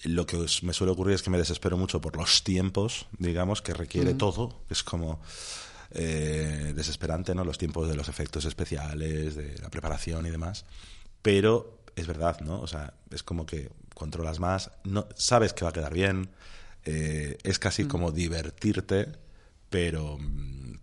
lo 0.04 0.26
que 0.26 0.36
os- 0.36 0.62
me 0.62 0.72
suele 0.72 0.92
ocurrir 0.92 1.14
es 1.14 1.22
que 1.22 1.30
me 1.30 1.38
desespero 1.38 1.76
mucho 1.76 2.00
por 2.00 2.16
los 2.16 2.42
tiempos, 2.44 3.06
digamos, 3.18 3.62
que 3.62 3.74
requiere 3.74 4.14
todo. 4.14 4.60
Es 4.70 4.82
como 4.82 5.20
eh, 5.92 6.72
desesperante, 6.74 7.34
¿no? 7.34 7.44
Los 7.44 7.58
tiempos 7.58 7.88
de 7.88 7.96
los 7.96 8.08
efectos 8.08 8.44
especiales, 8.44 9.34
de 9.34 9.58
la 9.58 9.70
preparación 9.70 10.24
y 10.26 10.30
demás. 10.30 10.64
Pero 11.22 11.80
es 11.96 12.06
verdad, 12.06 12.40
¿no? 12.40 12.60
O 12.60 12.66
sea, 12.66 12.94
es 13.10 13.22
como 13.22 13.44
que 13.46 13.70
controlas 13.94 14.38
más, 14.38 14.70
no, 14.84 15.06
sabes 15.16 15.52
que 15.52 15.64
va 15.64 15.70
a 15.70 15.72
quedar 15.74 15.92
bien, 15.92 16.30
eh, 16.84 17.36
es 17.42 17.58
casi 17.58 17.84
como 17.86 18.12
divertirte, 18.12 19.08
pero, 19.68 20.16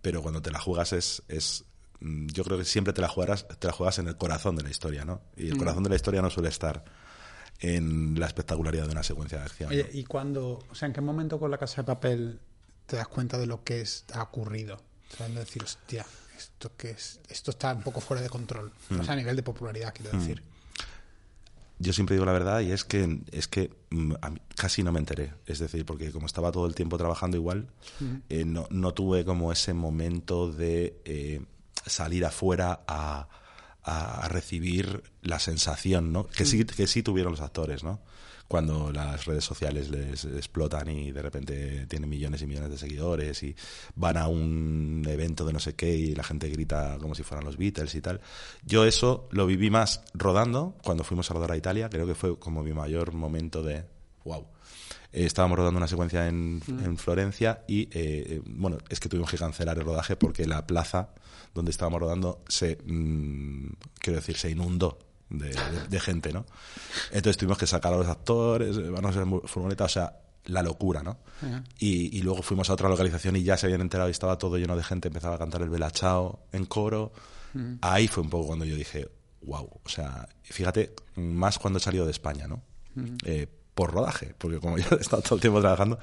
pero 0.02 0.22
cuando 0.22 0.40
te 0.42 0.50
la 0.52 0.60
juegas 0.60 0.92
es, 0.92 1.22
es 1.28 1.64
yo 2.00 2.44
creo 2.44 2.58
que 2.58 2.64
siempre 2.64 2.92
te 2.92 3.00
la 3.00 3.08
jugarás, 3.08 3.48
te 3.58 3.66
la 3.66 3.72
juegas 3.72 3.98
en 3.98 4.06
el 4.06 4.16
corazón 4.16 4.54
de 4.54 4.62
la 4.62 4.70
historia, 4.70 5.04
¿no? 5.04 5.20
Y 5.36 5.48
el 5.48 5.56
corazón 5.56 5.82
de 5.82 5.88
la 5.90 5.96
historia 5.96 6.22
no 6.22 6.30
suele 6.30 6.48
estar 6.50 6.84
en 7.60 8.18
la 8.18 8.26
espectacularidad 8.26 8.86
de 8.86 8.92
una 8.92 9.02
secuencia 9.02 9.38
de 9.38 9.44
acción. 9.44 9.70
Oye, 9.70 9.84
¿no? 9.84 9.98
¿y 9.98 10.04
cuando, 10.04 10.64
o 10.70 10.74
sea, 10.74 10.86
en 10.86 10.92
qué 10.92 11.00
momento 11.00 11.38
con 11.38 11.50
la 11.50 11.58
casa 11.58 11.82
de 11.82 11.86
papel 11.86 12.40
te 12.86 12.96
das 12.96 13.08
cuenta 13.08 13.38
de 13.38 13.46
lo 13.46 13.64
que 13.64 13.80
es, 13.80 14.04
ha 14.12 14.22
ocurrido? 14.22 14.76
O 15.12 15.16
sea, 15.16 15.28
de 15.28 15.34
decir, 15.34 15.62
hostia, 15.62 16.06
esto, 16.36 16.72
que 16.76 16.90
es, 16.90 17.20
esto 17.28 17.50
está 17.50 17.72
un 17.72 17.82
poco 17.82 18.00
fuera 18.00 18.22
de 18.22 18.28
control. 18.28 18.72
O 18.98 19.02
sea, 19.02 19.14
a 19.14 19.16
nivel 19.16 19.36
de 19.36 19.42
popularidad, 19.42 19.92
quiero 19.94 20.16
decir. 20.16 20.42
Yo 21.80 21.92
siempre 21.92 22.16
digo 22.16 22.26
la 22.26 22.32
verdad 22.32 22.60
y 22.60 22.72
es 22.72 22.84
que 22.84 23.20
es 23.30 23.46
que 23.46 23.70
mm, 23.90 24.14
a 24.20 24.30
mí 24.30 24.40
casi 24.56 24.82
no 24.82 24.90
me 24.90 24.98
enteré. 24.98 25.34
Es 25.46 25.60
decir, 25.60 25.86
porque 25.86 26.10
como 26.10 26.26
estaba 26.26 26.50
todo 26.50 26.66
el 26.66 26.74
tiempo 26.74 26.98
trabajando 26.98 27.36
igual, 27.36 27.68
eh, 28.28 28.44
no, 28.44 28.66
no 28.70 28.94
tuve 28.94 29.24
como 29.24 29.52
ese 29.52 29.74
momento 29.74 30.50
de 30.50 31.00
eh, 31.04 31.40
salir 31.86 32.24
afuera 32.24 32.80
a, 32.88 33.28
a, 33.82 34.28
recibir 34.28 35.02
la 35.22 35.38
sensación, 35.38 36.12
¿no? 36.12 36.26
Que 36.26 36.44
sí, 36.44 36.64
que 36.64 36.86
sí 36.86 37.02
tuvieron 37.02 37.32
los 37.32 37.40
actores, 37.40 37.84
¿no? 37.84 38.00
Cuando 38.46 38.90
las 38.92 39.26
redes 39.26 39.44
sociales 39.44 39.90
les 39.90 40.24
explotan 40.24 40.88
y 40.88 41.12
de 41.12 41.20
repente 41.20 41.86
tienen 41.86 42.08
millones 42.08 42.40
y 42.40 42.46
millones 42.46 42.70
de 42.70 42.78
seguidores 42.78 43.42
y 43.42 43.54
van 43.94 44.16
a 44.16 44.28
un 44.28 45.04
evento 45.06 45.44
de 45.44 45.52
no 45.52 45.60
sé 45.60 45.74
qué 45.74 45.94
y 45.94 46.14
la 46.14 46.24
gente 46.24 46.48
grita 46.48 46.96
como 46.98 47.14
si 47.14 47.22
fueran 47.22 47.44
los 47.44 47.58
Beatles 47.58 47.94
y 47.94 48.00
tal. 48.00 48.22
Yo 48.64 48.86
eso 48.86 49.28
lo 49.32 49.46
viví 49.46 49.68
más 49.68 50.02
rodando 50.14 50.76
cuando 50.82 51.04
fuimos 51.04 51.30
a 51.30 51.34
rodar 51.34 51.52
a 51.52 51.56
Italia, 51.58 51.90
creo 51.90 52.06
que 52.06 52.14
fue 52.14 52.38
como 52.38 52.62
mi 52.62 52.72
mayor 52.72 53.12
momento 53.12 53.62
de 53.62 53.84
wow. 54.24 54.46
Eh, 55.12 55.24
estábamos 55.24 55.58
rodando 55.58 55.78
una 55.78 55.88
secuencia 55.88 56.28
en, 56.28 56.60
en 56.84 56.96
Florencia 56.98 57.62
y, 57.66 57.82
eh, 57.84 57.88
eh, 57.92 58.42
bueno, 58.44 58.78
es 58.88 59.00
que 59.00 59.08
tuvimos 59.08 59.30
que 59.30 59.38
cancelar 59.38 59.78
el 59.78 59.84
rodaje 59.84 60.16
porque 60.16 60.46
la 60.46 60.66
plaza 60.66 61.10
donde 61.54 61.70
estábamos 61.70 62.00
rodando 62.00 62.42
se, 62.48 62.78
mm, 62.84 63.66
quiero 63.98 64.18
decir, 64.18 64.36
se 64.36 64.50
inundó 64.50 64.98
de, 65.30 65.48
de- 65.48 65.88
de 65.88 66.00
gente, 66.00 66.32
¿no? 66.32 66.44
Entonces 67.10 67.36
tuvimos 67.36 67.58
que 67.58 67.66
sacar 67.66 67.92
a 67.92 67.96
los 67.96 68.06
actores, 68.06 68.76
en 68.76 69.28
mu- 69.28 69.40
furgoneta, 69.46 69.84
o 69.84 69.88
sea, 69.88 70.20
la 70.44 70.62
locura, 70.62 71.02
¿no? 71.02 71.18
Y, 71.78 72.16
y 72.16 72.22
luego 72.22 72.42
fuimos 72.42 72.70
a 72.70 72.72
otra 72.74 72.88
localización 72.88 73.36
y 73.36 73.42
ya 73.42 73.56
se 73.56 73.66
habían 73.66 73.80
enterado 73.82 74.08
y 74.08 74.12
estaba 74.12 74.38
todo 74.38 74.56
lleno 74.56 74.76
de 74.76 74.84
gente, 74.84 75.08
empezaba 75.08 75.34
a 75.34 75.38
cantar 75.38 75.62
el 75.62 75.68
Belachao 75.70 76.40
en 76.52 76.64
coro. 76.66 77.12
Ahí 77.82 78.08
fue 78.08 78.22
un 78.22 78.30
poco 78.30 78.46
cuando 78.48 78.64
yo 78.64 78.76
dije, 78.76 79.08
wow, 79.42 79.68
o 79.82 79.88
sea, 79.88 80.28
fíjate, 80.42 80.94
más 81.16 81.58
cuando 81.58 81.78
he 81.78 81.82
salido 81.82 82.04
de 82.04 82.10
España, 82.12 82.46
¿no? 82.46 82.62
Eh, 83.24 83.46
por 83.78 83.92
rodaje, 83.92 84.34
porque 84.38 84.58
como 84.58 84.76
yo 84.76 84.86
he 84.98 85.00
estado 85.00 85.22
todo 85.22 85.36
el 85.36 85.40
tiempo 85.40 85.60
trabajando. 85.60 86.00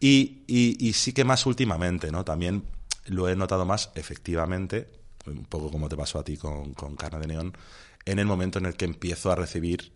Y, 0.00 0.42
y- 0.46 0.76
y 0.80 0.92
sí 0.94 1.12
que 1.12 1.24
más 1.24 1.44
últimamente, 1.44 2.10
¿no? 2.10 2.24
También 2.24 2.62
lo 3.06 3.28
he 3.28 3.36
notado 3.36 3.66
más, 3.66 3.90
efectivamente, 3.94 4.88
un 5.26 5.44
poco 5.44 5.70
como 5.70 5.88
te 5.90 5.96
pasó 5.96 6.18
a 6.18 6.24
ti 6.24 6.38
con, 6.38 6.72
con 6.72 6.96
Carne 6.96 7.20
de 7.20 7.26
Neón, 7.26 7.52
en 8.06 8.18
el 8.18 8.24
momento 8.26 8.58
en 8.58 8.64
el 8.66 8.74
que 8.76 8.86
empiezo 8.86 9.30
a 9.30 9.34
recibir 9.36 9.92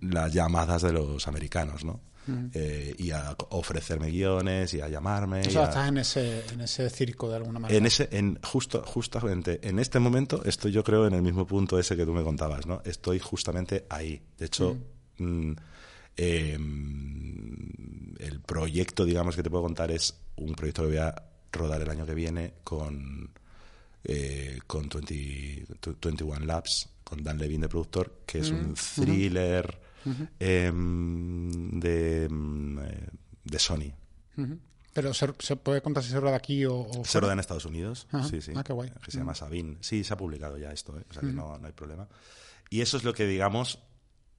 las 0.00 0.32
llamadas 0.32 0.82
de 0.82 0.92
los 0.92 1.26
americanos, 1.26 1.84
¿no? 1.84 2.00
Eh, 2.54 2.94
y 2.98 3.10
a 3.10 3.34
ofrecerme 3.50 4.10
guiones 4.10 4.72
y 4.74 4.80
a 4.80 4.88
llamarme. 4.88 5.46
O 5.48 5.50
sea, 5.50 5.62
a- 5.62 5.64
estás 5.68 5.88
en 5.88 5.98
ese, 5.98 6.44
en 6.52 6.60
ese 6.60 6.88
circo 6.90 7.28
de 7.28 7.36
alguna 7.36 7.58
manera. 7.58 7.76
en 7.78 7.86
ese, 7.86 8.08
en 8.12 8.38
justo, 8.42 8.82
justamente, 8.86 9.58
en 9.68 9.78
este 9.80 9.98
momento 9.98 10.42
estoy 10.44 10.70
yo 10.70 10.84
creo 10.84 11.06
en 11.08 11.14
el 11.14 11.22
mismo 11.22 11.44
punto 11.46 11.76
ese 11.78 11.96
que 11.96 12.04
tú 12.04 12.12
me 12.12 12.22
contabas, 12.22 12.66
¿no? 12.66 12.82
Estoy 12.84 13.18
justamente 13.18 13.84
ahí. 13.90 14.22
De 14.38 14.46
hecho, 14.46 14.76
mm, 15.18 15.52
eh, 16.22 16.52
el 18.18 18.40
proyecto, 18.44 19.04
digamos, 19.06 19.36
que 19.36 19.42
te 19.42 19.48
puedo 19.48 19.62
contar 19.62 19.90
es 19.90 20.14
un 20.36 20.54
proyecto 20.54 20.82
que 20.82 20.88
voy 20.88 20.96
a 20.98 21.14
rodar 21.50 21.80
el 21.80 21.88
año 21.88 22.04
que 22.04 22.14
viene 22.14 22.54
con, 22.62 23.30
eh, 24.04 24.58
con 24.66 24.88
20 24.88 25.66
21 26.02 26.40
Labs, 26.44 26.90
con 27.02 27.22
Dan 27.22 27.38
Levine 27.38 27.62
de 27.62 27.68
productor, 27.70 28.20
que 28.26 28.40
es 28.40 28.50
un 28.50 28.74
thriller 28.74 29.80
em, 30.38 31.80
de, 31.80 32.28
mm, 32.30 32.78
eh, 32.80 33.08
de 33.44 33.58
Sony. 33.58 33.92
Pero 34.92 35.14
¿se, 35.14 35.32
se 35.38 35.56
puede 35.56 35.80
contar 35.80 36.02
si 36.02 36.10
se 36.10 36.20
rueda 36.20 36.36
aquí 36.36 36.64
o, 36.66 36.80
o 36.80 37.04
Se 37.04 37.20
roda 37.20 37.32
en 37.32 37.38
Estados 37.38 37.64
Unidos, 37.64 38.08
Ajá. 38.10 38.28
sí, 38.28 38.42
sí. 38.42 38.52
Ah, 38.56 38.62
qué 38.64 38.72
guay. 38.72 38.90
Que 39.04 39.10
se 39.10 39.18
llama 39.18 39.34
Sabine. 39.34 39.78
Sí, 39.80 40.04
se 40.04 40.12
ha 40.12 40.16
publicado 40.16 40.58
ya 40.58 40.70
esto, 40.72 40.98
¿eh? 40.98 41.04
o 41.08 41.12
sea 41.14 41.22
que 41.22 41.32
no, 41.32 41.56
no 41.58 41.66
hay 41.66 41.72
problema. 41.72 42.08
Y 42.68 42.82
eso 42.82 42.96
es 42.96 43.04
lo 43.04 43.14
que, 43.14 43.26
digamos, 43.26 43.78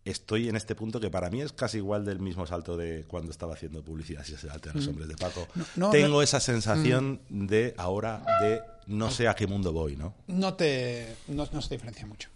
estoy 0.06 0.50
en 0.50 0.56
este 0.56 0.76
punto 0.76 1.00
que 1.00 1.10
para 1.10 1.30
mí 1.30 1.42
es 1.42 1.54
casi 1.54 1.78
igual 1.78 2.06
del 2.06 2.20
mismo 2.20 2.46
salto 2.48 2.78
de 2.78 3.04
cuando 3.08 3.32
estaba 3.32 3.54
haciendo 3.54 3.84
publicidad 3.84 4.24
si 4.24 4.36
se 4.36 4.50
a 4.50 4.58
los 4.74 4.88
hombres 4.88 5.08
de 5.08 5.16
Paco. 5.16 5.48
no, 5.76 5.90
Tengo 5.92 6.08
no- 6.08 6.22
esa 6.22 6.40
sensación 6.40 7.22
de 7.30 7.74
ahora 7.78 8.24
de 8.42 8.62
no 8.88 9.12
sé 9.12 9.28
a 9.28 9.36
qué 9.36 9.48
mundo 9.48 9.72
voy, 9.74 9.96
¿no? 9.96 10.16
No 10.28 10.56
te 10.56 11.16
no, 11.28 11.46
se 11.46 11.76
diferencia 11.76 12.06
mucho. 12.06 12.30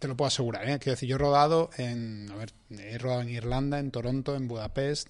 Te 0.00 0.08
lo 0.08 0.16
puedo 0.16 0.26
asegurar. 0.26 0.68
¿eh? 0.68 0.78
Quiero 0.80 0.92
decir, 0.94 1.08
yo 1.08 1.14
he 1.14 1.18
rodado 1.18 1.70
en. 1.76 2.28
A 2.32 2.36
ver, 2.36 2.52
he 2.70 2.98
rodado 2.98 3.20
en 3.22 3.28
Irlanda, 3.30 3.78
en 3.78 3.92
Toronto, 3.92 4.34
en 4.34 4.48
Budapest, 4.48 5.08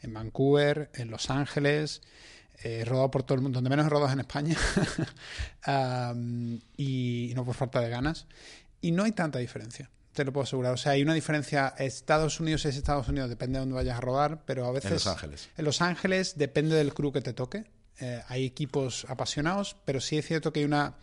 en 0.00 0.14
Vancouver, 0.14 0.90
en 0.94 1.10
Los 1.10 1.28
Ángeles. 1.28 2.02
He 2.62 2.84
rodado 2.84 3.10
por 3.10 3.24
todo 3.24 3.34
el 3.34 3.42
mundo. 3.42 3.56
Donde 3.56 3.68
menos 3.68 3.84
he 3.86 3.88
rodado 3.88 4.06
es 4.06 4.12
en 4.12 4.20
España. 4.20 4.56
Y 6.76 7.32
no 7.34 7.44
por 7.44 7.54
falta 7.54 7.80
de 7.80 7.88
ganas. 7.88 8.26
Y 8.80 8.92
no 8.92 9.02
hay 9.04 9.12
tanta 9.12 9.38
diferencia. 9.40 9.90
Te 10.16 10.24
lo 10.24 10.32
puedo 10.32 10.44
asegurar. 10.44 10.72
O 10.72 10.76
sea, 10.78 10.92
hay 10.92 11.02
una 11.02 11.12
diferencia. 11.14 11.74
Estados 11.78 12.40
Unidos 12.40 12.64
es 12.64 12.74
Estados 12.76 13.06
Unidos, 13.08 13.28
depende 13.28 13.58
de 13.58 13.60
dónde 13.60 13.74
vayas 13.74 13.98
a 13.98 14.00
rodar, 14.00 14.42
pero 14.46 14.64
a 14.66 14.72
veces. 14.72 14.90
Los 14.90 15.06
Ángeles. 15.06 15.50
En 15.58 15.64
Los 15.66 15.82
Ángeles 15.82 16.38
depende 16.38 16.74
del 16.74 16.94
crew 16.94 17.12
que 17.12 17.20
te 17.20 17.34
toque. 17.34 17.66
Eh, 18.00 18.22
hay 18.28 18.44
equipos 18.46 19.04
apasionados, 19.08 19.76
pero 19.84 20.00
sí 20.00 20.16
es 20.18 20.26
cierto 20.26 20.52
que 20.52 20.60
hay 20.60 20.64
una 20.66 20.94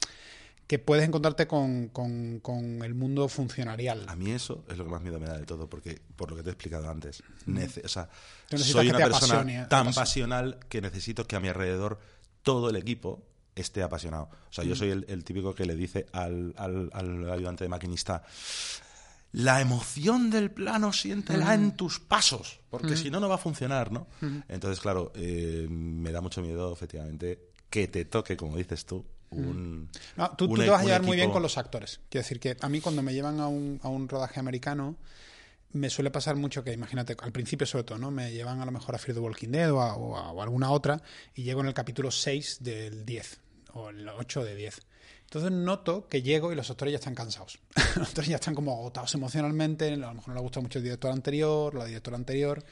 que 0.66 0.80
puedes 0.80 1.05
encontrarte 1.07 1.45
con, 1.45 1.89
con- 1.89 2.39
con 2.39 2.82
el 2.84 2.93
mundo 2.95 3.28
funcionarial. 3.28 4.05
A 4.07 4.16
mí 4.16 4.32
eso 4.32 4.64
es 4.70 4.78
lo 4.78 4.86
que 4.86 4.89
más 4.91 5.01
miedo 5.01 5.20
me 5.20 5.28
da 5.28 5.38
de 5.38 5.45
todo, 5.45 5.70
porque 5.70 6.01
por 6.16 6.30
lo 6.32 6.36
que 6.38 6.41
te 6.43 6.49
he 6.49 6.53
explicado 6.53 6.89
antes, 6.89 7.22
nece- 7.45 7.84
o 7.86 7.88
sea, 7.88 8.09
soy 8.55 8.89
una 8.89 8.97
persona 8.99 9.34
apasione, 9.41 9.53
tan 9.66 9.82
apasione. 9.88 9.93
pasional 9.93 10.59
que 10.70 10.82
necesito 10.82 11.28
que 11.28 11.36
a 11.36 11.39
mi 11.39 11.49
alrededor 11.49 11.99
todo 12.43 12.70
el 12.70 12.78
equipo 12.78 13.22
esté 13.55 13.84
apasionado. 13.84 14.30
O 14.49 14.53
sea, 14.53 14.64
yo 14.64 14.76
soy 14.76 14.89
el, 14.89 15.05
el 15.09 15.24
típico 15.24 15.53
que 15.53 15.66
le 15.66 15.76
dice 15.76 16.05
al, 16.14 16.53
al- 16.57 16.89
al 16.93 17.30
ayudante 17.32 17.66
de 17.66 17.70
maquinista, 17.70 18.24
la 19.34 19.59
emoción 19.61 20.29
del 20.29 20.49
plano 20.51 20.93
siéntela 20.93 21.53
en 21.55 21.75
tus 21.75 21.99
pasos, 21.99 22.59
porque 22.69 22.95
si 22.95 23.09
no, 23.11 23.19
no 23.19 23.27
va 23.27 23.36
a 23.36 23.39
funcionar, 23.39 23.91
¿no? 23.91 24.07
Entonces, 24.47 24.79
claro, 24.79 25.11
eh, 25.15 25.67
me 25.69 26.11
da 26.11 26.21
mucho 26.21 26.41
miedo, 26.41 26.71
efectivamente, 26.71 27.49
que 27.69 27.88
te 27.88 28.05
toque, 28.05 28.38
como 28.38 28.55
dices 28.57 28.86
tú, 28.86 29.05
un... 29.31 29.89
No, 30.15 30.29
tú, 30.38 30.47
te 30.65 30.69
vas 30.69 30.81
a 30.81 30.84
llevar 30.86 31.01
muy 31.07 31.15
bien 31.17 31.29
con 31.34 31.41
los 31.41 31.57
actores. 31.57 31.99
Quiero 32.09 32.23
decir 32.23 32.39
que 32.39 32.55
a 32.61 32.69
mí 32.69 32.79
cuando 32.79 33.01
me 33.01 33.13
llevan 33.13 33.39
a 33.39 33.47
un, 33.47 33.79
a 33.84 33.89
un 33.89 34.07
rodaje 34.07 34.39
americano, 34.39 34.95
me 35.71 35.89
suele 35.89 36.11
pasar 36.11 36.36
mucho 36.36 36.63
que, 36.63 36.71
imagínate, 36.71 37.15
al 37.19 37.31
principio 37.31 37.65
sobre 37.65 37.84
todo, 37.86 37.97
¿no? 37.97 38.11
Me 38.11 38.31
llevan 38.31 38.61
a 38.61 38.65
lo 38.65 38.71
mejor 38.71 38.93
a 38.93 38.99
Fear 38.99 39.15
the 39.15 39.19
Walking 39.21 39.49
Dead 39.49 39.71
o 39.71 39.81
a, 39.81 39.95
o 39.95 40.15
a- 40.15 40.31
o 40.31 40.39
a 40.39 40.43
alguna 40.43 40.69
otra 40.69 41.01
y 41.34 41.41
llego 41.41 41.61
en 41.61 41.67
el 41.67 41.73
capítulo 41.73 42.11
6 42.11 42.57
del 42.61 43.03
10 43.03 43.39
o 43.73 43.89
el 43.89 44.07
8 44.07 44.43
de 44.43 44.55
10. 44.55 44.79
Entonces 45.34 45.51
noto 45.51 46.07
que 46.07 46.21
llego 46.21 46.51
y 46.51 46.55
los 46.55 46.69
actores 46.69 46.91
ya 46.91 46.99
están 46.99 47.15
cansados. 47.15 47.57
los 47.95 48.07
actores 48.07 48.29
ya 48.29 48.36
están 48.36 48.53
como 48.53 48.71
agotados 48.71 49.15
emocionalmente, 49.15 49.91
a 49.91 49.97
lo 49.97 50.13
mejor 50.13 50.27
no 50.27 50.34
les 50.36 50.43
gusta 50.43 50.59
mucho 50.59 50.77
el 50.77 50.84
director 50.84 51.11
anterior, 51.11 51.73
la 51.73 51.86
directora 51.86 52.17
anterior. 52.17 52.63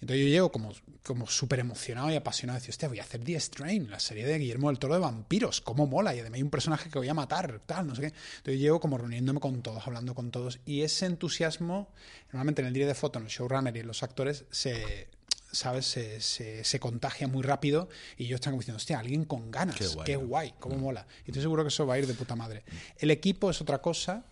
Entonces 0.00 0.24
yo 0.24 0.28
llego 0.28 0.50
como, 0.50 0.72
como 1.04 1.28
súper 1.28 1.60
emocionado 1.60 2.10
y 2.10 2.16
apasionado. 2.16 2.58
Decir, 2.58 2.70
hostia, 2.70 2.88
voy 2.88 2.98
a 2.98 3.02
hacer 3.02 3.22
The 3.22 3.38
Strain, 3.38 3.88
la 3.88 4.00
serie 4.00 4.26
de 4.26 4.38
Guillermo 4.38 4.70
del 4.70 4.80
Toro 4.80 4.94
de 4.94 5.00
vampiros. 5.00 5.60
¿Cómo 5.60 5.86
mola? 5.86 6.12
Y 6.12 6.18
además 6.18 6.38
hay 6.38 6.42
un 6.42 6.50
personaje 6.50 6.90
que 6.90 6.98
voy 6.98 7.08
a 7.08 7.14
matar, 7.14 7.60
tal, 7.64 7.86
no 7.86 7.94
sé 7.94 8.00
qué. 8.00 8.06
Entonces 8.38 8.58
llego 8.58 8.80
como 8.80 8.98
reuniéndome 8.98 9.38
con 9.38 9.62
todos, 9.62 9.86
hablando 9.86 10.12
con 10.16 10.32
todos. 10.32 10.58
Y 10.66 10.82
ese 10.82 11.06
entusiasmo, 11.06 11.92
normalmente 12.32 12.62
en 12.62 12.68
el 12.68 12.74
día 12.74 12.88
de 12.88 12.94
foto, 12.96 13.20
en 13.20 13.26
el 13.26 13.30
showrunner 13.30 13.76
y 13.76 13.80
en 13.80 13.86
los 13.86 14.02
actores, 14.02 14.46
se... 14.50 15.06
¿Sabes? 15.52 15.86
Se, 15.86 16.20
se, 16.20 16.62
se 16.64 16.78
contagia 16.80 17.26
muy 17.28 17.42
rápido 17.42 17.88
y 18.16 18.26
ellos 18.26 18.36
están 18.36 18.52
como 18.52 18.60
diciendo, 18.60 18.76
hostia, 18.76 18.98
alguien 19.00 19.24
con 19.24 19.50
ganas, 19.50 19.76
Qué 19.76 19.86
guay, 19.88 20.04
qué 20.06 20.16
guay, 20.16 20.54
cómo 20.60 20.76
mola. 20.76 21.06
Y 21.26 21.30
estoy 21.30 21.42
seguro 21.42 21.62
que 21.64 21.68
eso 21.68 21.86
va 21.86 21.94
a 21.94 21.98
ir 21.98 22.06
de 22.06 22.14
puta 22.14 22.36
madre. 22.36 22.62
El 22.98 23.10
equipo 23.10 23.50
es 23.50 23.60
otra 23.60 23.78
cosa 23.82 24.24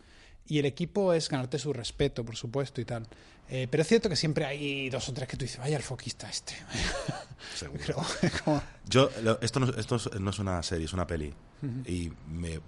y 0.47 0.59
el 0.59 0.65
equipo 0.67 1.13
es 1.13 1.29
ganarte 1.29 1.59
su 1.59 1.73
respeto, 1.73 2.25
por 2.25 2.37
supuesto, 2.37 2.81
y 2.81 2.85
tal. 2.85 3.07
Eh, 3.51 3.67
pero 3.71 3.81
es 3.83 3.89
cierto 3.89 4.09
que 4.09 4.17
siempre 4.17 4.45
hay 4.45 4.91
dos 4.91 5.09
o 5.09 5.13
tres 5.13 5.27
que 5.29 5.37
tú 5.37 5.45
dices, 5.45 5.59
vaya 5.59 5.77
el 5.77 5.83
foquista 5.83 6.29
este. 6.31 6.55
Seguro. 7.55 8.03
Pero, 8.21 8.63
Yo, 8.89 9.11
esto, 9.41 9.61
no, 9.61 9.69
esto 9.71 9.97
es- 9.97 10.21
no 10.21 10.31
es 10.31 10.39
una 10.39 10.63
serie, 10.63 10.85
es 10.87 10.93
una 10.93 11.07
peli. 11.07 11.35
y, 11.87 12.13
me, 12.29 12.61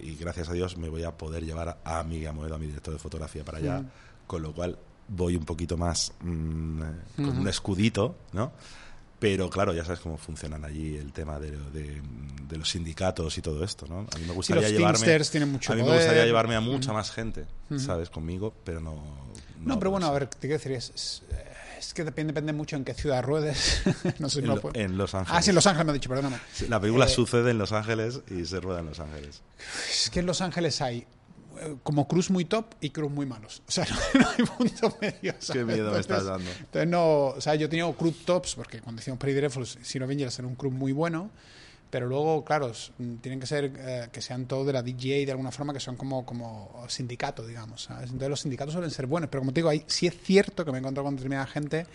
y 0.00 0.14
gracias 0.16 0.48
a 0.48 0.52
Dios 0.52 0.76
me 0.76 0.88
voy 0.88 1.02
a 1.02 1.12
poder 1.16 1.44
llevar 1.44 1.80
a 1.84 2.02
Miguel 2.04 2.28
Amoedo, 2.28 2.54
a 2.54 2.58
mi 2.58 2.66
director 2.66 2.92
de 2.94 3.00
fotografía, 3.00 3.44
para 3.44 3.58
allá. 3.58 3.84
Con 4.26 4.42
lo 4.42 4.54
cual 4.54 4.78
voy 5.14 5.36
un 5.36 5.44
poquito 5.44 5.76
más 5.76 6.12
mm, 6.20 6.80
con 7.16 7.38
un 7.38 7.48
escudito, 7.48 8.16
¿no? 8.32 8.52
Pero 9.18 9.48
claro, 9.48 9.72
ya 9.72 9.84
sabes 9.84 10.00
cómo 10.00 10.18
funcionan 10.18 10.64
allí 10.64 10.96
el 10.96 11.12
tema 11.12 11.38
de, 11.38 11.52
de- 11.52 12.02
de 12.48 12.56
los 12.58 12.68
sindicatos 12.68 13.38
y 13.38 13.40
todo 13.42 13.62
esto, 13.62 13.86
¿no? 13.88 14.00
A 14.12 14.18
mí 14.18 14.24
me 14.26 14.32
gustaría 14.32 14.62
los 14.62 14.72
llevarme. 14.72 15.20
Tienen 15.30 15.52
mucho 15.52 15.72
a 15.72 15.76
mí 15.76 15.82
me 15.82 15.94
gustaría 15.94 16.24
llevarme 16.24 16.56
a 16.56 16.60
mucha 16.60 16.92
más 16.92 17.12
gente, 17.12 17.46
¿sabes? 17.78 18.10
Conmigo, 18.10 18.52
pero 18.64 18.80
no. 18.80 19.00
no, 19.60 19.78
pero 19.78 19.90
bueno, 19.92 20.06
a 20.06 20.10
ver, 20.12 20.26
te 20.26 20.38
quiero 20.40 20.54
decir, 20.54 20.72
es, 20.72 20.90
es, 20.94 21.22
es 21.78 21.94
que 21.94 22.02
depende, 22.04 22.32
depende 22.32 22.52
mucho 22.52 22.74
en 22.76 22.84
qué 22.84 22.94
ciudad 22.94 23.22
ruedes. 23.22 23.82
no 24.18 24.28
sé 24.28 24.40
si 24.40 24.44
En, 24.44 24.46
lo- 24.56 24.70
en 24.74 24.98
Los 24.98 25.14
Ángeles. 25.14 25.38
Ah, 25.38 25.42
sí, 25.42 25.50
en 25.50 25.54
Los 25.54 25.66
Ángeles 25.68 25.86
me 25.86 25.90
ha 25.92 25.94
dicho, 25.94 26.08
perdóname. 26.08 26.38
Sí, 26.52 26.66
La 26.66 26.80
película 26.80 27.06
Eh, 27.06 27.08
sucede 27.08 27.52
en 27.52 27.58
Los 27.58 27.70
Ángeles 27.70 28.20
y 28.28 28.44
se 28.44 28.60
rueda 28.60 28.80
en 28.80 28.86
Los 28.86 28.98
Ángeles. 28.98 29.40
Es 29.88 30.10
que 30.10 30.18
en 30.20 30.26
Los 30.26 30.40
Ángeles 30.40 30.82
hay 30.82 31.06
como 31.82 32.06
cruz 32.08 32.30
muy 32.30 32.44
top 32.44 32.66
y 32.80 32.90
cruz 32.90 33.10
muy 33.10 33.26
malos. 33.26 33.62
O 33.66 33.70
sea, 33.70 33.86
no, 34.14 34.20
no 34.20 34.28
hay 34.30 34.44
punto 34.44 34.96
medio. 35.00 35.34
¿sabes? 35.38 35.50
Qué 35.52 35.64
miedo 35.64 35.92
me 35.92 36.00
estás 36.00 36.20
Entonces- 36.22 36.44
dando. 36.46 36.50
Entonces 36.64 36.88
no, 36.88 37.26
o 37.28 37.40
sea, 37.40 37.54
yo 37.54 37.66
he 37.66 37.68
tenido 37.68 37.92
cruz 37.94 38.24
tops 38.24 38.54
porque 38.54 38.80
cuando 38.80 39.00
hicimos 39.00 39.18
Pretty 39.18 39.36
Dreadful, 39.36 39.66
Sin 39.66 40.02
Avengers 40.02 40.38
era 40.38 40.48
un 40.48 40.54
cruz 40.54 40.72
muy 40.72 40.92
bueno, 40.92 41.30
pero 41.92 42.06
luego, 42.06 42.42
claro, 42.42 42.72
mm, 42.96 43.16
tienen 43.16 43.38
que 43.38 43.46
ser 43.46 43.70
eh, 43.76 44.08
que 44.10 44.22
sean 44.22 44.46
todos 44.46 44.66
de 44.66 44.72
la 44.72 44.82
DJ 44.82 45.26
de 45.26 45.32
alguna 45.32 45.52
forma, 45.52 45.74
que 45.74 45.78
son 45.78 45.94
como, 45.94 46.24
como 46.24 46.82
sindicato, 46.88 47.46
digamos. 47.46 47.82
¿sabes? 47.82 48.04
Entonces 48.04 48.30
los 48.30 48.40
sindicatos 48.40 48.72
suelen 48.72 48.90
ser 48.90 49.06
buenos, 49.06 49.28
pero 49.28 49.42
como 49.42 49.52
te 49.52 49.60
digo, 49.60 49.68
hay, 49.68 49.84
sí 49.88 50.06
es 50.06 50.16
cierto 50.18 50.64
que 50.64 50.72
me 50.72 50.78
he 50.78 50.80
encontrado 50.80 51.04
con 51.04 51.16
determinada 51.16 51.46
gente 51.46 51.86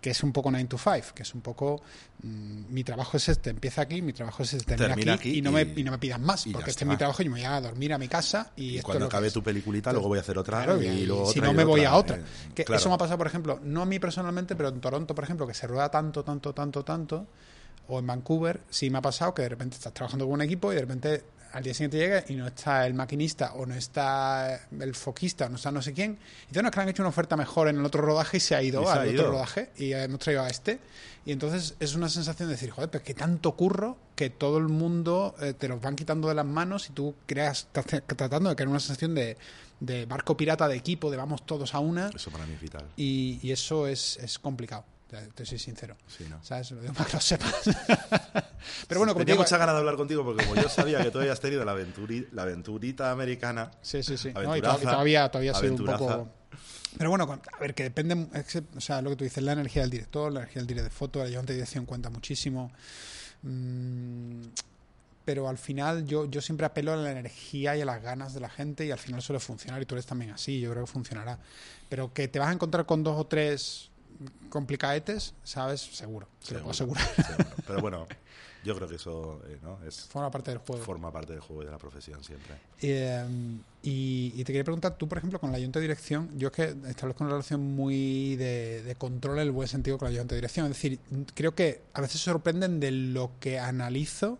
que 0.00 0.10
es 0.10 0.22
un 0.22 0.32
poco 0.32 0.52
9 0.52 0.68
to 0.68 0.78
5, 0.78 1.08
que 1.16 1.24
es 1.24 1.34
un 1.34 1.40
poco 1.40 1.82
mm, 2.22 2.72
mi 2.72 2.84
trabajo 2.84 3.16
es 3.16 3.28
este, 3.28 3.50
empieza 3.50 3.82
aquí, 3.82 4.00
mi 4.02 4.12
trabajo 4.12 4.44
es 4.44 4.54
este, 4.54 4.76
termina, 4.76 5.14
aquí, 5.14 5.30
aquí 5.30 5.38
y, 5.38 5.42
no 5.42 5.50
me, 5.50 5.62
y- 5.62 5.82
no 5.82 5.90
me 5.90 5.98
pidas 5.98 6.20
más, 6.20 6.46
porque 6.52 6.70
este 6.70 6.84
es 6.84 6.88
mi 6.88 6.96
trabajo 6.96 7.20
y 7.20 7.24
yo 7.24 7.32
me 7.32 7.40
voy 7.40 7.46
a 7.46 7.60
dormir 7.60 7.92
a 7.92 7.98
mi 7.98 8.06
casa 8.06 8.52
y, 8.54 8.62
Y, 8.62 8.68
esto 8.68 8.78
es 8.78 8.84
cuando 8.84 9.00
lo 9.00 9.06
acabe 9.06 9.32
tu 9.32 9.42
peliculita, 9.42 9.92
luego 9.92 10.06
voy 10.06 10.18
a 10.18 10.20
hacer 10.20 10.38
otra 10.38 10.62
Claro, 10.62 10.80
y, 10.80 11.06
luego 11.06 11.26
si 11.32 11.40
otra 11.40 11.48
no 11.48 11.54
y 11.54 11.56
me 11.56 11.64
voy 11.64 11.84
a 11.84 11.96
otra. 11.96 12.18
Eh, 12.18 12.22
Que 12.54 12.64
claro. 12.64 12.78
Eso 12.78 12.88
me 12.88 12.94
ha 12.94 12.98
pasado, 12.98 13.18
por 13.18 13.26
ejemplo, 13.26 13.58
no 13.64 13.82
a 13.82 13.86
mí 13.86 13.98
personalmente, 13.98 14.54
pero 14.54 14.68
en 14.68 14.80
Toronto, 14.80 15.12
por 15.12 15.24
ejemplo, 15.24 15.44
que 15.44 15.54
se 15.54 15.66
rueda 15.66 15.90
tanto, 15.90 16.22
tanto, 16.22 16.54
tanto, 16.54 16.84
tanto, 16.84 17.26
o 17.88 17.98
en 17.98 18.06
Vancouver, 18.06 18.60
sí 18.70 18.90
me 18.90 18.98
ha 18.98 19.02
pasado 19.02 19.34
que 19.34 19.42
de 19.42 19.48
repente 19.48 19.76
estás 19.76 19.92
trabajando 19.92 20.26
con 20.26 20.34
un 20.34 20.42
equipo 20.42 20.72
y 20.72 20.76
de 20.76 20.80
repente 20.82 21.24
al 21.52 21.64
día 21.64 21.74
siguiente 21.74 21.98
llega 21.98 22.24
y 22.28 22.34
no 22.34 22.46
está 22.46 22.86
el 22.86 22.94
maquinista 22.94 23.54
o 23.54 23.66
no 23.66 23.74
está 23.74 24.68
el 24.78 24.94
foquista 24.94 25.46
o 25.46 25.48
no 25.48 25.56
está 25.56 25.72
no 25.72 25.82
sé 25.82 25.92
quién. 25.92 26.12
Y 26.12 26.48
entonces 26.48 26.62
no 26.62 26.68
es 26.68 26.72
que 26.72 26.78
le 26.78 26.82
han 26.82 26.88
hecho 26.90 27.02
una 27.02 27.10
oferta 27.10 27.36
mejor 27.36 27.68
en 27.68 27.78
el 27.78 27.84
otro 27.84 28.02
rodaje 28.02 28.36
y 28.36 28.40
se 28.40 28.54
ha 28.54 28.62
ido 28.62 28.84
se 28.84 28.90
al 28.90 29.08
ha 29.08 29.10
otro 29.10 29.32
rodaje 29.32 29.70
y 29.76 29.92
hemos 29.92 30.20
traído 30.20 30.42
a 30.42 30.48
este. 30.48 30.78
Y 31.26 31.32
entonces 31.32 31.74
es 31.80 31.94
una 31.94 32.08
sensación 32.08 32.48
de 32.48 32.54
decir, 32.54 32.70
joder, 32.70 32.90
pero 32.90 33.04
que 33.04 33.14
tanto 33.14 33.52
curro 33.52 33.96
que 34.14 34.30
todo 34.30 34.58
el 34.58 34.68
mundo 34.68 35.34
eh, 35.40 35.52
te 35.52 35.68
los 35.68 35.80
van 35.80 35.96
quitando 35.96 36.28
de 36.28 36.34
las 36.34 36.46
manos 36.46 36.88
y 36.88 36.92
tú 36.92 37.14
creas, 37.26 37.68
estás 37.74 38.02
tratando 38.06 38.48
de 38.48 38.56
crear 38.56 38.68
una 38.68 38.80
sensación 38.80 39.14
de, 39.14 39.36
de 39.80 40.06
barco 40.06 40.36
pirata 40.36 40.68
de 40.68 40.76
equipo, 40.76 41.10
de 41.10 41.16
vamos 41.16 41.44
todos 41.44 41.74
a 41.74 41.80
una. 41.80 42.10
Eso 42.14 42.30
para 42.30 42.46
mí 42.46 42.54
es 42.54 42.60
vital. 42.60 42.86
Y, 42.96 43.38
y 43.42 43.52
eso 43.52 43.86
es, 43.86 44.18
es 44.18 44.38
complicado, 44.38 44.84
te, 45.10 45.26
te 45.28 45.44
soy 45.46 45.58
sincero. 45.58 45.96
Sí, 46.06 46.24
¿no? 46.28 46.42
¿Sabes? 46.44 46.70
Lo 46.70 46.80
digo 46.80 46.94
para 46.94 47.06
que 47.10 47.14
lo 47.16 47.20
sepas. 47.20 47.54
Pero 48.88 49.00
bueno, 49.00 49.12
como 49.12 49.20
te 49.20 49.26
Tenía 49.26 49.34
digo, 49.34 49.42
mucha 49.42 49.56
ganas 49.58 49.74
de 49.74 49.78
hablar 49.80 49.96
contigo 49.96 50.24
porque 50.24 50.44
como 50.44 50.60
yo 50.60 50.68
sabía 50.68 51.02
que 51.02 51.10
tú 51.10 51.18
habías 51.18 51.40
tenido 51.40 51.64
la, 51.64 51.74
aventuri- 51.74 52.28
la 52.32 52.42
aventurita 52.42 53.10
americana, 53.10 53.70
Sí, 53.82 54.02
sí, 54.02 54.16
sí. 54.16 54.32
No, 54.32 54.56
y 54.56 54.60
todavía, 54.60 55.28
todavía 55.30 55.52
ha 55.52 55.54
sido 55.60 55.74
un 55.74 55.84
poco. 55.84 56.28
Pero 56.98 57.10
bueno, 57.10 57.24
a 57.52 57.58
ver, 57.60 57.74
que 57.74 57.84
depende. 57.84 58.14
o 58.76 58.80
sea, 58.80 59.00
lo 59.00 59.10
que 59.10 59.16
tú 59.16 59.24
dices, 59.24 59.42
la 59.42 59.52
energía 59.52 59.82
del 59.82 59.90
director, 59.90 60.32
la 60.32 60.40
energía 60.40 60.60
del 60.60 60.66
director 60.66 60.90
de 60.92 60.96
foto, 60.96 61.18
la 61.20 61.26
ayudante 61.26 61.52
de 61.52 61.58
dirección 61.58 61.86
cuenta 61.86 62.10
muchísimo. 62.10 62.70
Mm, 63.42 64.42
pero 65.24 65.48
al 65.48 65.58
final 65.58 66.06
yo, 66.06 66.26
yo 66.26 66.40
siempre 66.40 66.66
apelo 66.66 66.92
a 66.92 66.96
la 66.96 67.10
energía 67.12 67.76
y 67.76 67.82
a 67.82 67.84
las 67.84 68.02
ganas 68.02 68.34
de 68.34 68.40
la 68.40 68.48
gente 68.50 68.84
y 68.84 68.90
al 68.90 68.98
final 68.98 69.22
suele 69.22 69.38
funcionar 69.38 69.80
y 69.80 69.86
tú 69.86 69.94
eres 69.94 70.06
también 70.06 70.32
así, 70.32 70.58
yo 70.60 70.70
creo 70.72 70.84
que 70.84 70.90
funcionará. 70.90 71.38
Pero 71.88 72.12
que 72.12 72.26
te 72.28 72.38
vas 72.38 72.48
a 72.48 72.52
encontrar 72.52 72.86
con 72.86 73.04
dos 73.04 73.16
o 73.18 73.26
tres 73.26 73.89
complicadetes, 74.48 75.34
¿sabes? 75.44 75.80
Seguro, 75.80 76.28
te 76.46 76.54
lo 76.54 76.60
puedo 76.62 76.74
Seguro. 76.74 77.00
asegurar. 77.00 77.26
seguro. 77.26 77.56
pero 77.66 77.80
bueno, 77.80 78.06
yo 78.64 78.74
creo 78.76 78.88
que 78.88 78.96
eso 78.96 79.40
eh, 79.46 79.58
¿no? 79.62 79.78
es, 79.86 80.06
Forma 80.08 80.30
parte 80.30 80.50
del 80.50 80.58
juego. 80.58 80.82
forma 80.84 81.12
parte 81.12 81.32
del 81.32 81.40
juego 81.40 81.62
y 81.62 81.64
de 81.66 81.70
la 81.70 81.78
profesión 81.78 82.22
siempre. 82.24 82.54
Eh, 82.82 83.24
y, 83.82 84.32
y 84.34 84.38
te 84.44 84.52
quería 84.52 84.64
preguntar, 84.64 84.96
tú, 84.96 85.08
por 85.08 85.18
ejemplo, 85.18 85.38
con 85.40 85.50
la 85.50 85.56
ayuntamiento 85.56 85.78
de 85.78 85.82
dirección, 85.84 86.30
yo 86.38 86.48
es 86.48 86.52
que 86.54 86.64
establezco 86.88 87.24
una 87.24 87.32
relación 87.32 87.60
muy 87.74 88.36
de, 88.36 88.82
de 88.82 88.94
control 88.96 89.36
en 89.38 89.42
el 89.44 89.50
buen 89.52 89.68
sentido 89.68 89.96
con 89.98 90.06
la 90.06 90.10
ayuntamiento 90.10 90.34
de 90.34 90.40
dirección. 90.40 90.66
Es 90.66 90.72
decir, 90.72 90.98
creo 91.34 91.54
que 91.54 91.82
a 91.94 92.00
veces 92.00 92.20
sorprenden 92.20 92.80
de 92.80 92.90
lo 92.90 93.30
que 93.40 93.58
analizo 93.58 94.38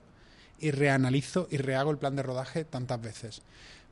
y 0.58 0.72
reanalizo 0.72 1.48
y 1.50 1.56
rehago 1.56 1.90
el 1.90 1.96
plan 1.98 2.16
de 2.16 2.22
rodaje 2.22 2.64
tantas 2.64 3.00
veces. 3.00 3.40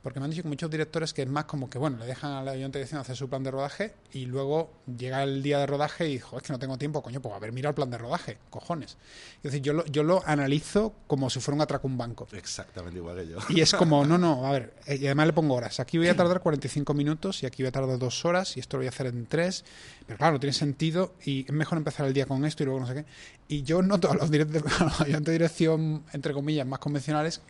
Porque 0.01 0.19
me 0.19 0.25
han 0.25 0.31
dicho 0.31 0.43
que 0.43 0.49
muchos 0.49 0.71
directores 0.71 1.13
que 1.13 1.23
es 1.23 1.27
más 1.27 1.45
como 1.45 1.69
que, 1.69 1.77
bueno, 1.77 1.97
le 1.97 2.05
dejan 2.05 2.31
a 2.31 2.43
la 2.43 2.51
ayuntamiento 2.51 2.77
de 2.77 2.79
dirección 2.79 3.01
hacer 3.01 3.15
su 3.17 3.27
plan 3.27 3.43
de 3.43 3.51
rodaje 3.51 3.93
y 4.13 4.25
luego 4.25 4.71
llega 4.97 5.23
el 5.23 5.43
día 5.43 5.59
de 5.59 5.65
rodaje 5.65 6.09
y, 6.09 6.19
joder, 6.19 6.41
es 6.41 6.47
que 6.47 6.53
no 6.53 6.59
tengo 6.59 6.77
tiempo, 6.77 7.01
coño, 7.01 7.21
pues 7.21 7.35
a 7.35 7.39
ver, 7.39 7.51
mira 7.51 7.69
el 7.69 7.75
plan 7.75 7.89
de 7.89 7.97
rodaje, 7.97 8.37
cojones. 8.49 8.97
Es 9.37 9.51
decir, 9.51 9.61
yo 9.61 9.73
lo, 9.73 9.85
yo 9.85 10.03
lo 10.03 10.23
analizo 10.25 10.93
como 11.07 11.29
si 11.29 11.39
fuera 11.41 11.55
un 11.55 11.61
atraco 11.61 11.87
a 11.87 11.91
un 11.91 11.97
banco. 11.97 12.27
Exactamente 12.31 12.99
igual 12.99 13.17
que 13.17 13.27
yo. 13.27 13.39
Y 13.49 13.61
es 13.61 13.73
como, 13.73 14.05
no, 14.05 14.17
no, 14.17 14.45
a 14.45 14.51
ver, 14.51 14.73
y 14.87 15.05
además 15.05 15.27
le 15.27 15.33
pongo 15.33 15.55
horas. 15.55 15.79
Aquí 15.79 15.97
voy 15.97 16.07
a 16.07 16.15
tardar 16.15 16.39
45 16.41 16.93
minutos 16.93 17.43
y 17.43 17.45
aquí 17.45 17.63
voy 17.63 17.67
a 17.69 17.71
tardar 17.71 17.99
dos 17.99 18.23
horas 18.23 18.55
y 18.55 18.59
esto 18.61 18.77
lo 18.77 18.81
voy 18.81 18.87
a 18.87 18.89
hacer 18.91 19.07
en 19.07 19.25
tres. 19.25 19.65
Pero 20.05 20.17
claro, 20.17 20.33
no 20.33 20.39
tiene 20.39 20.53
sentido 20.53 21.13
y 21.23 21.41
es 21.41 21.51
mejor 21.51 21.77
empezar 21.77 22.05
el 22.05 22.13
día 22.13 22.25
con 22.25 22.45
esto 22.45 22.63
y 22.63 22.65
luego 22.65 22.79
no 22.79 22.87
sé 22.87 22.93
qué. 22.93 23.05
Y 23.47 23.63
yo 23.63 23.81
noto 23.81 24.09
a 24.09 24.15
los, 24.15 24.29
a 24.79 24.83
los 24.83 25.01
ayudantes 25.01 25.25
de 25.25 25.31
dirección, 25.33 26.03
entre 26.13 26.33
comillas, 26.33 26.65
más 26.65 26.79
convencionales, 26.79 27.41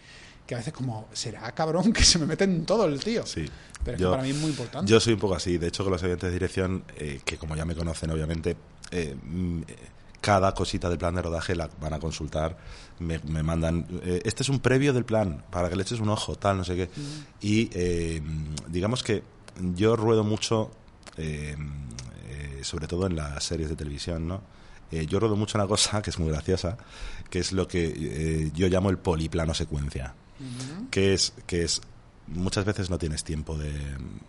que 0.50 0.56
a 0.56 0.58
veces 0.58 0.74
como, 0.74 1.08
será 1.14 1.52
cabrón 1.52 1.94
que 1.94 2.04
se 2.04 2.18
me 2.18 2.26
mete 2.26 2.44
en 2.44 2.66
todo 2.66 2.86
el 2.86 3.00
tío. 3.04 3.24
Sí. 3.24 3.46
Pero 3.84 3.96
es 3.98 4.02
Yo- 4.02 4.08
que 4.10 4.12
para 4.14 4.24
mí 4.24 4.32
es 4.32 4.36
muy 4.38 4.50
importante. 4.50 4.92
Yo 4.92 5.00
soy 5.00 5.14
un 5.14 5.20
poco 5.20 5.36
así. 5.36 5.60
De 5.60 5.68
hecho, 5.68 5.84
con 5.84 5.94
los 5.94 6.02
ayudantes 6.02 6.28
de 6.30 6.34
dirección, 6.34 6.84
eh, 6.98 7.22
que 7.24 7.38
como 7.38 7.56
ya 7.56 7.66
me 7.66 7.76
conocen, 7.76 8.10
obviamente, 8.10 8.58
eh, 8.90 9.16
mm, 9.22 9.62
eh, 9.68 9.76
cada 10.22 10.56
cosita 10.56 10.90
del 10.90 10.98
plan 10.98 11.14
de 11.14 11.22
rodaje 11.22 11.56
la 11.56 11.70
van 11.80 11.94
a 11.94 12.00
consultar. 12.00 12.58
Me, 12.98 13.20
me 13.20 13.44
mandan. 13.44 13.86
eh, 14.02 14.22
este 14.26 14.42
es 14.42 14.50
un 14.50 14.60
previo 14.60 14.92
del 14.92 15.06
plan, 15.06 15.44
para 15.52 15.70
que 15.70 15.76
le 15.76 15.84
eches 15.84 16.00
un 16.00 16.10
ojo, 16.10 16.36
tal, 16.36 16.58
no 16.58 16.64
sé 16.64 16.76
qué. 16.76 16.90
Y 17.42 17.70
eh, 17.74 18.20
digamos 18.70 19.04
que 19.04 19.22
yo 19.76 19.96
ruedo 19.96 20.24
mucho, 20.24 20.72
sobre 22.64 22.88
todo 22.88 23.06
en 23.06 23.16
las 23.16 23.44
series 23.44 23.70
de 23.70 23.76
televisión, 23.76 24.28
¿no? 24.28 24.42
Eh, 24.92 25.06
yo 25.06 25.20
ruedo 25.20 25.36
mucho 25.36 25.60
una 25.60 25.68
cosa 25.68 26.02
que 26.02 26.10
es 26.10 26.18
muy 26.18 26.30
graciosa, 26.30 26.76
que 27.30 27.38
es 27.38 27.52
lo 27.52 27.68
que 27.68 27.94
eh, 27.96 28.52
yo 28.56 28.68
llamo 28.68 28.90
el 28.90 28.98
poliplano 28.98 29.54
secuencia 29.54 30.16
que 30.92 31.14
es 31.14 31.34
que 31.46 31.64
es 31.64 31.82
muchas 32.28 32.64
veces 32.66 32.90
no 32.90 32.98
tienes 33.00 33.24
tiempo 33.24 33.58
de, 33.58 33.74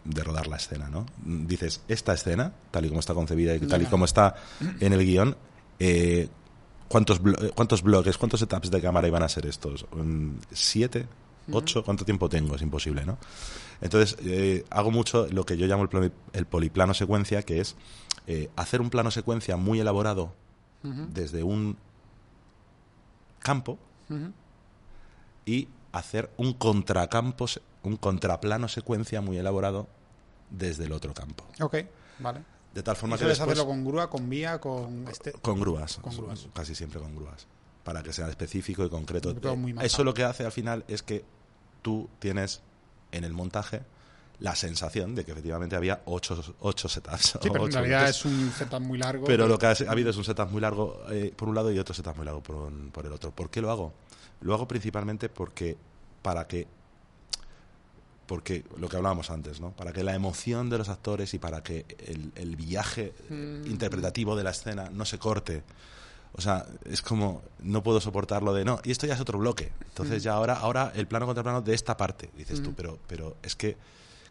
de 0.05 0.25
rodar 0.25 0.47
la 0.47 0.57
escena, 0.57 0.89
¿no? 0.89 1.05
Dices, 1.25 1.83
esta 1.89 2.15
escena, 2.15 2.53
tal 2.71 2.87
y 2.87 2.89
como 2.89 3.01
está 3.01 3.13
concebida 3.15 3.55
y 3.55 3.61
tal 3.61 3.83
y 3.83 3.87
como 3.87 4.05
está 4.07 4.35
en 4.81 4.93
el 4.95 5.05
guion, 5.05 5.37
eh, 5.79 6.29
¿cuántos, 6.89 7.23
blo- 7.23 7.43
eh, 7.45 7.53
¿cuántos 7.55 7.83
bloques, 7.83 8.17
cuántos 8.17 8.41
setups 8.41 8.71
de 8.71 8.81
cámara 8.81 9.07
iban 9.07 9.23
a 9.23 9.29
ser 9.29 9.45
estos? 9.47 9.87
Mm, 9.95 10.31
¿Siete? 10.51 11.07
¿Ocho? 11.53 11.85
¿Cuánto 11.85 12.05
tiempo 12.05 12.29
tengo? 12.29 12.55
Es 12.57 12.63
imposible, 12.63 13.05
¿no? 13.05 13.19
Entonces, 13.83 14.17
eh, 14.25 14.65
hago 14.71 14.91
mucho 14.91 15.27
lo 15.31 15.45
que 15.45 15.57
yo 15.59 15.67
llamo 15.67 15.89
el, 15.91 16.13
el 16.33 16.47
poliplano 16.47 16.95
secuencia, 16.95 17.43
que 17.43 17.61
es 17.61 17.77
eh, 18.27 18.49
hacer 18.57 18.81
un 18.81 18.89
plano 18.91 19.11
secuencia 19.11 19.57
muy 19.57 19.81
elaborado 19.81 20.33
desde 21.13 21.43
un 21.43 21.77
campo 23.41 23.79
y 25.45 25.69
hacer 25.93 26.31
un 26.37 26.53
contracampo, 26.55 27.47
un 27.83 27.97
contraplano 27.97 28.69
secuencia 28.69 29.21
muy 29.21 29.39
elaborado 29.39 29.87
desde 30.51 30.85
el 30.85 30.93
otro 30.93 31.15
campo. 31.15 31.45
Ok, 31.61 31.77
vale. 32.19 32.41
De 32.75 32.83
tal 32.83 32.95
forma 32.97 33.17
¿Y 33.17 33.19
que 33.19 33.25
después, 33.27 33.49
hacerlo 33.49 33.67
con 33.67 33.85
grúa, 33.85 34.09
con 34.11 34.29
vía, 34.31 34.61
con 34.61 35.07
este? 35.09 35.33
con 35.33 35.59
grúas, 35.61 35.97
Con 36.01 36.17
grúas. 36.17 36.47
casi 36.55 36.75
siempre 36.75 37.01
con 37.01 37.15
grúas, 37.17 37.47
para 37.85 38.03
que 38.03 38.13
sea 38.13 38.29
específico 38.29 38.85
y 38.85 38.89
concreto. 38.89 39.35
Muy 39.57 39.73
Eh. 39.73 39.77
Eso 39.83 40.05
lo 40.05 40.15
que 40.15 40.23
hace 40.25 40.45
al 40.45 40.53
final 40.53 40.85
es 40.87 41.03
que 41.03 41.25
tú 41.83 42.09
tienes 42.21 42.61
en 43.11 43.25
el 43.25 43.33
montaje 43.33 43.83
la 44.39 44.55
sensación 44.55 45.15
de 45.17 45.25
que 45.25 45.33
efectivamente 45.33 45.75
había 45.77 46.01
ocho, 46.07 46.41
ocho 46.61 46.89
setups. 46.89 47.39
Sí, 47.43 47.51
pero 47.53 47.67
en 47.67 47.73
realidad 47.73 48.09
es 48.09 48.25
un 48.25 48.53
setup 48.57 48.81
muy 48.81 48.99
largo. 48.99 49.27
Pero 49.27 49.47
lo 49.49 49.59
que 49.59 49.67
ha 49.67 49.71
ha 49.71 49.91
habido 49.91 50.11
es 50.11 50.17
un 50.17 50.25
setup 50.25 50.51
muy 50.51 50.61
largo 50.61 51.03
eh, 51.11 51.33
por 51.37 51.49
un 51.49 51.55
lado 51.57 51.71
y 51.73 51.79
otro 51.79 51.93
setup 51.95 52.17
muy 52.17 52.25
largo 52.25 52.41
por, 52.43 52.55
un- 52.57 52.91
por 52.93 53.05
el 53.05 53.13
otro. 53.13 53.33
¿Por 53.33 53.51
qué 53.51 53.61
lo 53.61 53.71
hago? 53.71 53.93
Lo 54.41 54.55
hago 54.55 54.67
principalmente 54.69 55.29
porque 55.29 55.77
para 56.23 56.47
que 56.47 56.67
porque 58.27 58.65
lo 58.79 58.89
que 58.89 58.97
hablábamos 58.97 59.29
antes, 59.31 59.61
¿no? 59.61 59.73
Para 59.73 59.93
que 59.93 60.05
la 60.05 60.15
emoción 60.15 60.71
de 60.71 60.79
los 60.79 60.89
actores 60.89 61.35
y 61.35 61.39
para 61.41 61.63
que 61.65 61.85
el, 62.07 62.33
el 62.37 62.55
viaje 62.57 63.13
Mm. 63.29 63.67
interpretativo 63.67 64.37
de 64.37 64.45
la 64.45 64.51
escena 64.51 64.89
no 64.91 65.05
se 65.05 65.19
corte. 65.19 65.63
O 66.33 66.41
sea, 66.41 66.65
es 66.85 67.03
como 67.03 67.43
no 67.59 67.83
puedo 67.83 68.01
soportarlo 68.01 68.55
de 68.55 68.65
no, 68.65 68.81
y 68.85 68.93
esto 68.93 69.07
ya 69.07 69.15
es 69.15 69.21
otro 69.21 69.39
bloque. 69.41 69.67
Mm. 69.67 69.83
Entonces 69.89 70.23
ya 70.23 70.35
ahora 70.35 70.55
ahora 70.55 70.93
el 70.95 71.09
plano 71.09 71.27
contra 71.27 71.43
plano 71.43 71.61
de 71.61 71.75
esta 71.75 71.97
parte, 71.97 72.31
dices 72.37 72.63
tú, 72.63 72.73
pero 72.75 72.99
pero 73.09 73.37
es 73.43 73.57
que 73.57 73.77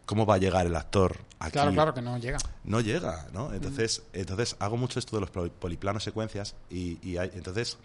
cómo 0.06 0.24
va 0.24 0.36
a 0.36 0.38
llegar 0.38 0.66
el 0.66 0.74
actor 0.76 1.18
aquí 1.38 1.52
Claro, 1.52 1.72
claro 1.72 1.92
que 1.94 2.00
no 2.02 2.16
llega. 2.18 2.38
no 2.64 2.80
llega, 2.80 3.28
¿no? 3.34 3.52
Entonces, 3.52 4.02
entonces 4.14 4.56
hago 4.60 4.76
mucho 4.78 4.98
esto 4.98 5.14
de 5.16 5.20
los 5.20 5.30
poli- 5.30 5.50
poliplanos 5.50 6.02
secuencias 6.02 6.54
y, 6.70 6.98
y 7.06 7.18
hay, 7.18 7.30
entonces 7.34 7.76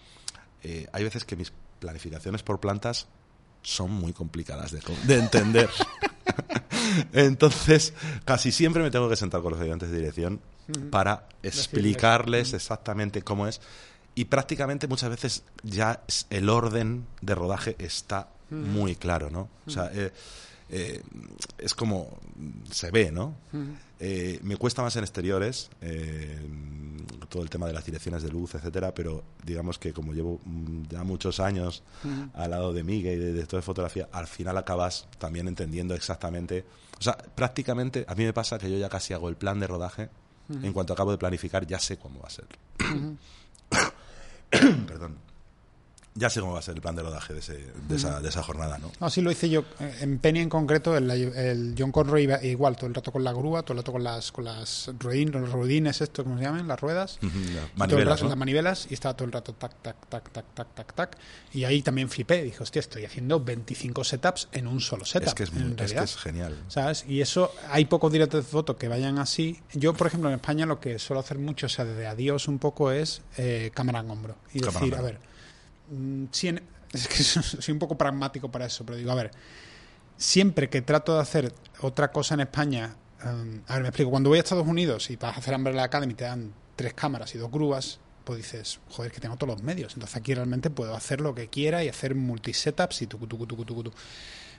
eh, 0.64 0.88
hay 0.94 1.04
veces 1.04 1.26
que 1.26 1.36
mis 1.36 1.52
planificaciones 1.86 2.42
por 2.42 2.60
plantas 2.60 3.08
son 3.62 3.92
muy 3.92 4.12
complicadas 4.12 4.72
de, 4.72 5.16
entender. 5.16 5.70
entonces, 7.14 7.94
casi 8.26 8.52
siempre 8.52 8.82
me 8.82 8.90
tengo 8.90 9.08
que 9.08 9.16
sentar 9.16 9.42
con 9.42 9.54
los 9.54 9.62
ayudantes 9.62 9.92
de 9.92 9.98
dirección 9.98 10.42
para 10.90 11.28
explicarles 11.44 12.54
exactamente 12.54 13.22
cómo 13.22 13.48
es. 13.48 13.62
Y 14.16 14.26
prácticamente 14.26 14.88
muchas 14.88 15.10
veces 15.10 15.44
ya 15.64 16.04
el 16.30 16.50
orden 16.50 17.06
de 17.22 17.36
rodaje 17.36 17.76
está 17.80 18.30
muy 18.50 18.96
claro, 18.96 19.30
¿no? 19.30 19.50
O 19.68 19.70
sea, 19.70 19.92
eh, 19.94 20.12
eh, 20.70 21.02
es 21.58 21.74
como 21.74 22.18
se 22.72 22.92
ve, 22.92 23.12
¿no? 23.12 23.36
Eh, 24.00 24.40
me 24.44 24.58
cuesta 24.58 24.82
más 24.82 24.96
en 24.96 25.04
exteriores, 25.04 25.70
eh, 25.82 26.40
todo 27.30 27.44
el 27.44 27.50
tema 27.50 27.68
de 27.68 27.74
las 27.74 27.86
direcciones 27.86 28.24
de 28.24 28.30
luz, 28.30 28.56
etcétera, 28.56 28.94
pero 28.94 29.24
digamos 29.44 29.78
que 29.78 29.94
como 29.94 30.14
llevo 30.14 30.40
mm, 30.44 30.84
ya 30.90 31.04
muchos 31.04 31.40
años 31.40 31.84
al 32.34 32.52
lado 32.52 32.74
de 32.74 32.84
Miguel 32.84 33.20
y 33.20 33.24
de, 33.26 33.34
de 33.34 33.46
toda 33.46 33.62
fotografía, 33.62 34.10
al 34.12 34.28
final 34.28 34.58
acabas 34.58 35.08
también 35.18 35.48
entendiendo 35.48 35.94
exactamente. 35.96 36.66
O 37.00 37.02
sea, 37.02 37.18
prácticamente 37.18 38.06
a 38.08 38.16
mí 38.16 38.24
me 38.24 38.34
pasa 38.34 38.58
que 38.58 38.72
yo 38.72 38.78
ya 38.78 38.90
casi 38.90 39.14
hago 39.14 39.30
el 39.30 39.36
plan 39.36 39.60
de 39.60 39.68
rodaje. 39.68 40.10
En 40.48 40.74
cuanto 40.74 40.94
acabo 40.94 41.10
de 41.10 41.18
planificar, 41.18 41.66
ya 41.66 41.80
sé 41.80 41.98
cómo 41.98 42.20
va 42.20 42.28
a 42.28 42.30
ser. 42.30 42.46
Perdón. 44.86 45.18
Ya 46.18 46.30
sé 46.30 46.40
cómo 46.40 46.54
va 46.54 46.60
a 46.60 46.62
ser 46.62 46.76
el 46.76 46.82
plan 46.82 46.96
de 46.96 47.04
rodaje 47.04 47.34
de, 47.34 47.40
ese, 47.42 47.58
de, 47.90 47.96
esa, 47.98 48.22
de 48.22 48.30
esa 48.30 48.42
jornada, 48.42 48.78
¿no? 48.78 48.90
Así 49.02 49.20
lo 49.22 49.32
hice 49.32 49.50
yo. 49.50 49.66
Eh, 49.82 49.98
En 50.00 50.18
Penny 50.20 50.40
en 50.40 50.48
concreto, 50.50 50.96
el, 50.96 51.12
el 51.12 51.76
John 51.78 51.92
Conroy 51.92 52.24
iba 52.24 52.42
igual, 52.42 52.78
todo 52.78 52.88
el 52.88 52.94
rato 52.96 53.12
con 53.12 53.22
la 53.24 53.34
grúa, 53.34 53.64
todo 53.64 53.74
el 53.74 53.80
rato 53.80 53.92
con 53.92 54.02
las 54.04 54.32
con 54.32 54.46
las 54.46 54.90
ruedines, 55.00 56.02
esto, 56.02 56.24
¿cómo 56.24 56.38
se 56.38 56.44
llaman? 56.46 56.68
Las 56.68 56.80
ruedas. 56.80 57.18
El 57.22 57.30
Manivelas, 57.76 58.08
rato- 58.20 58.24
¿no? 58.24 58.30
las 58.30 58.38
manivelas 58.38 58.88
y 58.90 58.94
estaba 58.94 59.16
todo 59.16 59.26
el 59.26 59.32
rato 59.34 59.54
tac, 59.54 59.74
tac, 59.82 60.06
tac, 60.08 60.30
tac, 60.32 60.46
tac, 60.54 60.74
tac, 60.74 60.94
tac. 60.94 61.18
Y 61.54 61.64
ahí 61.66 61.82
también 61.82 62.10
flipé. 62.10 62.44
Dije, 62.44 62.64
hostia, 62.64 62.80
estoy 62.80 63.04
haciendo 63.06 63.40
25 63.44 64.04
setups 64.04 64.48
en 64.54 64.68
un 64.68 64.80
solo 64.82 65.06
setup. 65.06 65.28
Es 65.28 65.34
que 65.34 65.44
es, 65.44 65.52
muy- 65.54 65.64
en 65.64 65.70
es 65.72 65.76
que 65.76 65.82
realidad. 65.82 66.04
es 66.06 66.16
genial. 66.18 66.56
¿Sabes? 66.70 67.06
Y 67.08 67.22
eso, 67.22 67.52
hay 67.70 67.86
pocos 67.86 68.12
directos 68.12 68.46
de 68.46 68.50
foto 68.50 68.78
que 68.78 68.88
vayan 68.88 69.20
así. 69.20 69.60
Yo, 69.74 69.94
por 69.94 70.08
ejemplo, 70.08 70.30
en 70.30 70.36
España 70.36 70.66
lo 70.66 70.80
que 70.80 70.98
suelo 70.98 71.20
hacer 71.20 71.40
mucho, 71.40 71.66
o 71.66 71.70
sea, 71.70 71.84
desde 71.84 72.08
adiós 72.08 72.48
un 72.48 72.60
poco, 72.60 72.92
es 72.92 73.22
eh, 73.38 73.72
cámara 73.74 74.00
en 74.00 74.10
hombro. 74.10 74.36
Y 74.54 74.62
Cámara 74.62 74.80
decir, 74.86 74.96
a 74.98 75.02
ver, 75.02 75.20
si 76.32 76.48
en- 76.50 76.64
es 76.94 77.08
que 77.08 77.24
soy 77.24 77.72
un 77.74 77.80
poco 77.80 77.98
pragmático 77.98 78.50
para 78.52 78.66
eso, 78.66 78.86
pero 78.86 78.98
digo, 78.98 79.12
a 79.12 79.16
ver, 79.16 79.32
siempre 80.18 80.70
que 80.70 80.82
trato 80.82 81.16
de 81.16 81.22
hacer 81.22 81.54
otra 81.82 82.12
cosa 82.12 82.36
en 82.36 82.42
España, 82.42 82.96
um, 83.24 83.62
a 83.68 83.74
ver, 83.74 83.82
me 83.84 83.88
explico, 83.90 84.12
cuando 84.12 84.30
voy 84.30 84.38
a 84.40 84.42
Estados 84.42 84.68
Unidos 84.68 85.10
y 85.10 85.16
vas 85.18 85.36
a 85.36 85.40
hacer 85.40 85.54
Umbrella 85.56 85.84
Academy 85.84 86.14
te 86.14 86.24
dan 86.26 86.54
tres 86.76 86.94
cámaras 86.94 87.34
y 87.36 87.38
dos 87.38 87.52
grúas, 87.52 88.00
pues 88.24 88.38
dices, 88.38 88.80
joder, 88.90 89.12
que 89.12 89.20
tengo 89.20 89.38
todos 89.38 89.54
los 89.56 89.64
medios, 89.64 89.94
entonces 89.94 90.16
aquí 90.18 90.34
realmente 90.34 90.70
puedo 90.70 90.96
hacer 90.96 91.22
lo 91.22 91.36
que 91.36 91.48
quiera 91.48 91.84
y 91.84 91.90
hacer 91.90 92.16
multisetups 92.16 93.02
y 93.04 93.08
tucu, 93.08 93.28
tucu, 93.28 93.46
tucu, 93.46 93.66
tucu, 93.66 93.84
tucu. 93.84 93.98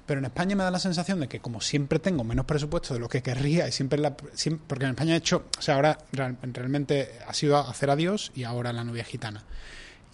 Pero 0.06 0.20
en 0.20 0.26
España 0.26 0.54
me 0.54 0.62
da 0.62 0.70
la 0.70 0.78
sensación 0.78 1.18
de 1.18 1.26
que 1.26 1.40
como 1.40 1.60
siempre 1.60 1.98
tengo 1.98 2.22
menos 2.22 2.46
presupuesto 2.46 2.94
de 2.94 3.00
lo 3.00 3.08
que 3.08 3.22
querría 3.24 3.66
y 3.66 3.72
siempre, 3.72 3.98
la, 3.98 4.16
siempre- 4.34 4.64
porque 4.68 4.84
en 4.84 4.90
España 4.90 5.14
he 5.14 5.16
hecho, 5.16 5.46
o 5.58 5.62
sea, 5.62 5.74
ahora 5.74 5.98
real- 6.12 6.38
realmente 6.42 7.18
ha 7.26 7.34
sido 7.34 7.58
hacer 7.58 7.90
adiós 7.90 8.30
y 8.36 8.44
ahora 8.44 8.72
la 8.72 8.84
novia 8.84 9.02
gitana. 9.02 9.42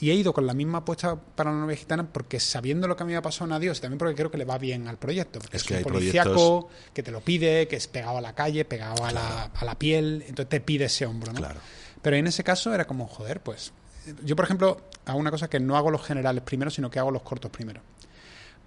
Y 0.02 0.10
he 0.10 0.14
ido 0.14 0.34
con 0.34 0.48
la 0.48 0.52
misma 0.52 0.78
apuesta 0.78 1.14
para 1.14 1.52
la 1.52 1.58
novia 1.58 1.76
gitana 1.76 2.12
porque 2.12 2.40
sabiendo 2.40 2.88
lo 2.88 2.96
que 2.96 3.04
a 3.04 3.06
mí 3.06 3.12
me 3.12 3.18
ha 3.18 3.22
pasado 3.22 3.46
en 3.46 3.52
Adiós 3.52 3.78
y 3.78 3.82
también 3.82 3.98
porque 3.98 4.16
creo 4.16 4.32
que 4.32 4.36
le 4.36 4.44
va 4.44 4.58
bien 4.58 4.88
al 4.88 4.98
proyecto. 4.98 5.38
Porque 5.38 5.56
Es 5.56 5.62
es, 5.62 5.68
que 5.68 5.74
un 5.74 5.78
hay 5.78 5.84
policíaco 5.84 6.68
que 6.92 7.04
te 7.04 7.12
lo 7.12 7.20
pide, 7.20 7.68
que 7.68 7.76
es 7.76 7.86
pegado 7.86 8.18
a 8.18 8.20
la 8.20 8.34
calle, 8.34 8.64
pegado 8.64 9.04
a, 9.04 9.12
la, 9.12 9.44
a 9.44 9.64
la 9.64 9.78
piel, 9.78 10.24
entonces 10.26 10.48
te 10.48 10.60
pide 10.60 10.86
ese 10.86 11.06
hombro, 11.06 11.32
¿no? 11.32 11.38
Claro. 11.38 11.60
Pero 12.02 12.16
en 12.16 12.26
ese 12.26 12.42
caso 12.42 12.74
era 12.74 12.84
como, 12.84 13.06
joder, 13.06 13.40
pues. 13.44 13.72
Yo, 14.24 14.34
por 14.34 14.44
ejemplo, 14.44 14.80
hago 15.06 15.20
una 15.20 15.30
cosa 15.30 15.48
que 15.48 15.60
no 15.60 15.76
hago 15.76 15.88
los 15.92 16.02
generales 16.04 16.42
primero, 16.42 16.72
sino 16.72 16.90
que 16.90 16.98
hago 16.98 17.12
los 17.12 17.22
cortos 17.22 17.52
primero. 17.52 17.80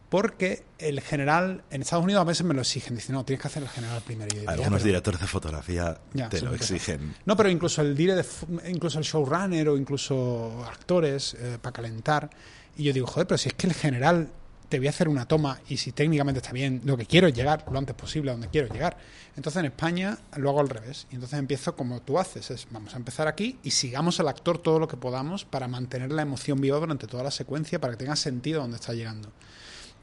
Porque 0.09 0.63
el 0.77 1.01
general, 1.01 1.63
en 1.71 1.81
Estados 1.81 2.03
Unidos 2.03 2.21
a 2.21 2.25
veces 2.25 2.45
me 2.45 2.53
lo 2.53 2.61
exigen, 2.61 2.95
dicen, 2.95 3.15
no, 3.15 3.25
tienes 3.25 3.41
que 3.41 3.47
hacer 3.47 3.63
el 3.63 3.69
general 3.69 4.01
primero. 4.05 4.29
Yo 4.29 4.39
digo, 4.41 4.51
ya, 4.51 4.53
Algunos 4.53 4.79
pero- 4.79 4.85
directores 4.85 5.19
de 5.21 5.27
fotografía 5.27 5.97
Ya, 6.13 6.29
te 6.29 6.41
lo 6.41 6.53
exigen. 6.53 7.15
No, 7.25 7.35
pero 7.35 7.49
incluso 7.49 7.81
el 7.81 7.95
dire 7.95 8.15
de 8.15 8.25
incluso 8.69 8.99
el 8.99 9.05
showrunner 9.05 9.67
o 9.69 9.77
incluso 9.77 10.63
actores 10.65 11.33
eh, 11.39 11.57
para 11.61 11.73
calentar. 11.73 12.29
Y 12.77 12.83
yo 12.83 12.93
digo, 12.93 13.07
joder, 13.07 13.25
pero 13.27 13.37
si 13.37 13.49
es 13.49 13.55
que 13.55 13.67
el 13.67 13.73
general 13.73 14.29
te 14.69 14.79
voy 14.79 14.87
a 14.87 14.89
hacer 14.89 15.07
una 15.07 15.27
toma 15.27 15.59
y 15.69 15.77
si 15.77 15.91
técnicamente 15.91 16.39
está 16.39 16.51
bien, 16.51 16.81
lo 16.85 16.97
que 16.97 17.05
quiero 17.05 17.27
es 17.27 17.33
llegar 17.35 17.63
lo 17.71 17.77
antes 17.77 17.95
posible 17.95 18.31
a 18.31 18.33
donde 18.33 18.47
quiero 18.49 18.67
llegar. 18.71 18.97
Entonces 19.35 19.59
en 19.59 19.65
España 19.65 20.17
lo 20.37 20.49
hago 20.49 20.59
al 20.59 20.69
revés. 20.69 21.07
Y 21.11 21.15
entonces 21.15 21.37
empiezo 21.39 21.75
como 21.75 22.01
tú 22.01 22.19
haces, 22.19 22.49
es 22.51 22.67
vamos 22.71 22.93
a 22.93 22.97
empezar 22.97 23.27
aquí 23.27 23.57
y 23.63 23.71
sigamos 23.71 24.19
al 24.19 24.27
actor 24.27 24.57
todo 24.57 24.79
lo 24.79 24.87
que 24.87 24.97
podamos 24.97 25.45
para 25.45 25.67
mantener 25.67 26.11
la 26.11 26.21
emoción 26.23 26.59
viva 26.61 26.77
durante 26.79 27.05
toda 27.07 27.23
la 27.23 27.31
secuencia 27.31 27.79
para 27.79 27.93
que 27.93 27.97
tenga 27.97 28.15
sentido 28.15 28.61
donde 28.61 28.77
está 28.77 28.93
llegando. 28.93 29.31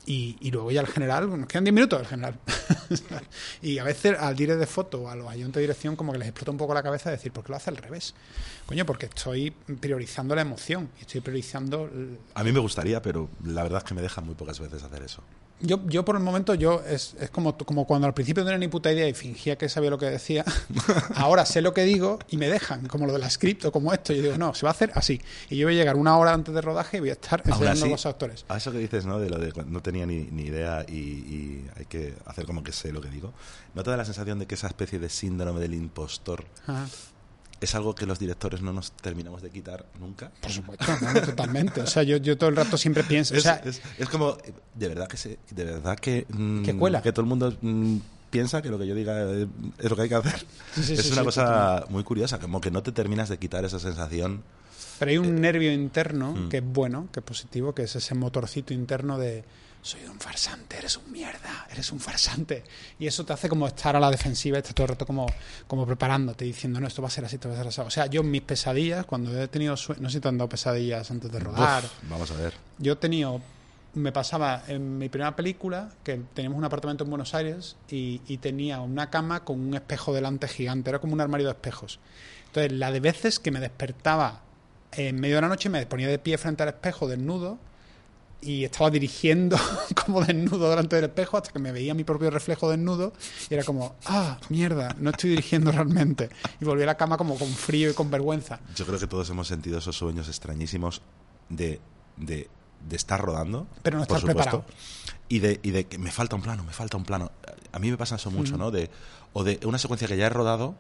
Y, 0.05 0.37
y 0.41 0.51
luego 0.51 0.71
ya 0.71 0.81
el 0.81 0.89
general, 0.89 1.29
nos 1.39 1.47
quedan 1.47 1.65
10 1.65 1.75
minutos 1.75 2.01
el 2.01 2.07
general. 2.07 2.39
y 3.63 3.79
a 3.79 3.85
veces 3.85 4.19
al 4.19 4.35
dire 4.35 4.57
de 4.57 4.67
foto 4.67 5.03
o 5.03 5.09
a 5.09 5.15
los 5.15 5.27
ayuntamientos 5.29 5.55
de 5.55 5.61
dirección 5.63 5.97
como 5.97 6.13
que 6.13 6.19
les 6.19 6.29
explota 6.29 6.51
un 6.51 6.57
poco 6.59 6.75
la 6.75 6.83
cabeza 6.83 7.11
de 7.11 7.17
decir, 7.17 7.33
¿por 7.33 7.45
qué 7.45 7.51
lo 7.51 7.57
hace 7.57 7.71
al 7.71 7.77
revés? 7.77 8.15
Coño, 8.67 8.85
porque 8.85 9.07
estoy 9.07 9.51
priorizando 9.51 10.35
la 10.35 10.43
emoción 10.43 10.91
estoy 11.01 11.21
priorizando... 11.21 11.91
A 12.35 12.45
mí 12.45 12.53
me 12.53 12.61
gustaría, 12.61 13.03
pero 13.03 13.29
la 13.45 13.63
verdad 13.63 13.79
es 13.79 13.85
que 13.85 13.95
me 13.95 14.03
dejan 14.03 14.25
muy 14.25 14.35
pocas 14.35 14.59
veces 14.61 14.83
hacer 14.83 15.03
eso. 15.03 15.23
Yo, 15.63 15.81
yo 15.87 16.05
por 16.05 16.17
el 16.17 16.23
momento, 16.23 16.55
yo 16.55 16.83
es, 16.87 17.15
es 17.21 17.31
como, 17.31 17.57
como 17.57 17.87
cuando 17.87 18.07
al 18.07 18.15
principio 18.15 18.43
no 18.43 18.51
tenía 18.51 18.59
ni 18.59 18.69
puta 18.69 18.93
idea 18.93 19.09
y 19.09 19.15
fingía 19.15 19.57
que 19.57 19.69
sabía 19.69 19.91
lo 19.91 19.99
que 19.99 20.07
decía. 20.07 20.45
Ahora 21.15 21.47
sé 21.47 21.63
lo 21.63 21.73
que 21.73 21.85
digo 21.85 22.19
y 22.29 22.37
me 22.37 22.49
dejan, 22.49 22.87
como 22.89 23.07
lo 23.07 23.13
de 23.13 23.19
la 23.19 23.31
script 23.31 23.65
o 23.65 23.73
como 23.73 23.93
esto. 23.93 24.13
Yo 24.13 24.23
digo, 24.23 24.39
no, 24.39 24.55
se 24.55 24.67
va 24.67 24.71
a 24.71 24.73
hacer 24.73 24.91
así. 24.95 25.21
Y 25.51 25.57
yo 25.57 25.67
voy 25.67 25.75
a 25.75 25.79
llegar 25.79 25.97
una 25.97 26.17
hora 26.19 26.33
antes 26.33 26.55
de 26.55 26.61
rodaje 26.61 26.99
y 26.99 27.01
voy 27.01 27.11
a 27.11 27.15
estar 27.15 27.43
enseñando 27.45 27.85
a 27.85 27.89
los 27.89 28.07
actores. 28.07 28.45
A 28.49 28.57
eso 28.57 28.73
que 28.73 28.79
dices, 28.79 29.07
¿no? 29.07 29.19
De 29.19 29.31
lo 29.31 29.39
de 29.39 29.53
no 29.67 29.83
tenía 29.83 30.07
ni, 30.07 30.25
ni 30.25 30.43
idea 30.43 30.85
y, 30.89 30.95
y 30.95 31.71
hay 31.77 31.85
que 31.87 32.15
hacer 32.27 32.45
como 32.47 32.63
que 32.63 32.73
sé 32.73 32.93
lo 32.93 33.01
que 33.01 33.09
digo. 33.09 33.33
¿No 33.75 33.83
te 33.83 33.91
da 33.91 33.97
la 33.97 34.05
sensación 34.05 34.39
de 34.39 34.47
que 34.47 34.55
esa 34.55 34.67
especie 34.67 34.99
de 34.99 35.09
síndrome 35.09 35.61
del 35.61 35.75
impostor 35.75 36.45
Ajá. 36.67 36.87
Es 37.63 37.75
algo 37.75 37.95
que 37.95 38.05
los 38.07 38.19
directores 38.19 38.61
no 38.61 38.73
nos 38.73 38.93
terminamos 38.93 39.41
de 39.43 39.51
quitar 39.51 39.87
nunca? 40.01 40.31
Por 40.41 40.51
supuesto, 40.53 40.85
no, 41.01 41.21
totalmente. 41.23 41.81
O 41.81 41.87
sea, 41.87 42.03
yo, 42.03 42.17
yo 42.19 42.37
todo 42.37 42.51
el 42.51 42.57
rato 42.57 42.77
siempre 42.77 43.05
pienso. 43.05 43.35
O 43.35 43.37
Es, 43.37 43.43
sea, 43.45 43.63
es- 43.65 43.81
es 43.99 44.09
como, 44.09 44.37
de 44.75 44.89
verdad 44.89 45.09
que 45.09 45.17
se, 45.17 45.39
de 45.51 45.65
verdad 45.65 45.99
que, 45.99 46.27
mm, 46.29 46.63
Que 46.65 46.77
cuela. 46.77 47.01
que 47.03 47.13
todo 47.13 47.23
el 47.23 47.29
mundo 47.29 47.57
mm, 47.61 47.97
piensa 48.31 48.63
que 48.63 48.69
lo 48.71 48.79
que 48.79 48.87
yo 48.87 48.95
diga 48.95 49.23
eh, 49.23 49.47
es 49.79 49.91
lo 49.91 49.97
que 49.97 50.03
hay 50.03 50.09
que 50.09 50.15
hacer. 50.17 50.39
Sí, 50.75 50.83
sí, 50.83 50.93
es 50.95 51.03
sí, 51.07 51.13
una 51.13 51.25
cosa 51.25 51.85
muy 51.91 52.03
curiosa, 52.05 52.39
como 52.39 52.61
que 52.61 52.71
no 52.71 52.83
te 52.83 52.93
terminas 52.93 53.29
de 53.29 53.39
quitar 53.39 53.65
esa 53.65 53.79
sensación. 53.79 54.43
Pero 54.99 55.11
hay 55.11 55.17
Eh, 55.17 55.21
un 55.21 55.41
nervio 55.41 55.73
interno 55.73 56.33
mm. 56.33 56.49
que 56.49 56.59
es 56.59 56.65
bueno, 56.65 57.09
que 57.13 57.21
es 57.21 57.25
positivo, 57.27 57.75
que 57.75 57.83
es 57.85 57.95
ese 57.97 58.15
motorcito 58.15 58.73
interno 58.73 59.19
de 59.19 59.45
soy 59.83 60.05
un 60.05 60.19
farsante, 60.21 60.79
eres 60.79 60.97
un 60.97 61.11
mierda, 61.11 61.67
eres 61.71 61.91
un 61.91 61.99
farsante. 61.99 62.63
Y 63.01 63.07
eso 63.09 63.25
te 63.27 63.33
hace 63.33 63.49
como 63.49 63.67
estar 63.67 63.97
a 63.97 64.01
la 64.01 64.11
defensiva, 64.11 64.57
estás 64.57 64.75
todo 64.75 64.85
el 64.85 64.91
rato 64.91 65.05
como, 65.05 65.27
como 65.67 65.85
preparándote, 65.85 66.45
diciendo, 66.45 66.79
no, 66.81 66.87
esto 66.87 67.03
va 67.03 67.09
a 67.09 67.11
ser 67.11 67.25
así, 67.25 67.35
esto 67.35 67.49
va 67.49 67.55
a 67.57 67.59
ser 67.59 67.67
así. 67.67 67.81
O 67.81 67.91
sea, 67.91 68.07
yo 68.07 68.21
en 68.21 68.31
mis 68.31 68.43
pesadillas, 68.43 69.05
cuando 69.07 69.37
he 69.41 69.49
tenido 69.49 69.77
sueños, 69.77 70.01
no 70.01 70.09
sé 70.09 70.19
si 70.19 70.21
te 70.21 70.29
han 70.29 70.39
dado 70.39 70.49
pesadillas 70.49 71.11
antes 71.11 71.33
de 71.33 71.41
rodar, 71.41 71.83
Uf, 71.85 71.91
vamos 72.09 72.31
a 72.31 72.35
ver. 72.35 72.55
yo 72.79 72.93
he 72.93 72.97
tenido, 72.97 73.41
me 73.95 74.13
pasaba 74.13 74.63
en 74.69 74.99
mi 74.99 75.09
primera 75.09 75.35
película, 75.35 75.91
que 76.05 76.21
teníamos 76.33 76.59
un 76.59 76.65
apartamento 76.65 77.03
en 77.03 77.11
Buenos 77.11 77.35
Aires 77.35 77.75
y, 77.91 78.21
y 78.29 78.39
tenía 78.39 78.81
una 78.81 79.11
cama 79.11 79.45
con 79.45 79.59
un 79.61 79.75
espejo 79.75 80.15
delante 80.15 80.47
gigante, 80.47 80.91
era 80.91 81.01
como 81.01 81.13
un 81.13 81.21
armario 81.21 81.47
de 81.49 81.55
espejos. 81.55 81.99
Entonces, 82.47 82.73
la 82.73 82.93
de 82.93 83.01
veces 83.01 83.41
que 83.41 83.51
me 83.51 83.59
despertaba 83.59 84.43
en 84.93 85.19
medio 85.19 85.37
de 85.37 85.43
la 85.43 85.49
noche, 85.49 85.71
me 85.71 85.85
ponía 85.87 86.07
de 86.07 86.21
pie 86.21 86.39
frente 86.39 86.63
al 86.63 86.69
espejo 86.69 87.09
desnudo 87.09 87.59
y 88.43 88.65
estaba 88.65 88.91
dirigiendo 88.91 89.57
como 90.05 90.23
desnudo 90.23 90.69
delante 90.69 90.97
del 90.97 91.07
espejo 91.07 91.37
hasta 91.37 91.53
que 91.53 91.59
me 91.59 91.73
veía 91.73 91.95
mi 91.95 92.05
propio 92.05 92.31
reflejo 92.31 92.69
desnudo 92.69 93.13
y 93.49 93.55
era 93.55 93.63
como, 93.65 93.95
ah, 94.07 94.39
mierda, 94.49 94.95
no 94.99 95.11
estoy 95.11 95.31
dirigiendo 95.31 95.71
realmente. 95.73 96.29
Y 96.61 96.65
volví 96.65 96.83
a 96.83 96.87
la 96.87 96.97
cama 96.97 97.17
como 97.17 97.39
con 97.39 97.49
frío 97.49 97.91
y 97.91 97.95
con 97.95 98.11
vergüenza. 98.11 98.61
Yo 98.75 98.85
creo 98.85 98.99
que 98.99 99.07
todos 99.07 99.31
hemos 99.31 99.47
sentido 99.47 99.79
esos 99.79 99.97
sueños 99.97 100.29
extrañísimos 100.29 101.03
de, 101.49 101.81
de, 102.17 102.49
de 102.89 102.97
estar 102.97 103.21
rodando. 103.21 103.69
Pero 103.83 103.99
no 103.99 104.05
por 104.05 104.17
estar 104.19 104.29
supuesto, 104.29 104.65
preparado. 104.65 104.65
Y 105.29 105.39
de, 105.39 105.61
y 105.63 105.71
de 105.71 105.85
que 105.87 105.99
me 105.99 106.11
falta 106.11 106.37
un 106.37 106.43
plano, 106.43 106.65
me 106.65 106.73
falta 106.73 106.97
un 106.97 107.05
plano. 107.05 107.31
A 107.71 107.79
mí 107.79 107.91
me 107.91 107.97
pasa 107.97 108.17
eso 108.17 108.31
mucho, 108.31 108.59
¿no? 108.59 108.71
De, 108.71 108.91
o 109.33 109.45
de 109.45 109.61
una 109.65 109.79
secuencia 109.79 110.09
que 110.09 110.17
ya 110.17 110.27
he 110.27 110.31
rodado 110.31 110.75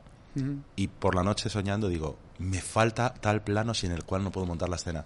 Y 0.76 0.88
por 0.88 1.14
la 1.14 1.22
noche 1.22 1.50
soñando 1.50 1.88
digo, 1.88 2.18
me 2.38 2.60
falta 2.60 3.12
tal 3.14 3.42
plano 3.42 3.72
sin 3.74 3.92
el 3.92 4.02
cual 4.04 4.24
no 4.24 4.32
puedo 4.32 4.46
montar 4.46 4.68
la 4.68 4.76
escena. 4.76 5.04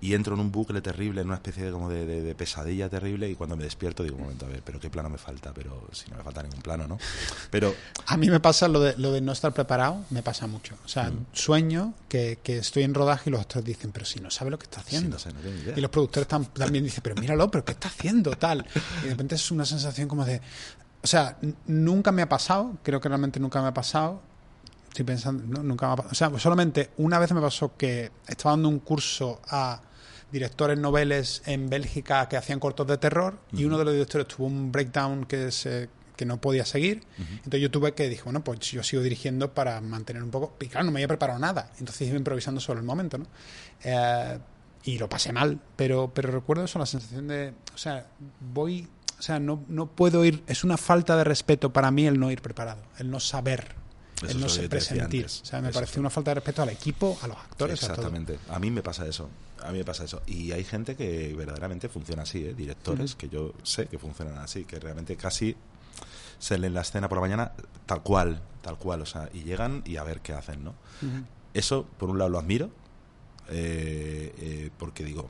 Y 0.00 0.14
entro 0.14 0.34
en 0.34 0.40
un 0.40 0.52
bucle 0.52 0.80
terrible, 0.80 1.22
en 1.22 1.26
una 1.28 1.36
especie 1.36 1.64
de, 1.64 1.72
como 1.72 1.88
de, 1.88 2.04
de- 2.06 2.22
de 2.22 2.34
pesadilla 2.34 2.88
terrible 2.88 3.28
y 3.30 3.34
cuando 3.34 3.56
me 3.56 3.64
despierto 3.64 4.02
digo, 4.02 4.16
un 4.16 4.22
momento, 4.22 4.46
a 4.46 4.48
ver, 4.50 4.62
pero 4.64 4.78
qué 4.78 4.90
plano 4.90 5.08
me 5.08 5.18
falta, 5.18 5.52
pero 5.54 5.88
si 5.92 6.10
no 6.10 6.16
me 6.18 6.22
falta 6.22 6.42
ningún 6.42 6.60
plano, 6.60 6.86
¿no? 6.86 6.98
Pero 7.50 7.74
A 8.06 8.16
mí 8.16 8.28
me 8.30 8.38
pasa 8.40 8.68
lo 8.68 8.80
de, 8.80 8.94
lo 8.98 9.10
de 9.12 9.20
no 9.20 9.32
estar 9.32 9.52
preparado, 9.54 10.04
me 10.10 10.22
pasa 10.22 10.46
mucho. 10.46 10.76
O 10.84 10.88
sea, 10.88 11.10
sueño 11.32 11.94
que, 12.08 12.38
que 12.42 12.58
estoy 12.58 12.82
en 12.84 12.94
rodaje 12.94 13.30
y 13.30 13.32
los 13.32 13.40
actores 13.40 13.64
dicen, 13.64 13.90
pero 13.90 14.04
si 14.06 14.20
no 14.20 14.30
sabe 14.30 14.50
lo 14.50 14.58
que 14.58 14.64
está 14.64 14.80
sí, 14.80 14.86
haciendo. 14.88 15.10
no 15.16 15.18
sé, 15.18 15.32
no 15.32 15.40
tengo 15.40 15.54
ni 15.56 15.62
idea. 15.62 15.74
Y 15.78 15.80
los 15.80 15.90
productores 15.90 16.28
tam- 16.28 16.48
también 16.52 16.84
dicen, 16.84 17.00
pero 17.02 17.16
míralo, 17.16 17.50
pero 17.50 17.64
¿qué 17.64 17.72
está 17.72 17.88
haciendo? 17.88 18.32
Tal. 18.32 18.66
Y 19.00 19.04
de 19.04 19.10
repente 19.10 19.34
es 19.34 19.50
una 19.50 19.64
sensación 19.64 20.06
como 20.08 20.24
de... 20.24 20.40
O 21.00 21.06
sea, 21.06 21.38
nunca 21.66 22.10
me 22.12 22.22
ha 22.22 22.28
pasado, 22.28 22.76
creo 22.82 23.00
que 23.00 23.08
realmente 23.08 23.38
nunca 23.40 23.62
me 23.62 23.68
ha 23.68 23.74
pasado. 23.74 24.20
Estoy 24.88 25.04
pensando, 25.04 25.44
no, 25.46 25.62
nunca 25.62 25.86
me 25.86 25.92
ha 25.92 25.96
pasado. 25.96 26.12
O 26.12 26.14
sea, 26.14 26.38
solamente 26.38 26.90
una 26.98 27.18
vez 27.18 27.32
me 27.32 27.40
pasó 27.40 27.76
que 27.76 28.10
estaba 28.26 28.52
dando 28.52 28.68
un 28.68 28.80
curso 28.80 29.40
a 29.48 29.80
directores 30.30 30.78
noveles 30.78 31.42
en 31.46 31.68
Bélgica 31.70 32.28
que 32.28 32.36
hacían 32.36 32.60
cortos 32.60 32.86
de 32.86 32.98
terror 32.98 33.38
y 33.52 33.64
uno 33.64 33.78
de 33.78 33.84
los 33.84 33.94
directores 33.94 34.28
tuvo 34.28 34.46
un 34.46 34.70
breakdown 34.70 35.24
que 35.24 35.50
se 35.50 35.88
que 36.18 36.26
no 36.26 36.40
podía 36.40 36.66
seguir. 36.66 37.04
Entonces 37.16 37.60
yo 37.60 37.70
tuve 37.70 37.94
que 37.94 38.08
dije, 38.08 38.24
bueno, 38.24 38.42
pues 38.42 38.58
yo 38.58 38.82
sigo 38.82 39.02
dirigiendo 39.02 39.54
para 39.54 39.80
mantener 39.80 40.22
un 40.22 40.30
poco. 40.30 40.56
Y 40.60 40.66
claro, 40.66 40.84
no 40.84 40.90
me 40.90 40.98
había 40.98 41.06
preparado 41.08 41.38
nada. 41.38 41.70
Entonces 41.78 42.08
iba 42.08 42.18
improvisando 42.18 42.60
sobre 42.60 42.80
el 42.80 42.84
momento, 42.84 43.18
¿no? 43.18 43.26
Eh, 43.84 44.38
y 44.82 44.98
lo 44.98 45.08
pasé 45.08 45.32
mal, 45.32 45.60
pero, 45.76 46.12
pero 46.12 46.32
recuerdo 46.32 46.64
eso, 46.64 46.78
la 46.78 46.86
sensación 46.86 47.28
de. 47.28 47.54
O 47.72 47.78
sea, 47.78 48.08
voy. 48.52 48.88
O 49.18 49.22
sea, 49.22 49.38
no, 49.38 49.64
no 49.68 49.86
puedo 49.86 50.24
ir. 50.24 50.42
Es 50.48 50.64
una 50.64 50.76
falta 50.76 51.16
de 51.16 51.24
respeto 51.24 51.72
para 51.72 51.90
mí 51.92 52.06
el 52.06 52.18
no 52.18 52.30
ir 52.32 52.42
preparado, 52.42 52.82
el 52.98 53.10
no 53.10 53.20
saber, 53.20 53.76
Eso 54.22 54.26
el 54.26 54.30
es 54.30 54.36
no 54.36 54.48
se 54.48 54.68
presentir. 54.68 55.26
O 55.26 55.28
sea, 55.28 55.60
me 55.60 55.68
Eso. 55.68 55.74
pareció 55.80 56.00
una 56.00 56.10
falta 56.10 56.30
de 56.32 56.36
respeto 56.36 56.62
al 56.62 56.70
equipo, 56.70 57.18
a 57.22 57.28
los 57.28 57.36
actores, 57.36 57.82
a 57.84 57.86
todo. 57.86 57.94
Exactamente. 57.94 58.38
A 58.48 58.58
mí 58.58 58.70
me 58.70 58.82
pasa 58.82 59.06
eso. 59.06 59.28
A 59.62 59.70
mí 59.72 59.78
me 59.78 59.84
pasa 59.84 60.04
eso. 60.04 60.22
Y 60.26 60.52
hay 60.52 60.64
gente 60.64 60.96
que 60.96 61.34
verdaderamente 61.34 61.88
funciona 61.88 62.22
así, 62.22 62.44
¿eh? 62.44 62.54
directores 62.54 63.14
que 63.14 63.28
yo 63.28 63.54
sé 63.62 63.86
que 63.86 63.98
funcionan 63.98 64.38
así, 64.38 64.64
que 64.64 64.78
realmente 64.80 65.16
casi 65.16 65.56
se 66.38 66.58
leen 66.58 66.74
la 66.74 66.82
escena 66.82 67.08
por 67.08 67.16
la 67.18 67.22
mañana 67.22 67.52
tal 67.86 68.02
cual, 68.02 68.40
tal 68.62 68.78
cual, 68.78 69.02
o 69.02 69.06
sea, 69.06 69.28
y 69.32 69.42
llegan 69.42 69.82
y 69.84 69.96
a 69.96 70.04
ver 70.04 70.20
qué 70.20 70.32
hacen, 70.32 70.62
¿no? 70.64 70.74
Eso, 71.54 71.86
por 71.98 72.10
un 72.10 72.18
lado, 72.18 72.30
lo 72.30 72.38
admiro. 72.38 72.70
eh, 73.50 74.34
eh, 74.38 74.70
porque 74.78 75.04
digo, 75.04 75.28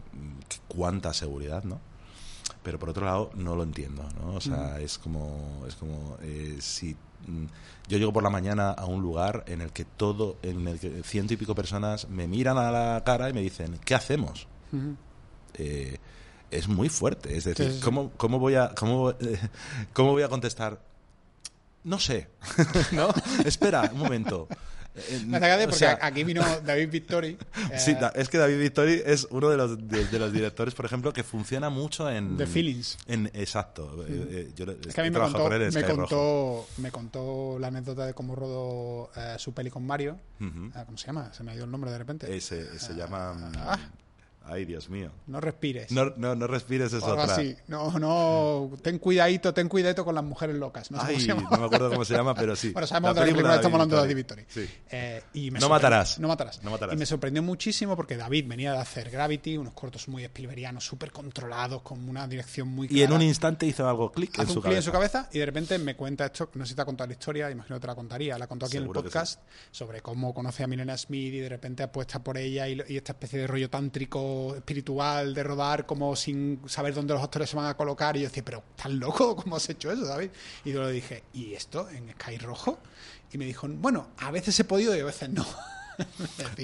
cuánta 0.67 1.15
seguridad, 1.15 1.63
¿no? 1.65 1.81
Pero 2.63 2.79
por 2.79 2.91
otro 2.91 3.07
lado, 3.07 3.31
no 3.35 3.55
lo 3.57 3.63
entiendo, 3.63 4.07
¿no? 4.21 4.35
O 4.35 4.41
sea, 4.41 4.81
es 4.81 4.99
como, 4.99 5.65
es 5.69 5.77
como 5.77 6.17
eh, 6.23 6.59
si 6.61 6.97
yo 7.89 7.99
llego 7.99 8.13
por 8.13 8.23
la 8.23 8.31
mañana 8.31 8.71
a 8.71 8.85
un 8.87 9.03
lugar 9.03 9.45
en 9.47 9.61
el 9.61 9.71
que 9.71 9.85
todo, 9.85 10.37
en 10.43 10.69
el 10.69 10.79
que 10.79 11.03
ciento 11.03 11.35
y 11.35 11.37
pico 11.37 11.55
personas 11.55 12.09
me 12.09 12.27
miran 12.27 12.59
a 12.59 12.71
la 12.71 13.03
cara 13.05 13.31
y 13.31 13.33
me 13.33 13.41
dicen, 13.41 13.79
¿qué 13.85 13.95
hacemos? 13.95 14.47
Eh, 15.55 15.99
es 16.51 16.69
muy 16.69 16.89
fuerte. 16.89 17.37
Es 17.37 17.45
decir. 17.45 17.81
¿cómo, 17.83 18.11
cómo 18.17 18.39
voy 18.39 18.55
a, 18.55 18.75
cómo, 18.75 19.11
eh, 19.11 19.39
¿cómo 19.93 20.13
voy 20.13 20.23
a 20.23 20.29
contestar? 20.29 20.81
No 21.85 21.99
sé. 21.99 22.29
¿No? 22.93 23.09
Espera, 23.45 23.91
un 23.93 23.99
momento. 23.99 24.49
Eh, 24.97 25.23
gracia 25.27 25.57
o 25.57 25.61
porque 25.65 25.77
sea, 25.77 25.99
aquí 26.03 26.25
vino 26.25 26.43
David 26.65 26.91
Victory. 26.91 27.39
eh, 27.71 27.79
sí, 27.79 27.97
es 28.15 28.29
que 28.29 28.39
David 28.39 28.59
Vittori 28.59 29.01
es 29.07 29.29
uno 29.31 29.49
de 29.49 29.57
los, 29.57 29.89
de, 29.89 30.07
de 30.07 30.19
los 30.19 30.33
directores, 30.33 30.75
por 30.75 30.85
ejemplo, 30.87 31.13
que 31.13 31.23
funciona 31.23 31.71
mucho 31.71 32.11
en... 32.11 32.37
The 32.37 32.47
Feelings. 32.47 32.99
En, 33.07 33.27
exacto. 33.35 34.05
Eh, 34.09 34.27
eh, 34.31 34.53
yo 34.57 34.65
Es 34.65 34.95
que 34.95 35.01
a 35.01 35.05
mí 35.05 35.11
me 35.11 35.19
contó, 35.21 35.39
con 35.45 35.53
él 35.53 35.73
me, 35.73 35.85
contó, 35.85 36.67
me 36.79 36.91
contó 36.91 37.59
la 37.61 37.69
anécdota 37.69 38.07
de 38.07 38.15
cómo 38.15 38.35
rodó 38.35 39.11
eh, 39.15 39.37
su 39.39 39.53
peli 39.55 39.71
con 39.71 39.87
Mario. 39.87 40.19
Ujú. 40.41 40.71
Ah, 40.75 40.85
¿Cómo 40.85 40.99
se 40.99 41.07
llama? 41.07 41.33
Se 41.33 41.45
me 41.45 41.53
ha 41.53 41.55
ido 41.55 41.65
el 41.65 41.71
nombre 41.71 41.91
de 41.93 41.99
repente. 41.99 42.35
Ese- 42.37 42.79
se 42.79 42.95
llama... 42.95 43.35
mm, 43.35 43.53
Ah. 43.59 43.79
Ay, 44.51 44.65
Dios 44.65 44.89
mío. 44.89 45.11
No 45.27 45.41
respires. 45.41 45.93
No, 45.93 46.13
no, 46.17 46.35
no 46.35 46.47
respires, 46.47 46.93
es 46.93 47.03
otra. 47.03 47.25
así. 47.25 47.55
No, 47.67 47.99
no. 47.99 48.71
Ten 48.83 48.99
cuidadito, 48.99 49.53
ten 49.53 49.69
cuidadito 49.69 50.05
con 50.05 50.15
las 50.15 50.25
mujeres 50.25 50.57
locas. 50.57 50.91
No 50.91 51.01
sé 51.05 51.17
Ay, 51.17 51.27
no 51.27 51.59
me 51.59 51.67
acuerdo 51.67 51.91
cómo 51.91 52.05
se 52.05 52.15
llama, 52.15 52.35
pero 52.35 52.57
sí. 52.57 52.71
Bueno, 52.73 52.87
sabemos 52.87 53.15
de 53.15 53.21
la 53.21 53.27
película 53.27 53.55
estamos 53.57 53.75
hablando 53.75 53.97
de 53.97 54.03
David. 54.03 54.17
Victory. 54.17 54.45
Sí. 54.49 54.69
Eh, 54.91 55.23
y 55.35 55.51
me 55.51 55.61
No 55.61 55.69
matarás. 55.69 56.19
No 56.19 56.29
matarás. 56.29 56.63
No 56.63 56.71
matarás. 56.71 56.95
Y 56.95 56.99
me 56.99 57.07
sorprendió 57.07 57.43
muchísimo 57.43 57.95
porque 57.95 58.17
David 58.17 58.47
venía 58.49 58.73
de 58.73 58.79
hacer 58.79 59.11
Gravity, 59.11 59.57
unos 59.59 59.75
cortos 59.75 60.09
muy 60.09 60.25
Spielbergianos, 60.25 60.85
súper 60.85 61.13
controlados, 61.13 61.83
con 61.83 62.09
una 62.09 62.27
dirección 62.27 62.69
muy 62.69 62.87
Y 62.91 63.03
en 63.03 63.09
clara. 63.09 63.15
un 63.17 63.23
instante 63.23 63.67
hizo 63.67 63.89
algo 63.89 64.11
clic 64.13 64.39
en 64.39 64.47
su 64.47 64.55
un 64.55 64.61
clic 64.63 64.77
en 64.77 64.83
su 64.83 64.93
cabeza. 64.93 65.29
y 65.33 65.39
de 65.39 65.47
repente 65.47 65.79
me 65.79 65.95
cuenta 65.95 66.27
esto, 66.27 66.51
no 66.55 66.65
sé 66.65 66.71
si 66.71 66.75
te 66.77 66.83
ha 66.83 66.85
contado 66.85 67.07
la 67.09 67.13
historia, 67.13 67.51
imagino 67.51 67.77
que 67.77 67.81
te 67.83 67.87
la 67.87 67.95
contaría, 67.95 68.39
la 68.39 68.47
contó 68.47 68.67
aquí 68.67 68.79
Seguro 68.79 69.01
en 69.01 69.07
el 69.07 69.13
podcast, 69.13 69.41
sobre 69.71 70.01
cómo 70.01 70.33
conoce 70.33 70.63
a 70.65 70.67
Milena 70.67 70.97
Smith 70.97 71.35
y 71.35 71.39
de 71.41 71.49
repente 71.49 71.83
apuesta 71.83 72.23
por 72.23 72.39
ella 72.39 72.67
y, 72.69 72.81
y 72.89 72.97
esta 72.97 73.13
especie 73.13 73.41
de 73.41 73.47
rollo 73.47 73.69
tántrico 73.69 74.38
espiritual 74.57 75.35
de 75.35 75.43
rodar 75.43 75.87
como 75.87 76.15
sin 76.17 76.61
saber 76.67 76.95
dónde 76.95 77.15
los 77.15 77.23
actores 77.23 77.51
se 77.51 77.57
van 77.57 77.67
a 77.67 77.75
colocar 77.77 78.17
y 78.17 78.21
yo 78.21 78.29
decía, 78.29 78.45
pero 78.45 78.63
¿estás 78.77 78.93
loco? 78.93 79.37
¿Cómo 79.43 79.57
has 79.57 79.69
hecho 79.69 79.91
eso, 79.93 80.05
David? 80.05 80.31
Y 80.65 80.73
yo 80.73 80.83
le 80.85 80.93
dije, 80.93 81.25
¿y 81.33 81.55
esto 81.55 81.89
en 81.91 82.11
Sky 82.13 82.39
Rojo? 82.39 82.79
Y 83.33 83.39
me 83.39 83.45
dijo, 83.45 83.67
bueno, 83.69 84.09
a 84.19 84.31
veces 84.31 84.59
he 84.61 84.65
podido 84.65 84.97
y 84.97 85.01
a 85.01 85.05
veces 85.05 85.29
no. 85.31 85.45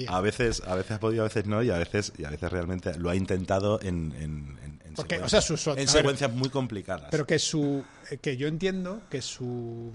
A 0.07 0.21
veces, 0.21 0.61
a 0.65 0.75
veces 0.75 0.91
ha 0.93 0.99
podido, 1.01 1.23
a 1.23 1.27
veces 1.27 1.45
no, 1.45 1.61
y 1.61 1.69
a 1.69 1.77
veces, 1.77 2.13
y 2.17 2.23
a 2.23 2.29
veces 2.29 2.49
realmente 2.49 2.97
lo 2.97 3.09
ha 3.09 3.15
intentado 3.17 3.81
en, 3.81 4.13
en, 4.13 4.57
en- 4.63 4.79
en 4.85 4.93
Porque, 4.95 5.15
secuencias- 5.17 5.25
o 5.25 5.29
sea, 5.29 5.41
su- 5.41 5.57
su- 5.57 5.69
a 5.71 5.73
en 5.73 5.79
ver, 5.79 5.89
secuencias 5.89 6.31
muy 6.31 6.47
complicadas. 6.49 7.09
Pero 7.11 7.27
que 7.27 7.37
su 7.37 7.83
eh, 8.09 8.17
que 8.17 8.37
yo 8.37 8.47
entiendo 8.47 9.01
que 9.09 9.21
su 9.21 9.91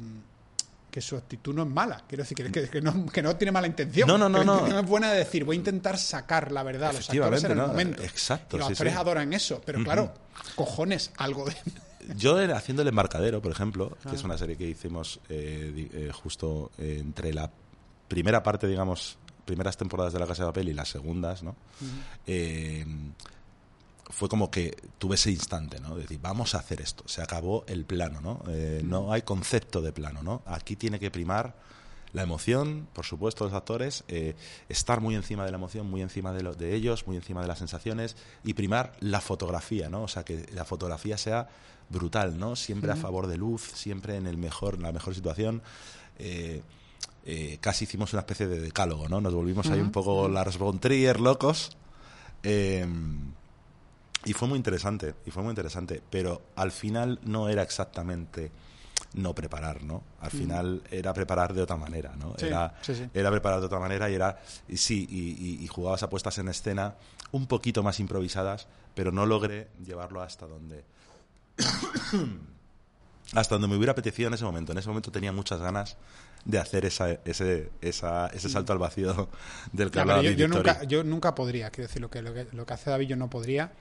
que 0.90 1.00
su 1.00 1.16
actitud 1.16 1.54
no 1.54 1.62
es 1.62 1.68
mala. 1.68 2.02
Quiero 2.08 2.24
decir, 2.24 2.36
que, 2.36 2.50
que- 2.50 2.68
que 2.68 2.80
no, 2.80 3.06
que 3.06 3.22
no 3.22 3.36
tiene 3.36 3.52
mala 3.52 3.66
intención. 3.66 4.06
No, 4.08 4.18
no, 4.18 4.28
no, 4.28 4.44
no. 4.44 4.78
es 4.80 4.86
buena 4.86 5.10
de 5.12 5.18
decir, 5.18 5.44
voy 5.44 5.56
a 5.56 5.58
intentar 5.58 5.96
sacar 5.98 6.52
la 6.52 6.62
verdad 6.62 6.90
a 6.90 6.92
los 6.94 7.08
actores 7.10 7.44
en 7.44 7.50
el 7.52 7.56
momento. 7.58 8.02
Exacto, 8.02 8.56
Y 8.56 8.58
los 8.58 8.68
sí, 8.68 8.72
actores 8.74 8.92
sí. 8.92 8.98
adoran 8.98 9.32
eso. 9.32 9.62
Pero 9.64 9.82
claro, 9.84 10.12
cojones, 10.54 11.12
algo 11.16 11.44
de... 11.46 11.54
Yo 12.16 12.36
haciendo 12.54 12.82
El 12.82 12.88
Embarcadero, 12.88 13.40
por 13.42 13.52
ejemplo, 13.52 13.90
que 14.02 14.08
Ah. 14.08 14.14
es 14.14 14.24
una 14.24 14.36
serie 14.36 14.56
que 14.56 14.66
hicimos 14.66 15.20
eh, 15.28 15.88
eh, 15.92 16.10
justo 16.12 16.70
eh, 16.78 16.96
entre 16.98 17.32
la 17.32 17.50
primera 18.08 18.42
parte, 18.42 18.66
digamos, 18.66 19.18
primeras 19.44 19.76
temporadas 19.76 20.12
de 20.12 20.18
La 20.18 20.26
Casa 20.26 20.42
de 20.44 20.48
Papel 20.48 20.68
y 20.70 20.72
las 20.72 20.88
segundas, 20.88 21.42
¿no? 21.42 21.54
Eh, 22.26 22.84
fue 24.10 24.28
como 24.28 24.50
que 24.50 24.76
tuve 24.98 25.14
ese 25.14 25.30
instante, 25.30 25.80
¿no? 25.80 25.94
De 25.96 26.02
decir, 26.02 26.18
vamos 26.20 26.54
a 26.54 26.58
hacer 26.58 26.80
esto. 26.80 27.04
Se 27.06 27.22
acabó 27.22 27.64
el 27.66 27.84
plano, 27.84 28.20
¿no? 28.20 28.42
Eh, 28.48 28.82
no 28.84 29.12
hay 29.12 29.22
concepto 29.22 29.80
de 29.80 29.92
plano, 29.92 30.22
¿no? 30.22 30.42
Aquí 30.46 30.76
tiene 30.76 30.98
que 30.98 31.10
primar 31.10 31.54
la 32.12 32.22
emoción, 32.22 32.88
por 32.92 33.04
supuesto, 33.06 33.44
los 33.44 33.52
actores, 33.54 34.02
eh, 34.08 34.34
estar 34.68 35.00
muy 35.00 35.14
encima 35.14 35.44
de 35.44 35.52
la 35.52 35.58
emoción, 35.58 35.88
muy 35.88 36.02
encima 36.02 36.32
de, 36.32 36.42
lo- 36.42 36.54
de 36.54 36.74
ellos, 36.74 37.06
muy 37.06 37.16
encima 37.16 37.40
de 37.40 37.46
las 37.46 37.58
sensaciones 37.58 38.16
y 38.42 38.54
primar 38.54 38.92
la 38.98 39.20
fotografía, 39.20 39.88
¿no? 39.88 40.02
O 40.02 40.08
sea, 40.08 40.24
que 40.24 40.44
la 40.52 40.64
fotografía 40.64 41.16
sea 41.16 41.48
brutal, 41.88 42.36
¿no? 42.38 42.56
Siempre 42.56 42.90
a 42.90 42.96
favor 42.96 43.28
de 43.28 43.36
luz, 43.36 43.62
siempre 43.74 44.16
en 44.16 44.26
el 44.26 44.38
mejor, 44.38 44.74
en 44.74 44.82
la 44.82 44.92
mejor 44.92 45.14
situación. 45.14 45.62
Eh, 46.18 46.62
eh, 47.26 47.58
casi 47.60 47.84
hicimos 47.84 48.12
una 48.12 48.20
especie 48.20 48.48
de 48.48 48.58
decálogo, 48.60 49.08
¿no? 49.08 49.20
Nos 49.20 49.32
volvimos 49.34 49.68
ahí 49.70 49.80
un 49.80 49.92
poco 49.92 50.28
Lars 50.28 50.58
von 50.58 50.80
Trier 50.80 51.20
locos. 51.20 51.76
Eh, 52.42 52.86
y 54.24 54.32
fue 54.32 54.48
muy 54.48 54.56
interesante, 54.56 55.14
y 55.26 55.30
fue 55.30 55.42
muy 55.42 55.50
interesante, 55.50 56.02
pero 56.10 56.42
al 56.56 56.70
final 56.72 57.18
no 57.24 57.48
era 57.48 57.62
exactamente 57.62 58.50
no 59.14 59.34
preparar, 59.34 59.82
¿no? 59.82 60.02
Al 60.20 60.30
final 60.30 60.82
era 60.90 61.12
preparar 61.12 61.52
de 61.54 61.62
otra 61.62 61.76
manera, 61.76 62.14
¿no? 62.16 62.34
Sí, 62.38 62.46
era, 62.46 62.74
sí, 62.82 62.94
sí. 62.94 63.08
era 63.12 63.30
preparar 63.30 63.58
de 63.60 63.66
otra 63.66 63.80
manera 63.80 64.08
y 64.08 64.14
era, 64.14 64.40
y 64.68 64.76
sí, 64.76 65.06
y, 65.10 65.30
y- 65.44 65.64
y 65.64 65.66
jugabas 65.66 66.02
a 66.04 66.10
puestas 66.10 66.38
en 66.38 66.48
escena 66.48 66.94
un 67.32 67.46
poquito 67.46 67.82
más 67.82 67.98
improvisadas, 67.98 68.68
pero 68.94 69.10
no 69.10 69.26
logré 69.26 69.68
llevarlo 69.84 70.22
hasta 70.22 70.46
donde 70.46 70.84
hasta 73.34 73.54
donde 73.54 73.68
me 73.68 73.76
hubiera 73.76 73.92
apetecido 73.92 74.28
en 74.28 74.34
ese 74.34 74.44
momento. 74.44 74.72
En 74.72 74.78
ese 74.78 74.88
momento 74.88 75.10
tenía 75.12 75.32
muchas 75.32 75.60
ganas 75.60 75.96
de 76.44 76.58
hacer 76.58 76.84
esa, 76.86 77.10
ese, 77.24 77.70
esa, 77.80 78.28
ese 78.28 78.48
salto 78.48 78.72
al 78.72 78.78
vacío 78.78 79.28
del 79.72 79.90
que 79.90 80.00
hablaba 80.00 80.22
yo, 80.22 80.30
yo 80.32 80.48
nunca, 80.48 80.82
yo 80.84 81.04
nunca 81.04 81.34
podría, 81.34 81.70
quiero 81.70 81.86
decir, 81.88 82.00
lo 82.00 82.10
que, 82.10 82.22
lo 82.22 82.32
que, 82.32 82.46
lo 82.52 82.64
que 82.66 82.74
hace 82.74 82.90
David 82.90 83.08
yo 83.08 83.16
no 83.16 83.28
podría. 83.28 83.72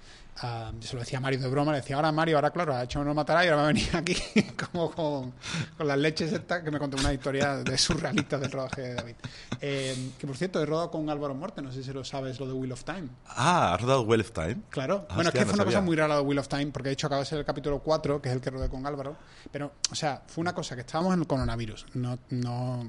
Ah, 0.41 0.71
yo 0.79 0.87
se 0.87 0.93
lo 0.93 1.01
decía 1.01 1.17
a 1.17 1.21
Mario 1.21 1.39
de 1.39 1.49
broma, 1.49 1.73
le 1.73 1.79
decía, 1.79 1.97
ahora 1.97 2.11
Mario, 2.11 2.37
ahora 2.37 2.51
claro, 2.51 2.73
ha 2.73 2.83
hecho 2.83 3.03
no 3.03 3.13
matará 3.13 3.43
y 3.43 3.49
ahora 3.49 3.57
va 3.57 3.63
a 3.63 3.67
venir 3.67 3.89
aquí 3.93 4.15
como 4.71 4.89
con, 4.91 5.33
con 5.77 5.87
las 5.87 5.97
leches 5.97 6.31
estas 6.31 6.63
que 6.63 6.71
me 6.71 6.79
contó 6.79 6.97
una 6.97 7.13
historia 7.13 7.57
de 7.57 7.77
surrealistas 7.77 8.39
del 8.39 8.51
rodaje 8.51 8.81
de 8.81 8.93
David. 8.93 9.15
Eh, 9.59 10.11
que 10.17 10.25
por 10.25 10.37
cierto, 10.37 10.61
he 10.61 10.65
rodado 10.65 10.91
con 10.91 11.09
Álvaro 11.09 11.35
Morte, 11.35 11.61
no 11.61 11.71
sé 11.73 11.83
si 11.83 11.91
lo 11.91 12.05
sabes, 12.05 12.39
lo 12.39 12.47
de 12.47 12.53
Wheel 12.53 12.71
of 12.71 12.83
Time. 12.83 13.09
Ah, 13.27 13.73
¿has 13.73 13.81
rodado 13.81 14.03
Well 14.03 14.21
of 14.21 14.31
Time? 14.31 14.57
Claro. 14.69 15.05
Ah, 15.09 15.15
bueno, 15.15 15.29
hostia, 15.29 15.41
es 15.41 15.45
que 15.45 15.49
fue 15.49 15.57
no 15.57 15.63
una 15.63 15.65
cosa 15.65 15.81
muy 15.81 15.95
rara 15.95 16.15
de 16.15 16.21
Wheel 16.21 16.39
of 16.39 16.47
Time, 16.47 16.67
porque 16.67 16.89
de 16.89 16.93
hecho 16.93 17.07
acaba 17.07 17.21
de 17.21 17.25
ser 17.25 17.39
el 17.39 17.45
capítulo 17.45 17.79
4, 17.79 18.21
que 18.21 18.29
es 18.29 18.35
el 18.35 18.41
que 18.41 18.49
rodé 18.49 18.69
con 18.69 18.85
Álvaro. 18.85 19.17
Pero, 19.51 19.73
o 19.91 19.95
sea, 19.95 20.21
fue 20.25 20.41
una 20.41 20.53
cosa 20.53 20.75
que 20.75 20.81
estábamos 20.81 21.13
en 21.13 21.21
el 21.21 21.27
coronavirus. 21.27 21.85
No, 21.95 22.17
no, 22.29 22.87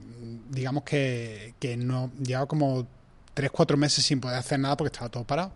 digamos 0.48 0.84
que, 0.84 1.54
que 1.58 1.76
no, 1.76 2.12
llevaba 2.22 2.46
como 2.46 2.86
3, 3.34 3.50
4 3.50 3.76
meses 3.76 4.04
sin 4.04 4.20
poder 4.20 4.38
hacer 4.38 4.60
nada 4.60 4.76
porque 4.76 4.92
estaba 4.92 5.08
todo 5.08 5.24
parado. 5.24 5.52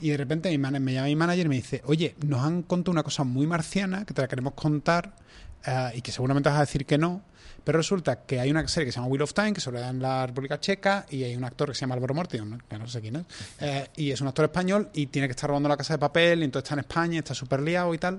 Y 0.00 0.10
de 0.10 0.16
repente 0.16 0.50
mi 0.50 0.58
me 0.58 0.92
llama 0.92 1.06
mi 1.06 1.16
manager 1.16 1.46
y 1.46 1.48
me 1.48 1.56
dice, 1.56 1.82
oye, 1.84 2.14
nos 2.26 2.42
han 2.42 2.62
contado 2.62 2.92
una 2.92 3.02
cosa 3.02 3.24
muy 3.24 3.46
marciana 3.46 4.04
que 4.04 4.14
te 4.14 4.22
la 4.22 4.28
queremos 4.28 4.54
contar 4.54 5.14
eh, 5.66 5.92
y 5.94 6.02
que 6.02 6.12
seguramente 6.12 6.48
vas 6.48 6.58
a 6.58 6.62
decir 6.62 6.86
que 6.86 6.98
no. 6.98 7.22
Pero 7.64 7.78
resulta 7.78 8.24
que 8.24 8.40
hay 8.40 8.50
una 8.50 8.66
serie 8.68 8.86
que 8.86 8.92
se 8.92 8.96
llama 8.96 9.08
Wheel 9.08 9.22
of 9.22 9.34
Time, 9.34 9.52
que 9.52 9.60
se 9.60 9.70
en 9.70 10.00
la 10.00 10.26
República 10.26 10.58
Checa, 10.58 11.04
y 11.10 11.24
hay 11.24 11.36
un 11.36 11.44
actor 11.44 11.68
que 11.68 11.74
se 11.74 11.82
llama 11.82 11.94
Álvaro 11.94 12.14
Morti, 12.14 12.38
¿no? 12.38 12.58
que 12.68 12.78
no 12.78 12.86
sé 12.88 13.02
quién 13.02 13.16
es, 13.16 13.24
eh, 13.60 13.88
y 13.96 14.10
es 14.10 14.20
un 14.22 14.28
actor 14.28 14.46
español 14.46 14.88
y 14.94 15.06
tiene 15.06 15.28
que 15.28 15.32
estar 15.32 15.48
robando 15.48 15.68
la 15.68 15.76
casa 15.76 15.94
de 15.94 15.98
papel, 15.98 16.40
y 16.40 16.44
entonces 16.44 16.64
está 16.64 16.74
en 16.74 16.80
España, 16.80 17.18
está 17.18 17.34
súper 17.34 17.60
liado 17.60 17.92
y 17.92 17.98
tal, 17.98 18.18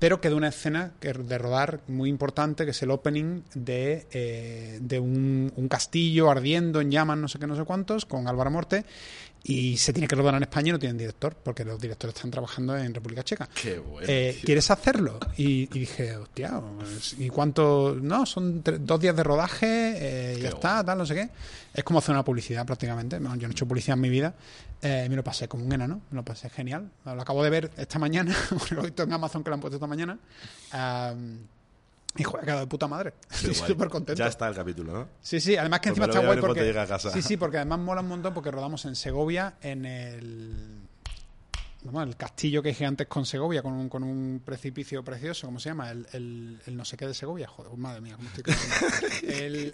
pero 0.00 0.20
queda 0.20 0.34
una 0.34 0.48
escena 0.48 0.92
que, 0.98 1.12
de 1.12 1.38
rodar 1.38 1.80
muy 1.86 2.08
importante, 2.08 2.64
que 2.64 2.72
es 2.72 2.82
el 2.82 2.90
opening 2.90 3.42
de, 3.54 4.06
eh, 4.10 4.78
de 4.80 4.98
un, 4.98 5.52
un 5.54 5.68
castillo 5.68 6.30
ardiendo 6.30 6.80
en 6.80 6.90
llamas, 6.90 7.18
no 7.18 7.28
sé 7.28 7.38
qué, 7.38 7.46
no 7.46 7.54
sé 7.54 7.64
cuántos, 7.64 8.06
con 8.06 8.26
Álvaro 8.26 8.50
Morte, 8.50 8.84
y 9.42 9.76
se 9.78 9.92
tiene 9.92 10.06
que 10.06 10.14
rodar 10.14 10.34
en 10.34 10.42
España 10.42 10.68
y 10.68 10.72
no 10.72 10.78
tienen 10.78 10.98
director, 10.98 11.34
porque 11.34 11.64
los 11.64 11.80
directores 11.80 12.14
están 12.14 12.30
trabajando 12.30 12.76
en 12.76 12.94
República 12.94 13.22
Checa. 13.22 13.48
Qué 13.54 13.78
bueno. 13.78 14.06
Eh, 14.08 14.38
¿Quieres 14.44 14.70
hacerlo? 14.70 15.18
Y, 15.36 15.62
y 15.62 15.80
dije, 15.80 16.16
hostia, 16.16 16.60
pues, 16.78 17.16
¿y 17.18 17.28
cuánto? 17.30 17.96
No, 18.00 18.26
son 18.26 18.62
dos 18.62 19.00
días 19.00 19.16
de 19.16 19.22
rodaje, 19.22 20.34
eh, 20.34 20.38
ya 20.40 20.50
está, 20.50 20.84
tal, 20.84 20.98
no 20.98 21.06
sé 21.06 21.14
qué. 21.14 21.30
Es 21.72 21.84
como 21.84 22.00
hacer 22.00 22.14
una 22.14 22.24
publicidad 22.24 22.66
prácticamente. 22.66 23.18
Bueno, 23.18 23.36
Yo 23.36 23.42
no 23.42 23.48
he 23.48 23.52
hecho 23.52 23.66
publicidad 23.66 23.96
en 23.96 24.02
mi 24.02 24.10
vida. 24.10 24.34
Eh, 24.82 25.06
me 25.08 25.16
lo 25.16 25.24
pasé 25.24 25.48
como 25.48 25.64
un 25.64 25.72
enano, 25.72 26.02
me 26.10 26.16
lo 26.16 26.24
pasé 26.24 26.50
genial. 26.50 26.90
Lo 27.04 27.20
acabo 27.20 27.42
de 27.42 27.50
ver 27.50 27.70
esta 27.76 27.98
mañana, 27.98 28.34
lo 28.70 28.80
he 28.80 28.86
visto 28.86 29.04
en 29.04 29.12
Amazon 29.12 29.42
que 29.42 29.50
lo 29.50 29.54
han 29.54 29.60
puesto 29.60 29.76
esta 29.76 29.86
mañana. 29.86 30.18
Y 32.16 32.24
ha 32.24 32.40
quedado 32.40 32.60
de 32.60 32.66
puta 32.66 32.88
madre. 32.88 33.14
Estoy 33.30 33.54
súper 33.54 33.88
contento. 33.90 34.18
Ya 34.18 34.26
está 34.28 34.48
el 34.48 34.54
capítulo, 34.54 34.92
¿no? 34.92 35.08
Sí, 35.20 35.40
sí, 35.40 35.56
además 35.56 35.80
que 35.80 35.90
Pues 35.90 35.98
encima 35.98 36.06
está 36.06 36.26
guay 36.26 36.40
porque. 36.40 36.78
a 36.78 36.86
casa. 36.86 37.10
Sí, 37.10 37.22
sí, 37.22 37.36
porque 37.38 37.58
además 37.58 37.78
mola 37.78 38.00
un 38.00 38.08
montón 38.08 38.34
porque 38.34 38.50
rodamos 38.50 38.84
en 38.84 38.96
Segovia, 38.96 39.56
en 39.62 39.84
el. 39.84 40.76
Vamos, 41.82 42.02
el 42.08 42.14
castillo 42.16 42.62
que 42.62 42.68
hay 42.68 42.74
gigantes 42.74 43.06
con 43.06 43.24
Segovia, 43.24 43.62
con 43.62 43.72
un, 43.72 43.88
con 43.88 44.02
un 44.02 44.42
precipicio 44.44 45.02
precioso, 45.02 45.46
¿cómo 45.46 45.58
se 45.58 45.70
llama? 45.70 45.90
El, 45.90 46.06
el, 46.12 46.60
el 46.66 46.76
no 46.76 46.84
sé 46.84 46.98
qué 46.98 47.06
de 47.06 47.14
Segovia, 47.14 47.48
joder, 47.48 47.72
madre 47.78 48.02
mía, 48.02 48.16
¿cómo 48.16 48.28
estoy 48.28 48.52
el, 49.30 49.72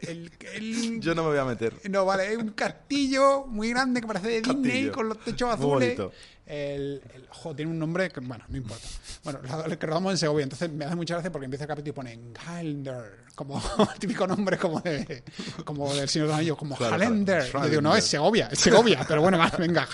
el, 0.54 1.00
Yo 1.00 1.16
no 1.16 1.24
me 1.24 1.30
voy 1.30 1.38
a 1.38 1.44
meter. 1.44 1.74
no, 1.90 2.04
vale, 2.04 2.30
es 2.32 2.38
un 2.38 2.50
castillo 2.50 3.44
muy 3.46 3.70
grande 3.70 4.00
que 4.00 4.06
parece 4.06 4.28
de 4.28 4.40
Disney 4.40 4.62
Castillo. 4.62 4.92
con 4.92 5.08
los 5.08 5.18
techos 5.24 5.48
Muy 5.48 5.54
azules. 5.56 5.98
bonito. 5.98 6.12
El, 6.46 7.02
el- 7.14 7.26
jo, 7.30 7.54
tiene 7.54 7.70
un 7.72 7.78
nombre 7.78 8.08
que, 8.10 8.20
bueno, 8.20 8.44
no 8.48 8.56
importa. 8.56 8.86
Bueno, 9.24 9.40
el 9.66 9.78
que 9.78 9.86
rodamos 9.86 10.12
en 10.12 10.18
Segovia. 10.18 10.44
Entonces 10.44 10.70
me 10.70 10.84
hace 10.84 10.94
mucha 10.94 11.14
gracia 11.14 11.30
porque 11.32 11.44
empieza 11.46 11.64
el 11.64 11.68
capítulo 11.68 11.90
y 11.90 11.92
pone 11.92 12.12
Highlander, 12.14 13.24
como 13.34 13.58
el 13.58 13.98
típico 13.98 14.26
nombre 14.26 14.56
como 14.56 14.80
de 14.80 15.24
como 15.64 15.92
del 15.94 16.08
Señor 16.08 16.28
de 16.28 16.32
los 16.32 16.38
Anillos, 16.38 16.56
como 16.56 16.76
Claro, 16.76 16.96
Highlander. 16.96 17.50
claro. 17.50 17.66
Yo 17.66 17.70
digo, 17.70 17.82
no, 17.82 17.96
es 17.96 18.04
Segovia, 18.04 18.48
es 18.50 18.58
Segovia, 18.60 19.04
pero 19.06 19.20
bueno, 19.22 19.38
vale, 19.38 19.56
venga. 19.58 19.86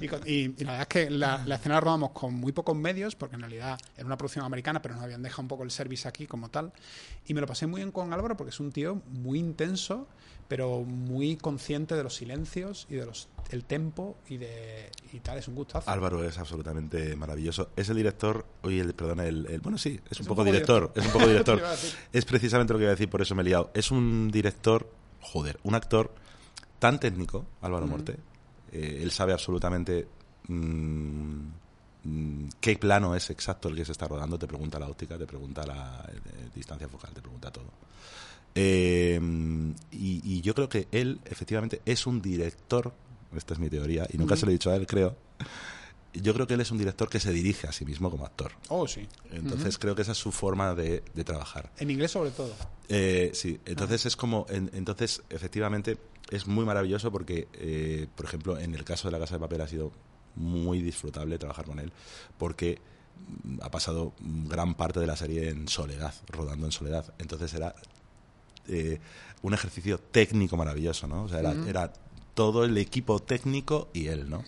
Y, 0.00 0.06
y- 0.32 0.54
y 0.58 0.64
la 0.64 0.72
verdad 0.72 0.80
es 0.82 0.86
que 0.88 1.10
la, 1.10 1.42
la 1.44 1.56
escena 1.56 1.74
la 1.76 1.80
rodamos 1.80 2.10
con 2.12 2.34
muy 2.34 2.52
pocos 2.52 2.76
medios, 2.76 3.16
porque 3.16 3.34
en 3.34 3.40
realidad 3.42 3.78
era 3.96 4.06
una 4.06 4.16
producción 4.16 4.44
americana, 4.44 4.80
pero 4.80 4.94
nos 4.94 5.02
habían 5.04 5.22
dejado 5.22 5.42
un 5.42 5.48
poco 5.48 5.64
el 5.64 5.70
service 5.70 6.06
aquí 6.06 6.26
como 6.26 6.48
tal. 6.48 6.72
Y 7.26 7.34
me 7.34 7.40
lo 7.40 7.46
pasé 7.46 7.66
muy 7.66 7.80
bien 7.80 7.90
con 7.90 8.12
Álvaro 8.12 8.36
porque 8.36 8.50
es 8.50 8.60
un 8.60 8.70
tío 8.70 9.02
muy 9.10 9.38
intenso, 9.40 10.06
pero 10.48 10.82
muy 10.82 11.36
consciente 11.36 11.94
de 11.94 12.02
los 12.02 12.14
silencios 12.16 12.86
y 12.90 12.94
de 12.94 13.06
los 13.06 13.28
el 13.50 13.64
tempo 13.64 14.16
y 14.28 14.38
de 14.38 14.90
y 15.12 15.20
tal, 15.20 15.38
es 15.38 15.46
un 15.48 15.54
gustazo. 15.54 15.88
Álvaro 15.90 16.24
es 16.24 16.36
absolutamente 16.38 17.14
maravilloso. 17.16 17.70
Es 17.76 17.88
el 17.88 17.96
director, 17.96 18.44
oye, 18.62 18.80
el, 18.80 18.94
perdón, 18.94 19.20
el, 19.20 19.46
el- 19.46 19.60
bueno, 19.60 19.78
sí, 19.78 20.00
es, 20.10 20.18
un, 20.20 20.24
un 20.24 20.28
poco, 20.28 20.36
poco 20.42 20.44
director, 20.46 20.82
director. 20.94 21.02
es 21.02 21.06
un 21.06 21.12
poco 21.12 21.26
director. 21.28 21.62
Es 22.12 22.24
precisamente 22.24 22.72
lo 22.72 22.78
que 22.78 22.84
iba 22.84 22.90
a 22.90 22.94
decir, 22.96 23.08
por 23.08 23.22
eso 23.22 23.34
me 23.34 23.42
he 23.42 23.44
liado. 23.44 23.70
Es 23.74 23.90
un 23.90 24.30
director, 24.32 24.90
joder, 25.20 25.58
un 25.62 25.74
actor 25.76 26.12
tan 26.80 26.98
técnico, 27.00 27.46
Álvaro 27.62 27.86
Morte. 27.86 28.16
eh, 28.72 28.98
él 29.02 29.10
sabe 29.12 29.32
absolutamente 29.32 30.08
mm, 30.48 31.40
mm, 32.04 32.48
qué 32.60 32.76
plano 32.78 33.14
es 33.14 33.30
exacto 33.30 33.68
el 33.68 33.76
que 33.76 33.84
se 33.84 33.92
está 33.92 34.08
rodando. 34.08 34.38
Te 34.38 34.46
pregunta 34.46 34.78
la 34.78 34.88
óptica, 34.88 35.16
te 35.16 35.26
pregunta 35.26 35.64
la 35.66 36.04
eh, 36.12 36.48
distancia 36.54 36.88
focal, 36.88 37.12
te 37.14 37.20
pregunta 37.22 37.50
todo. 37.50 37.70
Eh, 38.56 39.20
y, 39.92 40.20
y 40.24 40.40
yo 40.40 40.54
creo 40.54 40.68
que 40.68 40.88
él, 40.90 41.20
efectivamente, 41.26 41.82
es 41.84 42.06
un 42.06 42.20
director, 42.22 42.92
esta 43.36 43.54
es 43.54 43.60
mi 43.60 43.68
teoría, 43.68 44.06
y 44.12 44.16
nunca 44.18 44.34
se 44.36 44.46
lo 44.46 44.50
he 44.50 44.54
dicho 44.54 44.70
a 44.70 44.76
él, 44.76 44.86
creo. 44.86 45.14
Yo 46.14 46.32
creo 46.32 46.46
que 46.46 46.54
él 46.54 46.60
es 46.62 46.70
un 46.70 46.78
director 46.78 47.10
que 47.10 47.20
se 47.20 47.30
dirige 47.30 47.66
a 47.68 47.72
sí 47.72 47.84
mismo 47.84 48.10
como 48.10 48.24
actor. 48.24 48.52
Oh, 48.68 48.88
sí. 48.88 49.06
Entonces 49.32 49.76
creo 49.76 49.94
que 49.94 50.00
esa 50.00 50.12
es 50.12 50.18
su 50.18 50.32
forma 50.32 50.74
de, 50.74 51.02
de 51.12 51.24
trabajar. 51.24 51.70
En 51.78 51.90
inglés 51.90 52.12
sobre 52.12 52.30
todo. 52.30 52.54
Eh, 52.88 53.32
sí, 53.34 53.60
entonces 53.66 54.06
es 54.06 54.16
como, 54.16 54.46
en- 54.48 54.70
entonces 54.72 55.22
efectivamente 55.28 55.98
es 56.30 56.46
muy 56.46 56.64
maravilloso 56.64 57.12
porque, 57.12 57.48
eh, 57.52 58.06
por 58.16 58.24
ejemplo, 58.24 58.58
en 58.58 58.74
el 58.74 58.82
caso 58.84 59.08
de 59.08 59.12
la 59.12 59.18
Casa 59.18 59.34
de 59.34 59.40
Papel 59.40 59.60
ha 59.60 59.68
sido 59.68 59.92
muy 60.36 60.80
disfrutable 60.80 61.38
trabajar 61.38 61.66
con 61.66 61.78
él 61.80 61.92
porque 62.38 62.78
ha 63.60 63.70
pasado 63.70 64.14
gran 64.20 64.74
parte 64.74 65.00
de 65.00 65.06
la 65.06 65.16
serie 65.16 65.50
en 65.50 65.68
soledad, 65.68 66.14
rodando 66.28 66.64
en 66.64 66.72
soledad. 66.72 67.12
Entonces 67.18 67.52
era 67.52 67.74
eh, 68.68 69.00
un 69.42 69.54
ejercicio 69.54 69.98
técnico 69.98 70.56
maravilloso, 70.56 71.06
¿no? 71.06 71.24
O 71.24 71.28
sea, 71.28 71.40
era, 71.40 71.54
era 71.68 71.92
todo 72.34 72.64
el 72.64 72.76
equipo 72.78 73.20
técnico 73.20 73.88
y 73.92 74.08
él, 74.08 74.28
¿no? 74.28 74.44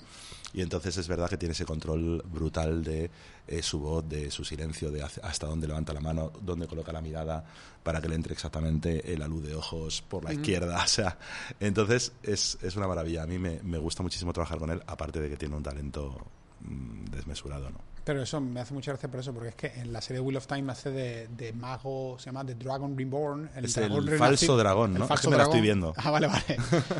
Y 0.52 0.62
entonces 0.62 0.96
es 0.96 1.08
verdad 1.08 1.28
que 1.28 1.36
tiene 1.36 1.52
ese 1.52 1.66
control 1.66 2.22
brutal 2.26 2.82
de 2.82 3.10
eh, 3.46 3.62
su 3.62 3.80
voz, 3.80 4.08
de 4.08 4.30
su 4.30 4.44
silencio, 4.44 4.90
de 4.90 5.02
hasta 5.02 5.46
dónde 5.46 5.68
levanta 5.68 5.92
la 5.92 6.00
mano, 6.00 6.32
dónde 6.40 6.66
coloca 6.66 6.90
la 6.90 7.02
mirada, 7.02 7.44
para 7.82 8.00
que 8.00 8.08
le 8.08 8.14
entre 8.14 8.32
exactamente 8.32 9.12
eh, 9.12 9.18
la 9.18 9.28
luz 9.28 9.44
de 9.44 9.54
ojos 9.54 10.02
por 10.02 10.24
la 10.24 10.32
izquierda. 10.32 10.82
O 10.84 10.88
sea, 10.88 11.18
entonces 11.60 12.12
es, 12.22 12.58
es 12.62 12.76
una 12.76 12.88
maravilla. 12.88 13.22
A 13.22 13.26
mí 13.26 13.38
me, 13.38 13.60
me 13.62 13.78
gusta 13.78 14.02
muchísimo 14.02 14.32
trabajar 14.32 14.58
con 14.58 14.70
él, 14.70 14.82
aparte 14.86 15.20
de 15.20 15.28
que 15.28 15.36
tiene 15.36 15.54
un 15.54 15.62
talento 15.62 16.16
desmesurado, 16.60 17.70
¿no? 17.70 17.78
Pero 18.04 18.22
eso 18.22 18.40
me 18.40 18.60
hace 18.60 18.72
mucha 18.72 18.92
gracia 18.92 19.10
por 19.10 19.20
eso, 19.20 19.34
porque 19.34 19.50
es 19.50 19.54
que 19.54 19.66
en 19.80 19.92
la 19.92 20.00
serie 20.00 20.20
Wheel 20.20 20.38
of 20.38 20.46
Time 20.46 20.72
hace 20.72 20.90
de, 20.90 21.28
de 21.28 21.52
mago, 21.52 22.16
se 22.18 22.26
llama 22.26 22.44
The 22.44 22.54
Dragon 22.54 22.96
Reborn. 22.96 23.50
Es 23.54 23.74
dragón 23.74 23.98
el 23.98 24.06
renacido- 24.06 24.18
falso 24.18 24.56
dragón, 24.56 24.92
el 24.94 24.98
¿no? 25.00 25.06
falso 25.06 25.20
Es 25.22 25.24
que 25.26 25.30
me 25.30 25.36
la 25.36 25.42
estoy 25.42 25.60
viendo. 25.60 25.92
Ah, 25.96 26.10
vale, 26.10 26.26
vale. 26.26 26.42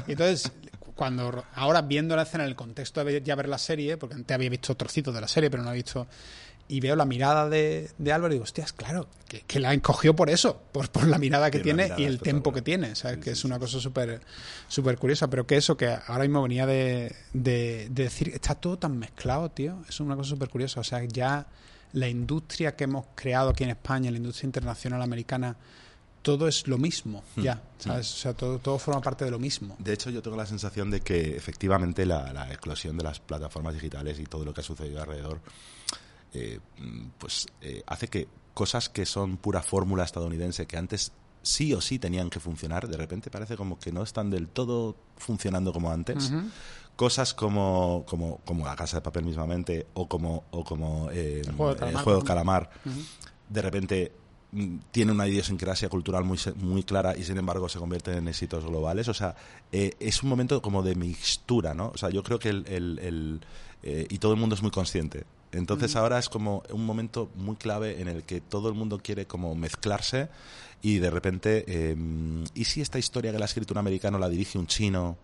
Y 0.07 0.13
entonces, 0.13 0.53
cuando 0.95 1.45
ahora 1.55 1.81
viendo 1.81 2.15
la 2.15 2.23
escena 2.23 2.45
en 2.45 2.51
el 2.51 2.57
contexto 2.57 3.03
de 3.03 3.23
ya 3.23 3.35
ver 3.37 3.49
la 3.49 3.57
serie, 3.57 3.97
porque 3.97 4.17
antes 4.17 4.35
había 4.35 4.51
visto 4.51 4.75
trocitos 4.77 5.15
de 5.15 5.21
la 5.23 5.29
serie, 5.29 5.49
pero 5.51 5.63
no 5.63 5.71
había 5.71 5.83
visto. 5.83 6.07
Y 6.71 6.81
veo 6.81 6.97
la 6.97 7.07
mirada 7.07 7.49
de, 7.49 7.91
de 7.97 8.13
Álvaro 8.13 8.33
y 8.33 8.37
digo, 8.37 8.45
hostias, 8.45 8.75
claro, 8.75 9.09
que, 9.27 9.41
que 9.41 9.59
la 9.59 9.73
encogió 9.73 10.15
por 10.15 10.29
eso, 10.29 10.61
por, 10.71 10.91
por 10.91 11.07
la 11.07 11.19
mirada 11.19 11.51
que 11.51 11.61
Tiene 11.61 11.91
y 11.97 12.05
el 12.05 12.19
tempo 12.21 12.53
que 12.53 12.61
tiene, 12.61 12.95
¿sabes? 12.95 13.17
Sí, 13.17 13.23
que 13.23 13.31
es 13.31 13.45
una 13.45 13.59
cosa 13.59 13.81
súper 13.81 14.21
súper 14.69 14.99
curiosa, 14.99 15.29
pero 15.31 15.47
que 15.47 15.57
eso, 15.57 15.77
que 15.79 15.89
ahora 16.07 16.25
mismo 16.25 16.43
venía 16.43 16.67
de, 16.67 17.15
de, 17.33 17.89
de 17.91 18.03
decir, 18.05 18.29
está 18.35 18.55
todo 18.55 18.79
tan 18.79 18.99
mezclado, 18.99 19.51
tío, 19.51 19.83
es 19.89 19.99
una 20.01 20.15
cosa 20.15 20.29
súper 20.31 20.51
curiosa, 20.51 20.81
o 20.81 20.85
sea, 20.85 21.03
ya 21.05 21.47
la 21.95 22.07
industria 22.07 22.77
que 22.77 22.85
hemos 22.85 23.07
creado 23.15 23.49
aquí 23.49 23.65
en 23.65 23.71
España, 23.71 24.11
la 24.11 24.19
industria 24.19 24.47
internacional 24.47 25.01
americana, 25.01 25.57
todo 26.21 26.49
es 26.49 26.67
lo 26.69 26.77
mismo, 26.77 27.23
Hmm. 27.37 27.43
ya, 27.43 27.63
¿sabes? 27.79 28.13
O 28.13 28.17
sea, 28.17 28.35
todo, 28.35 28.59
todo 28.59 28.79
forma 28.79 29.01
parte 29.01 29.25
de 29.25 29.31
lo 29.31 29.39
mismo. 29.39 29.75
De 29.79 29.95
hecho, 29.95 30.11
yo 30.11 30.21
tengo 30.21 30.37
la 30.37 30.45
sensación 30.45 30.91
de 30.91 31.01
que 31.01 31.35
efectivamente 31.35 32.05
la, 32.05 32.31
la 32.35 32.53
eclosión 32.53 32.99
de 32.99 33.05
las 33.05 33.21
plataformas 33.21 33.73
digitales 33.73 34.19
y 34.21 34.25
todo 34.27 34.45
lo 34.45 34.53
que 34.53 34.61
ha 34.61 34.65
sucedido 34.65 35.01
alrededor, 35.01 35.41
eh, 36.35 36.61
pues 37.19 37.47
eh, 37.61 37.83
hace 37.87 38.09
que 38.09 38.29
cosas 38.55 38.89
que 38.89 39.07
son 39.07 39.37
pura 39.37 39.63
fórmula 39.63 40.05
estadounidense, 40.05 40.67
que 40.67 40.77
antes 40.77 41.13
sí 41.43 41.73
o 41.73 41.81
sí 41.81 41.99
tenían 41.99 42.29
que 42.31 42.41
funcionar, 42.41 42.89
de 42.89 42.97
repente 42.97 43.31
parece 43.31 43.57
como 43.57 43.79
que 43.79 43.93
no 43.93 44.03
están 44.03 44.31
del 44.31 44.49
todo 44.49 44.97
funcionando 45.17 45.73
como 45.73 45.91
antes. 45.91 46.33
Cosas 46.97 47.33
como, 47.33 48.05
como, 48.09 48.39
como 48.45 48.65
la 48.67 48.75
casa 48.75 48.97
de 48.97 49.03
papel 49.03 49.25
mismamente 49.25 49.87
o 49.95 50.09
como, 50.09 50.43
o 50.51 50.65
como 50.65 51.09
eh, 51.13 51.43
El 51.47 51.53
juego 51.53 52.21
de 52.21 52.27
calamar, 52.27 52.71
juego 52.83 52.91
de 53.49 53.63
repente 53.63 54.13
mm, 54.51 54.77
tiene 54.91 55.13
una 55.13 55.29
idiosincrasia 55.29 55.89
cultural 55.89 56.25
muy, 56.25 56.39
muy 56.57 56.83
clara 56.83 57.17
y 57.17 57.23
sin 57.23 57.39
embargo 57.39 57.69
se 57.69 57.79
convierte 57.79 58.17
en 58.17 58.27
éxitos 58.27 58.65
globales. 58.65 59.07
O 59.07 59.15
sea, 59.15 59.37
eh, 59.71 59.93
es 60.01 60.25
un 60.25 60.29
momento 60.29 60.61
como 60.61 60.83
de 60.83 60.97
mixtura, 60.97 61.73
¿no? 61.73 61.93
O 61.95 61.97
sea, 61.97 62.11
yo 62.11 62.25
creo 62.25 62.41
que 62.41 62.49
el... 62.49 62.67
el- 62.67 62.99
el, 62.99 63.41
eh, 63.85 64.09
y 64.11 64.19
todo 64.19 64.33
el 64.33 64.41
mundo 64.41 64.57
es 64.57 64.63
muy 64.63 64.73
consciente. 64.73 65.23
Entonces 65.53 65.97
ahora 65.97 66.19
es 66.19 66.29
como 66.29 66.63
un 66.71 66.85
momento 66.85 67.31
muy 67.35 67.57
clave 67.57 68.01
en 68.01 68.09
el 68.09 68.23
que 68.23 68.41
todo 68.41 68.69
el 68.69 68.75
mundo 68.75 69.01
quiere 69.03 69.27
como 69.27 69.55
mezclarse 69.55 70.29
y 70.83 70.99
de 70.99 71.11
repente, 71.11 71.65
eh, 71.67 71.97
¿y 72.55 72.65
si 72.65 72.81
esta 72.81 72.99
historia 72.99 73.33
que 73.33 73.39
la 73.39 73.45
ha 73.45 73.49
escrito 73.49 73.75
un 73.75 73.79
americano 73.79 74.19
la 74.19 74.29
dirige 74.29 74.59
un 74.59 74.67
chino? 74.67 75.17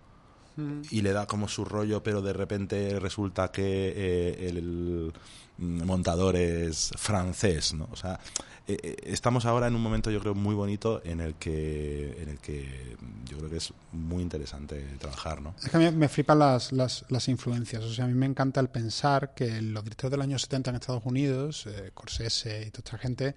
y 0.91 1.03
le 1.03 1.13
da 1.13 1.27
como 1.27 1.49
su 1.49 1.65
rollo, 1.65 2.03
pero 2.03 2.23
de 2.23 2.33
repente 2.33 3.01
resulta 3.01 3.51
que 3.51 3.93
eh, 3.97 4.49
el, 4.49 5.13
mm, 5.59 5.83
montador 5.83 6.37
es 6.37 6.93
francés, 6.97 7.75
¿no? 7.75 7.89
O 7.91 7.97
sea, 7.97 8.21
eh, 8.67 8.79
eh, 8.83 8.97
estamos 9.05 9.45
ahora 9.45 9.67
en 9.67 9.75
un 9.75 9.83
momento 9.83 10.11
yo 10.11 10.21
creo 10.21 10.35
muy 10.35 10.55
bonito 10.55 11.03
en 11.05 11.21
el 11.21 11.35
que 11.35 12.17
en 12.23 12.31
el 12.31 12.39
que 12.39 12.97
yo 13.27 13.37
creo 13.37 13.51
que 13.51 13.57
es 13.59 13.75
muy 13.93 14.23
interesante 14.23 14.83
trabajar, 14.99 15.43
¿no? 15.43 15.55
Es 15.63 15.69
que 15.69 15.77
a 15.77 15.81
mí 15.81 15.91
me 15.91 16.09
flipan 16.09 16.39
las, 16.39 16.73
las, 16.73 17.05
las 17.09 17.29
influencias. 17.29 17.85
O 17.85 17.93
sea, 17.93 18.07
a 18.07 18.09
mí 18.09 18.15
me 18.15 18.27
encanta 18.27 18.61
el 18.61 18.69
pensar 18.69 19.35
que 19.35 19.61
los 19.61 19.85
directores 19.85 20.13
del 20.13 20.23
año 20.23 20.39
70 20.39 20.71
en 20.71 20.77
Estados 20.77 21.05
Unidos, 21.05 21.67
eh, 21.67 21.91
Corsese 21.93 22.67
y 22.67 22.71
toda 22.71 22.85
esta 22.85 22.99
gente, 22.99 23.35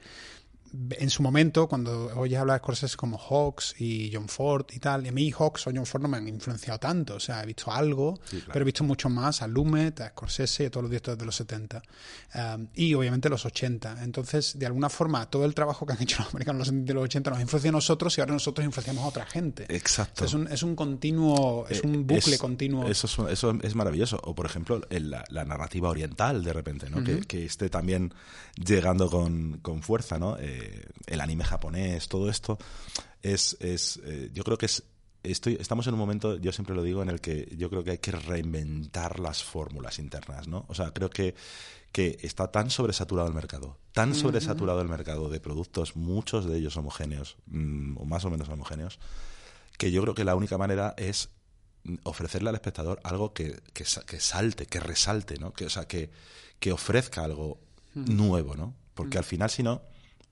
en 0.92 1.10
su 1.10 1.22
momento, 1.24 1.68
cuando 1.68 2.08
oyes 2.16 2.40
hablar 2.40 2.60
de 2.60 2.64
Scorsese 2.64 2.98
como 2.98 3.18
Hawks 3.18 3.76
y 3.80 4.12
John 4.14 4.28
Ford 4.28 4.66
y 4.72 4.80
tal, 4.80 5.06
y 5.06 5.10
a 5.10 5.12
mí 5.12 5.32
Hawks 5.32 5.68
o 5.68 5.72
John 5.74 5.86
Ford 5.86 6.02
no 6.02 6.08
me 6.08 6.18
han 6.18 6.28
influenciado 6.28 6.80
tanto, 6.80 7.16
o 7.16 7.20
sea, 7.20 7.44
he 7.44 7.46
visto 7.46 7.72
algo, 7.72 8.20
Sí, 8.26 8.38
claro. 8.38 8.52
pero 8.54 8.64
he 8.64 8.66
visto 8.66 8.84
mucho 8.84 9.10
más 9.10 9.42
a 9.42 9.48
Lumet, 9.48 10.02
a 10.02 10.10
Scorsese 10.10 10.64
y 10.64 10.66
a 10.68 10.72
todos 10.72 10.84
los 10.84 10.92
directores 10.92 11.18
de 11.20 11.26
los 11.26 11.36
70. 11.36 11.82
Um, 12.36 12.68
y 12.76 12.94
obviamente 12.94 13.30
los 13.30 13.46
80. 13.46 14.04
Entonces, 14.04 14.58
de 14.60 14.66
alguna 14.66 14.90
forma, 14.90 15.30
todo 15.30 15.46
el 15.46 15.54
trabajo 15.54 15.86
que 15.86 15.94
han 15.94 16.02
hecho 16.02 16.18
los 16.24 16.30
americanos 16.34 16.56
en 16.56 16.60
los 16.60 16.68
70 16.86 16.92
y 16.92 16.96
los 16.96 17.04
80 17.06 17.30
nos 17.32 17.42
influencia 17.42 17.70
a 17.70 17.74
nosotros 17.74 18.18
y 18.18 18.22
ahora 18.22 18.34
nosotros 18.34 18.66
influenciamos 18.66 19.04
a 19.04 19.08
otra 19.08 19.26
gente. 19.26 19.66
Exacto. 19.70 20.26
Es 20.26 20.34
un, 20.34 20.48
es 20.48 20.64
un 20.64 20.76
continuo, 20.76 21.66
es 21.70 21.82
un 21.84 21.96
Eh, 21.96 21.98
bucle 22.00 22.36
es- 22.36 22.40
continuo. 22.40 22.88
Eso 22.88 23.08
es, 23.28 23.34
eso 23.34 23.58
es 23.62 23.76
maravilloso. 23.76 24.20
O, 24.24 24.36
por 24.36 24.46
ejemplo, 24.46 24.82
el- 24.90 25.10
la, 25.10 25.24
la 25.30 25.46
narrativa 25.46 25.90
oriental, 25.90 26.44
de 26.44 26.54
repente, 26.54 26.90
¿no? 26.90 27.04
que, 27.04 27.22
que 27.22 27.46
esté 27.46 27.70
también 27.70 28.14
llegando 28.56 29.10
con, 29.10 29.60
con 29.62 29.82
fuerza, 29.82 30.18
¿no? 30.20 30.38
Eh, 30.40 30.57
el 31.06 31.22
anime 31.22 31.44
japonés, 31.44 32.08
todo 32.08 32.30
esto. 32.30 32.58
Es, 33.22 33.58
es 33.60 34.00
eh, 34.04 34.30
yo 34.34 34.44
creo 34.44 34.58
que 34.58 34.68
es. 34.68 34.84
Estoy, 35.24 35.58
estamos 35.60 35.88
en 35.88 35.94
un 35.94 36.00
momento, 36.00 36.38
yo 36.38 36.52
siempre 36.54 36.76
lo 36.76 36.84
digo, 36.84 37.02
en 37.02 37.10
el 37.10 37.20
que 37.20 37.54
yo 37.58 37.70
creo 37.70 37.84
que 37.84 37.92
hay 37.92 37.98
que 37.98 38.12
reinventar 38.12 39.20
las 39.20 39.44
fórmulas 39.44 40.00
internas, 40.00 40.48
¿no? 40.48 40.66
O 40.70 40.76
sea, 40.76 40.92
creo 40.92 41.10
que, 41.10 41.36
que 41.92 42.18
está 42.22 42.50
tan 42.50 42.70
sobresaturado 42.70 43.28
el 43.28 43.34
mercado, 43.34 43.78
tan 43.92 44.16
sobresaturado 44.16 44.80
el 44.80 44.88
mercado 44.88 45.28
de 45.28 45.42
productos, 45.42 45.98
muchos 45.98 46.46
de 46.46 46.58
ellos 46.58 46.78
homogéneos, 46.78 47.36
mm, 47.48 47.98
o 47.98 48.06
más 48.06 48.24
o 48.24 48.30
menos 48.30 48.48
homogéneos, 48.48 49.00
que 49.78 49.92
yo 49.92 50.02
creo 50.04 50.14
que 50.14 50.24
la 50.24 50.36
única 50.36 50.58
manera 50.58 50.94
es 50.98 51.30
ofrecerle 52.04 52.50
al 52.50 52.56
espectador 52.56 53.00
algo 53.04 53.34
que, 53.34 53.60
que, 53.74 53.86
que 54.06 54.20
salte, 54.20 54.66
que 54.66 54.80
resalte, 54.80 55.40
¿no? 55.40 55.52
Que, 55.52 55.66
o 55.66 55.70
sea, 55.70 55.88
que, 55.88 56.10
que 56.60 56.72
ofrezca 56.72 57.24
algo 57.24 57.60
nuevo, 57.94 58.56
¿no? 58.56 58.76
Porque 58.94 59.18
al 59.18 59.24
final, 59.24 59.50
si 59.50 59.64
no, 59.64 59.82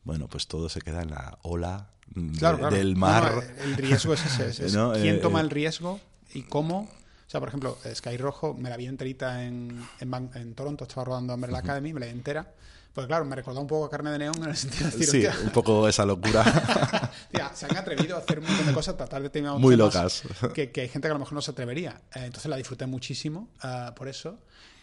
bueno, 0.05 0.27
pues 0.29 0.47
todo 0.47 0.69
se 0.69 0.79
queda 0.81 1.01
en 1.01 1.09
la 1.11 1.37
ola 1.41 1.89
de- 2.07 2.37
Claro, 2.39 2.69
del 2.69 2.95
mar. 2.95 3.33
no, 3.35 3.63
el 3.63 3.75
riesgo 3.75 4.13
es 4.13 4.25
ese. 4.25 4.47
es- 4.49 4.59
es 4.61 4.73
¿No? 4.73 4.93
¿Quién 4.93 5.15
Eh, 5.15 5.19
toma 5.19 5.39
eh. 5.39 5.43
el 5.43 5.49
riesgo 5.49 5.99
y 6.33 6.43
cómo? 6.43 6.81
O 7.27 7.29
sea, 7.29 7.39
por 7.39 7.49
ejemplo, 7.49 7.77
Sky 7.93 8.15
Rojo 8.17 8.53
me 8.53 8.69
la 8.69 8.77
vi 8.77 8.85
enterita 8.85 9.43
en, 9.43 9.83
en, 9.99 10.29
en 10.35 10.53
Toronto, 10.55 10.83
estaba 10.85 11.03
rodando 11.05 11.33
Umbrella 11.33 11.57
Academy, 11.57 11.91
me 11.91 11.99
la 11.99 12.05
vi 12.05 12.11
entera. 12.13 12.53
Pues 12.93 13.07
claro, 13.07 13.25
me 13.25 13.35
recordó 13.35 13.59
un 13.59 13.67
poco 13.67 13.83
a 13.83 13.89
Carne 13.89 14.09
de 14.11 14.19
Neón 14.19 14.37
en 14.41 14.49
el 14.51 14.55
sentido 14.55 14.89
de 14.89 14.97
decir, 14.97 15.21
Sí, 15.21 15.25
hostia, 15.27 15.43
un 15.43 15.49
poco 15.51 15.85
esa 15.89 16.05
locura. 16.05 16.45
Tía, 17.31 17.51
se 17.53 17.65
han 17.65 17.75
atrevido 17.75 18.15
a 18.15 18.19
hacer 18.19 18.39
un 18.39 18.45
montón 18.45 18.67
de 18.67 18.73
cosas, 18.73 18.95
tratar 18.95 19.21
de 19.21 19.29
temas 19.29 19.59
Muy 19.59 19.75
locas. 19.75 20.23
Que, 20.53 20.71
que 20.71 20.81
hay 20.81 20.87
gente 20.87 21.07
que 21.07 21.11
a 21.11 21.15
lo 21.15 21.19
mejor 21.19 21.33
no 21.33 21.41
se 21.41 21.51
atrevería. 21.51 21.99
Eh, 22.15 22.19
entonces 22.25 22.45
la 22.49 22.55
disfruté 22.55 22.85
muchísimo 22.85 23.49
ah, 23.61 23.93
por 23.97 24.07
eso. 24.07 24.37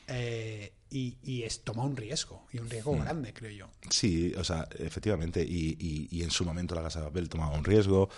eh, 0.09 0.73
y, 0.93 1.16
y 1.23 1.43
es 1.44 1.64
toma 1.64 1.85
un 1.85 1.97
riesgo, 1.97 2.47
y 2.52 2.59
un 2.59 2.69
riesgo 2.70 2.97
grande, 2.98 3.32
creo 3.32 3.51
yo. 3.51 3.66
Sí, 3.90 4.32
o 4.36 4.44
sea, 4.44 4.69
efectivamente, 4.78 5.43
y, 5.43 5.77
y- 5.81 6.09
y 6.10 6.23
en 6.23 6.31
su 6.31 6.44
momento 6.44 6.74
la 6.74 6.82
Casa 6.82 7.01
de 7.01 7.06
Papel 7.06 7.28
tomaba 7.28 7.56
un 7.56 7.64
riesgo, 7.64 8.09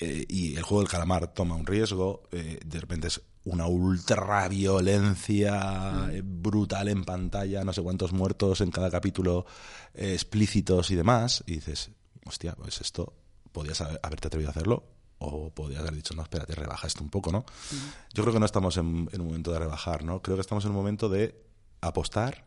eh, 0.00 0.24
y 0.28 0.56
el 0.56 0.62
juego 0.62 0.82
del 0.82 0.90
calamar 0.90 1.32
toma 1.34 1.54
un 1.56 1.66
riesgo, 1.66 2.22
eh, 2.32 2.60
de 2.64 2.80
repente 2.80 3.08
es 3.08 3.20
una 3.44 3.66
ultra 3.66 4.48
violencia 4.48 6.08
eh, 6.12 6.22
brutal 6.24 6.88
en 6.88 7.04
pantalla, 7.04 7.64
no 7.64 7.72
sé 7.72 7.82
cuántos 7.82 8.12
muertos 8.12 8.60
en 8.60 8.70
cada 8.70 8.90
capítulo 8.90 9.46
eh, 9.94 10.12
explícitos 10.12 10.90
y 10.90 10.94
demás, 10.96 11.42
y 11.46 11.54
dices, 11.54 11.90
hostia, 12.24 12.54
pues 12.54 12.80
esto 12.80 13.14
podías 13.52 13.80
haber- 13.80 14.00
haberte 14.02 14.28
atrevido 14.28 14.50
a 14.50 14.52
hacerlo. 14.52 14.84
O 15.24 15.50
podías 15.50 15.80
haber 15.82 15.94
dicho, 15.94 16.14
no, 16.14 16.22
espérate, 16.22 16.52
rebaja 16.56 16.88
esto 16.88 17.04
un 17.04 17.08
poco, 17.10 17.30
¿no? 17.30 17.44
Yo 18.12 18.24
creo 18.24 18.32
que 18.34 18.40
no 18.40 18.46
estamos 18.46 18.76
en, 18.76 19.08
en 19.12 19.20
un 19.20 19.28
momento 19.28 19.52
de 19.52 19.60
rebajar, 19.60 20.02
¿no? 20.04 20.20
Creo 20.20 20.36
que 20.36 20.40
estamos 20.40 20.64
en 20.64 20.70
un 20.70 20.76
momento 20.76 21.08
de 21.08 21.40
apostar 21.82 22.46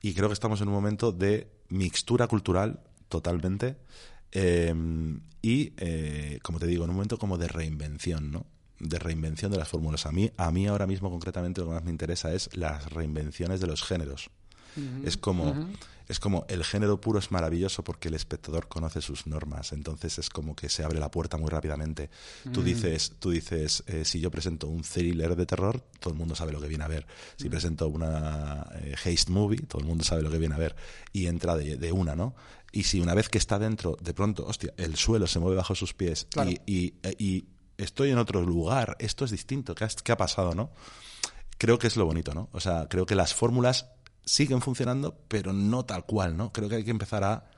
y 0.00 0.14
creo 0.14 0.28
que 0.28 0.34
estamos 0.34 0.60
en 0.60 0.68
un 0.68 0.74
momento 0.74 1.12
de 1.12 1.48
mixtura 1.68 2.26
cultural 2.26 2.80
totalmente 3.08 3.76
eh, 4.32 4.74
y, 5.42 5.72
eh, 5.76 6.38
como 6.42 6.58
te 6.58 6.66
digo, 6.66 6.84
en 6.84 6.90
un 6.90 6.96
momento 6.96 7.18
como 7.18 7.36
de 7.36 7.48
reinvención, 7.48 8.30
¿no? 8.30 8.46
De 8.78 8.98
reinvención 8.98 9.52
de 9.52 9.58
las 9.58 9.68
fórmulas. 9.68 10.06
A 10.06 10.12
mí, 10.12 10.30
a 10.36 10.50
mí 10.50 10.66
ahora 10.66 10.86
mismo 10.86 11.10
concretamente 11.10 11.60
lo 11.60 11.68
que 11.68 11.74
más 11.74 11.84
me 11.84 11.90
interesa 11.90 12.32
es 12.32 12.56
las 12.56 12.90
reinvenciones 12.92 13.60
de 13.60 13.66
los 13.66 13.82
géneros. 13.82 14.30
Es 15.04 15.16
como 15.16 15.54
es 16.08 16.18
como 16.18 16.44
el 16.48 16.62
género 16.64 17.00
puro 17.00 17.18
es 17.20 17.30
maravilloso 17.30 17.84
porque 17.84 18.08
el 18.08 18.14
espectador 18.14 18.68
conoce 18.68 19.00
sus 19.00 19.26
normas, 19.26 19.72
entonces 19.72 20.18
es 20.18 20.28
como 20.30 20.54
que 20.54 20.68
se 20.68 20.82
abre 20.84 20.98
la 20.98 21.10
puerta 21.10 21.36
muy 21.38 21.48
rápidamente. 21.48 22.10
Tú 22.52 22.62
dices, 22.62 23.14
tú 23.18 23.30
dices, 23.30 23.82
eh, 23.86 24.04
si 24.04 24.20
yo 24.20 24.30
presento 24.30 24.66
un 24.66 24.82
thriller 24.82 25.36
de 25.36 25.46
terror, 25.46 25.80
todo 26.00 26.12
el 26.12 26.18
mundo 26.18 26.34
sabe 26.34 26.52
lo 26.52 26.60
que 26.60 26.68
viene 26.68 26.84
a 26.84 26.88
ver. 26.88 27.06
Si 27.36 27.48
presento 27.48 27.88
una 27.88 28.66
eh, 28.74 28.94
haste 28.94 29.30
movie, 29.30 29.60
todo 29.62 29.80
el 29.80 29.86
mundo 29.86 30.04
sabe 30.04 30.22
lo 30.22 30.30
que 30.30 30.38
viene 30.38 30.54
a 30.54 30.58
ver 30.58 30.74
y 31.12 31.26
entra 31.28 31.56
de, 31.56 31.76
de 31.76 31.92
una, 31.92 32.14
¿no? 32.16 32.34
Y 32.72 32.82
si 32.82 33.00
una 33.00 33.14
vez 33.14 33.28
que 33.28 33.38
está 33.38 33.58
dentro, 33.58 33.96
de 34.00 34.12
pronto, 34.12 34.44
hostia, 34.46 34.74
el 34.76 34.96
suelo 34.96 35.26
se 35.26 35.38
mueve 35.38 35.56
bajo 35.56 35.74
sus 35.74 35.94
pies 35.94 36.26
Claro. 36.30 36.50
y, 36.50 36.60
y- 36.66 36.94
y 37.18 37.44
estoy 37.78 38.10
en 38.10 38.18
otro 38.18 38.42
lugar, 38.42 38.96
esto 38.98 39.24
es 39.24 39.30
distinto, 39.30 39.74
¿qué, 39.74 39.84
has- 39.84 40.02
qué 40.02 40.12
ha 40.12 40.16
pasado, 40.16 40.54
no? 40.54 40.70
creo 41.58 41.78
que 41.78 41.86
es 41.86 41.96
lo 41.96 42.04
bonito, 42.06 42.34
¿no? 42.34 42.48
O 42.52 42.58
sea, 42.60 42.88
creo 42.90 43.06
que 43.06 43.14
las 43.14 43.34
fórmulas 43.34 43.86
siguen 44.24 44.60
funcionando, 44.60 45.16
pero 45.28 45.52
no 45.52 45.84
tal 45.84 46.04
cual, 46.04 46.36
¿no? 46.36 46.52
Creo 46.52 46.68
que 46.68 46.76
hay 46.76 46.84
que 46.84 46.90
empezar 46.90 47.24
a... 47.24 47.50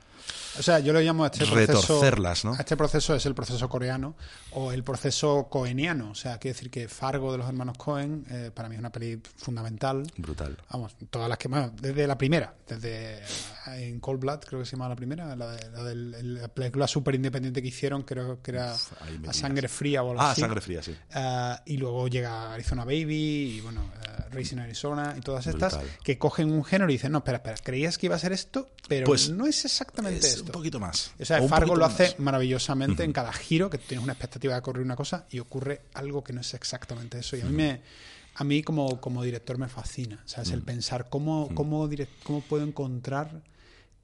O 0.58 0.62
sea, 0.62 0.78
yo 0.78 0.92
lo 0.92 1.00
llamo 1.00 1.24
a 1.24 1.26
este 1.26 1.38
proceso. 1.44 1.80
Retorcerlas, 1.82 2.44
¿no? 2.44 2.52
a 2.54 2.58
este 2.58 2.76
proceso 2.76 3.14
es 3.16 3.26
el 3.26 3.34
proceso 3.34 3.68
coreano 3.68 4.14
o 4.52 4.70
el 4.72 4.84
proceso 4.84 5.48
coeniano. 5.50 6.10
O 6.10 6.14
sea, 6.14 6.38
quiere 6.38 6.54
decir 6.54 6.70
que 6.70 6.88
Fargo 6.88 7.32
de 7.32 7.38
los 7.38 7.48
hermanos 7.48 7.76
Cohen 7.76 8.24
eh, 8.30 8.50
para 8.54 8.68
mí 8.68 8.76
es 8.76 8.78
una 8.78 8.92
peli 8.92 9.20
fundamental. 9.36 10.04
Brutal. 10.16 10.56
Vamos, 10.70 10.94
todas 11.10 11.28
las 11.28 11.38
que 11.38 11.48
más, 11.48 11.70
desde 11.80 12.06
la 12.06 12.16
primera, 12.16 12.54
desde 12.68 13.16
eh, 13.18 13.20
en 13.66 13.98
Cold 13.98 14.20
Blood, 14.20 14.40
creo 14.46 14.60
que 14.60 14.66
se 14.66 14.72
llama 14.76 14.88
la 14.88 14.94
primera, 14.96 15.34
la, 15.34 15.50
de- 15.56 16.22
la 16.22 16.48
película 16.48 16.86
súper 16.86 17.16
independiente 17.16 17.60
que 17.60 17.68
hicieron, 17.68 18.02
creo 18.02 18.40
que 18.40 18.52
era 18.52 18.74
A. 18.74 19.32
Sangre 19.32 19.66
Fría 19.68 20.04
o 20.04 20.10
algo 20.10 20.22
Ah, 20.22 20.30
así. 20.30 20.40
sangre 20.40 20.60
fría, 20.60 20.82
sí. 20.82 20.94
Ah, 21.12 21.60
y 21.66 21.76
luego 21.78 22.06
llega 22.08 22.52
Arizona 22.54 22.84
Baby 22.84 23.56
y 23.56 23.60
bueno, 23.60 23.90
eh, 24.04 24.24
Racing 24.30 24.58
Arizona 24.58 25.14
y 25.18 25.20
todas 25.20 25.46
estas 25.48 25.78
que 26.04 26.16
cogen 26.16 26.52
un 26.52 26.64
género 26.64 26.90
y 26.90 26.94
dicen, 26.94 27.10
no, 27.12 27.18
espera, 27.18 27.38
espera, 27.38 27.56
creías 27.62 27.98
que 27.98 28.06
iba 28.06 28.14
a 28.14 28.18
ser 28.20 28.32
esto, 28.32 28.70
pero 28.88 29.06
Pues, 29.06 29.30
no 29.30 29.46
es 29.46 29.64
exactamente 29.64 30.13
Es 30.18 30.24
esto. 30.24 30.44
un 30.44 30.52
poquito 30.52 30.80
más. 30.80 31.12
O 31.18 31.24
sea, 31.24 31.40
O 31.42 31.48
Fargo 31.48 31.76
lo 31.76 31.84
hace 31.84 32.04
más. 32.04 32.20
maravillosamente 32.20 33.04
en 33.04 33.12
cada 33.12 33.32
giro, 33.32 33.70
que 33.70 33.78
tú 33.78 33.84
tienes 33.88 34.04
una 34.04 34.12
expectativa 34.12 34.54
de 34.54 34.60
ocurrir 34.60 34.84
una 34.84 34.96
cosa 34.96 35.26
y 35.30 35.38
ocurre 35.38 35.82
algo 35.94 36.22
que 36.24 36.32
no 36.32 36.40
es 36.40 36.54
exactamente 36.54 37.18
eso. 37.18 37.36
Y 37.36 37.42
a 37.42 37.46
mí 37.46 37.52
me 37.52 37.80
a 38.36 38.44
mí 38.44 38.62
como, 38.62 39.00
como 39.00 39.22
director 39.22 39.58
me 39.58 39.68
fascina, 39.68 40.20
¿sabes? 40.26 40.50
El 40.50 40.62
pensar 40.62 41.08
cómo, 41.08 41.48
cómo, 41.54 41.88
cómo 42.24 42.40
puedo 42.40 42.64
encontrar 42.64 43.42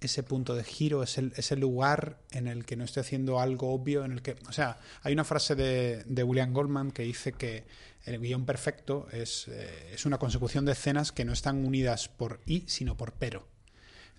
ese 0.01 0.23
punto 0.23 0.55
de 0.55 0.65
giro, 0.65 1.03
ese, 1.03 1.31
ese 1.37 1.57
lugar 1.57 2.19
en 2.31 2.47
el 2.47 2.65
que 2.65 2.77
no 2.77 2.85
estoy 2.85 3.03
haciendo 3.03 3.41
algo 3.41 3.73
obvio, 3.73 4.05
en 4.05 4.13
el 4.13 4.23
que... 4.23 4.37
O 4.49 4.53
sea, 4.53 4.79
hay 5.03 5.13
una 5.13 5.25
frase 5.25 5.55
de, 5.55 6.05
de 6.07 6.23
William 6.23 6.53
Goldman 6.53 6.93
que 6.93 7.03
dice 7.03 7.33
que 7.33 7.65
el 8.05 8.19
guion 8.21 8.47
perfecto 8.47 9.09
es, 9.13 9.49
eh, 9.49 9.91
es 9.93 10.07
una 10.07 10.19
consecución 10.19 10.65
de 10.65 10.73
escenas 10.73 11.13
que 11.13 11.25
no 11.25 11.33
están 11.33 11.65
unidas 11.65 12.09
por 12.09 12.41
y, 12.47 12.65
sino 12.67 12.97
por 12.97 13.13
pero. 13.13 13.47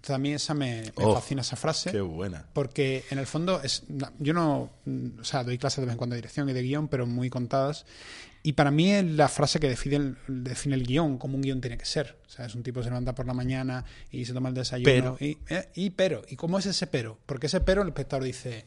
Entonces 0.01 0.15
a 0.15 0.17
mí 0.17 0.33
esa 0.33 0.55
me, 0.55 0.81
me 0.81 0.91
Oh, 0.95 1.13
fascina 1.13 1.41
esa 1.41 1.55
frase. 1.55 1.91
Qué 1.91 2.01
buena. 2.01 2.43
Porque 2.53 3.05
en 3.11 3.19
el 3.19 3.27
fondo 3.27 3.61
es 3.61 3.83
yo 4.17 4.33
no 4.33 4.71
o 5.19 5.23
sea 5.23 5.43
doy 5.43 5.59
clases 5.59 5.77
de 5.81 5.85
vez 5.85 5.91
en 5.93 5.97
cuando 5.99 6.15
de 6.15 6.21
dirección 6.21 6.49
y 6.49 6.53
de 6.53 6.63
guion 6.63 6.87
pero 6.87 7.05
muy 7.05 7.29
contadas 7.29 7.85
y 8.41 8.53
para 8.53 8.71
mí 8.71 8.91
es 8.91 9.05
la 9.05 9.27
frase 9.27 9.59
que 9.59 9.69
define 9.69 9.95
el, 9.97 10.17
define 10.27 10.73
el 10.73 10.87
guion 10.87 11.19
como 11.19 11.35
un 11.35 11.43
guion 11.43 11.61
tiene 11.61 11.77
que 11.77 11.85
ser 11.85 12.17
o 12.25 12.29
sea 12.29 12.47
es 12.47 12.55
un 12.55 12.63
tipo 12.63 12.79
que 12.79 12.85
se 12.85 12.89
levanta 12.89 13.13
por 13.13 13.27
la 13.27 13.35
mañana 13.35 13.85
y 14.09 14.25
se 14.25 14.33
toma 14.33 14.49
el 14.49 14.55
desayuno 14.55 14.85
Pero. 14.85 15.17
y, 15.19 15.37
eh, 15.53 15.69
y 15.75 15.91
pero 15.91 16.23
y 16.27 16.35
cómo 16.35 16.57
es 16.57 16.65
ese 16.65 16.87
pero 16.87 17.19
porque 17.27 17.45
ese 17.45 17.61
pero 17.61 17.83
el 17.83 17.89
espectador 17.89 18.23
dice 18.23 18.65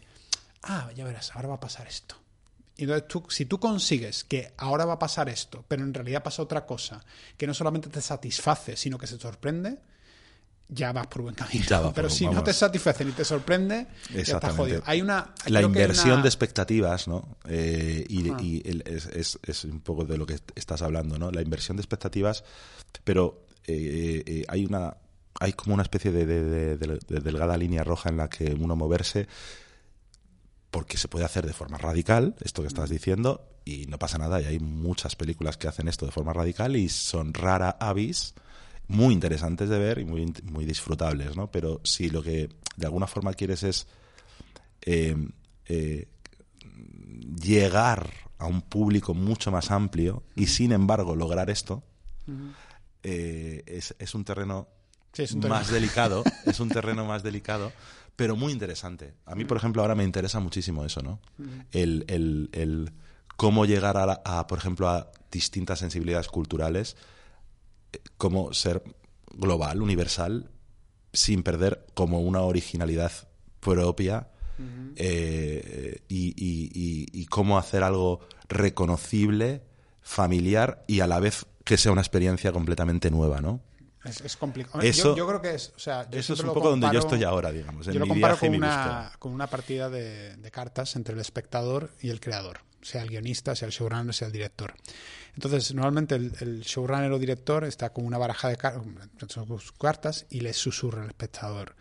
ah 0.62 0.88
ya 0.94 1.04
verás 1.04 1.34
ahora 1.34 1.48
va 1.48 1.54
a 1.54 1.60
pasar 1.60 1.88
esto 1.88 2.14
y 2.76 2.82
entonces 2.84 3.08
tú, 3.08 3.24
si 3.28 3.46
tú 3.46 3.58
consigues 3.58 4.22
que 4.22 4.52
ahora 4.56 4.84
va 4.84 4.94
a 4.94 4.98
pasar 4.98 5.28
esto, 5.28 5.64
pero 5.68 5.84
en 5.84 5.94
realidad 5.94 6.24
pasa 6.24 6.42
otra 6.42 6.66
cosa, 6.66 7.04
que 7.36 7.46
no 7.46 7.54
solamente 7.54 7.88
te 7.88 8.00
satisface, 8.00 8.76
sino 8.76 8.98
que 8.98 9.06
se 9.06 9.16
sorprende, 9.16 9.78
ya 10.68 10.92
vas 10.92 11.06
por 11.08 11.22
buen 11.22 11.34
camino. 11.34 11.64
Por- 11.82 11.92
pero 11.94 12.10
si 12.10 12.26
no 12.26 12.42
te 12.42 12.52
satisface 12.52 13.04
ni 13.04 13.12
te 13.12 13.24
sorprende, 13.24 13.86
ya 14.12 14.20
estás 14.20 14.54
jodido. 14.56 14.82
Hay 14.86 15.02
una 15.02 15.34
La 15.46 15.62
inversión 15.62 16.14
una- 16.14 16.22
de 16.22 16.28
expectativas, 16.28 17.06
¿no? 17.06 17.36
Eh, 17.48 18.04
y 18.08 18.30
Ah. 18.30 18.36
y 18.40 18.62
el- 18.68 18.82
es, 18.86 19.06
es- 19.06 19.38
es 19.42 19.64
un 19.64 19.80
poco 19.80 20.04
de 20.04 20.16
lo 20.18 20.26
que 20.26 20.38
estás 20.54 20.82
hablando, 20.82 21.18
¿no? 21.18 21.30
La 21.30 21.42
inversión 21.42 21.76
de 21.76 21.82
expectativas, 21.82 22.44
pero 23.04 23.44
eh, 23.66 24.22
eh, 24.26 24.44
hay 24.48 24.64
una 24.66 24.96
hay 25.40 25.52
como 25.52 25.74
una 25.74 25.82
especie 25.82 26.12
de, 26.12 26.26
de- 26.26 26.44
de- 26.44 26.76
de- 26.76 26.98
de 27.08 27.20
delgada 27.20 27.56
línea 27.56 27.82
roja 27.82 28.08
en 28.08 28.16
la 28.18 28.28
que 28.30 28.54
uno 28.58 28.76
moverse 28.76 29.26
porque 30.70 30.96
se 30.96 31.08
puede 31.08 31.24
hacer 31.24 31.46
de 31.46 31.52
forma 31.52 31.78
radical, 31.78 32.34
esto 32.40 32.62
que 32.62 32.68
estás 32.68 32.88
diciendo, 32.90 33.46
y 33.64 33.86
no 33.86 33.98
pasa 33.98 34.18
nada, 34.18 34.40
y 34.40 34.44
hay 34.44 34.58
muchas 34.58 35.14
películas 35.16 35.56
que 35.56 35.68
hacen 35.68 35.88
esto 35.88 36.04
de 36.06 36.12
forma 36.12 36.32
radical 36.32 36.76
y 36.76 36.88
son 36.88 37.32
rara 37.34 37.70
avis, 37.80 38.34
muy 38.88 39.14
interesantes 39.14 39.68
de 39.68 39.78
ver 39.78 39.98
y 39.98 40.04
muy, 40.04 40.32
muy 40.44 40.64
disfrutables, 40.64 41.36
¿no? 41.36 41.50
Pero 41.50 41.80
si 41.84 42.10
lo 42.10 42.22
que 42.22 42.48
de 42.76 42.86
alguna 42.86 43.06
forma 43.06 43.32
quieres 43.34 43.62
es 43.62 43.86
eh, 44.82 45.16
eh, 45.66 46.08
llegar 47.40 48.10
a 48.38 48.46
un 48.46 48.62
público 48.62 49.14
mucho 49.14 49.50
más 49.50 49.70
amplio 49.70 50.22
y 50.34 50.46
sin 50.46 50.72
embargo 50.72 51.16
lograr 51.16 51.50
esto, 51.50 51.82
eh, 53.02 53.62
es, 53.66 53.94
es 53.98 54.14
un 54.14 54.24
terreno 54.24 54.68
Sí, 55.12 55.22
es 55.22 55.32
un 55.32 55.40
terreno. 55.40 55.60
más 55.60 55.70
delicado, 55.70 56.24
es 56.46 56.58
un 56.60 56.70
terreno 56.70 57.04
más 57.04 57.22
delicado, 57.22 57.72
pero 58.16 58.34
muy 58.36 58.52
interesante. 58.52 59.14
A 59.26 59.34
mí, 59.36 59.44
por 59.44 59.56
ejemplo, 59.56 59.82
ahora 59.82 59.94
me 59.94 60.02
interesa 60.04 60.40
muchísimo 60.40 60.84
eso, 60.84 61.02
¿no? 61.02 61.20
El, 61.70 62.04
el- 62.08 62.50
el 62.52 62.92
cómo 63.36 63.64
llegar 63.64 63.96
a, 63.96 64.06
la- 64.06 64.22
a, 64.24 64.46
por 64.48 64.58
ejemplo, 64.58 64.88
a 64.88 65.10
distintas 65.30 65.78
sensibilidades 65.78 66.26
culturales, 66.28 66.96
cómo 68.16 68.52
ser 68.52 68.82
global, 69.32 69.82
universal, 69.82 70.50
sin 71.12 71.42
perder 71.42 71.86
como 71.94 72.20
una 72.20 72.40
originalidad 72.42 73.12
propia 73.60 74.28
eh, 74.96 76.02
y, 76.08 76.28
y- 76.36 76.70
y- 76.74 77.06
y 77.12 77.26
cómo 77.26 77.58
hacer 77.58 77.82
algo 77.82 78.20
reconocible, 78.48 79.62
familiar 80.02 80.84
y 80.86 81.00
a 81.00 81.06
la 81.06 81.18
vez 81.20 81.46
que 81.64 81.76
sea 81.76 81.92
una 81.92 82.02
experiencia 82.02 82.52
completamente 82.52 83.10
nueva, 83.10 83.40
¿no? 83.40 83.60
Es, 84.04 84.20
es 84.20 84.36
complicado. 84.36 84.82
Eso- 84.82 85.14
yo, 85.14 85.16
yo 85.16 85.26
creo 85.26 85.40
que 85.40 85.54
es. 85.54 85.72
O 85.76 85.78
sea, 85.78 86.08
yo 86.10 86.18
Eso 86.18 86.34
es 86.34 86.40
un 86.40 86.52
poco 86.52 86.68
donde 86.70 86.88
yo 86.92 86.98
estoy 86.98 87.24
ahora, 87.24 87.50
digamos, 87.52 87.86
en 87.88 87.94
Yo 87.94 88.00
lo 88.00 88.04
mi 88.06 88.10
comparo 88.10 88.34
viaje 88.34 88.46
con 88.48 88.56
una, 88.56 89.12
con 89.18 89.32
una 89.32 89.46
partida 89.46 89.88
de, 89.88 90.36
de 90.36 90.50
cartas 90.50 90.94
entre 90.96 91.14
el 91.14 91.20
espectador 91.20 91.90
y 92.02 92.10
el 92.10 92.20
creador, 92.20 92.60
sea 92.82 93.02
el 93.02 93.08
guionista, 93.08 93.56
sea 93.56 93.66
el 93.66 93.72
showrunner, 93.72 94.12
sea 94.14 94.26
el 94.26 94.32
director. 94.32 94.74
Entonces, 95.34 95.74
normalmente 95.74 96.14
el, 96.14 96.32
el 96.40 96.60
showrunner 96.62 97.10
o 97.12 97.18
director 97.18 97.64
está 97.64 97.90
con 97.92 98.06
una 98.06 98.18
baraja 98.18 98.48
de 98.48 98.56
car- 98.56 98.80
sus 99.28 99.72
cartas 99.72 100.26
y 100.30 100.40
le 100.40 100.52
susurra 100.52 101.02
al 101.02 101.08
espectador. 101.08 101.74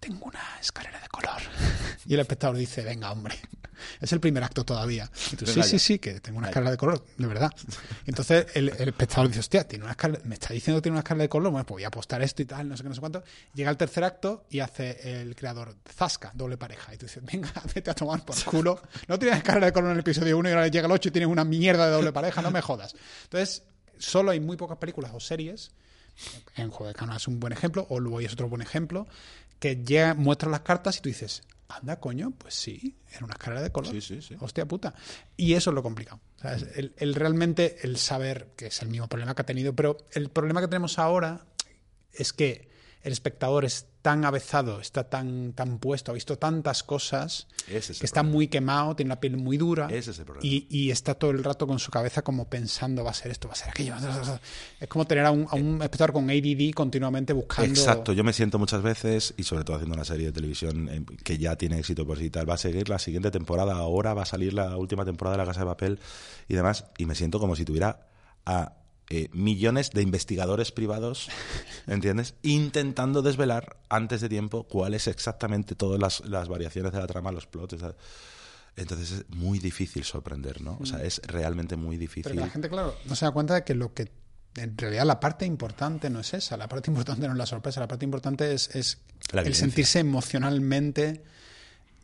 Tengo 0.00 0.26
una 0.26 0.42
escalera 0.60 1.00
de 1.00 1.08
color. 1.08 1.40
Y 2.06 2.14
el 2.14 2.20
espectador 2.20 2.56
dice, 2.56 2.82
venga, 2.82 3.10
hombre. 3.12 3.36
Es 4.00 4.12
el 4.12 4.20
primer 4.20 4.42
acto 4.42 4.64
todavía. 4.64 5.10
Y 5.32 5.36
tú, 5.36 5.46
sí, 5.46 5.62
sí, 5.62 5.78
sí, 5.78 5.98
que 5.98 6.20
tengo 6.20 6.38
una 6.38 6.48
escalera 6.48 6.72
de 6.72 6.76
color, 6.76 7.04
de 7.16 7.26
verdad. 7.26 7.52
Y 8.06 8.10
entonces 8.10 8.46
el, 8.54 8.70
el 8.70 8.88
espectador 8.88 9.28
dice, 9.28 9.40
hostia, 9.40 9.66
tiene 9.66 9.84
una 9.84 9.92
escalera, 9.92 10.22
me 10.24 10.34
está 10.34 10.52
diciendo 10.52 10.78
que 10.78 10.84
tiene 10.84 10.94
una 10.94 11.00
escalera 11.00 11.22
de 11.22 11.28
color, 11.28 11.52
bueno, 11.52 11.64
pues 11.64 11.76
voy 11.76 11.84
a 11.84 11.88
apostar 11.88 12.22
esto 12.22 12.42
y 12.42 12.44
tal, 12.44 12.68
no 12.68 12.76
sé 12.76 12.82
qué, 12.82 12.88
no 12.88 12.94
sé 12.94 13.00
cuánto. 13.00 13.22
Llega 13.54 13.70
el 13.70 13.76
tercer 13.76 14.04
acto 14.04 14.46
y 14.50 14.60
hace 14.60 15.20
el 15.20 15.34
creador, 15.34 15.76
zasca, 15.88 16.32
doble 16.34 16.56
pareja. 16.56 16.94
Y 16.94 16.98
tú 16.98 17.06
dices, 17.06 17.24
venga, 17.24 17.52
vete 17.74 17.90
a 17.90 17.94
tomar 17.94 18.24
por 18.24 18.42
culo. 18.44 18.80
No 19.06 19.18
tienes 19.18 19.38
escalera 19.38 19.66
de 19.66 19.72
color 19.72 19.90
en 19.90 19.94
el 19.94 20.00
episodio 20.00 20.38
1 20.38 20.48
y 20.48 20.52
ahora 20.52 20.68
llega 20.68 20.86
el 20.86 20.92
8 20.92 21.08
y 21.08 21.12
tienes 21.12 21.28
una 21.28 21.44
mierda 21.44 21.86
de 21.86 21.92
doble 21.92 22.12
pareja, 22.12 22.42
no 22.42 22.50
me 22.50 22.60
jodas. 22.60 22.94
Entonces, 23.24 23.62
solo 23.98 24.30
hay 24.30 24.40
muy 24.40 24.56
pocas 24.56 24.78
películas 24.78 25.12
o 25.14 25.20
series 25.20 25.70
en 26.56 26.70
Juego 26.70 26.88
de 26.88 26.94
Canon 26.94 27.16
es 27.16 27.28
un 27.28 27.38
buen 27.40 27.52
ejemplo, 27.52 27.86
o 27.90 28.00
luego 28.00 28.20
es 28.20 28.32
otro 28.32 28.48
buen 28.48 28.62
ejemplo, 28.62 29.06
que 29.58 29.76
llega, 29.76 30.14
muestran 30.14 30.52
las 30.52 30.60
cartas 30.60 30.98
y 30.98 31.00
tú 31.00 31.08
dices, 31.08 31.42
anda, 31.68 32.00
coño, 32.00 32.32
pues 32.36 32.54
sí, 32.54 32.96
era 33.12 33.24
una 33.24 33.34
escalera 33.34 33.62
de 33.62 33.70
color. 33.70 33.92
Sí, 33.92 34.00
sí, 34.00 34.22
sí. 34.22 34.36
Hostia 34.40 34.66
puta. 34.66 34.94
Y 35.36 35.54
eso 35.54 35.70
es 35.70 35.74
lo 35.74 35.82
complicado. 35.82 36.20
El, 36.74 36.94
el 36.96 37.14
realmente, 37.14 37.78
el 37.82 37.96
saber, 37.96 38.52
que 38.56 38.66
es 38.66 38.82
el 38.82 38.88
mismo 38.88 39.08
problema 39.08 39.34
que 39.34 39.42
ha 39.42 39.46
tenido, 39.46 39.74
pero 39.74 39.96
el 40.12 40.30
problema 40.30 40.60
que 40.60 40.68
tenemos 40.68 40.98
ahora 40.98 41.46
es 42.12 42.32
que 42.32 42.67
el 43.02 43.12
espectador 43.12 43.64
es 43.64 43.86
tan 44.02 44.24
avezado, 44.24 44.80
está 44.80 45.04
tan, 45.04 45.52
tan 45.52 45.78
puesto, 45.78 46.12
ha 46.12 46.14
visto 46.14 46.38
tantas 46.38 46.82
cosas, 46.82 47.46
es 47.68 47.98
que 47.98 48.06
está 48.06 48.22
muy 48.22 48.48
quemado, 48.48 48.96
tiene 48.96 49.10
la 49.10 49.20
piel 49.20 49.36
muy 49.36 49.56
dura. 49.56 49.88
Es. 49.90 50.10
Y, 50.40 50.66
y 50.70 50.90
está 50.90 51.14
todo 51.14 51.30
el 51.30 51.44
rato 51.44 51.66
con 51.66 51.78
su 51.78 51.90
cabeza 51.90 52.22
como 52.22 52.48
pensando, 52.48 53.04
va 53.04 53.10
a 53.10 53.14
ser 53.14 53.30
esto, 53.30 53.48
va 53.48 53.54
a 53.54 53.56
ser 53.56 53.70
aquello. 53.70 53.94
Es 54.80 54.88
como 54.88 55.06
tener 55.06 55.26
a 55.26 55.30
un, 55.30 55.46
a 55.50 55.56
un 55.56 55.82
espectador 55.82 56.12
con 56.12 56.30
ADD 56.30 56.72
continuamente 56.74 57.32
buscando. 57.32 57.68
Exacto, 57.68 58.12
yo 58.12 58.24
me 58.24 58.32
siento 58.32 58.58
muchas 58.58 58.82
veces, 58.82 59.34
y 59.36 59.42
sobre 59.42 59.64
todo 59.64 59.76
haciendo 59.76 59.94
una 59.94 60.04
serie 60.04 60.26
de 60.26 60.32
televisión 60.32 60.88
eh, 60.88 61.04
que 61.22 61.38
ya 61.38 61.56
tiene 61.56 61.78
éxito 61.78 62.06
por 62.06 62.18
sí 62.18 62.26
y 62.26 62.30
tal, 62.30 62.48
va 62.48 62.54
a 62.54 62.58
seguir 62.58 62.88
la 62.88 62.98
siguiente 62.98 63.30
temporada, 63.30 63.74
ahora 63.74 64.14
va 64.14 64.22
a 64.22 64.26
salir 64.26 64.54
la 64.54 64.76
última 64.76 65.04
temporada 65.04 65.36
de 65.36 65.42
La 65.42 65.46
Casa 65.46 65.60
de 65.60 65.66
Papel 65.66 65.98
y 66.48 66.54
demás, 66.54 66.86
y 66.96 67.06
me 67.06 67.14
siento 67.14 67.38
como 67.38 67.56
si 67.56 67.64
tuviera 67.64 68.06
a 68.46 68.72
eh, 69.10 69.28
millones 69.32 69.90
de 69.90 70.02
investigadores 70.02 70.70
privados, 70.70 71.28
¿entiendes? 71.86 72.34
Intentando 72.42 73.22
desvelar 73.22 73.78
antes 73.88 74.20
de 74.20 74.28
tiempo 74.28 74.64
cuáles 74.64 75.06
exactamente 75.06 75.74
todas 75.74 75.98
las, 75.98 76.20
las 76.28 76.48
variaciones 76.48 76.92
de 76.92 76.98
la 76.98 77.06
trama, 77.06 77.32
los 77.32 77.46
plots. 77.46 77.76
Entonces 78.76 79.12
es 79.12 79.24
muy 79.30 79.58
difícil 79.58 80.04
sorprender, 80.04 80.60
¿no? 80.60 80.78
O 80.80 80.86
sea, 80.86 81.02
es 81.02 81.20
realmente 81.26 81.76
muy 81.76 81.96
Pero 81.96 82.00
difícil. 82.00 82.32
que 82.32 82.40
la 82.40 82.50
gente, 82.50 82.68
claro, 82.68 82.94
no 83.06 83.16
se 83.16 83.24
da 83.24 83.30
cuenta 83.32 83.54
de 83.54 83.64
que 83.64 83.74
lo 83.74 83.92
que. 83.92 84.10
En 84.54 84.76
realidad, 84.76 85.04
la 85.04 85.20
parte 85.20 85.46
importante 85.46 86.10
no 86.10 86.20
es 86.20 86.34
esa. 86.34 86.56
La 86.56 86.68
parte 86.68 86.90
importante 86.90 87.26
no 87.26 87.32
es 87.32 87.38
la 87.38 87.46
sorpresa. 87.46 87.80
La 87.80 87.88
parte 87.88 88.04
importante 88.04 88.52
es, 88.52 88.74
es 88.74 88.98
La 89.32 89.42
el 89.42 89.54
sentirse 89.54 90.00
emocionalmente 90.00 91.22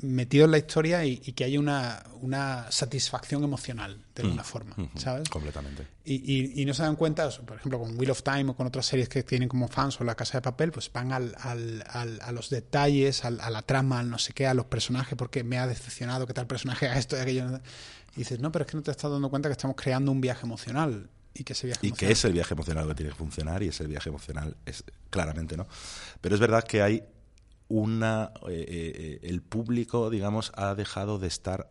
metido 0.00 0.44
en 0.44 0.50
la 0.50 0.58
historia 0.58 1.04
y, 1.04 1.22
y 1.24 1.32
que 1.32 1.44
haya 1.44 1.58
una, 1.58 2.02
una 2.20 2.70
satisfacción 2.70 3.42
emocional, 3.44 4.04
de 4.14 4.22
alguna 4.22 4.44
forma, 4.44 4.74
Ujú, 4.76 4.98
¿sabes? 4.98 5.28
Completamente. 5.28 5.86
Y, 6.04 6.14
y- 6.14 6.60
y 6.60 6.64
no 6.66 6.74
se 6.74 6.82
dan 6.82 6.96
cuenta, 6.96 7.28
por 7.30 7.56
ejemplo, 7.56 7.78
con 7.78 7.98
Wheel 7.98 8.10
of 8.10 8.22
Time 8.22 8.50
o 8.50 8.56
con 8.56 8.66
otras 8.66 8.86
series 8.86 9.08
que 9.08 9.22
tienen 9.22 9.48
como 9.48 9.68
fans 9.68 10.00
o 10.00 10.04
La 10.04 10.14
Casa 10.14 10.38
de 10.38 10.42
Papel, 10.42 10.72
pues 10.72 10.90
van 10.92 11.12
al, 11.12 11.34
al- 11.40 11.84
al- 11.88 12.20
a 12.22 12.32
los 12.32 12.50
detalles, 12.50 13.24
al- 13.24 13.40
a 13.40 13.50
la 13.50 13.62
trama, 13.62 14.00
al 14.00 14.10
no 14.10 14.18
sé 14.18 14.32
qué, 14.34 14.46
a 14.46 14.54
los 14.54 14.66
personajes, 14.66 15.16
porque 15.16 15.42
me 15.44 15.58
ha 15.58 15.66
decepcionado 15.66 16.26
que 16.26 16.34
tal 16.34 16.46
personaje 16.46 16.86
haga 16.86 16.98
esto 16.98 17.16
y 17.16 17.20
aquello. 17.20 17.60
Y 18.16 18.18
dices, 18.20 18.40
no, 18.40 18.52
pero 18.52 18.64
es 18.64 18.70
que 18.70 18.76
no 18.76 18.82
te 18.82 18.90
estás 18.90 19.10
dando 19.10 19.30
cuenta 19.30 19.48
que 19.48 19.52
estamos 19.54 19.76
creando 19.76 20.12
un 20.12 20.20
viaje 20.20 20.44
emocional 20.44 21.08
y 21.32 21.42
que 21.44 21.52
ese 21.54 21.66
viaje 21.68 21.80
Y 21.86 21.90
que 21.92 22.06
emocional... 22.06 22.12
es 22.12 22.24
el 22.26 22.32
viaje 22.32 22.54
emocional 22.54 22.86
que 22.88 22.94
tiene 22.94 23.10
que 23.12 23.16
funcionar 23.18 23.62
y 23.62 23.68
ese 23.68 23.86
viaje 23.86 24.08
emocional 24.08 24.56
es 24.66 24.84
claramente 25.10 25.56
no. 25.56 25.66
Pero 26.20 26.34
es 26.34 26.40
verdad 26.40 26.62
que 26.64 26.82
hay 26.82 27.02
una 27.68 28.32
eh, 28.48 28.64
eh, 28.68 29.28
el 29.28 29.42
público, 29.42 30.10
digamos, 30.10 30.52
ha 30.56 30.74
dejado 30.74 31.18
de 31.18 31.28
estar 31.28 31.70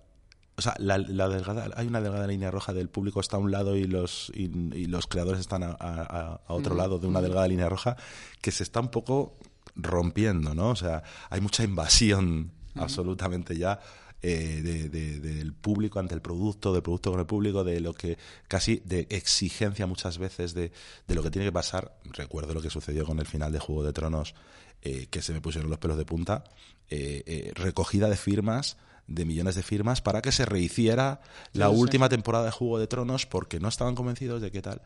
o 0.56 0.62
sea, 0.62 0.76
la, 0.78 1.00
la 1.00 1.28
delgada, 1.30 1.68
hay 1.76 1.88
una 1.88 2.00
delgada 2.00 2.28
línea 2.28 2.52
roja 2.52 2.74
del 2.74 2.88
público 2.88 3.20
está 3.20 3.38
a 3.38 3.40
un 3.40 3.50
lado 3.52 3.76
y 3.76 3.86
los 3.86 4.32
y, 4.36 4.44
y 4.78 4.86
los 4.86 5.08
creadores 5.08 5.40
están 5.42 5.64
a, 5.64 5.72
a- 5.80 6.42
a 6.46 6.54
otro 6.54 6.76
lado 6.76 7.00
de 7.00 7.08
una 7.08 7.22
delgada 7.22 7.48
línea 7.48 7.70
roja 7.70 7.98
que 8.40 8.52
se 8.52 8.62
está 8.62 8.80
un 8.80 8.90
poco 8.90 9.36
rompiendo, 9.76 10.54
¿no? 10.54 10.70
O 10.70 10.76
sea, 10.76 11.02
hay 11.32 11.42
mucha 11.42 11.64
invasión 11.64 12.52
absolutamente 12.76 13.58
ya 13.58 13.80
eh, 14.22 14.62
de- 14.64 14.90
de- 14.90 15.20
del 15.20 15.54
público 15.54 16.00
ante 16.00 16.14
el 16.14 16.22
producto, 16.22 16.72
del 16.72 16.84
producto 16.84 17.10
con 17.12 17.20
el 17.20 17.26
público, 17.26 17.64
de 17.64 17.80
lo 17.82 17.94
que 17.96 18.18
casi 18.48 18.82
de 18.86 19.08
exigencia 19.10 19.88
muchas 19.88 20.18
veces 20.20 20.54
de, 20.54 20.72
de 21.08 21.16
lo 21.16 21.24
que 21.24 21.32
tiene 21.32 21.48
que 21.48 21.52
pasar. 21.52 21.98
Recuerdo 22.06 22.54
lo 22.54 22.62
que 22.62 22.70
sucedió 22.70 23.06
con 23.08 23.20
el 23.20 23.26
final 23.26 23.52
de 23.52 23.60
Juego 23.60 23.84
de 23.84 23.92
Tronos, 23.92 24.36
eh, 24.84 25.08
que 25.10 25.22
se 25.24 25.34
me 25.34 25.42
pusieron 25.42 25.70
los 25.72 25.80
pelos 25.80 25.98
de 25.98 26.06
punta, 26.06 26.44
eh, 26.90 27.24
eh, 27.26 27.52
recogida 27.56 28.10
de 28.10 28.18
firmas 28.18 28.78
de 29.08 29.26
millones 29.26 29.56
de 29.56 29.64
firmas 29.64 30.02
para 30.02 30.22
que 30.22 30.32
se 30.32 30.46
rehiciera 30.46 31.20
la 31.52 31.70
sí. 31.70 31.76
última 31.76 32.08
temporada 32.08 32.46
de 32.46 32.52
Juego 32.52 32.80
de 32.80 32.88
Tronos 32.88 33.26
porque 33.26 33.60
no 33.60 33.68
estaban 33.68 33.96
convencidos 33.96 34.42
de 34.42 34.50
qué 34.52 34.62
tal. 34.62 34.82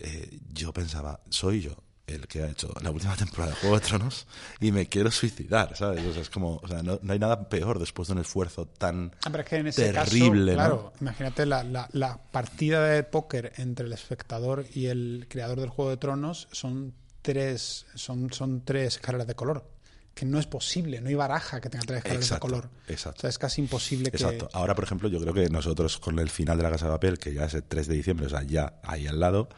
Eh, 0.00 0.38
yo 0.52 0.72
pensaba, 0.72 1.20
soy 1.30 1.60
yo 1.62 1.72
el 2.06 2.26
que 2.26 2.42
ha 2.42 2.48
hecho 2.48 2.72
la 2.82 2.90
última 2.90 3.16
temporada 3.16 3.50
de 3.52 3.56
Juego 3.60 3.78
de 3.80 3.86
Tronos 3.86 4.26
y 4.60 4.70
me 4.72 4.86
quiero 4.86 5.10
suicidar, 5.10 5.76
¿sabes? 5.76 6.04
O 6.06 6.12
sea, 6.12 6.22
es 6.22 6.30
como, 6.30 6.56
o 6.62 6.68
sea, 6.68 6.82
no, 6.82 6.98
no 7.02 7.12
hay 7.12 7.18
nada 7.18 7.48
peor 7.48 7.78
después 7.78 8.08
de 8.08 8.14
un 8.14 8.20
esfuerzo 8.20 8.66
tan 8.66 9.12
Ah, 9.24 9.30
pero 9.30 9.42
es 9.42 9.48
que 9.48 9.56
en 9.56 9.66
ese 9.66 9.92
terrible, 9.92 10.54
caso, 10.54 10.68
¿no? 10.68 10.76
claro, 10.76 10.92
imagínate 11.00 11.46
la, 11.46 11.64
la- 11.64 11.88
la 11.92 12.18
partida 12.30 12.84
de 12.86 13.02
póker 13.02 13.52
entre 13.56 13.86
el 13.86 13.92
espectador 13.92 14.64
y 14.74 14.86
el 14.86 15.26
creador 15.28 15.60
del 15.60 15.68
Juego 15.70 15.90
de 15.90 15.96
Tronos 15.98 16.48
son 16.52 16.94
tres, 17.22 17.86
son, 17.94 18.32
son 18.32 18.64
tres 18.64 18.96
escaleras 18.96 19.26
de 19.26 19.34
color. 19.34 19.68
Que 20.14 20.24
no 20.26 20.40
es 20.40 20.46
posible, 20.46 21.00
no 21.00 21.08
hay 21.08 21.14
baraja 21.14 21.60
que 21.60 21.70
tenga 21.70 21.84
tres 21.84 21.98
escaleras 21.98 22.24
Exacto, 22.24 22.46
de 22.46 22.50
color. 22.52 22.70
exacto. 22.88 23.18
O 23.18 23.20
sea, 23.20 23.30
es 23.30 23.38
casi 23.38 23.60
imposible 23.60 24.10
que. 24.10 24.16
Exacto. 24.16 24.48
Ahora, 24.52 24.74
por 24.74 24.82
ejemplo, 24.82 25.08
yo 25.08 25.20
creo 25.20 25.32
que 25.32 25.48
nosotros 25.48 25.98
con 25.98 26.18
el 26.18 26.28
final 26.28 26.56
de 26.56 26.64
la 26.64 26.70
Casa 26.70 26.86
de 26.86 26.92
Papel, 26.92 27.18
que 27.18 27.32
ya 27.32 27.44
es 27.44 27.54
el 27.54 27.62
3 27.62 27.86
de 27.86 27.94
diciembre, 27.94 28.26
o 28.26 28.28
sea, 28.28 28.42
ya 28.42 28.80
ahí 28.82 29.06
al 29.06 29.20
lado, 29.20 29.48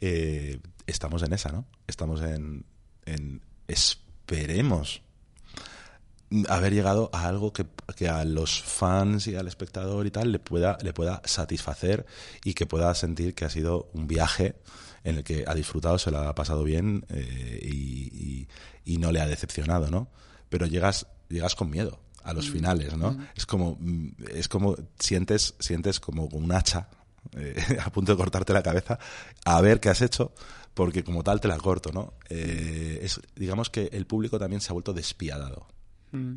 eh, 0.00 0.60
estamos 0.86 1.22
en 1.24 1.32
esa, 1.32 1.50
¿no? 1.50 1.66
Estamos 1.88 2.20
en, 2.22 2.64
en 3.06 3.42
esperemos 3.66 5.02
haber 6.48 6.72
llegado 6.72 7.10
a 7.12 7.28
algo 7.28 7.52
que, 7.52 7.66
que 7.96 8.08
a 8.08 8.24
los 8.24 8.60
fans 8.62 9.26
y 9.26 9.36
al 9.36 9.46
espectador 9.46 10.06
y 10.06 10.10
tal 10.10 10.32
le 10.32 10.38
pueda, 10.38 10.78
le 10.82 10.92
pueda 10.92 11.22
satisfacer 11.24 12.06
y 12.44 12.54
que 12.54 12.66
pueda 12.66 12.94
sentir 12.94 13.34
que 13.34 13.44
ha 13.44 13.50
sido 13.50 13.88
un 13.92 14.06
viaje 14.08 14.56
en 15.04 15.16
el 15.16 15.24
que 15.24 15.44
ha 15.46 15.54
disfrutado, 15.54 15.98
se 15.98 16.10
lo 16.10 16.18
ha 16.18 16.34
pasado 16.34 16.64
bien 16.64 17.04
eh, 17.10 17.60
y, 17.62 17.68
y- 18.12 18.48
y 18.84 18.98
no 18.98 19.12
le 19.12 19.20
ha 19.20 19.26
decepcionado, 19.26 19.90
¿no? 19.90 20.08
Pero 20.48 20.66
llegas, 20.66 21.06
llegas 21.28 21.54
con 21.54 21.70
miedo 21.70 22.00
a 22.22 22.32
los 22.32 22.50
finales, 22.50 22.96
¿no? 22.96 23.16
Es 23.36 23.46
como, 23.46 23.76
mm, 23.80 24.08
es 24.34 24.48
como 24.48 24.76
sientes, 24.98 25.54
sientes 25.58 26.00
como 26.00 26.24
un 26.26 26.50
hacha 26.52 26.88
eh, 27.36 27.54
a 27.84 27.90
punto 27.90 28.12
de 28.12 28.18
cortarte 28.18 28.52
la 28.52 28.62
cabeza 28.62 28.98
a 29.44 29.60
ver 29.60 29.78
qué 29.80 29.88
has 29.90 30.00
hecho, 30.02 30.32
porque 30.74 31.04
como 31.04 31.22
tal 31.22 31.40
te 31.40 31.48
la 31.48 31.56
corto, 31.58 31.92
¿no? 31.92 32.14
Eh, 32.30 32.98
es, 33.02 33.20
digamos 33.36 33.70
que 33.70 33.88
el 33.92 34.06
público 34.06 34.38
también 34.38 34.60
se 34.60 34.70
ha 34.70 34.72
vuelto 34.74 34.92
despiadado. 34.92 35.66
Mm. 36.12 36.34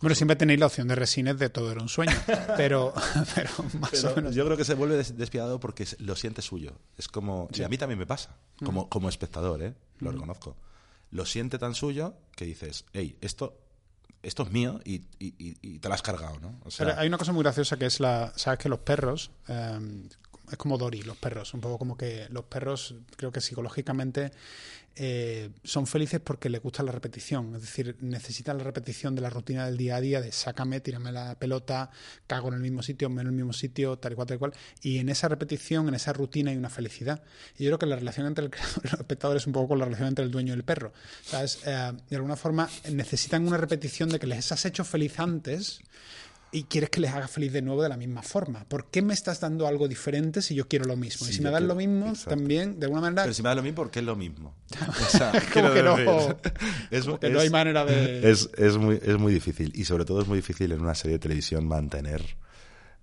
Bueno, 0.00 0.14
siempre 0.14 0.36
tenéis 0.36 0.60
la 0.60 0.66
opción 0.66 0.86
de 0.88 0.94
resines 0.94 1.38
de 1.38 1.50
todo 1.50 1.72
era 1.72 1.82
un 1.82 1.88
sueño, 1.88 2.12
pero, 2.56 2.94
pero 3.34 3.50
más 3.80 3.90
Pero 3.90 4.12
o 4.12 4.16
menos. 4.16 4.34
yo 4.34 4.44
creo 4.44 4.56
que 4.56 4.64
se 4.64 4.74
vuelve 4.74 4.96
des- 4.96 5.16
despiadado 5.16 5.58
porque 5.58 5.86
lo 5.98 6.14
siente 6.14 6.40
suyo. 6.42 6.72
Es 6.96 7.08
como. 7.08 7.48
Y 7.52 7.62
a 7.62 7.68
mí 7.68 7.76
también 7.78 7.98
me 7.98 8.06
pasa, 8.06 8.36
como, 8.64 8.88
como 8.88 9.08
espectador, 9.08 9.62
¿eh? 9.62 9.74
Lo 9.98 10.12
reconozco. 10.12 10.56
Lo 11.10 11.24
siente 11.26 11.58
tan 11.58 11.74
suyo 11.74 12.14
que 12.36 12.44
dices, 12.44 12.84
hey, 12.92 13.16
esto, 13.20 13.58
esto 14.22 14.42
es 14.44 14.50
mío 14.52 14.80
y, 14.84 14.96
y- 15.18 15.34
y- 15.38 15.56
y 15.62 15.78
te 15.78 15.88
lo 15.88 15.94
has 15.94 16.02
cargado, 16.02 16.38
¿no? 16.38 16.60
O 16.64 16.70
sea, 16.70 16.86
Pero 16.86 16.98
hay 17.00 17.08
una 17.08 17.18
cosa 17.18 17.32
muy 17.32 17.42
graciosa 17.42 17.76
que 17.76 17.86
es 17.86 17.98
la. 17.98 18.32
¿Sabes 18.36 18.58
que 18.60 18.68
los 18.68 18.78
perros. 18.80 19.30
eh, 19.48 20.08
es 20.50 20.56
como 20.56 20.78
Dory, 20.78 21.02
los 21.02 21.16
perros. 21.16 21.54
Un 21.54 21.60
poco 21.60 21.78
como 21.78 21.96
que 21.96 22.26
los 22.30 22.44
perros, 22.44 22.94
creo 23.16 23.32
que 23.32 23.40
psicológicamente 23.40 24.30
eh, 25.00 25.50
son 25.62 25.86
felices 25.86 26.18
porque 26.18 26.48
les 26.48 26.60
gusta 26.60 26.82
la 26.82 26.90
repetición. 26.90 27.54
Es 27.54 27.62
decir, 27.62 27.96
necesitan 28.00 28.58
la 28.58 28.64
repetición 28.64 29.14
de 29.14 29.20
la 29.20 29.30
rutina 29.30 29.64
del 29.66 29.76
día 29.76 29.96
a 29.96 30.00
día, 30.00 30.20
de 30.20 30.32
sácame, 30.32 30.80
tírame 30.80 31.12
la 31.12 31.36
pelota, 31.38 31.90
cago 32.26 32.48
en 32.48 32.54
el 32.54 32.60
mismo 32.60 32.82
sitio, 32.82 33.08
me 33.08 33.20
en 33.20 33.28
el 33.28 33.32
mismo 33.32 33.52
sitio, 33.52 33.96
tal 33.98 34.12
y 34.12 34.14
cual, 34.16 34.26
tal 34.26 34.34
y 34.36 34.38
cual. 34.38 34.54
Y 34.82 34.98
en 34.98 35.08
esa 35.08 35.28
repetición, 35.28 35.86
en 35.86 35.94
esa 35.94 36.12
rutina 36.12 36.50
hay 36.50 36.56
una 36.56 36.68
felicidad. 36.68 37.22
Y 37.56 37.64
yo 37.64 37.70
creo 37.70 37.78
que 37.78 37.86
la 37.86 37.96
relación 37.96 38.26
entre 38.26 38.44
el 38.44 38.50
creador 38.52 38.80
y 38.84 38.88
el 38.88 38.94
espectador 38.94 39.36
es 39.36 39.46
un 39.46 39.52
poco 39.52 39.68
con 39.68 39.78
la 39.78 39.84
relación 39.84 40.08
entre 40.08 40.24
el 40.24 40.32
dueño 40.32 40.52
y 40.54 40.56
el 40.56 40.64
perro. 40.64 40.92
¿Sabes? 41.22 41.60
Eh, 41.64 41.92
de 42.10 42.16
alguna 42.16 42.34
forma 42.34 42.68
necesitan 42.90 43.46
una 43.46 43.56
repetición 43.56 44.08
de 44.08 44.18
que 44.18 44.26
les 44.26 44.50
has 44.50 44.64
hecho 44.64 44.84
feliz 44.84 45.20
antes 45.20 45.80
y 46.50 46.64
quieres 46.64 46.88
que 46.90 47.00
les 47.00 47.12
haga 47.12 47.28
feliz 47.28 47.52
de 47.52 47.60
nuevo 47.62 47.82
de 47.82 47.88
la 47.90 47.96
misma 47.96 48.22
forma. 48.22 48.64
¿Por 48.64 48.90
qué 48.90 49.02
me 49.02 49.12
estás 49.14 49.40
dando 49.40 49.66
algo 49.66 49.86
diferente 49.88 50.40
si 50.42 50.54
yo 50.54 50.66
quiero 50.66 50.86
lo 50.86 50.96
mismo? 50.96 51.26
y 51.28 51.32
si 51.32 51.42
me 51.42 51.50
das 51.50 51.62
lo 51.62 51.74
mismo, 51.74 52.08
exacto. 52.08 52.30
también, 52.30 52.78
de 52.80 52.86
alguna 52.86 53.02
manera, 53.02 53.22
Pero 53.24 53.34
si 53.34 53.42
me 53.42 53.48
da 53.50 53.54
lo 53.56 53.62
mismo, 53.62 53.76
porque 53.76 53.98
es 53.98 54.04
lo 54.04 54.16
mismo. 54.16 54.54
O 54.88 55.04
sea, 55.10 55.30
como 55.52 55.72
que 55.72 55.82
no, 55.82 55.98
es- 56.90 57.04
como 57.04 57.20
que 57.20 57.26
es- 57.26 57.32
no 57.32 57.40
hay 57.40 57.50
manera 57.50 57.84
de... 57.84 58.30
Es, 58.30 58.48
es, 58.56 58.76
muy, 58.78 58.98
es 59.02 59.18
muy 59.18 59.32
difícil. 59.32 59.72
Y 59.74 59.84
sobre 59.84 60.04
todo 60.04 60.22
es 60.22 60.26
muy 60.28 60.36
difícil 60.38 60.72
en 60.72 60.80
una 60.80 60.94
serie 60.94 61.14
de 61.14 61.18
televisión 61.20 61.66
mantener. 61.66 62.36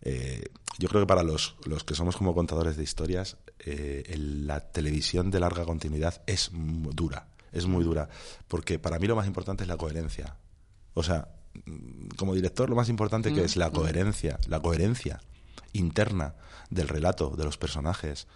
eh, 0.01 0.43
yo 0.77 0.89
creo 0.89 1.01
que 1.03 1.07
para 1.07 1.23
los, 1.23 1.55
los 1.65 1.83
que 1.85 1.95
somos 1.95 2.17
como 2.17 2.33
contadores 2.35 2.75
de 2.77 2.83
historias, 2.83 3.37
eh, 3.59 4.03
el- 4.07 4.45
la 4.47 4.59
televisión 4.59 5.31
de 5.31 5.39
larga 5.39 5.63
continuidad 5.65 6.21
es 6.27 6.49
dura. 6.53 7.27
Es 7.53 7.65
muy 7.65 7.83
dura. 7.83 8.09
Porque 8.49 8.77
para 8.79 8.99
mí 8.99 9.07
lo 9.07 9.15
más 9.15 9.25
importante 9.27 9.63
es 9.63 9.69
la 9.69 9.77
coherencia. 9.77 10.35
O 10.93 11.03
sea, 11.03 11.29
mm, 11.29 11.44
como 12.17 12.33
director, 12.35 12.69
lo 12.69 12.75
más 12.75 12.89
importante 12.89 13.33
que 13.33 13.43
es 13.43 13.55
la 13.55 13.71
coherencia. 13.71 14.39
La 14.47 14.59
coherencia 14.59 15.21
interna 15.73 16.35
del 16.69 16.87
relato, 16.87 17.35
de 17.37 17.43
los 17.43 17.57
personajes, 17.57 18.27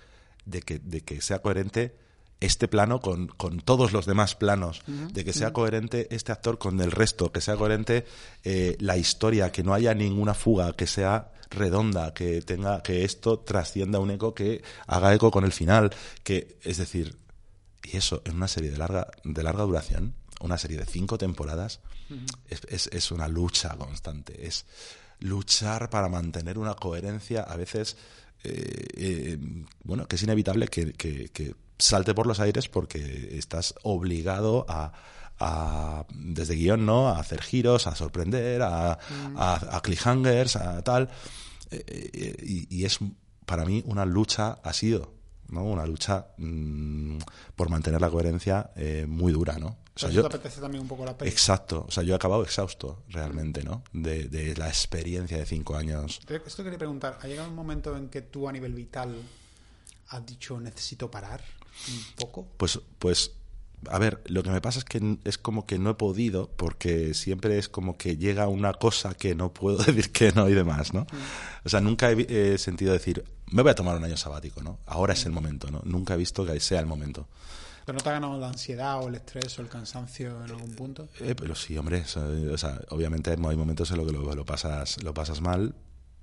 de 0.46 0.62
que, 0.62 0.80
de 0.80 1.02
que 1.02 1.22
sea 1.22 1.40
coherente 1.40 1.96
este 2.40 2.68
plano 2.68 3.02
con, 3.02 3.28
con 3.28 3.60
todos 3.60 3.92
los 3.92 4.06
demás 4.06 4.36
planos, 4.36 4.82
de 4.88 5.26
que 5.26 5.34
sea 5.34 5.52
coherente 5.52 6.08
este 6.12 6.32
actor 6.32 6.58
con 6.58 6.80
el 6.80 6.92
resto, 6.92 7.32
que 7.32 7.42
sea 7.42 7.58
coherente 7.58 8.06
eh, 8.44 8.78
la 8.80 8.98
historia, 8.98 9.52
que 9.52 9.64
no 9.64 9.74
haya 9.74 9.94
ninguna 9.94 10.34
fuga, 10.34 10.74
que 10.74 10.88
sea 10.88 11.32
redonda, 11.50 12.14
que 12.14 12.42
tenga, 12.42 12.82
que 12.82 13.04
esto 13.04 13.40
trascienda 13.40 14.00
un 14.00 14.12
eco 14.12 14.34
que 14.34 14.62
haga 14.88 15.14
eco 15.14 15.32
con 15.32 15.44
el 15.44 15.52
final, 15.52 15.92
que, 16.24 16.58
es 16.64 16.78
decir, 16.78 17.18
y 17.84 17.98
eso 17.98 18.22
en 18.26 18.36
una 18.36 18.48
serie 18.48 18.72
de 18.72 18.78
larga, 18.78 19.08
de 19.24 19.44
larga 19.44 19.64
duración, 19.64 20.16
una 20.40 20.58
serie 20.58 20.78
de 20.78 20.86
cinco 20.86 21.18
temporadas 21.18 21.80
es, 22.48 22.62
es, 22.70 22.88
es 22.88 23.12
una 23.12 23.28
lucha 23.28 23.76
constante. 23.78 24.48
Es 24.48 24.66
luchar 25.20 25.90
para 25.90 26.08
mantener 26.10 26.58
una 26.58 26.74
coherencia 26.76 27.44
a 27.44 27.56
veces, 27.58 27.98
eh, 28.44 28.86
eh, 28.96 29.38
bueno, 29.84 30.08
que 30.08 30.16
es 30.16 30.24
inevitable 30.24 30.68
que, 30.68 30.94
que- 30.94 31.30
que 31.30 31.56
salte 31.78 32.14
por 32.14 32.28
los 32.28 32.40
aires 32.40 32.68
porque 32.68 33.38
estás 33.38 33.74
obligado 33.84 34.66
a, 34.68 34.92
a, 35.40 36.06
desde 36.14 36.56
guion, 36.56 36.86
¿no? 36.86 37.08
A 37.10 37.20
hacer 37.20 37.42
giros, 37.42 37.88
a 37.88 37.96
sorprender, 37.96 38.62
a, 38.62 38.98
a, 39.38 39.78
a 39.78 39.82
cliffhangers, 39.82 40.56
a 40.58 40.82
tal. 40.84 41.10
Eh, 41.72 41.84
eh, 41.88 42.36
y, 42.46 42.76
y 42.78 42.86
es 42.86 43.00
para 43.46 43.66
mí 43.66 43.82
una 43.86 44.06
lucha, 44.06 44.60
ha 44.64 44.74
sido, 44.74 45.14
¿no? 45.52 45.64
Una 45.64 45.86
lucha 45.86 46.28
mm, 46.38 47.18
por 47.56 47.70
mantener 47.70 48.02
la 48.02 48.10
coherencia 48.10 48.72
eh, 48.76 49.06
muy 49.08 49.32
dura, 49.34 49.58
¿no? 49.60 49.68
O 49.68 50.00
sea, 50.00 50.08
Por 50.08 50.12
eso 50.12 50.22
yo- 50.24 50.30
te 50.30 50.36
apetece 50.38 50.62
también 50.62 50.82
un 50.84 50.88
poco 50.88 51.06
la 51.06 51.18
peli. 51.18 51.30
Exacto, 51.30 51.86
o 51.88 51.92
sea, 51.92 52.04
yo 52.04 52.14
he 52.14 52.16
acabado 52.16 52.44
exhausto 52.44 53.04
realmente, 53.10 53.64
¿no? 53.64 53.84
De, 53.92 54.30
de 54.30 54.56
la 54.56 54.68
experiencia 54.70 55.38
de 55.38 55.46
cinco 55.46 55.76
años. 55.76 56.22
Esto 56.46 56.64
quería 56.64 56.78
preguntar, 56.78 57.20
¿ha 57.22 57.28
llegado 57.28 57.50
un 57.50 57.56
momento 57.56 57.96
en 57.98 58.08
que 58.10 58.22
tú 58.22 58.48
a 58.48 58.52
nivel 58.54 58.74
vital 58.74 59.16
has 60.10 60.26
dicho 60.26 60.60
necesito 60.60 61.12
parar 61.12 61.42
un 61.90 62.16
poco? 62.16 62.48
Pues, 62.58 62.80
pues, 62.98 63.32
a 63.88 64.00
ver, 64.00 64.22
lo 64.26 64.44
que 64.44 64.50
me 64.50 64.62
pasa 64.62 64.80
es 64.80 64.86
que 64.86 65.18
es 65.24 65.38
como 65.38 65.66
que 65.66 65.80
no 65.80 65.92
he 65.92 65.94
podido, 65.94 66.50
porque 66.56 67.14
siempre 67.14 67.58
es 67.58 67.70
como 67.70 67.98
que 67.98 68.18
llega 68.18 68.48
una 68.48 68.74
cosa 68.74 69.14
que 69.14 69.36
no 69.36 69.54
puedo 69.54 69.78
decir 69.84 70.12
que 70.12 70.32
no 70.32 70.50
y 70.50 70.54
demás, 70.54 70.94
¿no? 70.94 71.08
O 71.64 71.70
sea, 71.70 71.82
nunca 71.82 72.12
he, 72.12 72.58
sentido 72.58 72.94
decir, 72.94 73.24
me 73.48 73.62
voy 73.62 73.72
a 73.72 73.76
tomar 73.76 73.98
un 73.98 74.04
año 74.04 74.18
sabático, 74.18 74.62
¿no? 74.62 74.80
Ahora 74.86 75.14
es 75.14 75.26
el 75.26 75.32
momento, 75.32 75.72
¿no? 75.72 75.82
Nunca 75.86 76.16
he 76.16 76.18
visto 76.18 76.46
que 76.46 76.60
sea 76.60 76.80
el 76.80 76.86
momento. 76.86 77.28
¿Pero 77.86 77.98
no 77.98 78.04
te 78.04 78.10
ha 78.10 78.14
ganado 78.14 78.40
la 78.40 78.50
ansiedad 78.50 79.02
o 79.02 79.08
el 79.08 79.16
estrés 79.16 79.58
o 79.58 79.62
el 79.62 79.68
cansancio 79.68 80.44
en 80.46 80.52
algún 80.52 80.76
punto? 80.76 81.08
Eh, 81.22 81.34
pero 81.36 81.56
sí, 81.56 81.78
hombre, 81.78 82.02
o 82.02 82.06
sea, 82.08 82.24
o 82.24 82.58
sea, 82.58 82.82
obviamente 82.90 83.32
hay 83.32 83.38
momentos 83.38 83.90
en 83.92 83.98
los 83.98 84.06
que 84.06 84.14
lo, 84.14 84.36
lo 84.36 84.46
pasas, 84.46 85.02
lo 85.04 85.14
pasas 85.14 85.42
mal, 85.42 85.76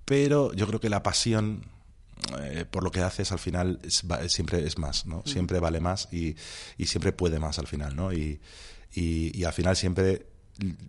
pero 0.05 0.53
yo 0.53 0.67
creo 0.69 0.79
que 0.79 0.91
la 0.91 1.03
pasión 1.03 1.65
eh, 2.41 2.65
por 2.71 2.83
lo 2.83 2.91
que 2.91 3.01
haces 3.01 3.33
al 3.33 3.39
final 3.39 3.79
es- 3.83 4.05
va- 4.11 4.29
siempre 4.29 4.65
es 4.67 4.79
más, 4.79 5.07
¿no? 5.07 5.23
Siempre 5.27 5.59
vale 5.61 5.81
más 5.81 6.09
y, 6.13 6.37
y 6.79 6.87
siempre 6.87 7.13
puede 7.13 7.39
más 7.39 7.59
al 7.59 7.67
final, 7.67 7.95
¿no? 7.97 8.13
Y, 8.13 8.41
y, 8.95 9.37
y 9.39 9.45
al 9.45 9.53
final 9.53 9.77
siempre 9.77 10.27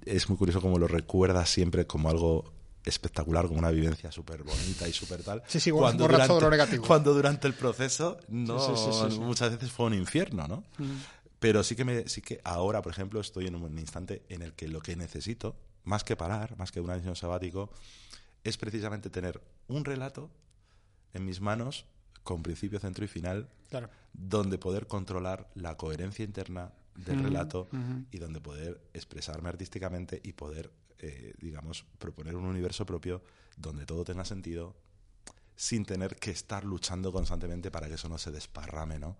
es 0.06 0.30
muy 0.30 0.38
curioso 0.38 0.62
como 0.62 0.80
lo 0.80 0.88
recuerdas 0.88 1.50
siempre 1.50 1.86
como 1.86 2.10
algo 2.10 2.54
espectacular, 2.86 3.48
como 3.48 3.60
una 3.60 3.70
vivencia 3.72 4.12
súper 4.14 4.44
bonita 4.44 4.88
y 4.88 4.94
súper 4.94 5.22
tal. 5.22 5.44
Sí, 5.48 5.60
sí, 5.60 5.72
borras- 5.72 5.98
borras 5.98 6.28
todo 6.28 6.40
lo 6.42 6.50
negativo. 6.50 6.86
Cuando 6.88 7.14
durante 7.14 7.46
el 7.48 7.54
proceso 7.54 8.18
no, 8.30 8.60
Sí, 8.60 8.92
sí, 9.14 9.20
muchas 9.20 9.52
veces 9.52 9.72
fue 9.72 9.88
un 9.88 9.94
infierno, 9.96 10.48
¿no? 10.48 10.64
Pero 11.40 11.64
sí 11.64 11.76
que, 11.76 11.84
me, 11.84 12.08
sí 12.08 12.22
que 12.22 12.40
ahora, 12.46 12.82
por 12.82 12.94
ejemplo, 12.94 13.20
estoy 13.20 13.48
en 13.48 13.56
un 13.56 13.78
instante 13.78 14.24
en 14.30 14.42
el 14.42 14.54
que 14.54 14.68
lo 14.70 14.80
que 14.80 14.96
necesito, 14.96 15.56
más 15.84 16.04
que 16.06 16.16
parar, 16.16 16.58
más 16.58 16.72
que 16.72 16.80
un 16.80 16.90
año 16.90 17.14
sabático, 17.14 17.70
es 18.46 18.58
precisamente 18.58 19.10
tener 19.10 19.42
un 19.68 19.84
relato 19.86 20.32
en 21.14 21.26
mis 21.26 21.42
manos 21.42 21.86
con 22.24 22.44
principio, 22.44 22.80
centro 22.80 23.06
y 23.06 23.08
final, 23.08 23.48
Claro. 23.70 23.90
donde 24.14 24.58
poder 24.58 24.88
controlar 24.88 25.50
la 25.56 25.76
coherencia 25.78 26.24
interna 26.26 26.72
del 26.96 27.20
relato 27.20 27.68
y 28.12 28.18
donde 28.18 28.42
poder 28.42 28.82
expresarme 28.94 29.50
artísticamente 29.50 30.20
y 30.24 30.34
poder, 30.34 30.72
eh, 31.00 31.34
digamos, 31.40 31.86
proponer 32.00 32.36
un 32.36 32.46
universo 32.46 32.86
propio 32.86 33.22
donde 33.56 33.86
todo 33.86 34.04
tenga 34.04 34.26
sentido 34.26 34.76
sin 35.56 35.86
tener 35.86 36.16
que 36.18 36.32
estar 36.32 36.64
luchando 36.64 37.12
constantemente 37.12 37.72
para 37.72 37.88
que 37.88 37.96
eso 37.96 38.10
no 38.10 38.18
se 38.18 38.32
desparrame, 38.32 39.00
¿no? 39.00 39.18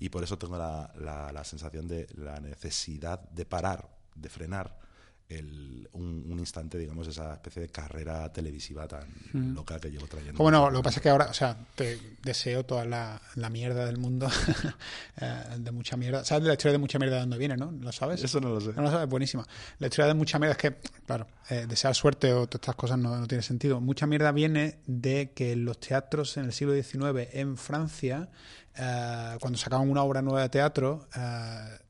Y 0.00 0.08
por 0.08 0.24
eso 0.24 0.36
tengo 0.38 0.56
la, 0.58 0.92
la- 0.98 1.32
la 1.32 1.44
sensación 1.44 1.86
de 1.86 2.06
la 2.16 2.40
necesidad 2.40 3.20
de 3.30 3.44
parar, 3.44 3.88
de 4.14 4.28
frenar 4.28 4.78
el, 5.28 5.88
un, 5.92 6.24
un 6.30 6.38
instante, 6.38 6.78
digamos, 6.78 7.08
esa 7.08 7.34
especie 7.34 7.62
de 7.62 7.68
carrera 7.68 8.32
televisiva 8.32 8.86
tan 8.86 9.06
loca 9.54 9.78
que 9.80 9.90
llevo 9.90 10.06
trayendo. 10.06 10.42
Bueno, 10.42 10.70
lo 10.70 10.78
que 10.78 10.84
pasa 10.84 10.98
es 10.98 11.02
que 11.02 11.08
ahora, 11.08 11.26
o 11.26 11.34
sea, 11.34 11.56
te 11.74 11.98
deseo 12.22 12.64
toda 12.64 12.84
la, 12.84 13.20
la 13.34 13.50
mierda 13.50 13.86
del 13.86 13.98
mundo, 13.98 14.28
eh, 15.20 15.42
de 15.58 15.72
mucha 15.72 15.96
mierda. 15.96 16.24
¿Sabes 16.24 16.44
de 16.44 16.48
la 16.48 16.54
historia 16.54 16.72
de 16.72 16.78
mucha 16.78 16.98
mierda 16.98 17.16
de 17.16 17.20
dónde 17.22 17.38
viene, 17.38 17.56
no? 17.56 17.72
¿Lo 17.72 17.92
sabes? 17.92 18.22
Eso 18.22 18.40
no 18.40 18.50
lo 18.50 18.60
sé. 18.60 18.72
No 18.74 18.82
lo 18.82 18.90
sabes, 18.90 19.08
buenísima. 19.08 19.46
La 19.78 19.88
historia 19.88 20.08
de 20.08 20.14
mucha 20.14 20.38
mierda 20.38 20.52
es 20.52 20.58
que, 20.58 20.76
claro, 21.06 21.26
eh, 21.50 21.66
desear 21.68 21.94
suerte 21.94 22.32
o 22.32 22.46
todas 22.46 22.60
estas 22.60 22.76
cosas 22.76 22.98
no, 22.98 23.16
no 23.16 23.26
tiene 23.26 23.42
sentido. 23.42 23.80
Mucha 23.80 24.06
mierda 24.06 24.30
viene 24.32 24.78
de 24.86 25.32
que 25.32 25.56
los 25.56 25.80
teatros 25.80 26.36
en 26.36 26.44
el 26.44 26.52
siglo 26.52 26.74
XIX 26.74 27.28
en 27.32 27.56
Francia, 27.56 28.28
eh, 28.76 29.36
cuando 29.40 29.58
sacaban 29.58 29.88
una 29.88 30.02
obra 30.02 30.22
nueva 30.22 30.42
de 30.42 30.48
teatro, 30.50 31.08
eh, 31.16 31.20
mm, 31.20 31.85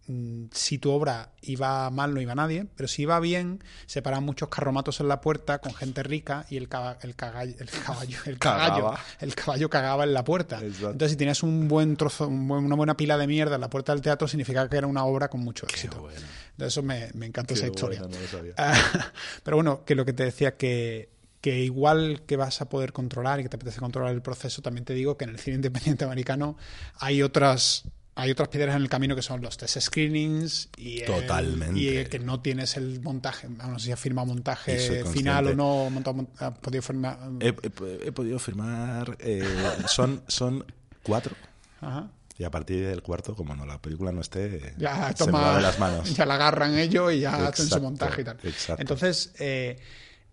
si 0.53 0.79
tu 0.79 0.91
obra 0.93 1.31
iba 1.43 1.91
mal 1.91 2.15
no 2.15 2.21
iba 2.21 2.35
nadie, 2.35 2.67
pero 2.77 2.87
si 2.89 3.03
iba 3.03 3.19
bien, 3.21 3.63
se 3.87 4.03
paraban 4.03 4.25
muchos 4.25 4.49
carromatos 4.49 5.01
en 5.01 5.09
la 5.09 5.21
puerta 5.21 5.59
con 5.59 5.75
gente 5.75 6.03
rica 6.03 6.47
y 6.49 6.57
el, 6.57 6.69
caba- 6.69 6.99
el, 7.03 7.17
cagallo, 7.17 7.55
el 7.59 7.69
caballo, 7.71 8.19
el 8.27 8.39
caballo, 8.39 8.95
el 9.21 9.35
caballo 9.35 9.69
cagaba 9.71 10.05
en 10.05 10.15
la 10.15 10.23
puerta. 10.25 10.57
Exacto. 10.61 10.91
Entonces, 10.93 11.11
si 11.13 11.17
tenías 11.17 11.43
un 11.43 11.67
buen 11.69 11.97
trozo, 11.97 12.29
un 12.29 12.47
buen- 12.47 12.65
una 12.65 12.77
buena 12.77 12.97
pila 12.97 13.19
de 13.19 13.27
mierda 13.27 13.57
en 13.57 13.61
la 13.61 13.71
puerta 13.71 13.93
del 13.93 14.01
teatro, 14.03 14.29
significaba 14.29 14.69
que 14.69 14.77
era 14.77 14.87
una 14.87 15.05
obra 15.05 15.29
con 15.29 15.41
mucho 15.41 15.67
éxito. 15.67 16.01
bueno. 16.01 16.21
De 16.57 16.69
eso 16.69 16.83
me, 16.83 17.11
me 17.15 17.27
encanta 17.27 17.49
Qué 17.53 17.55
esa 17.61 17.67
historia. 17.67 18.01
bueno, 18.01 18.17
no. 18.17 18.53
Ah, 18.57 19.13
Pero 19.43 19.57
bueno, 19.57 19.85
que 19.85 19.95
lo 19.95 20.05
que 20.05 20.13
te 20.13 20.25
decía, 20.25 20.57
que, 20.57 21.11
que 21.41 21.61
igual 21.61 22.23
que 22.27 22.37
vas 22.37 22.61
a 22.63 22.69
poder 22.69 22.93
controlar 22.93 23.41
y 23.41 23.43
que 23.43 23.49
te 23.51 23.57
apetece 23.57 23.79
controlar 23.81 24.13
el 24.15 24.23
proceso, 24.23 24.63
también 24.63 24.85
te 24.85 24.95
digo 24.95 25.17
que 25.19 25.25
en 25.25 25.31
el 25.31 25.39
cine 25.39 25.57
independiente 25.57 26.05
americano 26.05 26.57
hay 26.99 27.23
otras 27.23 27.85
hay 28.19 28.31
otras 28.31 28.49
piedras 28.49 28.75
en 28.75 28.83
el 28.83 28.89
camino 28.89 29.15
que 29.15 29.21
son 29.23 29.43
los 29.43 29.57
test 29.59 29.79
screenings 29.79 30.71
y, 30.77 31.01
el- 31.01 31.07
Totalmente. 31.07 31.79
y 31.79 31.89
el 31.97 32.09
que 32.09 32.19
no 32.19 32.41
tienes 32.41 32.77
el 32.79 33.01
montaje, 33.03 33.47
no 33.49 33.79
sé 33.79 33.87
si 33.87 33.93
has 33.93 34.01
firmado 34.01 34.27
montaje 34.27 35.05
final 35.05 35.49
o 35.49 35.55
no, 35.55 35.91
montado 35.91 36.15
mon- 36.15 36.29
has 36.39 36.59
podido 36.59 36.83
firmar. 36.83 37.19
He, 37.41 37.49
he- 37.49 38.09
he 38.09 38.13
podido 38.13 38.39
firmar. 38.39 39.17
eh, 39.21 39.45
son, 39.87 40.23
son 40.29 40.65
cuatro. 41.03 41.37
Ajá. 41.81 42.11
Y 42.39 42.45
a 42.45 42.51
partir 42.51 42.87
del 42.87 43.03
cuarto, 43.03 43.35
como 43.35 43.55
no 43.57 43.65
la 43.65 43.81
película 43.81 44.13
no 44.13 44.21
esté, 44.21 44.75
ya 44.77 45.13
se 45.15 45.25
me 45.27 45.33
toma 45.33 45.57
de 45.57 45.63
las 45.63 45.79
manos. 45.79 46.15
ya 46.17 46.27
la 46.27 46.35
agarran 46.35 46.77
ellos 46.79 47.13
y 47.13 47.21
ya 47.21 47.47
hacen 47.47 47.67
su 47.69 47.81
montaje 47.81 48.23
y 48.23 48.25
tal 48.25 48.37
exacto. 48.43 48.81
entonces 48.83 49.33
eh, 49.39 49.79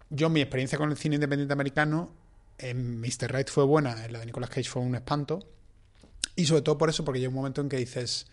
yo 0.09 0.29
mi 0.29 0.41
experiencia 0.41 0.77
con 0.77 0.89
el 0.91 0.97
cine 0.97 1.15
independiente 1.15 1.53
americano 1.53 2.11
en 2.57 2.99
Mr. 2.99 3.29
Right 3.33 3.49
fue 3.49 3.63
buena 3.65 4.05
en 4.05 4.11
la 4.13 4.19
de 4.19 4.25
Nicolas 4.25 4.49
Cage 4.49 4.69
fue 4.69 4.81
un 4.81 4.95
espanto 4.95 5.39
y 6.35 6.45
sobre 6.45 6.61
todo 6.61 6.77
por 6.77 6.89
eso 6.89 7.05
porque 7.05 7.19
llega 7.19 7.29
un 7.29 7.35
momento 7.35 7.61
en 7.61 7.69
que 7.69 7.77
dices 7.77 8.27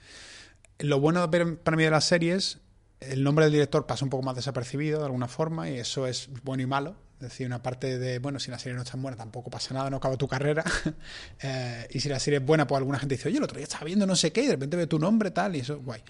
lo 0.79 1.01
bueno 1.01 1.31
para 1.31 1.77
mí 1.77 1.85
de 1.85 1.91
las 1.91 2.05
series 2.05 2.59
el 3.01 3.23
nombre 3.23 3.45
del 3.47 3.53
director 3.53 3.87
pasa 3.87 4.05
un 4.05 4.11
poco 4.11 4.23
más 4.23 4.37
desapercibido 4.37 5.01
de 5.01 5.07
alguna 5.07 5.29
forma 5.29 5.71
y 5.71 5.79
eso 5.79 6.07
es 6.07 6.29
bueno 6.43 6.63
y 6.63 6.67
malo 6.67 6.97
es 7.21 7.29
decir, 7.29 7.47
una 7.47 7.63
parte 7.63 7.99
de, 7.99 8.19
bueno, 8.19 8.39
si 8.39 8.51
la 8.51 8.59
serie 8.59 8.75
no 8.75 8.83
es 8.83 8.91
tan 8.91 9.03
buena, 9.03 9.15
tampoco 9.15 9.51
pasa 9.51 9.75
nada, 9.75 9.91
no 9.91 9.99
acaba 9.99 10.17
tu 10.17 10.27
carrera. 10.27 10.65
Eh, 11.43 11.87
y 11.91 12.01
si 12.01 12.09
la 12.09 12.19
serie 12.19 12.39
es 12.39 12.45
buena, 12.45 12.67
pues 12.67 12.79
alguna 12.79 12.99
gente 12.99 13.15
dice, 13.15 13.29
oye, 13.29 13.39
el 13.39 13.45
otro 13.45 13.57
día 13.57 13.65
estaba 13.65 13.85
viendo 13.85 14.07
no 14.07 14.15
sé 14.15 14.31
qué, 14.31 14.43
y 14.43 14.47
de 14.47 14.53
repente 14.53 14.77
ve 14.77 14.87
tu 14.87 14.99
nombre, 14.99 15.31
tal, 15.31 15.57
y 15.57 15.61
eso 15.61 15.75
es 15.75 15.85
guay. 15.85 16.03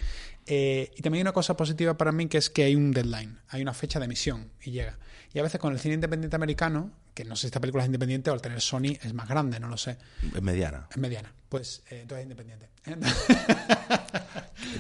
Eh, 0.47 0.91
y 0.97 1.03
también 1.03 1.21
hay 1.21 1.23
una 1.23 1.33
cosa 1.33 1.57
positiva 1.57 1.97
para 1.97 2.11
mí, 2.11 2.27
que 2.27 2.39
es 2.39 2.51
que 2.51 2.65
hay 2.65 2.75
un 2.75 2.91
deadline, 2.91 3.39
hay 3.49 3.63
una 3.63 3.73
fecha 3.73 4.01
de 4.01 4.07
emisión, 4.07 4.51
y 4.63 4.73
llega. 4.73 4.99
Y 5.33 5.39
a 5.39 5.43
veces 5.43 5.61
con 5.61 5.73
el 5.73 5.79
cine 5.79 5.95
independiente 5.95 6.35
americano, 6.35 6.91
que 7.23 7.29
no 7.29 7.37
sé 7.37 7.43
si 7.43 7.47
esta 7.47 7.61
película 7.61 7.83
es 7.85 7.87
independiente 7.89 8.31
o 8.31 8.33
al 8.33 8.41
tener 8.43 8.61
Sony 8.61 8.97
es 9.03 9.13
más 9.15 9.29
grande, 9.29 9.59
no 9.61 9.69
lo 9.69 9.77
sé, 9.77 9.97
Es 10.35 10.43
mediana. 10.43 10.87
es 10.91 10.97
mediana. 10.97 11.33
Pues 11.49 11.83
eh, 11.91 12.01
entonces 12.03 12.19
es 12.19 12.31
independiente. 12.31 12.69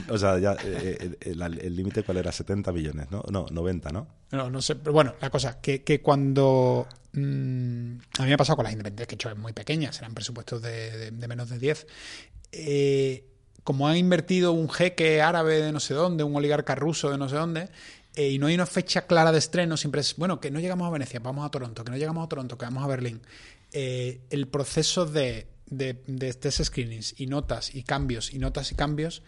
O 0.08 0.18
sea, 0.18 0.38
ya 0.38 0.52
eh, 0.64 1.16
eh, 1.20 1.34
el 1.60 1.76
límite 1.76 2.02
cuál 2.02 2.18
era, 2.18 2.30
70 2.32 2.70
millones, 2.72 3.10
¿no? 3.10 3.22
No, 3.30 3.46
90, 3.50 3.90
¿no? 3.90 4.06
No, 4.30 4.50
no 4.50 4.62
sé, 4.62 4.76
pero 4.76 4.92
bueno, 4.92 5.14
la 5.20 5.30
cosa, 5.30 5.60
que, 5.60 5.82
que 5.82 6.00
cuando... 6.00 6.86
mm, 7.12 7.94
a 8.18 8.22
mí 8.22 8.28
me 8.28 8.34
ha 8.34 8.36
pasado 8.36 8.56
con 8.56 8.64
las 8.64 8.72
independientes, 8.72 9.06
que 9.08 9.14
he 9.14 9.16
hecho 9.16 9.30
es 9.30 9.36
muy 9.36 9.52
pequeñas, 9.52 9.98
eran 9.98 10.14
presupuestos 10.14 10.62
de, 10.62 10.90
de- 10.96 11.10
de 11.10 11.28
menos 11.28 11.48
de 11.50 11.58
10. 11.58 11.86
eh, 12.52 13.24
como 13.64 13.86
han 13.88 13.96
invertido 13.98 14.52
un 14.52 14.70
jeque 14.70 15.20
árabe 15.20 15.60
de 15.60 15.70
no 15.72 15.80
sé 15.80 15.92
dónde, 15.94 16.24
un 16.24 16.34
oligarca 16.34 16.74
ruso 16.74 17.10
de 17.10 17.18
no 17.18 17.28
sé 17.28 17.36
dónde, 17.36 17.68
eh, 18.20 18.32
y 18.32 18.38
no 18.38 18.48
hay 18.48 18.54
una 18.54 18.66
fecha 18.66 19.06
clara 19.06 19.32
de 19.32 19.38
estreno, 19.38 19.78
siempre 19.78 20.02
es, 20.02 20.14
bueno, 20.16 20.40
que 20.40 20.50
no 20.50 20.60
llegamos 20.60 20.86
a 20.86 20.90
Venecia, 20.90 21.20
vamos 21.20 21.46
a 21.46 21.50
Toronto, 21.50 21.82
que 21.82 21.90
no 21.90 21.96
llegamos 21.96 22.22
a 22.22 22.28
Toronto, 22.28 22.58
que 22.58 22.66
vamos 22.66 22.84
a 22.84 22.86
Berlín. 22.86 23.22
Eh, 23.72 24.20
el 24.28 24.46
proceso 24.46 25.06
de, 25.06 25.46
de, 25.64 26.02
de 26.06 26.34
test 26.34 26.62
screenings 26.62 27.14
y 27.18 27.28
notas 27.28 27.74
y 27.74 27.82
cambios 27.82 28.34
y 28.34 28.38
notas 28.38 28.72
y 28.72 28.74
cambios 28.74 29.22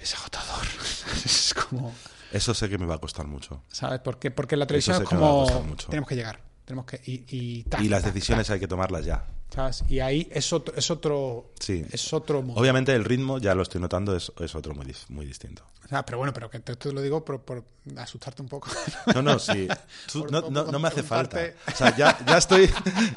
es 0.00 0.16
agotador. 0.16 0.66
es 1.24 1.54
como... 1.54 1.94
Eso 2.32 2.52
sé 2.52 2.68
que 2.68 2.78
me 2.78 2.86
va 2.86 2.96
a 2.96 2.98
costar 2.98 3.28
mucho. 3.28 3.62
¿Sabes? 3.68 4.00
Porque, 4.00 4.32
porque 4.32 4.56
la 4.56 4.66
televisión 4.66 5.00
es 5.00 5.08
como 5.08 5.46
tenemos 5.88 6.08
que 6.08 6.16
llegar, 6.16 6.40
tenemos 6.64 6.84
que 6.84 7.00
y, 7.06 7.24
y, 7.28 7.62
tac, 7.62 7.80
Y 7.80 7.88
las 7.88 8.02
tac, 8.02 8.12
decisiones 8.12 8.48
tac, 8.48 8.54
hay 8.54 8.60
que 8.60 8.66
tomarlas 8.66 9.04
ya. 9.04 9.24
¿sabes? 9.54 9.84
Y 9.88 10.00
ahí 10.00 10.28
es 10.32 10.52
otro 10.52 10.74
es 10.76 10.90
otro 10.90 11.52
Sí. 11.60 11.84
es 11.92 12.12
otro 12.12 12.42
mundo. 12.42 12.60
Obviamente 12.60 12.92
el 12.92 13.04
ritmo, 13.04 13.38
ya 13.38 13.54
lo 13.54 13.62
estoy 13.62 13.80
notando, 13.80 14.16
es, 14.16 14.32
es 14.40 14.56
otro 14.56 14.74
muy, 14.74 14.92
muy 15.10 15.26
distinto. 15.26 15.64
O 15.86 15.88
sea, 15.88 16.04
pero 16.04 16.18
bueno, 16.18 16.32
pero 16.32 16.50
que 16.50 16.58
esto 16.64 16.92
lo 16.92 17.00
digo 17.00 17.24
por, 17.24 17.40
por 17.42 17.64
asustarte 17.96 18.42
un 18.42 18.48
poco. 18.48 18.68
No, 19.14 19.22
no, 19.22 19.38
sí. 19.38 19.68
Tú- 20.12 20.20
Por- 20.22 20.32
no, 20.32 20.42
por- 20.42 20.52
no- 20.52 20.64
no 20.64 20.78
me 20.80 20.88
hace 20.88 21.02
falta. 21.04 21.40
O 21.72 21.76
sea, 21.76 21.96
ya, 21.96 22.18
ya, 22.26 22.36
estoy, 22.38 22.68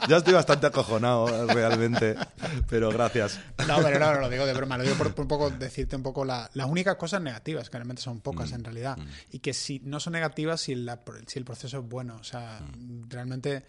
ya 0.08 0.18
estoy 0.18 0.34
bastante 0.36 0.68
acojonado 0.68 1.48
realmente. 1.48 2.16
Pero 2.70 2.90
gracias. 2.92 3.40
No, 3.68 3.78
pero 3.82 4.00
no, 4.00 4.14
no 4.14 4.20
lo 4.22 4.30
digo 4.30 4.46
de 4.46 4.54
broma, 4.54 4.78
lo 4.78 4.84
digo 4.84 4.96
por, 4.96 5.08
un 5.20 5.28
poco 5.28 5.50
decirte 5.50 5.96
un 5.96 6.04
poco 6.04 6.24
la- 6.24 6.50
las 6.54 6.68
únicas 6.68 6.96
cosas 6.96 7.22
negativas, 7.22 7.70
que 7.70 7.78
realmente 7.78 8.02
son 8.02 8.22
pocas 8.22 8.52
en 8.52 8.64
realidad, 8.64 8.98
y 9.32 9.40
que 9.40 9.54
si 9.54 9.80
no 9.84 10.00
son 10.00 10.14
negativas 10.14 10.62
si, 10.62 10.76
la- 10.76 11.00
si 11.28 11.40
el 11.40 11.46
proceso 11.46 11.80
es 11.80 11.90
bueno. 11.90 12.18
O 12.20 12.24
sea, 12.24 12.60
realmente 13.10 13.64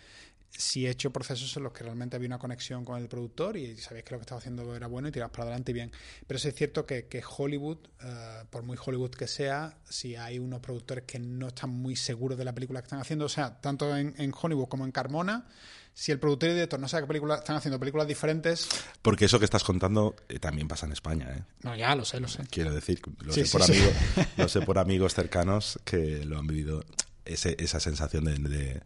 si 0.50 0.86
he 0.86 0.90
hecho 0.90 1.10
procesos 1.12 1.56
en 1.56 1.62
los 1.62 1.72
que 1.72 1.84
realmente 1.84 2.16
había 2.16 2.26
una 2.26 2.38
conexión 2.38 2.84
con 2.84 3.00
el 3.00 3.08
productor 3.08 3.56
y 3.56 3.76
sabéis 3.76 4.04
que 4.04 4.12
lo 4.12 4.18
que 4.18 4.22
estaba 4.22 4.38
haciendo 4.38 4.74
era 4.74 4.86
bueno 4.88 5.08
y 5.08 5.12
tiras 5.12 5.30
para 5.30 5.44
adelante 5.44 5.70
y 5.70 5.74
bien. 5.74 5.92
Pero 6.26 6.38
sí 6.38 6.48
es 6.48 6.54
cierto 6.54 6.84
que, 6.86 7.06
que 7.06 7.22
Hollywood, 7.36 7.78
eh, 8.02 8.44
por 8.50 8.62
muy 8.62 8.76
Hollywood 8.84 9.10
que 9.10 9.26
sea, 9.26 9.78
si 9.88 10.16
hay 10.16 10.38
unos 10.38 10.60
productores 10.60 11.04
que 11.04 11.18
no 11.18 11.48
están 11.48 11.70
muy 11.70 11.96
seguros 11.96 12.36
de 12.36 12.44
la 12.44 12.52
película 12.54 12.80
que 12.80 12.86
están 12.86 13.00
haciendo, 13.00 13.24
o 13.26 13.28
sea, 13.28 13.60
tanto 13.60 13.96
en, 13.96 14.14
en 14.18 14.32
Hollywood 14.38 14.68
como 14.68 14.84
en 14.84 14.92
Carmona, 14.92 15.46
si 15.92 16.12
el 16.12 16.18
productor 16.18 16.48
y 16.48 16.52
el 16.52 16.56
director 16.56 16.80
no 16.80 16.88
sabe 16.88 17.02
qué 17.02 17.08
película 17.08 17.34
están 17.36 17.56
haciendo 17.56 17.78
películas 17.78 18.06
diferentes, 18.06 18.68
Porque 19.02 19.24
eso 19.26 19.38
que 19.38 19.44
estás 19.44 19.64
contando 19.64 20.14
eh, 20.28 20.38
también 20.38 20.68
pasa 20.68 20.86
en 20.86 20.92
España, 20.92 21.28
¿eh? 21.36 21.42
no, 21.62 21.74
ya 21.76 21.94
lo 21.94 22.04
sé, 22.04 22.20
lo 22.20 22.28
sé. 22.28 22.44
Quiero 22.50 22.72
decir, 22.72 23.00
lo, 23.20 23.32
Sí, 23.32 23.44
sé, 23.44 23.52
por 23.52 23.62
sí. 23.66 23.72
amigos, 23.72 23.94
lo 24.36 24.48
sé 24.48 24.60
por 24.62 24.78
amigos 24.78 25.14
cercanos 25.14 25.78
que 25.84 26.24
lo 26.24 26.38
han 26.38 26.46
vivido. 26.46 26.84
Ese- 27.32 27.56
esa 27.58 27.80
sensación 27.80 28.24
de, 28.24 28.34
de- 28.34 28.82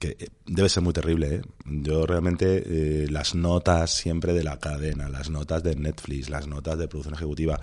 que 0.00 0.16
eh, 0.18 0.28
debe 0.46 0.68
ser 0.68 0.82
muy 0.82 0.92
terrible. 0.92 1.34
¿eh? 1.36 1.42
Yo 1.66 2.06
realmente 2.06 2.62
eh, 3.04 3.08
las 3.10 3.34
notas 3.34 3.90
siempre 3.94 4.32
de 4.32 4.44
la 4.44 4.58
cadena, 4.58 5.08
las 5.08 5.28
notas 5.30 5.62
de 5.62 5.74
Netflix, 5.76 6.28
las 6.30 6.46
notas 6.46 6.78
de 6.78 6.86
producción 6.88 7.14
ejecutiva, 7.14 7.60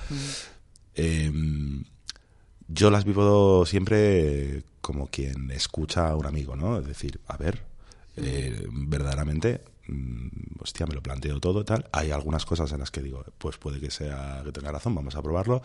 eh, 0.95 1.31
yo 2.67 2.89
las 2.89 3.05
vivo 3.05 3.65
siempre 3.65 4.63
como 4.81 5.07
quien 5.07 5.51
escucha 5.51 6.09
a 6.09 6.15
un 6.15 6.25
amigo, 6.25 6.55
¿no? 6.55 6.79
Es 6.79 6.85
decir, 6.87 7.19
a 7.27 7.37
ver, 7.37 7.61
eh, 8.17 8.65
verdaderamente, 8.71 9.61
mm, 9.87 10.27
hostia, 10.61 10.85
me 10.87 10.95
lo 10.95 11.01
planteo 11.03 11.39
todo 11.39 11.61
y 11.61 11.65
tal. 11.65 11.87
Hay 11.91 12.11
algunas 12.11 12.45
cosas 12.45 12.71
en 12.71 12.79
las 12.79 12.91
que 12.91 13.01
digo, 13.01 13.23
pues 13.37 13.57
puede 13.57 13.79
que 13.79 13.91
sea 13.91 14.41
que 14.43 14.51
tenga 14.51 14.71
razón, 14.71 14.95
vamos 14.95 15.15
a 15.15 15.21
probarlo. 15.21 15.61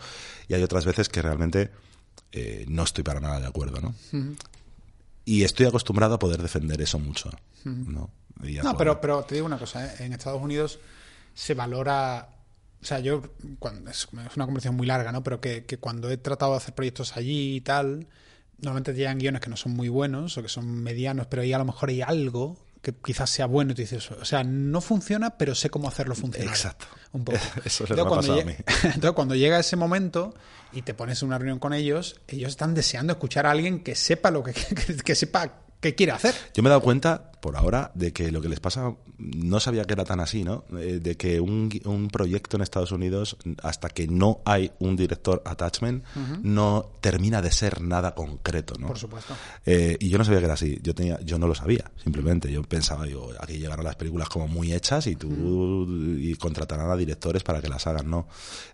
Y 0.47 0.53
hay 0.53 0.63
otras 0.63 0.85
veces 0.85 1.09
que 1.09 1.21
realmente 1.21 1.71
eh, 2.31 2.65
no 2.67 2.83
estoy 2.83 3.03
para 3.03 3.19
nada 3.19 3.39
de 3.39 3.47
acuerdo, 3.47 3.81
¿no? 3.81 3.93
Y 5.25 5.43
estoy 5.43 5.67
acostumbrado 5.67 6.15
a 6.15 6.19
poder 6.19 6.41
defender 6.41 6.81
eso 6.81 6.99
mucho, 6.99 7.29
¿no? 7.63 8.09
Y 8.43 8.55
No, 8.55 8.75
pero, 8.75 8.99
pero 8.99 9.23
te 9.23 9.35
digo 9.35 9.45
una 9.45 9.59
cosa, 9.59 9.85
¿eh? 9.85 10.05
en 10.05 10.13
Estados 10.13 10.41
Unidos 10.41 10.79
se 11.33 11.53
valora, 11.53 12.29
o 12.81 12.85
sea, 12.85 12.99
yo, 12.99 13.21
cuando, 13.59 13.89
es, 13.89 14.07
es 14.11 14.35
una 14.35 14.45
conversación 14.45 14.75
muy 14.75 14.87
larga, 14.87 15.11
¿no? 15.11 15.23
Pero 15.23 15.39
que, 15.39 15.65
que 15.65 15.77
cuando 15.77 16.09
he 16.09 16.17
tratado 16.17 16.51
de 16.51 16.57
hacer 16.57 16.73
proyectos 16.73 17.15
allí 17.17 17.55
y 17.55 17.61
tal, 17.61 18.07
normalmente 18.57 18.93
llegan 18.93 19.19
guiones 19.19 19.41
que 19.41 19.49
no 19.49 19.57
son 19.57 19.73
muy 19.73 19.89
buenos 19.89 20.37
o 20.37 20.41
que 20.41 20.49
son 20.49 20.81
medianos, 20.81 21.27
pero 21.27 21.43
ahí 21.43 21.53
a 21.53 21.59
lo 21.59 21.65
mejor 21.65 21.89
hay 21.89 22.01
algo 22.01 22.57
que 22.81 22.93
quizás 22.93 23.29
sea 23.29 23.45
bueno 23.45 23.71
y 23.71 23.75
tú 23.75 23.81
dices, 23.81 24.09
o 24.11 24.25
sea, 24.25 24.43
no 24.43 24.81
funciona, 24.81 25.37
pero 25.37 25.53
sé 25.53 25.69
cómo 25.69 25.87
hacerlo 25.87 26.15
funcionar. 26.15 26.49
Exacto. 26.49 26.87
Un 27.13 27.23
poco. 27.23 27.37
Eso 27.65 27.83
es 27.83 27.89
lo 27.91 27.95
Entonces, 27.95 27.95
que 27.95 27.95
me 27.95 28.01
ha 28.01 28.05
cuando 28.05 28.27
pasado 28.27 28.41
a 28.41 28.45
mí. 28.45 28.55
Entonces, 28.95 29.11
cuando 29.11 29.35
llega 29.35 29.59
ese 29.59 29.75
momento 29.75 30.33
y 30.71 30.81
te 30.81 30.93
pones 30.93 31.21
en 31.21 31.27
una 31.27 31.37
reunión 31.37 31.59
con 31.59 31.73
ellos, 31.73 32.19
ellos 32.27 32.49
están 32.49 32.73
deseando 32.73 33.13
escuchar 33.13 33.45
a 33.45 33.51
alguien 33.51 33.83
que 33.83 33.95
sepa 33.95 34.31
lo 34.31 34.43
que, 34.43 34.53
que, 34.53 34.95
que 34.97 35.15
sepa 35.15 35.61
qué 35.79 35.95
quiere 35.95 36.13
hacer. 36.13 36.33
Yo 36.53 36.63
me 36.63 36.69
he 36.69 36.71
dado 36.71 36.81
cuenta, 36.81 37.30
por 37.41 37.57
ahora, 37.57 37.91
de 37.95 38.13
que 38.13 38.31
lo 38.31 38.39
que 38.39 38.47
les 38.47 38.59
pasa, 38.59 38.95
no 39.17 39.59
sabía 39.59 39.83
que 39.85 39.93
era 39.93 40.05
tan 40.05 40.19
así, 40.19 40.43
¿no? 40.43 40.63
Eh, 40.77 40.99
de 41.01 41.17
que 41.17 41.39
un, 41.39 41.69
un 41.85 42.07
proyecto 42.07 42.55
en 42.55 42.61
Estados 42.61 42.91
Unidos, 42.91 43.35
hasta 43.63 43.89
que 43.89 44.07
no 44.07 44.41
hay 44.45 44.71
un 44.79 44.95
director 44.95 45.41
attachment, 45.45 46.05
no 46.43 46.91
termina 47.01 47.41
de 47.41 47.51
ser 47.51 47.81
nada 47.81 48.13
concreto, 48.13 48.75
¿no? 48.79 48.87
Por 48.87 48.99
supuesto. 48.99 49.35
Eh, 49.65 49.97
y 49.99 50.09
yo 50.09 50.19
no 50.19 50.23
sabía 50.23 50.39
que 50.39 50.45
era 50.45 50.53
así. 50.53 50.79
Yo 50.83 50.93
tenía, 50.93 51.19
yo 51.21 51.39
no 51.39 51.47
lo 51.47 51.55
sabía, 51.55 51.91
simplemente. 52.01 52.51
Yo 52.51 52.61
pensaba, 52.63 53.05
digo, 53.05 53.31
aquí 53.39 53.57
llegaron 53.57 53.83
las 53.83 53.95
películas 53.95 54.29
como 54.29 54.47
muy 54.47 54.71
hechas 54.71 55.07
y 55.07 55.15
tú 55.15 55.87
y 56.19 56.35
contratarán 56.35 56.91
a 56.91 56.95
directores 56.95 57.43
para 57.43 57.59
que 57.59 57.69
las 57.69 57.87
hagan. 57.87 58.09
No. 58.09 58.27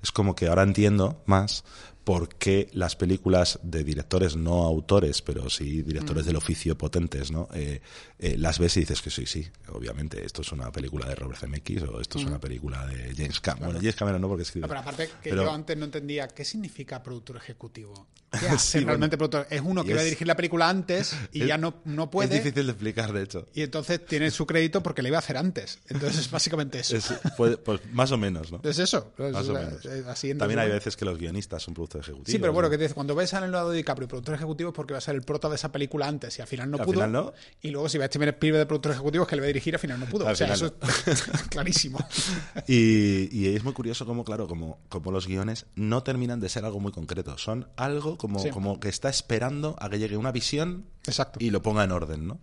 Es 0.03 0.11
como 0.11 0.35
que 0.35 0.48
ahora 0.48 0.64
entiendo 0.64 1.23
más 1.26 1.64
por 2.07 2.30
qué 2.30 2.69
las 2.72 2.95
películas 2.95 3.60
de 3.64 3.84
directores 3.84 4.38
no 4.38 4.64
autores, 4.64 5.22
pero 5.22 5.49
sí 5.49 5.81
directores 5.81 6.26
del 6.26 6.38
oficio 6.38 6.77
potentes, 6.77 7.31
¿no? 7.31 7.49
Eh, 7.53 7.81
eh, 8.18 8.38
las 8.38 8.56
ves 8.59 8.75
y 8.77 8.81
dices 8.81 9.01
que 9.01 9.09
sí, 9.09 9.25
sí, 9.25 9.47
obviamente, 9.69 10.23
esto 10.25 10.41
es 10.41 10.51
una 10.51 10.71
película 10.71 11.07
de 11.07 11.15
Robert 11.15 11.39
Zemeckis 11.39 11.81
o 11.84 11.99
esto 12.01 12.17
es 12.19 12.25
una 12.25 12.39
película 12.39 12.85
de 12.85 13.13
James 13.15 13.39
Cameron. 13.39 13.67
Bueno, 13.67 13.79
James 13.79 13.95
Cameron 13.95 14.21
no, 14.21 14.27
porque 14.27 14.43
escribe. 14.43 14.63
No, 14.63 14.67
pero 14.69 14.79
aparte 14.81 15.07
que 15.23 15.29
Pero- 15.29 15.43
yo 15.43 15.51
antes 15.51 15.77
no 15.77 15.85
entendía 15.85 16.27
qué 16.27 16.43
significa 16.45 17.01
productor 17.03 17.38
ejecutivo. 17.38 18.07
¿Qué 18.29 18.39
hace 18.49 18.57
Sí, 18.59 18.77
bueno. 18.79 18.88
realmente 18.89 19.17
productor? 19.17 19.47
Es 19.49 19.61
uno 19.63 19.85
que 19.85 19.93
va 19.93 20.01
a 20.01 20.03
dirigir 20.03 20.27
la 20.27 20.35
película 20.35 20.67
antes 20.69 21.15
y 21.31 21.41
Es- 21.43 21.47
ya 21.47 21.57
no, 21.57 21.75
no 21.85 22.09
puede. 22.11 22.35
Es 22.38 22.43
difícil 22.43 22.65
de 22.65 22.71
explicar, 22.73 23.13
de 23.13 23.23
hecho. 23.23 23.47
Y 23.53 23.61
entonces 23.61 24.05
tiene 24.05 24.29
su 24.31 24.45
crédito 24.45 24.84
porque 24.84 25.01
le 25.01 25.09
iba 25.09 25.17
a 25.17 25.19
hacer 25.19 25.38
antes. 25.38 25.79
Entonces 25.88 26.19
es 26.19 26.31
básicamente 26.31 26.79
eso. 26.79 26.97
Es- 26.97 27.13
pues 27.38 27.57
más 27.93 28.11
o 28.11 28.17
menos, 28.17 28.51
¿no? 28.51 28.59
Es 28.63 28.79
eso. 28.79 29.13
Es- 29.17 29.31
Más 29.31 29.47
o 29.47 29.57
es- 29.57 29.65
menos. 29.65 29.85
es 29.85 30.05
así 30.07 30.31
en 30.31 30.38
También 30.39 30.59
hay 30.59 30.69
veces 30.69 30.97
que 30.97 31.05
los 31.05 31.17
guionistas 31.17 31.63
son 31.63 31.73
productores 31.73 32.05
ejecutivos. 32.07 32.31
Sí, 32.31 32.38
pero 32.39 32.51
bueno, 32.51 32.67
¿no? 32.67 32.71
que 32.71 32.77
te 32.77 32.84
dice, 32.84 32.93
cuando 32.95 33.15
ves 33.15 33.34
a 33.34 33.39
Leonardo 33.39 33.71
DiCaprio 33.71 34.07
productor 34.09 34.35
ejecutivo 34.35 34.69
es 34.71 34.75
porque 34.75 34.93
va 34.93 34.97
a 34.97 35.01
ser 35.01 35.15
el 35.15 35.21
prota 35.21 35.47
de 35.47 35.55
esa 35.55 35.71
película 35.71 36.07
antes 36.07 36.38
y 36.38 36.41
al 36.41 36.47
final 36.49 36.69
no 36.69 36.77
Al 36.79 36.84
pudo. 36.85 36.93
final 36.95 37.11
no. 37.13 37.34
Y 37.61 37.69
luego 37.71 37.88
si 37.88 37.97
ves 37.97 38.05
a 38.05 38.07
Steven 38.09 38.27
De 38.52 38.65
productor 38.65 38.91
ejecutivo 38.94 39.26
que 39.28 39.36
le 39.36 39.41
va 39.41 39.45
a 39.45 39.48
dirigir 39.48 39.74
al 39.76 39.80
final 39.80 39.99
no 39.99 40.06
pudo. 40.06 40.28
Al 40.28 40.34
o 40.34 40.36
sea, 40.36 40.53
final 40.56 40.74
eso 40.86 41.11
es 41.11 41.24
clarísimo. 41.49 41.99
Y, 42.68 43.30
y 43.32 43.56
es 43.56 43.64
muy 43.64 43.74
curioso 43.74 44.06
como, 44.06 44.24
claro, 44.24 44.48
como, 44.48 44.80
como 44.90 45.11
los 45.11 45.28
guiones 45.28 45.65
no 45.76 46.03
terminan 46.03 46.40
de 46.40 46.49
ser 46.49 46.65
algo 46.65 46.80
muy 46.80 46.91
concreto. 46.91 47.38
Son 47.38 47.68
algo 47.78 48.18
como, 48.18 48.40
Sí. 48.40 48.49
como 48.49 48.80
que 48.80 48.90
está 48.90 49.10
esperando 49.10 49.76
a 49.80 49.90
que 49.90 49.99
llegue 49.99 50.18
una 50.18 50.32
visión 50.32 50.86
Exacto. 51.06 51.40
y 51.41 51.49
lo 51.49 51.61
ponga 51.61 51.84
en 51.84 51.91
orden, 51.91 52.28
¿no? 52.28 52.40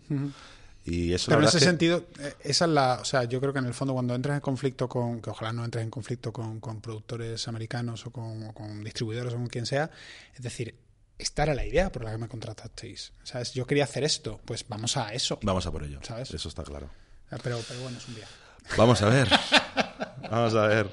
Y 0.87 1.15
eso 1.15 1.31
Pero 1.31 1.41
en 1.41 1.49
ese 1.49 1.59
que- 1.61 1.65
sentido, 1.65 2.05
eh, 2.21 2.35
esa 2.41 2.67
es 2.67 2.71
la. 2.71 2.99
O 3.01 3.05
sea, 3.07 3.25
yo 3.25 3.41
creo 3.41 3.55
que 3.55 3.59
en 3.59 3.65
el 3.65 3.73
fondo, 3.73 3.95
cuando 3.95 4.15
entras 4.15 4.35
en 4.35 4.41
conflicto 4.43 4.87
con. 4.87 5.23
Que 5.23 5.31
ojalá 5.31 5.51
no 5.53 5.65
entres 5.65 5.83
en 5.83 5.89
conflicto 5.91 6.31
con, 6.31 6.61
con 6.61 6.83
productores 6.83 7.49
americanos 7.49 8.05
o 8.07 8.11
con, 8.11 8.43
o 8.49 8.53
con 8.53 8.85
distribuidores 8.85 9.33
o 9.33 9.37
con 9.37 9.47
quien 9.47 9.65
sea. 9.65 9.91
Es 10.37 10.43
decir, 10.43 10.75
esta 11.19 11.45
era 11.45 11.55
la 11.55 11.65
idea 11.65 11.91
por 11.93 12.05
la 12.05 12.13
que 12.13 12.19
me 12.19 12.29
contratasteis. 12.29 13.13
¿Sabes? 13.23 13.53
Yo 13.53 13.67
quería 13.67 13.85
hacer 13.85 14.05
esto. 14.05 14.41
Pues 14.45 14.65
vamos 14.69 14.97
a 14.97 15.13
eso. 15.13 15.39
Vamos 15.43 15.67
a 15.67 15.71
por 15.73 15.83
ello. 15.85 16.01
¿Sabes? 16.03 16.33
Eso 16.33 16.49
está 16.49 16.63
claro. 16.63 16.91
Pero, 17.43 17.59
pero 17.69 17.81
bueno, 17.81 17.99
es 17.99 18.09
un 18.09 18.15
día. 18.15 18.27
Vamos 18.77 19.03
a 19.03 19.09
ver. 19.09 19.29
Vamos 20.31 20.55
a 20.55 20.67
ver. 20.67 20.91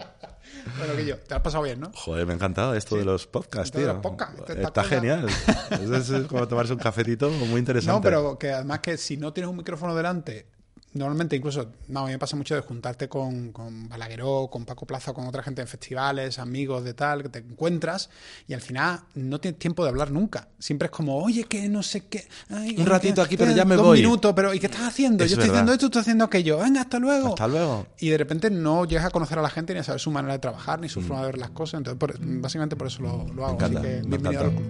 Bueno, 0.77 0.95
que 0.95 1.05
yo, 1.05 1.17
te 1.17 1.33
has 1.33 1.41
pasado 1.41 1.63
bien, 1.63 1.79
¿no? 1.79 1.91
Joder, 1.95 2.25
me 2.25 2.33
ha 2.33 2.35
encantado 2.35 2.75
esto 2.75 2.97
de 2.97 3.05
los 3.05 3.25
podcasts, 3.25 3.67
Esto 3.67 3.79
de 3.79 3.85
tío. 3.85 3.93
los 3.93 4.01
podcasts, 4.01 4.49
Está 4.49 4.83
genial. 4.83 5.27
Es, 5.71 6.09
es 6.09 6.27
como 6.27 6.47
tomarse 6.47 6.73
un 6.73 6.79
cafetito 6.79 7.29
muy 7.29 7.59
interesante. 7.59 7.93
No, 7.97 8.01
pero 8.01 8.37
que 8.37 8.51
además 8.51 8.79
que 8.79 8.97
si 8.97 9.17
no 9.17 9.31
tienes 9.33 9.49
un 9.49 9.57
micrófono 9.57 9.95
delante, 9.95 10.47
normalmente 10.93 11.35
incluso, 11.35 11.71
no, 11.87 12.01
a 12.01 12.05
mí 12.05 12.11
me 12.11 12.19
pasa 12.19 12.35
mucho 12.35 12.53
de 12.55 12.61
juntarte 12.61 13.07
con, 13.07 13.51
con 13.51 13.87
Balagueró, 13.87 14.49
con 14.51 14.65
Paco 14.65 14.85
Plaza, 14.85 15.13
con 15.13 15.25
otra 15.27 15.41
gente 15.43 15.61
en 15.61 15.67
festivales, 15.67 16.37
amigos 16.39 16.83
de 16.83 16.93
tal, 16.93 17.23
que 17.23 17.29
te 17.29 17.39
encuentras 17.39 18.09
y 18.47 18.53
al 18.53 18.61
final 18.61 19.01
no 19.15 19.39
tienes 19.39 19.59
tiempo 19.59 19.83
de 19.83 19.89
hablar 19.89 20.11
nunca. 20.11 20.49
Siempre 20.59 20.87
es 20.87 20.91
como, 20.91 21.17
oye, 21.23 21.45
que 21.45 21.69
no 21.69 21.81
sé 21.83 22.07
qué. 22.07 22.27
ay, 22.49 22.75
Un 22.77 22.85
ratito 22.85 23.15
que- 23.15 23.21
aquí, 23.21 23.37
pero 23.37 23.51
eh, 23.51 23.55
ya 23.55 23.65
me 23.65 23.75
dos 23.75 23.85
voy. 23.85 23.99
minutos, 24.01 24.33
pero 24.35 24.53
¿y 24.53 24.59
qué 24.59 24.65
estás 24.67 24.81
haciendo? 24.83 25.23
Es 25.23 25.29
Yo 25.31 25.35
estoy 25.35 25.47
verdad. 25.49 25.55
haciendo 25.63 25.73
esto, 25.73 25.85
estás 25.85 26.01
haciendo 26.01 26.25
aquello. 26.25 26.57
Venga, 26.59 26.81
hasta 26.81 26.99
luego. 26.99 27.29
Hasta 27.29 27.47
luego. 27.47 27.87
Y 27.99 28.09
de 28.09 28.17
repente 28.17 28.49
no 28.49 28.85
llegas 28.85 29.05
a 29.05 29.09
conocer 29.11 29.39
a 29.39 29.41
la 29.41 29.49
gente 29.49 29.73
ni 29.73 29.79
a 29.79 29.83
saber 29.83 30.01
su 30.01 30.11
manera 30.11 30.33
de 30.33 30.39
trabajar, 30.39 30.79
ni 30.81 30.89
su 30.89 31.01
Mm. 31.01 31.03
forma 31.05 31.21
de 31.21 31.27
ver 31.27 31.37
las 31.37 31.51
cosas. 31.51 31.77
Entonces, 31.79 31.97
por- 31.99 32.15
básicamente 32.19 32.75
por 32.75 32.87
eso 32.87 33.01
lo, 33.01 33.25
lo 33.27 33.33
Me 33.33 33.43
hago. 33.43 33.53
encanta. 33.53 33.79
Así 33.79 33.87
que 33.87 33.93
me 34.03 34.07
bienvenido 34.17 34.41
al 34.43 34.51
club. 34.51 34.63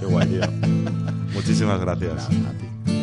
Qué 0.00 0.06
guay, 0.06 0.28
tío. 0.28 0.40
Muchísimas 1.32 1.80
gracias. 1.80 2.28
Nada, 2.30 2.50
a 2.50 2.52
ti. 2.52 3.01